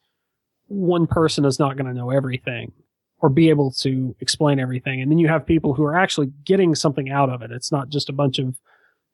one 0.73 1.07
person 1.07 1.45
is 1.45 1.59
not 1.59 1.77
going 1.77 1.87
to 1.87 1.93
know 1.93 2.11
everything 2.11 2.73
or 3.19 3.29
be 3.29 3.51
able 3.51 3.71
to 3.73 4.15
explain 4.21 4.59
everything. 4.61 5.03
And 5.03 5.11
then 5.11 5.19
you 5.19 5.29
have 5.29 5.45
people 5.45 5.75
who 5.75 5.83
are 5.85 5.97
actually 5.97 6.33
getting 6.45 6.75
something 6.75 7.11
out 7.11 7.29
of 7.29 7.43
it. 7.43 7.51
It's 7.51 7.71
not 7.73 7.89
just 7.89 8.09
a 8.09 8.13
bunch 8.13 8.39
of, 8.39 8.57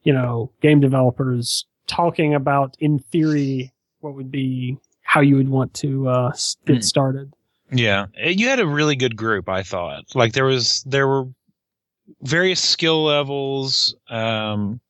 you 0.04 0.12
know, 0.12 0.52
game 0.60 0.80
developers 0.80 1.64
talking 1.86 2.34
about 2.34 2.76
in 2.78 2.98
theory 2.98 3.72
what 4.00 4.14
would 4.14 4.30
be 4.30 4.76
how 5.02 5.20
you 5.22 5.36
would 5.36 5.48
want 5.48 5.72
to 5.74 6.08
uh, 6.08 6.32
get 6.66 6.76
Hmm. 6.76 6.80
started. 6.82 7.32
Yeah, 7.72 8.06
Uh, 8.24 8.28
you 8.28 8.48
had 8.48 8.60
a 8.60 8.66
really 8.66 8.94
good 8.96 9.16
group. 9.16 9.48
I 9.48 9.62
thought 9.62 10.04
like 10.14 10.34
there 10.34 10.44
was 10.44 10.82
there 10.84 11.08
were 11.08 11.24
various 12.22 12.60
skill 12.62 13.02
levels. 13.04 13.96
Um, 14.08 14.80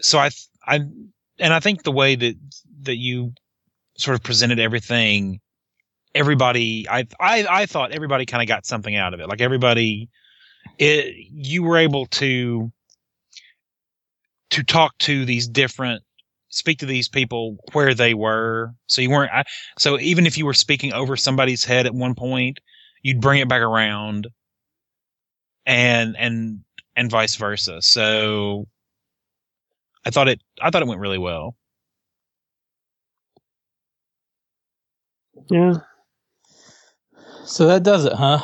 so 0.00 0.18
I 0.18 0.30
I 0.66 0.76
and 1.38 1.54
I 1.54 1.60
think 1.60 1.82
the 1.84 1.92
way 1.92 2.16
that 2.16 2.34
that 2.82 2.96
you 2.96 3.34
sort 3.98 4.14
of 4.16 4.22
presented 4.22 4.58
everything, 4.58 5.40
everybody 6.14 6.88
I 6.88 7.06
I 7.20 7.46
I 7.48 7.66
thought 7.66 7.92
everybody 7.92 8.26
kind 8.26 8.42
of 8.42 8.48
got 8.48 8.66
something 8.66 8.96
out 8.96 9.14
of 9.14 9.20
it. 9.20 9.28
Like 9.28 9.40
everybody 9.40 10.08
it 10.78 11.14
you 11.30 11.62
were 11.62 11.76
able 11.76 12.06
to 12.06 12.72
to 14.50 14.62
talk 14.62 14.96
to 14.98 15.24
these 15.24 15.48
different 15.48 16.02
speak 16.48 16.78
to 16.78 16.86
these 16.86 17.08
people 17.08 17.56
where 17.72 17.94
they 17.94 18.14
were 18.14 18.72
so 18.86 19.00
you 19.00 19.10
weren't 19.10 19.32
I, 19.32 19.44
so 19.78 19.98
even 20.00 20.26
if 20.26 20.36
you 20.36 20.44
were 20.44 20.54
speaking 20.54 20.92
over 20.92 21.16
somebody's 21.16 21.64
head 21.64 21.86
at 21.86 21.94
one 21.94 22.14
point 22.14 22.58
you'd 23.02 23.20
bring 23.20 23.40
it 23.40 23.48
back 23.48 23.62
around 23.62 24.26
and 25.64 26.16
and 26.18 26.60
and 26.96 27.10
vice 27.10 27.36
versa 27.36 27.80
so 27.80 28.66
i 30.04 30.10
thought 30.10 30.28
it 30.28 30.40
i 30.60 30.70
thought 30.70 30.82
it 30.82 30.88
went 30.88 31.00
really 31.00 31.18
well 31.18 31.54
Yeah. 35.50 35.74
So 37.44 37.66
that 37.66 37.82
does 37.82 38.04
it, 38.04 38.12
huh? 38.12 38.40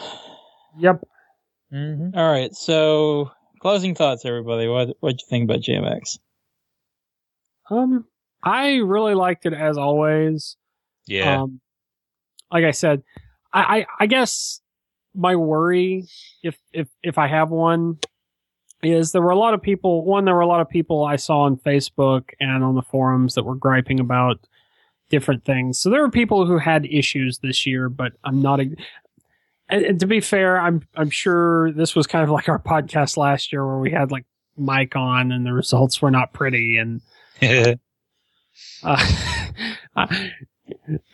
Yep. 0.78 1.05
mm-hmm. 1.73 2.18
All 2.18 2.31
right. 2.31 2.55
So 2.55 3.31
closing 3.60 3.94
thoughts, 3.94 4.24
everybody. 4.24 4.68
What 4.68 4.97
what'd 5.01 5.20
you 5.20 5.27
think 5.28 5.44
about 5.44 5.60
GMX? 5.60 6.18
Um, 7.70 8.05
I 8.43 8.77
really 8.77 9.14
liked 9.14 9.47
it 9.47 9.52
as 9.52 9.77
always. 9.77 10.56
yeah 11.06 11.43
Um, 11.43 11.60
like 12.52 12.64
I 12.64 12.70
said, 12.70 13.02
I, 13.52 13.78
I, 13.78 13.86
I 14.01 14.06
guess 14.06 14.60
my 15.14 15.35
worry, 15.35 16.06
if, 16.43 16.56
if, 16.73 16.89
if 17.02 17.18
I 17.18 17.27
have 17.27 17.51
one, 17.51 17.98
is 18.82 19.12
there 19.12 19.23
were 19.23 19.31
a 19.31 19.39
lot 19.39 19.55
of 19.55 19.62
people, 19.62 20.05
one, 20.05 20.27
there 20.27 20.35
were 20.35 20.43
a 20.43 20.47
lot 20.47 20.60
of 20.60 20.68
people 20.68 21.05
I 21.05 21.16
saw 21.16 21.40
on 21.43 21.56
Facebook 21.56 22.31
and 22.39 22.62
on 22.62 22.74
the 22.74 22.82
forums 22.82 23.35
that 23.35 23.44
were 23.44 23.56
griping 23.56 23.98
about 23.98 24.47
different 25.09 25.45
things. 25.45 25.78
So 25.78 25.91
there 25.91 26.01
were 26.01 26.11
people 26.11 26.47
who 26.47 26.59
had 26.59 26.87
issues 26.87 27.39
this 27.39 27.66
year, 27.66 27.89
but 27.89 28.12
I'm 28.24 28.43
not, 28.43 28.61
a, 28.61 28.74
and, 29.69 29.85
and 29.85 30.01
to 30.01 30.07
be 30.07 30.20
fair, 30.20 30.59
I'm, 30.59 30.83
I'm 30.95 31.11
sure 31.11 31.73
this 31.73 31.95
was 31.95 32.07
kind 32.07 32.24
of 32.24 32.31
like 32.31 32.49
our 32.49 32.59
podcast 32.59 33.16
last 33.16 33.53
year 33.53 33.66
where 33.66 33.78
we 33.78 33.91
had 33.91 34.11
like 34.11 34.27
Mike 34.57 34.97
on 34.97 35.33
and 35.33 35.45
the 35.47 35.53
results 35.53 36.01
were 36.01 36.11
not 36.11 36.33
pretty 36.33 36.78
and, 36.78 37.01
uh, 37.43 37.74
I, 39.97 40.33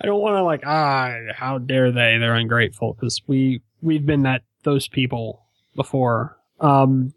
I 0.00 0.06
don't 0.06 0.20
want 0.20 0.36
to 0.36 0.42
like 0.42 0.62
ah 0.66 1.14
how 1.34 1.58
dare 1.58 1.92
they 1.92 2.16
they're 2.18 2.34
ungrateful 2.34 2.94
because 2.94 3.20
we 3.26 3.62
we've 3.80 4.04
been 4.04 4.22
that 4.22 4.42
those 4.64 4.88
people 4.88 5.44
before 5.74 6.36
um 6.60 7.14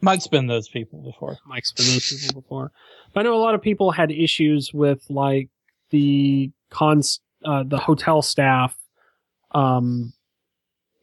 Mike's 0.00 0.28
been 0.28 0.46
those 0.46 0.68
people 0.68 1.02
before. 1.02 1.38
Mike's 1.44 1.72
been 1.72 1.86
those 1.86 2.08
people 2.08 2.42
before 2.42 2.72
but 3.12 3.20
I 3.20 3.22
know 3.24 3.34
a 3.34 3.42
lot 3.42 3.54
of 3.54 3.62
people 3.62 3.90
had 3.90 4.10
issues 4.10 4.72
with 4.72 5.04
like 5.08 5.48
the 5.90 6.50
cons 6.70 7.20
uh, 7.44 7.62
the 7.64 7.78
hotel 7.78 8.22
staff 8.22 8.76
um 9.52 10.12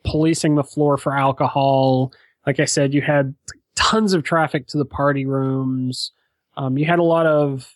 policing 0.04 0.56
the 0.56 0.64
floor 0.64 0.98
for 0.98 1.18
alcohol 1.18 2.14
like 2.46 2.60
I 2.60 2.66
said 2.66 2.94
you 2.94 3.02
had 3.02 3.34
tons 3.76 4.14
of 4.14 4.24
traffic 4.24 4.68
to 4.68 4.78
the 4.78 4.86
party 4.86 5.26
rooms 5.26 6.12
um 6.58 6.78
you 6.78 6.86
had 6.86 7.00
a 7.00 7.04
lot 7.04 7.26
of 7.26 7.76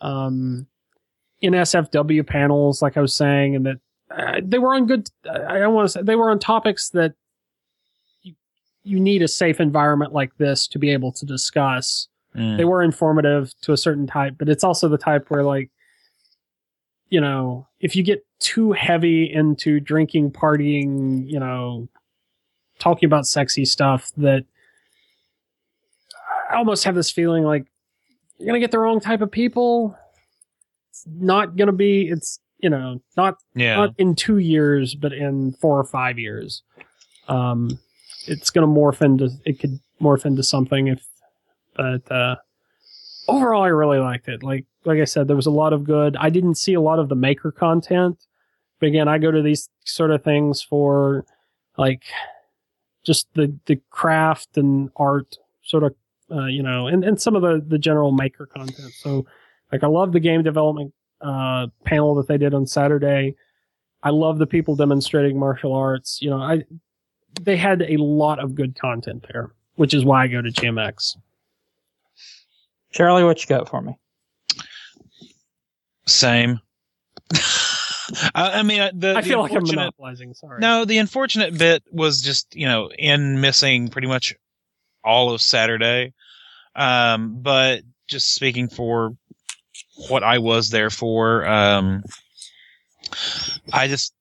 um 0.00 0.66
NSFW 1.42 2.26
panels, 2.26 2.82
like 2.82 2.96
I 2.96 3.00
was 3.00 3.14
saying, 3.14 3.56
and 3.56 3.66
that 3.66 3.80
uh, 4.10 4.40
they 4.42 4.58
were 4.58 4.74
on 4.74 4.86
good. 4.86 5.08
I 5.28 5.58
don't 5.58 5.74
want 5.74 5.86
to 5.86 5.92
say 5.92 6.02
they 6.02 6.16
were 6.16 6.30
on 6.30 6.38
topics 6.38 6.90
that 6.90 7.14
you, 8.22 8.34
you 8.82 8.98
need 8.98 9.22
a 9.22 9.28
safe 9.28 9.60
environment 9.60 10.12
like 10.12 10.36
this 10.38 10.66
to 10.68 10.78
be 10.78 10.90
able 10.90 11.12
to 11.12 11.26
discuss. 11.26 12.08
Mm. 12.36 12.56
They 12.56 12.64
were 12.64 12.82
informative 12.82 13.52
to 13.62 13.72
a 13.72 13.76
certain 13.76 14.06
type, 14.06 14.34
but 14.38 14.48
it's 14.48 14.64
also 14.64 14.88
the 14.88 14.98
type 14.98 15.26
where, 15.28 15.44
like, 15.44 15.70
you 17.10 17.20
know, 17.20 17.66
if 17.80 17.96
you 17.96 18.02
get 18.02 18.24
too 18.38 18.72
heavy 18.72 19.32
into 19.32 19.80
drinking, 19.80 20.32
partying, 20.32 21.28
you 21.28 21.40
know, 21.40 21.88
talking 22.78 23.06
about 23.06 23.26
sexy 23.26 23.64
stuff, 23.64 24.10
that 24.16 24.44
I 26.50 26.56
almost 26.56 26.84
have 26.84 26.94
this 26.94 27.10
feeling 27.10 27.44
like 27.44 27.66
you're 28.38 28.46
gonna 28.46 28.60
get 28.60 28.70
the 28.70 28.78
wrong 28.78 29.00
type 29.00 29.20
of 29.20 29.30
people. 29.30 29.96
It's 30.90 31.04
not 31.06 31.56
gonna 31.56 31.72
be. 31.72 32.08
It's 32.08 32.40
you 32.58 32.70
know 32.70 33.00
not 33.16 33.36
yeah 33.54 33.76
not 33.76 33.94
in 33.98 34.14
two 34.14 34.38
years, 34.38 34.94
but 34.94 35.12
in 35.12 35.52
four 35.52 35.78
or 35.78 35.84
five 35.84 36.18
years. 36.18 36.62
Um, 37.28 37.78
it's 38.26 38.50
gonna 38.50 38.66
morph 38.66 39.02
into. 39.02 39.30
It 39.44 39.58
could 39.60 39.78
morph 40.00 40.24
into 40.24 40.42
something 40.42 40.88
if, 40.88 41.06
but 41.74 42.10
uh, 42.10 42.36
overall, 43.28 43.62
I 43.62 43.68
really 43.68 43.98
liked 43.98 44.28
it. 44.28 44.42
Like 44.42 44.66
like 44.84 44.98
I 44.98 45.04
said, 45.04 45.28
there 45.28 45.36
was 45.36 45.46
a 45.46 45.50
lot 45.50 45.72
of 45.72 45.84
good. 45.84 46.16
I 46.16 46.30
didn't 46.30 46.56
see 46.56 46.74
a 46.74 46.80
lot 46.80 46.98
of 46.98 47.08
the 47.08 47.14
maker 47.14 47.52
content, 47.52 48.18
but 48.80 48.86
again, 48.86 49.08
I 49.08 49.18
go 49.18 49.30
to 49.30 49.42
these 49.42 49.68
sort 49.84 50.10
of 50.10 50.24
things 50.24 50.62
for 50.62 51.24
like 51.76 52.04
just 53.04 53.28
the 53.34 53.54
the 53.66 53.80
craft 53.90 54.56
and 54.56 54.90
art 54.96 55.36
sort 55.62 55.84
of 55.84 55.94
uh, 56.30 56.46
you 56.46 56.62
know, 56.62 56.86
and, 56.86 57.04
and 57.04 57.20
some 57.20 57.34
of 57.34 57.42
the, 57.42 57.64
the 57.66 57.78
general 57.78 58.12
maker 58.12 58.46
content. 58.46 58.92
So, 58.92 59.26
like, 59.72 59.82
I 59.82 59.86
love 59.86 60.12
the 60.12 60.20
game 60.20 60.42
development 60.42 60.92
uh, 61.20 61.68
panel 61.84 62.14
that 62.16 62.28
they 62.28 62.38
did 62.38 62.54
on 62.54 62.66
Saturday. 62.66 63.34
I 64.02 64.10
love 64.10 64.38
the 64.38 64.46
people 64.46 64.76
demonstrating 64.76 65.38
martial 65.38 65.72
arts. 65.72 66.20
You 66.20 66.30
know, 66.30 66.38
I 66.38 66.64
they 67.40 67.56
had 67.56 67.82
a 67.82 67.96
lot 67.96 68.38
of 68.38 68.54
good 68.54 68.78
content 68.78 69.26
there, 69.32 69.52
which 69.76 69.94
is 69.94 70.04
why 70.04 70.24
I 70.24 70.28
go 70.28 70.40
to 70.40 70.50
GMX. 70.50 71.16
Charlie, 72.92 73.24
what 73.24 73.40
you 73.42 73.48
got 73.48 73.68
for 73.68 73.82
me? 73.82 73.96
Same. 76.06 76.60
I, 78.34 78.58
I 78.58 78.62
mean, 78.62 78.80
uh, 78.80 78.90
the, 78.94 79.10
I 79.16 79.20
the 79.20 79.28
feel 79.28 79.40
like 79.40 79.52
I'm 79.52 79.64
monopolizing. 79.64 80.32
Sorry. 80.34 80.60
No, 80.60 80.84
the 80.84 80.98
unfortunate 80.98 81.56
bit 81.58 81.82
was 81.90 82.22
just 82.22 82.54
you 82.56 82.66
know 82.66 82.90
in 82.98 83.40
missing 83.40 83.88
pretty 83.88 84.08
much 84.08 84.34
all 85.04 85.32
of 85.32 85.42
Saturday. 85.42 86.14
Um, 86.74 87.40
but 87.42 87.82
just 88.08 88.34
speaking 88.34 88.68
for 88.68 89.16
what 90.08 90.22
I 90.22 90.38
was 90.38 90.70
there 90.70 90.90
for, 90.90 91.46
um, 91.46 92.02
I 93.72 93.88
just 93.88 94.14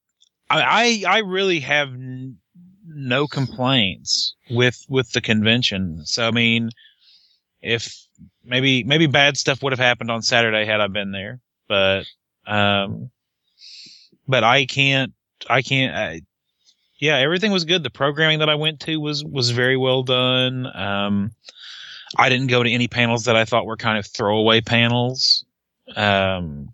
I 0.49 1.03
I, 1.07 1.15
I 1.15 1.17
really 1.19 1.61
have 1.61 1.89
n- 1.89 2.37
no 2.85 3.27
complaints 3.27 4.35
with 4.49 4.83
with 4.89 5.11
the 5.13 5.21
convention. 5.21 6.05
So 6.05 6.27
I 6.27 6.31
mean, 6.31 6.71
if 7.61 8.06
maybe 8.43 8.83
maybe 8.83 9.07
bad 9.07 9.37
stuff 9.37 9.61
would 9.63 9.73
have 9.73 9.79
happened 9.79 10.11
on 10.11 10.21
Saturday 10.21 10.65
had 10.65 10.81
I 10.81 10.87
been 10.87 11.11
there, 11.11 11.39
but 11.67 12.05
um, 12.45 13.11
but 14.27 14.43
I 14.43 14.65
can't 14.65 15.13
I 15.49 15.61
can't. 15.61 15.95
I, 15.95 16.21
yeah, 16.99 17.17
everything 17.17 17.51
was 17.51 17.65
good. 17.65 17.83
The 17.83 17.89
programming 17.89 18.39
that 18.39 18.49
I 18.49 18.55
went 18.55 18.79
to 18.81 18.97
was 18.97 19.23
was 19.23 19.51
very 19.51 19.77
well 19.77 20.03
done. 20.03 20.65
Um, 20.75 21.31
I 22.17 22.29
didn't 22.29 22.47
go 22.47 22.63
to 22.63 22.69
any 22.69 22.87
panels 22.87 23.25
that 23.25 23.35
I 23.35 23.45
thought 23.45 23.65
were 23.65 23.77
kind 23.77 23.97
of 23.97 24.07
throwaway 24.07 24.61
panels. 24.61 25.45
Um, 25.95 26.69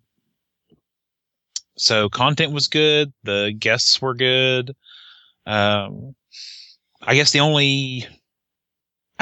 so 1.76 2.08
content 2.10 2.54
was 2.54 2.68
good. 2.68 3.12
The 3.24 3.54
guests 3.58 4.02
were 4.02 4.14
good. 4.14 4.76
Um, 5.46 6.16
I 7.02 7.16
guess 7.16 7.32
the 7.32 7.40
only, 7.40 8.08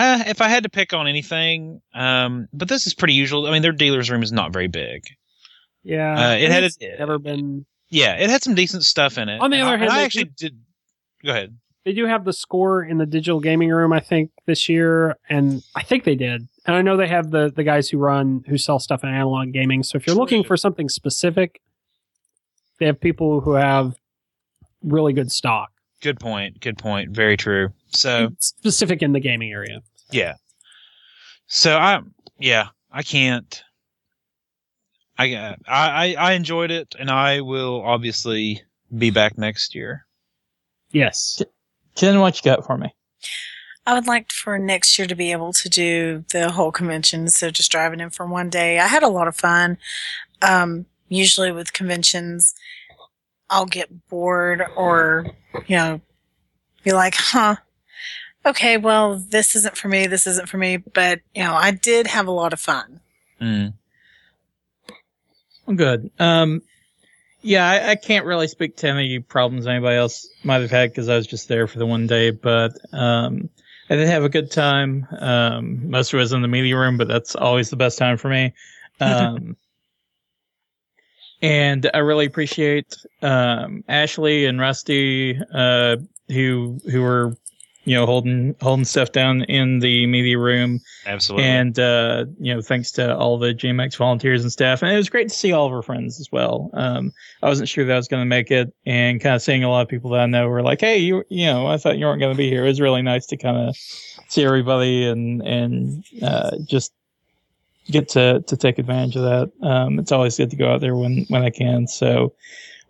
uh, 0.01 0.23
if 0.27 0.41
I 0.41 0.47
had 0.49 0.63
to 0.63 0.69
pick 0.69 0.93
on 0.93 1.07
anything, 1.07 1.81
um, 1.93 2.47
but 2.53 2.67
this 2.67 2.87
is 2.87 2.93
pretty 2.93 3.13
usual. 3.13 3.45
I 3.47 3.51
mean, 3.51 3.61
their 3.61 3.71
dealer's 3.71 4.09
room 4.09 4.23
is 4.23 4.31
not 4.31 4.51
very 4.53 4.67
big. 4.67 5.03
yeah, 5.83 6.31
Uh, 6.31 6.35
it 6.35 6.51
had 6.51 6.63
a- 6.63 6.97
never 6.99 7.19
been. 7.19 7.65
Yeah, 7.89 8.15
it 8.15 8.29
had 8.29 8.41
some 8.43 8.55
decent 8.55 8.83
stuff 8.85 9.17
in 9.17 9.27
it. 9.29 9.39
On 9.41 9.49
the 9.51 9.57
And 9.57 9.67
other 9.67 9.75
I, 9.75 9.79
hand, 9.79 9.91
I 9.91 10.03
actually 10.03 10.31
did. 10.37 10.57
Go 11.25 11.31
ahead. 11.31 11.57
They 11.83 11.93
do 11.93 12.05
have 12.05 12.25
the 12.25 12.33
score 12.33 12.83
in 12.83 12.99
the 12.99 13.05
digital 13.07 13.39
gaming 13.39 13.69
room, 13.69 13.91
I 13.91 13.99
think, 13.99 14.29
this 14.45 14.69
year, 14.69 15.17
and 15.29 15.63
I 15.75 15.81
think 15.83 16.03
they 16.03 16.15
did. 16.15 16.47
And 16.65 16.75
I 16.75 16.81
know 16.83 16.95
they 16.95 17.07
have 17.07 17.31
the 17.31 17.51
the 17.53 17.63
guys 17.63 17.89
who 17.89 17.97
run 17.97 18.43
who 18.47 18.57
sell 18.57 18.79
stuff 18.79 19.03
in 19.03 19.09
analog 19.09 19.51
gaming. 19.51 19.81
So 19.83 19.97
if 19.97 20.05
you're 20.05 20.15
looking 20.15 20.43
for 20.43 20.55
something 20.55 20.89
specific, 20.89 21.59
they 22.79 22.85
have 22.85 23.01
people 23.01 23.41
who 23.41 23.53
have 23.53 23.95
really 24.83 25.13
good 25.13 25.31
stock, 25.31 25.69
Good 26.01 26.19
point. 26.19 26.59
Good 26.59 26.77
point. 26.79 27.11
Very 27.11 27.35
true. 27.37 27.69
So 27.93 28.29
specific 28.39 29.01
in 29.03 29.11
the 29.13 29.19
gaming 29.19 29.51
area. 29.51 29.81
Yeah. 30.11 30.35
So 31.47 31.77
I 31.77 32.01
yeah 32.39 32.67
I 32.91 33.03
can't. 33.03 33.63
I 35.17 35.35
I 35.35 35.55
I 35.67 36.15
I 36.17 36.31
enjoyed 36.33 36.71
it, 36.71 36.95
and 36.97 37.09
I 37.09 37.41
will 37.41 37.81
obviously 37.81 38.61
be 38.97 39.09
back 39.09 39.37
next 39.37 39.75
year. 39.75 40.05
Yes. 40.91 41.41
Jen, 41.95 42.19
what 42.19 42.37
you 42.37 42.43
got 42.43 42.65
for 42.65 42.77
me? 42.77 42.93
I 43.85 43.93
would 43.93 44.07
like 44.07 44.31
for 44.31 44.59
next 44.59 44.97
year 44.99 45.07
to 45.07 45.15
be 45.15 45.31
able 45.31 45.53
to 45.53 45.69
do 45.69 46.23
the 46.31 46.51
whole 46.51 46.71
convention 46.71 47.21
instead 47.21 47.47
of 47.47 47.53
just 47.53 47.71
driving 47.71 47.99
in 47.99 48.09
for 48.11 48.25
one 48.25 48.49
day. 48.49 48.79
I 48.79 48.87
had 48.87 49.03
a 49.03 49.09
lot 49.09 49.27
of 49.27 49.35
fun. 49.35 49.77
Um, 50.41 50.85
usually 51.09 51.51
with 51.51 51.73
conventions, 51.73 52.53
I'll 53.49 53.65
get 53.65 54.07
bored 54.07 54.63
or, 54.75 55.25
you 55.67 55.75
know, 55.75 56.01
be 56.83 56.91
like, 56.91 57.15
huh, 57.15 57.55
okay, 58.45 58.77
well, 58.77 59.15
this 59.15 59.55
isn't 59.55 59.77
for 59.77 59.87
me, 59.87 60.07
this 60.07 60.27
isn't 60.27 60.49
for 60.49 60.57
me. 60.57 60.77
But, 60.77 61.21
you 61.35 61.43
know, 61.43 61.53
I 61.53 61.71
did 61.71 62.07
have 62.07 62.27
a 62.27 62.31
lot 62.31 62.53
of 62.53 62.59
fun. 62.59 62.99
Mm. 63.41 63.73
Good. 65.75 66.11
Um, 66.19 66.61
Yeah, 67.41 67.67
I, 67.67 67.91
I 67.91 67.95
can't 67.95 68.25
really 68.25 68.47
speak 68.47 68.77
to 68.77 68.87
any 68.87 69.19
problems 69.19 69.65
anybody 69.65 69.97
else 69.97 70.27
might 70.43 70.61
have 70.61 70.71
had 70.71 70.89
because 70.91 71.09
I 71.09 71.15
was 71.15 71.27
just 71.27 71.47
there 71.47 71.67
for 71.67 71.79
the 71.79 71.85
one 71.85 72.07
day, 72.07 72.31
but 72.31 72.73
um, 72.93 73.49
I 73.89 73.95
did 73.95 74.07
have 74.07 74.23
a 74.23 74.29
good 74.29 74.51
time. 74.51 75.07
Um, 75.19 75.89
most 75.89 76.13
of 76.13 76.17
it 76.17 76.21
was 76.21 76.33
in 76.33 76.41
the 76.41 76.47
media 76.47 76.77
room, 76.77 76.97
but 76.97 77.07
that's 77.07 77.35
always 77.35 77.69
the 77.69 77.77
best 77.77 77.97
time 77.97 78.17
for 78.17 78.29
me. 78.29 78.53
Um, 78.99 79.57
and 81.41 81.89
I 81.93 81.97
really 81.99 82.25
appreciate 82.25 82.95
um, 83.21 83.83
Ashley 83.87 84.45
and 84.45 84.59
Rusty 84.59 85.39
uh, 85.53 85.97
who 86.29 86.79
who 86.89 87.01
were 87.01 87.35
you 87.83 87.95
know 87.95 88.05
holding 88.05 88.55
holding 88.61 88.85
stuff 88.85 89.11
down 89.11 89.43
in 89.43 89.79
the 89.79 90.05
media 90.05 90.37
room 90.37 90.79
Absolutely. 91.05 91.47
and 91.47 91.79
uh, 91.79 92.25
you 92.39 92.53
know, 92.53 92.61
thanks 92.61 92.91
to 92.91 93.15
all 93.15 93.39
the 93.39 93.53
GMX 93.53 93.97
volunteers 93.97 94.43
and 94.43 94.51
staff, 94.51 94.81
and 94.81 94.91
it 94.91 94.97
was 94.97 95.09
great 95.09 95.29
to 95.29 95.35
see 95.35 95.51
all 95.51 95.65
of 95.65 95.73
our 95.73 95.81
friends 95.81 96.19
as 96.19 96.31
well. 96.31 96.69
Um, 96.73 97.11
I 97.41 97.47
wasn't 97.47 97.69
sure 97.69 97.85
that 97.85 97.93
I 97.93 97.97
was 97.97 98.07
going 98.07 98.21
to 98.21 98.27
make 98.27 98.51
it, 98.51 98.73
and 98.85 99.19
kind 99.19 99.35
of 99.35 99.41
seeing 99.41 99.63
a 99.63 99.69
lot 99.69 99.81
of 99.81 99.87
people 99.87 100.11
that 100.11 100.21
I 100.21 100.25
know 100.27 100.47
were 100.47 100.61
like, 100.61 100.81
"Hey, 100.81 100.97
you, 100.99 101.23
you 101.29 101.47
know, 101.47 101.67
I 101.67 101.77
thought 101.77 101.97
you 101.97 102.05
weren't 102.05 102.19
going 102.19 102.33
to 102.33 102.37
be 102.37 102.49
here." 102.49 102.65
It 102.65 102.69
was 102.69 102.81
really 102.81 103.01
nice 103.01 103.25
to 103.27 103.37
kind 103.37 103.57
of 103.57 103.75
see 103.75 104.43
everybody 104.43 105.07
and 105.07 105.41
and 105.41 106.03
uh, 106.21 106.51
just 106.65 106.93
get 107.87 108.09
to 108.09 108.41
to 108.41 108.57
take 108.57 108.77
advantage 108.77 109.15
of 109.15 109.23
that. 109.23 109.67
Um, 109.67 109.97
it's 109.97 110.11
always 110.11 110.37
good 110.37 110.51
to 110.51 110.55
go 110.55 110.71
out 110.71 110.81
there 110.81 110.95
when 110.95 111.25
when 111.29 111.43
I 111.43 111.49
can. 111.49 111.87
So, 111.87 112.33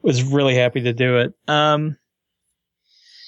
was 0.01 0.23
really 0.23 0.55
happy 0.55 0.81
to 0.81 0.91
do 0.91 1.17
it. 1.19 1.33
Um, 1.47 1.97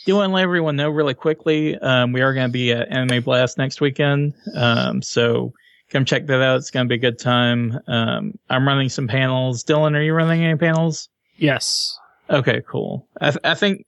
do 0.06 0.16
want 0.16 0.30
to 0.30 0.34
let 0.34 0.44
everyone 0.44 0.76
know 0.76 0.90
really 0.90 1.14
quickly. 1.14 1.78
Um, 1.78 2.12
we 2.12 2.22
are 2.22 2.34
going 2.34 2.48
to 2.48 2.52
be 2.52 2.72
at 2.72 2.90
Anime 2.92 3.24
Blast 3.24 3.58
next 3.58 3.82
weekend. 3.82 4.34
Um, 4.56 5.02
so 5.02 5.54
come 5.90 6.06
check 6.06 6.26
that 6.28 6.42
out. 6.42 6.58
It's 6.58 6.72
going 6.72 6.86
to 6.86 6.90
be 6.90 6.96
a 6.96 7.00
good 7.00 7.20
time. 7.20 7.80
Um, 7.88 8.38
I'm 8.50 8.68
running 8.68 8.90
some 8.90 9.08
panels. 9.08 9.64
Dylan, 9.64 9.96
are 9.96 10.02
you 10.02 10.14
running 10.14 10.44
any 10.44 10.58
panels? 10.58 11.10
Yes. 11.38 11.98
Okay, 12.30 12.62
cool. 12.68 13.08
I, 13.22 13.32
th- 13.32 13.42
I 13.44 13.54
think, 13.54 13.86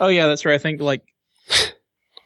oh 0.00 0.08
yeah, 0.08 0.26
that's 0.26 0.44
right. 0.44 0.54
I 0.54 0.58
think 0.58 0.80
like, 0.80 1.02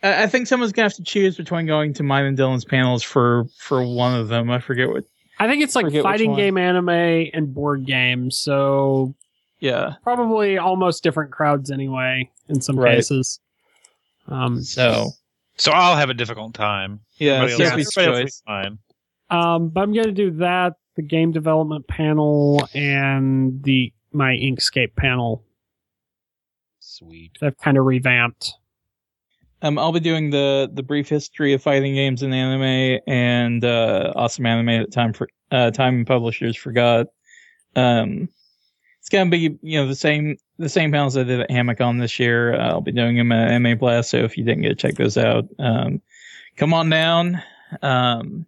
I, 0.03 0.25
I 0.25 0.27
think 0.27 0.47
someone's 0.47 0.73
going 0.73 0.89
to 0.89 0.95
have 0.95 1.05
to 1.05 1.05
choose 1.05 1.37
between 1.37 1.67
going 1.67 1.95
to 1.95 2.03
mine 2.03 2.25
and 2.25 2.39
Dylan's 2.39 2.65
panels 2.65 3.03
for, 3.03 3.45
for 3.59 3.85
one 3.85 4.19
of 4.19 4.29
them. 4.29 4.51
I 4.51 4.59
forget 4.59 4.89
what, 4.89 5.05
I 5.39 5.49
think 5.49 5.63
it's 5.63 5.75
like 5.75 5.93
fighting 6.03 6.35
game 6.37 6.57
anime 6.57 6.89
and 6.89 7.53
board 7.53 7.85
games, 7.85 8.37
so 8.37 9.15
yeah. 9.59 9.95
probably 10.05 10.59
almost 10.59 11.03
different 11.03 11.33
crowds 11.33 11.73
anyway 11.73 12.31
in 12.49 12.61
some 12.61 12.79
Right. 12.79 12.97
cases. 12.97 13.41
Um, 14.29 14.63
So, 14.63 15.11
so 15.57 15.73
I'll 15.73 15.97
have 15.97 16.11
a 16.11 16.15
difficult 16.15 16.55
time. 16.55 17.01
yeah, 17.17 17.35
Everybody 17.43 17.53
else- 17.53 17.71
Sophie's 17.71 17.97
everybody 17.99 18.07
else 18.07 18.17
will 18.19 18.25
be 18.25 18.25
choice. 18.25 18.43
fine. 18.47 18.79
um, 19.31 19.69
but 19.71 19.81
I'm 19.83 19.93
going 19.93 20.07
to 20.07 20.13
do 20.13 20.31
that, 20.39 20.75
the 20.97 21.03
game 21.03 21.33
development 21.33 21.87
panel, 21.89 22.69
and 22.75 23.63
the 23.63 23.93
my 24.13 24.33
Inkscape 24.35 24.95
panel. 24.97 25.45
Sweet. 26.81 27.33
I've 27.43 27.59
kind 27.59 27.77
of 27.79 27.85
revamped. 27.85 28.53
Um, 29.63 29.79
I'll 29.79 29.93
be 29.93 30.01
doing 30.01 30.31
the 30.31 30.71
the 30.73 30.83
brief 30.83 31.09
history 31.09 31.55
of 31.55 31.63
fighting 31.63 31.95
games 31.95 32.23
in 32.23 32.33
anime 32.33 33.01
and 33.07 33.65
uh, 33.65 34.13
awesome 34.15 34.45
anime 34.47 34.69
at 34.69 34.93
time 34.93 35.13
for 35.15 35.29
uh, 35.51 35.71
time 35.71 35.95
and 35.97 36.07
publishers 36.07 36.57
forgot. 36.57 37.07
Um, 37.75 38.29
it's 39.05 39.11
gonna 39.11 39.29
be 39.29 39.59
you 39.61 39.79
know 39.79 39.87
the 39.87 39.95
same 39.95 40.39
the 40.59 40.69
same 40.71 40.91
panels 40.91 41.15
I 41.15 41.25
did 41.25 41.41
at 41.41 41.51
Hamacon 41.51 42.01
this 42.01 42.19
year. 42.19 42.55
Uh, 42.55 42.69
I'll 42.71 42.81
be 42.81 42.91
doing 42.91 43.17
them 43.19 43.33
at 43.33 43.51
Anime 43.51 43.77
Blast, 43.77 44.09
so 44.09 44.17
if 44.25 44.39
you 44.39 44.45
didn't 44.45 44.63
get 44.63 44.71
to 44.71 44.75
check 44.77 44.95
those 44.95 45.19
out, 45.19 45.45
um, 45.59 46.01
come 46.57 46.73
on 46.73 46.89
down. 46.89 47.43
Um, 47.83 48.47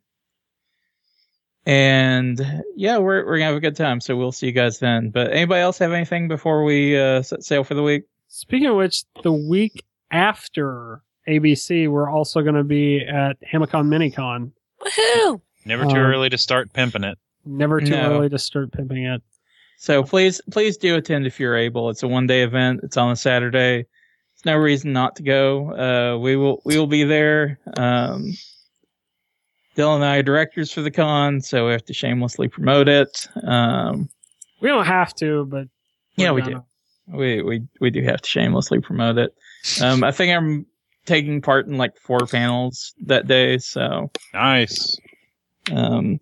and 1.67 2.41
yeah, 2.75 2.97
we're 2.99 3.27
we're 3.27 3.37
gonna 3.39 3.47
have 3.49 3.57
a 3.57 3.61
good 3.61 3.77
time. 3.77 4.01
So 4.01 4.17
we'll 4.17 4.33
see 4.33 4.47
you 4.47 4.53
guys 4.53 4.79
then. 4.79 5.11
But 5.11 5.31
anybody 5.33 5.61
else 5.61 5.77
have 5.79 5.93
anything 5.93 6.27
before 6.27 6.65
we 6.65 6.99
uh, 6.99 7.21
set 7.21 7.45
sail 7.45 7.63
for 7.63 7.75
the 7.75 7.83
week? 7.83 8.05
Speaking 8.29 8.69
of 8.69 8.77
which, 8.77 9.05
the 9.23 9.33
week 9.33 9.85
after 10.11 11.03
ABC, 11.29 11.89
we're 11.91 12.09
also 12.09 12.41
going 12.43 12.55
to 12.55 12.65
be 12.65 13.01
at 13.05 13.37
Hamacon 13.43 13.89
Minicon. 13.89 14.53
Woohoo! 14.81 15.41
Never 15.65 15.85
too 15.85 15.91
Um, 15.91 15.97
early 15.97 16.29
to 16.31 16.39
start 16.39 16.73
pimping 16.73 17.03
it. 17.05 17.19
Never 17.45 17.81
too 17.81 17.91
No. 17.91 18.13
early 18.17 18.29
to 18.29 18.39
start 18.39 18.73
pimping 18.73 19.05
it. 19.05 19.23
So 19.79 20.03
please, 20.03 20.41
please 20.51 20.77
do 20.77 20.97
attend 20.97 21.27
if 21.27 21.39
you're 21.39 21.57
able. 21.57 21.91
It's 21.91 22.03
a 22.03 22.09
one 22.09 22.27
day 22.27 22.43
event. 22.43 22.81
It's 22.83 22.97
on 22.97 23.11
a 23.13 23.17
Saturday. 23.17 23.85
There's 23.85 24.45
no 24.45 24.57
reason 24.57 24.93
not 24.93 25.17
to 25.17 25.23
go. 25.23 25.73
Uh, 25.73 26.19
we 26.19 26.37
will, 26.37 26.63
we 26.65 26.79
will 26.79 26.87
be 26.87 27.05
there. 27.05 27.59
Um, 27.77 28.33
Dylan 29.77 29.97
and 29.97 30.05
I 30.05 30.17
are 30.19 30.23
directors 30.23 30.73
for 30.73 30.81
the 30.81 30.91
con, 30.91 31.41
so 31.41 31.67
we 31.67 31.73
have 31.73 31.85
to 31.85 31.93
shamelessly 31.95 32.49
promote 32.49 32.89
it. 32.89 33.29
Um, 33.43 34.09
We 34.61 34.69
don't 34.71 34.87
have 34.87 35.15
to, 35.17 35.45
but 35.45 35.69
yeah, 36.17 36.31
we're 36.31 36.37
we 36.37 36.43
gonna. 36.43 36.55
do. 37.09 37.17
We, 37.17 37.43
we, 37.43 37.63
we 37.81 37.91
do 37.91 38.03
have 38.03 38.23
to 38.23 38.29
shamelessly 38.29 38.81
promote 38.81 39.19
it. 39.19 39.35
Um, 39.83 40.03
I 40.03 40.11
think 40.13 40.35
I'm 40.35 40.67
taking 41.05 41.41
part 41.43 41.67
in 41.67 41.77
like 41.77 41.97
four 41.99 42.21
panels 42.27 42.95
that 43.05 43.27
day. 43.29 43.59
So, 43.59 44.11
Nice. 44.35 44.97
um, 45.71 46.19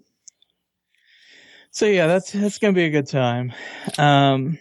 so 1.74 1.86
yeah, 1.86 2.06
that's 2.06 2.30
that's 2.30 2.59
gonna 2.59 2.72
be 2.72 2.84
a 2.84 2.90
good 2.90 3.09
time. 3.09 3.52
Um, 3.98 4.59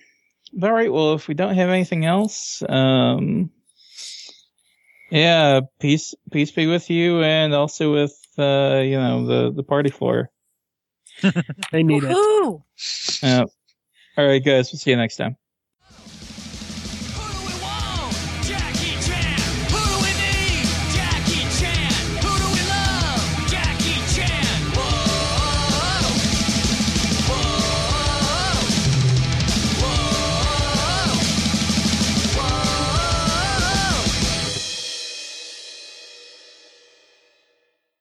all 0.62 0.74
right. 0.74 0.92
Well, 0.92 1.14
if 1.14 1.28
we 1.28 1.36
don't 1.36 1.54
have 1.54 1.70
anything 1.70 2.06
else, 2.06 2.64
um, 2.68 3.52
yeah, 5.12 5.62
peace 5.80 6.16
peace 6.32 6.50
be 6.50 6.66
with 6.66 6.90
you, 6.90 7.22
and 7.22 7.54
also 7.54 7.94
with 7.94 8.20
uh, 8.40 8.82
you 8.84 8.98
know 8.98 9.28
the 9.28 9.52
the 9.52 9.64
party 9.64 9.92
floor. 9.92 10.32
They 11.72 11.84
need 11.84 12.04
it. 12.04 12.10
Woohoo! 12.10 12.64
Uh, 13.22 13.46
all 14.18 14.26
right, 14.26 14.44
guys. 14.44 14.72
We'll 14.72 14.80
see 14.80 14.90
you 14.90 14.98
next 14.98 15.18
time. 15.18 15.38